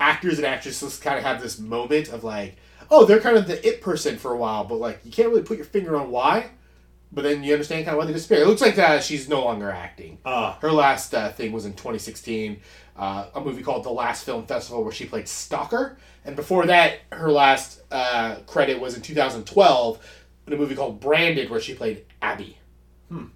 actors 0.00 0.38
and 0.38 0.46
actresses 0.46 0.98
kind 0.98 1.18
of 1.18 1.24
have 1.24 1.40
this 1.42 1.58
moment 1.58 2.08
of 2.08 2.24
like, 2.24 2.56
oh, 2.90 3.04
they're 3.04 3.20
kind 3.20 3.36
of 3.36 3.46
the 3.46 3.66
it 3.66 3.80
person 3.80 4.16
for 4.16 4.32
a 4.32 4.36
while, 4.36 4.64
but 4.64 4.76
like 4.76 5.00
you 5.04 5.10
can't 5.12 5.28
really 5.28 5.42
put 5.42 5.56
your 5.56 5.66
finger 5.66 5.96
on 5.96 6.10
why. 6.10 6.50
But 7.12 7.22
then 7.22 7.44
you 7.44 7.52
understand 7.52 7.84
kind 7.84 7.94
of 7.94 7.98
why 7.98 8.06
they 8.06 8.12
disappear. 8.12 8.42
It 8.42 8.48
looks 8.48 8.60
like 8.60 8.76
uh, 8.76 8.98
she's 9.00 9.28
no 9.28 9.44
longer 9.44 9.70
acting. 9.70 10.18
uh, 10.24 10.54
Her 10.54 10.72
last 10.72 11.14
uh, 11.14 11.30
thing 11.30 11.52
was 11.52 11.64
in 11.64 11.72
2016, 11.74 12.60
uh, 12.96 13.26
a 13.36 13.40
movie 13.40 13.62
called 13.62 13.84
The 13.84 13.90
Last 13.90 14.24
Film 14.24 14.44
Festival, 14.46 14.82
where 14.82 14.92
she 14.92 15.04
played 15.06 15.28
Stalker. 15.28 15.96
And 16.24 16.34
before 16.34 16.66
that, 16.66 16.98
her 17.12 17.30
last 17.30 17.82
uh, 17.92 18.36
credit 18.48 18.80
was 18.80 18.96
in 18.96 19.02
2012 19.02 20.23
in 20.46 20.52
a 20.52 20.56
movie 20.56 20.74
called 20.74 21.00
Branded, 21.00 21.50
where 21.50 21.60
she 21.60 21.74
played 21.74 22.04
Abby. 22.20 22.58
Hmm. 23.08 23.26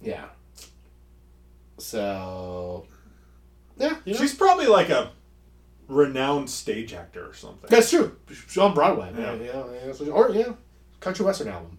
Yeah. 0.00 0.26
So. 1.78 2.86
Yeah, 3.78 3.96
you 4.04 4.12
know, 4.12 4.20
she's 4.20 4.34
probably 4.34 4.66
like 4.66 4.90
a 4.90 5.12
renowned 5.88 6.48
stage 6.48 6.92
actor 6.92 7.28
or 7.28 7.34
something. 7.34 7.68
that's 7.68 7.90
true. 7.90 8.16
She's 8.30 8.58
on 8.58 8.74
Broadway. 8.74 9.12
Yeah. 9.16 9.34
Yeah. 9.34 9.64
yeah, 9.84 9.92
yeah, 10.00 10.10
or, 10.10 10.30
yeah, 10.30 10.52
country 11.00 11.24
western 11.24 11.48
album. 11.48 11.78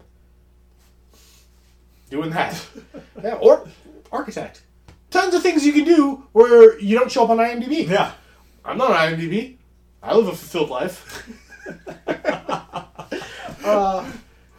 Doing 2.10 2.30
that. 2.30 2.64
yeah, 3.22 3.34
or 3.34 3.66
architect. 4.12 4.62
Tons 5.10 5.34
of 5.34 5.42
things 5.42 5.64
you 5.64 5.72
can 5.72 5.84
do 5.84 6.24
where 6.32 6.78
you 6.80 6.98
don't 6.98 7.10
show 7.10 7.24
up 7.24 7.30
on 7.30 7.38
IMDb. 7.38 7.88
Yeah, 7.88 8.12
I'm 8.64 8.78
not 8.78 8.90
on 8.90 9.12
IMDb. 9.12 9.56
I 10.02 10.14
live 10.14 10.26
a 10.26 10.36
fulfilled 10.36 10.70
life. 10.70 11.30
uh, 13.64 14.10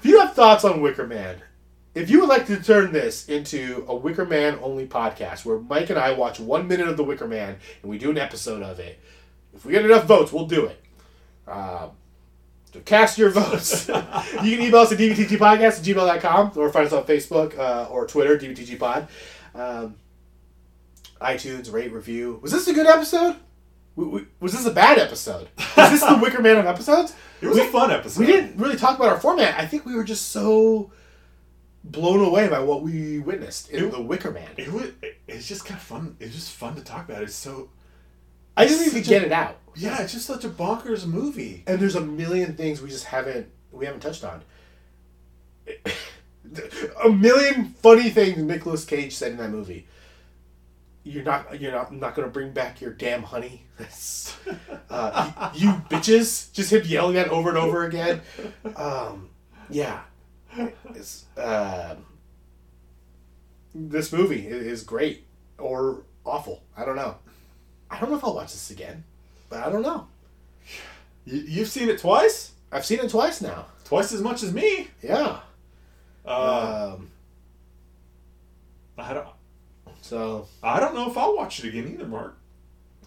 if 0.06 0.12
you 0.12 0.20
have 0.20 0.36
thoughts 0.36 0.64
on 0.64 0.82
Wicker 0.82 1.08
Man, 1.08 1.42
if 1.96 2.12
you 2.12 2.20
would 2.20 2.30
like 2.30 2.46
to 2.46 2.62
turn 2.62 2.92
this 2.92 3.28
into 3.28 3.84
a 3.88 3.96
Wicker 3.96 4.24
Man 4.24 4.60
only 4.62 4.86
podcast 4.86 5.46
where 5.46 5.58
Mike 5.58 5.90
and 5.90 5.98
I 5.98 6.12
watch 6.12 6.40
one 6.40 6.68
minute 6.68 6.88
of 6.88 6.96
the 6.96 7.04
Wicker 7.04 7.28
Man 7.28 7.58
and 7.82 7.90
we 7.90 7.98
do 7.98 8.12
an 8.12 8.18
episode 8.20 8.62
of 8.62 8.80
it, 8.80 9.00
if 9.56 9.66
we 9.66 9.72
get 9.72 9.84
enough 9.84 10.06
votes, 10.06 10.32
we'll 10.32 10.46
do 10.46 10.68
it. 10.68 10.80
Um, 11.48 11.90
so 12.72 12.82
cast 12.82 13.18
your 13.18 13.32
votes. 13.32 13.88
you 13.88 13.94
can 13.96 14.62
email 14.62 14.82
us 14.82 14.92
at 14.92 15.00
dvtgpodcast 15.00 15.80
at 15.80 15.84
gmail.com 15.84 16.52
or 16.56 16.70
find 16.70 16.86
us 16.86 16.94
on 16.94 17.04
Facebook 17.06 17.58
uh, 17.58 17.88
or 17.90 18.06
Twitter, 18.06 18.38
dvtgpod. 18.38 19.08
Um, 19.56 19.96
iTunes, 21.20 21.74
rate, 21.74 21.92
review. 21.92 22.38
Was 22.44 22.52
this 22.52 22.68
a 22.68 22.74
good 22.74 22.86
episode? 22.86 23.38
W- 23.98 24.12
w- 24.18 24.28
Was 24.40 24.54
this 24.54 24.66
a 24.66 24.72
bad 24.72 24.98
episode? 25.00 25.48
Was 25.78 25.92
this 25.92 26.02
the 26.04 26.18
Wicker 26.22 26.42
Man 26.42 26.58
of 26.58 26.66
episodes? 26.66 27.16
it 27.42 27.48
was 27.48 27.58
a 27.58 27.66
fun 27.66 27.92
episode. 27.92 28.20
We 28.22 28.26
didn't 28.28 28.58
really 28.58 28.78
talk 28.78 28.98
about 28.98 29.10
our 29.10 29.20
format. 29.20 29.60
I 29.60 29.66
think 29.66 29.86
we 29.86 29.96
were 29.96 30.04
just 30.04 30.30
so 30.30 30.92
blown 31.84 32.20
away 32.26 32.48
by 32.48 32.60
what 32.60 32.82
we 32.82 33.20
witnessed 33.20 33.70
in 33.70 33.86
It- 33.86 33.92
the 33.92 34.02
Wicker 34.02 34.32
Man. 34.32 34.50
It 34.58 34.72
was. 34.72 34.92
It, 35.02 35.18
it's 35.28 35.48
just 35.48 35.66
kind 35.66 35.78
of 35.78 35.84
fun. 35.84 36.16
It's 36.20 36.34
just 36.34 36.52
fun 36.52 36.76
to 36.76 36.82
talk 36.84 37.08
about. 37.10 37.24
It's 37.24 37.36
so. 37.36 37.70
I 38.58 38.66
just 38.68 38.82
need 38.94 39.04
to 39.04 39.08
get 39.10 39.24
a- 39.24 39.26
it 39.28 39.32
out. 39.32 39.58
Yeah, 39.76 40.02
it's 40.02 40.14
just 40.14 40.26
such 40.26 40.46
a 40.46 40.50
bonkers 40.50 41.06
movie. 41.06 41.64
And 41.68 41.80
there's 41.80 41.96
a 41.96 42.02
million 42.02 42.56
things 42.56 42.82
we 42.82 42.90
just 42.90 43.06
haven't 43.06 43.50
we 43.72 43.86
haven't 43.86 44.00
touched 44.02 44.24
on. 44.24 44.42
a 47.04 47.10
million 47.10 47.66
funny 47.82 48.10
things 48.10 48.38
Nicolas 48.38 48.86
Cage 48.86 49.14
said 49.16 49.32
in 49.34 49.38
that 49.38 49.50
movie. 49.50 49.88
You're 51.08 51.24
not 51.24 51.62
you're 51.62 51.72
not 51.72 51.94
not 51.94 52.16
gonna 52.16 52.28
bring 52.28 52.52
back 52.52 52.82
your 52.82 52.92
damn 52.92 53.22
honey. 53.24 53.64
That's, 53.78 54.36
uh, 54.90 55.52
you, 55.54 55.70
you 55.70 55.76
bitches. 55.90 56.52
Just 56.52 56.74
him 56.74 56.82
yelling 56.86 57.14
that 57.16 57.30
over 57.30 57.50
and 57.50 57.58
over 57.58 57.86
again. 57.86 58.22
Um, 58.76 59.30
yeah. 59.70 60.02
It's, 60.96 61.26
um 61.38 62.06
this 63.76 64.12
movie 64.12 64.48
is 64.48 64.84
great 64.84 65.26
or 65.60 66.04
awful. 66.26 66.64
I 66.76 66.86
don't 66.86 66.96
know. 66.96 67.18
I 67.92 68.00
don't 68.00 68.10
know 68.10 68.18
if 68.18 68.24
I'll 68.24 68.34
watch 68.34 68.54
this 68.54 68.72
again, 68.72 69.04
but 69.50 69.64
I 69.64 69.70
don't 69.70 69.84
know. 69.84 70.08
You, 71.28 71.40
you've 71.40 71.70
seen 71.70 71.90
it 71.90 71.98
twice, 71.98 72.52
I've 72.72 72.86
seen 72.86 73.00
it 73.00 73.10
twice 73.10 73.42
now. 73.42 73.66
twice 73.84 74.14
as 74.14 74.22
much 74.22 74.44
as 74.44 74.54
me. 74.54 74.90
Yeah. 75.02 75.40
Uh, 76.24 76.96
um, 76.98 77.10
I 78.96 79.12
don't. 79.12 79.28
So 80.10 80.48
I 80.62 80.80
don't 80.80 80.94
know 80.94 81.10
if 81.10 81.18
I'll 81.18 81.36
watch 81.36 81.64
it 81.64 81.68
again 81.70 81.88
either, 81.92 82.06
Mark. 82.08 82.38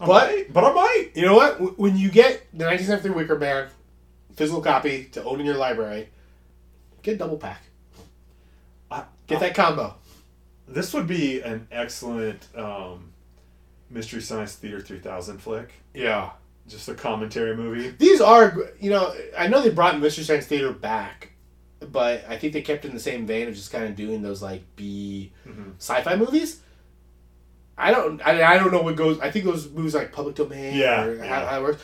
I 0.01 0.05
But- 0.05 0.27
might, 0.31 0.53
but 0.53 0.63
I 0.65 0.73
might. 0.73 1.09
you 1.15 1.25
know 1.25 1.35
what? 1.35 1.79
When 1.79 1.97
you 1.97 2.09
get 2.09 2.45
the 2.51 2.65
1973 2.65 3.11
Wicker 3.11 3.37
Man 3.39 3.69
physical 4.35 4.61
copy 4.61 5.05
to 5.13 5.23
own 5.23 5.39
in 5.39 5.45
your 5.45 5.55
library, 5.55 6.09
get 7.01 7.15
a 7.15 7.17
double 7.17 7.37
pack. 7.37 7.61
I, 8.91 9.03
Get 9.27 9.39
that 9.39 9.55
combo. 9.55 9.95
This 10.67 10.93
would 10.93 11.07
be 11.07 11.41
an 11.41 11.67
excellent 11.71 12.47
um, 12.55 13.11
Mystery 13.89 14.21
Science 14.21 14.55
Theater 14.55 14.81
3000 14.81 15.37
flick. 15.39 15.71
Yeah. 15.93 16.31
Just 16.67 16.87
a 16.89 16.93
commentary 16.95 17.55
movie. 17.55 17.89
These 17.97 18.21
are, 18.21 18.55
you 18.79 18.89
know, 18.91 19.13
I 19.37 19.47
know 19.47 19.61
they 19.61 19.69
brought 19.71 19.99
Mystery 19.99 20.23
Science 20.25 20.45
Theater 20.47 20.71
back 20.73 21.27
but 21.93 22.25
I 22.27 22.37
think 22.37 22.51
they 22.51 22.61
kept 22.61 22.83
in 22.83 22.93
the 22.93 22.99
same 22.99 23.25
vein 23.25 23.47
of 23.47 23.55
just 23.55 23.71
kind 23.71 23.85
of 23.85 23.95
doing 23.95 24.21
those 24.21 24.41
like 24.41 24.63
B 24.75 25.31
Mhm. 25.47 25.75
sci-fi 25.77 26.17
movies. 26.17 26.59
I 27.79 27.91
don't. 27.91 28.21
I, 28.25 28.43
I 28.55 28.57
don't 28.57 28.71
know 28.71 28.81
what 28.81 28.95
goes. 28.95 29.19
I 29.19 29.31
think 29.31 29.45
those 29.45 29.69
movies 29.69 29.95
like 29.95 30.11
public 30.11 30.35
domain. 30.35 30.75
Yeah, 30.75 31.03
or 31.05 31.17
How, 31.19 31.23
yeah. 31.23 31.49
how 31.49 31.59
it 31.59 31.63
works. 31.63 31.81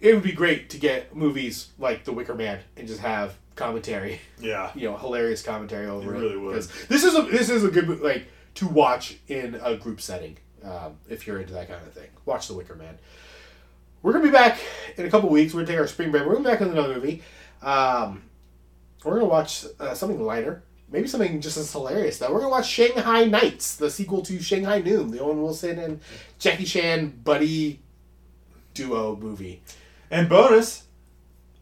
It 0.00 0.14
would 0.14 0.22
be 0.22 0.32
great 0.32 0.70
to 0.70 0.78
get 0.78 1.14
movies 1.16 1.68
like 1.78 2.04
The 2.04 2.12
Wicker 2.12 2.34
Man 2.34 2.60
and 2.76 2.86
just 2.86 3.00
have 3.00 3.34
commentary. 3.56 4.20
Yeah. 4.40 4.70
You 4.76 4.90
know, 4.90 4.96
hilarious 4.96 5.42
commentary 5.42 5.86
over 5.86 6.14
it. 6.14 6.18
really 6.20 6.36
would. 6.36 6.54
'Cause 6.54 6.86
This 6.88 7.02
is 7.04 7.16
a 7.16 7.22
this 7.22 7.50
is 7.50 7.64
a 7.64 7.70
good 7.70 8.00
like 8.00 8.26
to 8.54 8.68
watch 8.68 9.16
in 9.28 9.56
a 9.62 9.76
group 9.76 10.00
setting 10.00 10.36
um, 10.64 10.96
if 11.08 11.26
you're 11.26 11.40
into 11.40 11.52
that 11.54 11.68
kind 11.68 11.84
of 11.84 11.92
thing. 11.92 12.08
Watch 12.26 12.48
The 12.48 12.54
Wicker 12.54 12.76
Man. 12.76 12.96
We're 14.02 14.12
gonna 14.12 14.24
be 14.24 14.30
back 14.30 14.60
in 14.96 15.04
a 15.06 15.10
couple 15.10 15.28
weeks. 15.30 15.52
We're 15.52 15.60
gonna 15.62 15.72
take 15.72 15.80
our 15.80 15.86
spring 15.88 16.12
break. 16.12 16.24
We're 16.24 16.34
gonna 16.34 16.44
be 16.44 16.50
back 16.50 16.60
with 16.60 16.70
another 16.70 16.94
movie. 16.94 17.22
Um, 17.60 18.22
we're 19.04 19.14
gonna 19.14 19.24
watch 19.26 19.64
uh, 19.80 19.94
something 19.94 20.22
lighter, 20.22 20.62
maybe 20.90 21.08
something 21.08 21.40
just 21.40 21.56
as 21.56 21.70
hilarious. 21.72 22.18
Though 22.18 22.32
we're 22.32 22.40
gonna 22.40 22.50
watch 22.50 22.68
Shanghai 22.68 23.24
Nights, 23.24 23.76
the 23.76 23.90
sequel 23.90 24.22
to 24.22 24.40
Shanghai 24.40 24.80
Noon, 24.80 25.10
the 25.10 25.20
Owen 25.20 25.42
Wilson 25.42 25.78
and 25.78 26.00
Jackie 26.38 26.64
Chan 26.64 27.20
buddy 27.24 27.80
duo 28.74 29.16
movie. 29.16 29.62
And 30.10 30.28
bonus, 30.28 30.84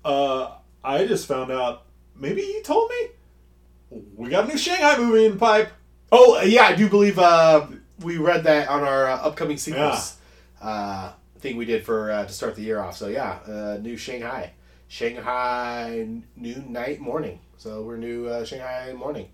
uh, 0.04 0.56
I 0.84 1.06
just 1.06 1.26
found 1.26 1.50
out. 1.50 1.82
Maybe 2.18 2.40
you 2.40 2.62
told 2.62 2.90
me 2.90 4.00
we 4.16 4.30
got 4.30 4.44
a 4.44 4.48
new 4.48 4.56
Shanghai 4.56 4.96
movie 4.96 5.26
in 5.26 5.32
the 5.32 5.38
pipe. 5.38 5.70
Oh 6.10 6.40
yeah, 6.42 6.62
I 6.62 6.74
do 6.74 6.88
believe 6.88 7.18
uh, 7.18 7.66
we 8.00 8.16
read 8.16 8.44
that 8.44 8.68
on 8.68 8.82
our 8.82 9.06
uh, 9.06 9.16
upcoming 9.16 9.56
sequels 9.56 10.16
uh, 10.62 11.12
thing 11.40 11.56
we 11.56 11.64
did 11.64 11.84
for 11.84 12.10
uh, 12.10 12.24
to 12.24 12.32
start 12.32 12.54
the 12.54 12.62
year 12.62 12.80
off. 12.80 12.96
So 12.96 13.08
yeah, 13.08 13.38
uh, 13.46 13.78
new 13.80 13.96
Shanghai, 13.96 14.52
Shanghai 14.88 16.06
noon, 16.36 16.72
night, 16.72 17.00
morning. 17.00 17.40
So 17.58 17.82
we're 17.82 17.96
new 17.96 18.26
uh, 18.26 18.44
Shanghai 18.44 18.92
morning. 18.92 19.28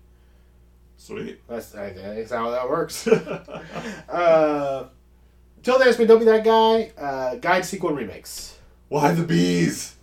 Sweet. 0.97 1.41
That's 1.47 1.71
that's 1.71 2.31
how 2.31 2.51
that 2.51 2.69
works. 2.69 3.07
uh, 4.09 4.87
till 5.61 5.79
then, 5.79 5.87
it's 5.87 5.97
been 5.97 6.07
Don't 6.07 6.19
Be 6.19 6.25
That 6.25 6.45
Guy. 6.45 6.91
Uh, 6.97 7.35
guide 7.35 7.65
sequel 7.65 7.91
remakes. 7.91 8.57
Why 8.87 9.11
the 9.11 9.23
bees? 9.23 9.95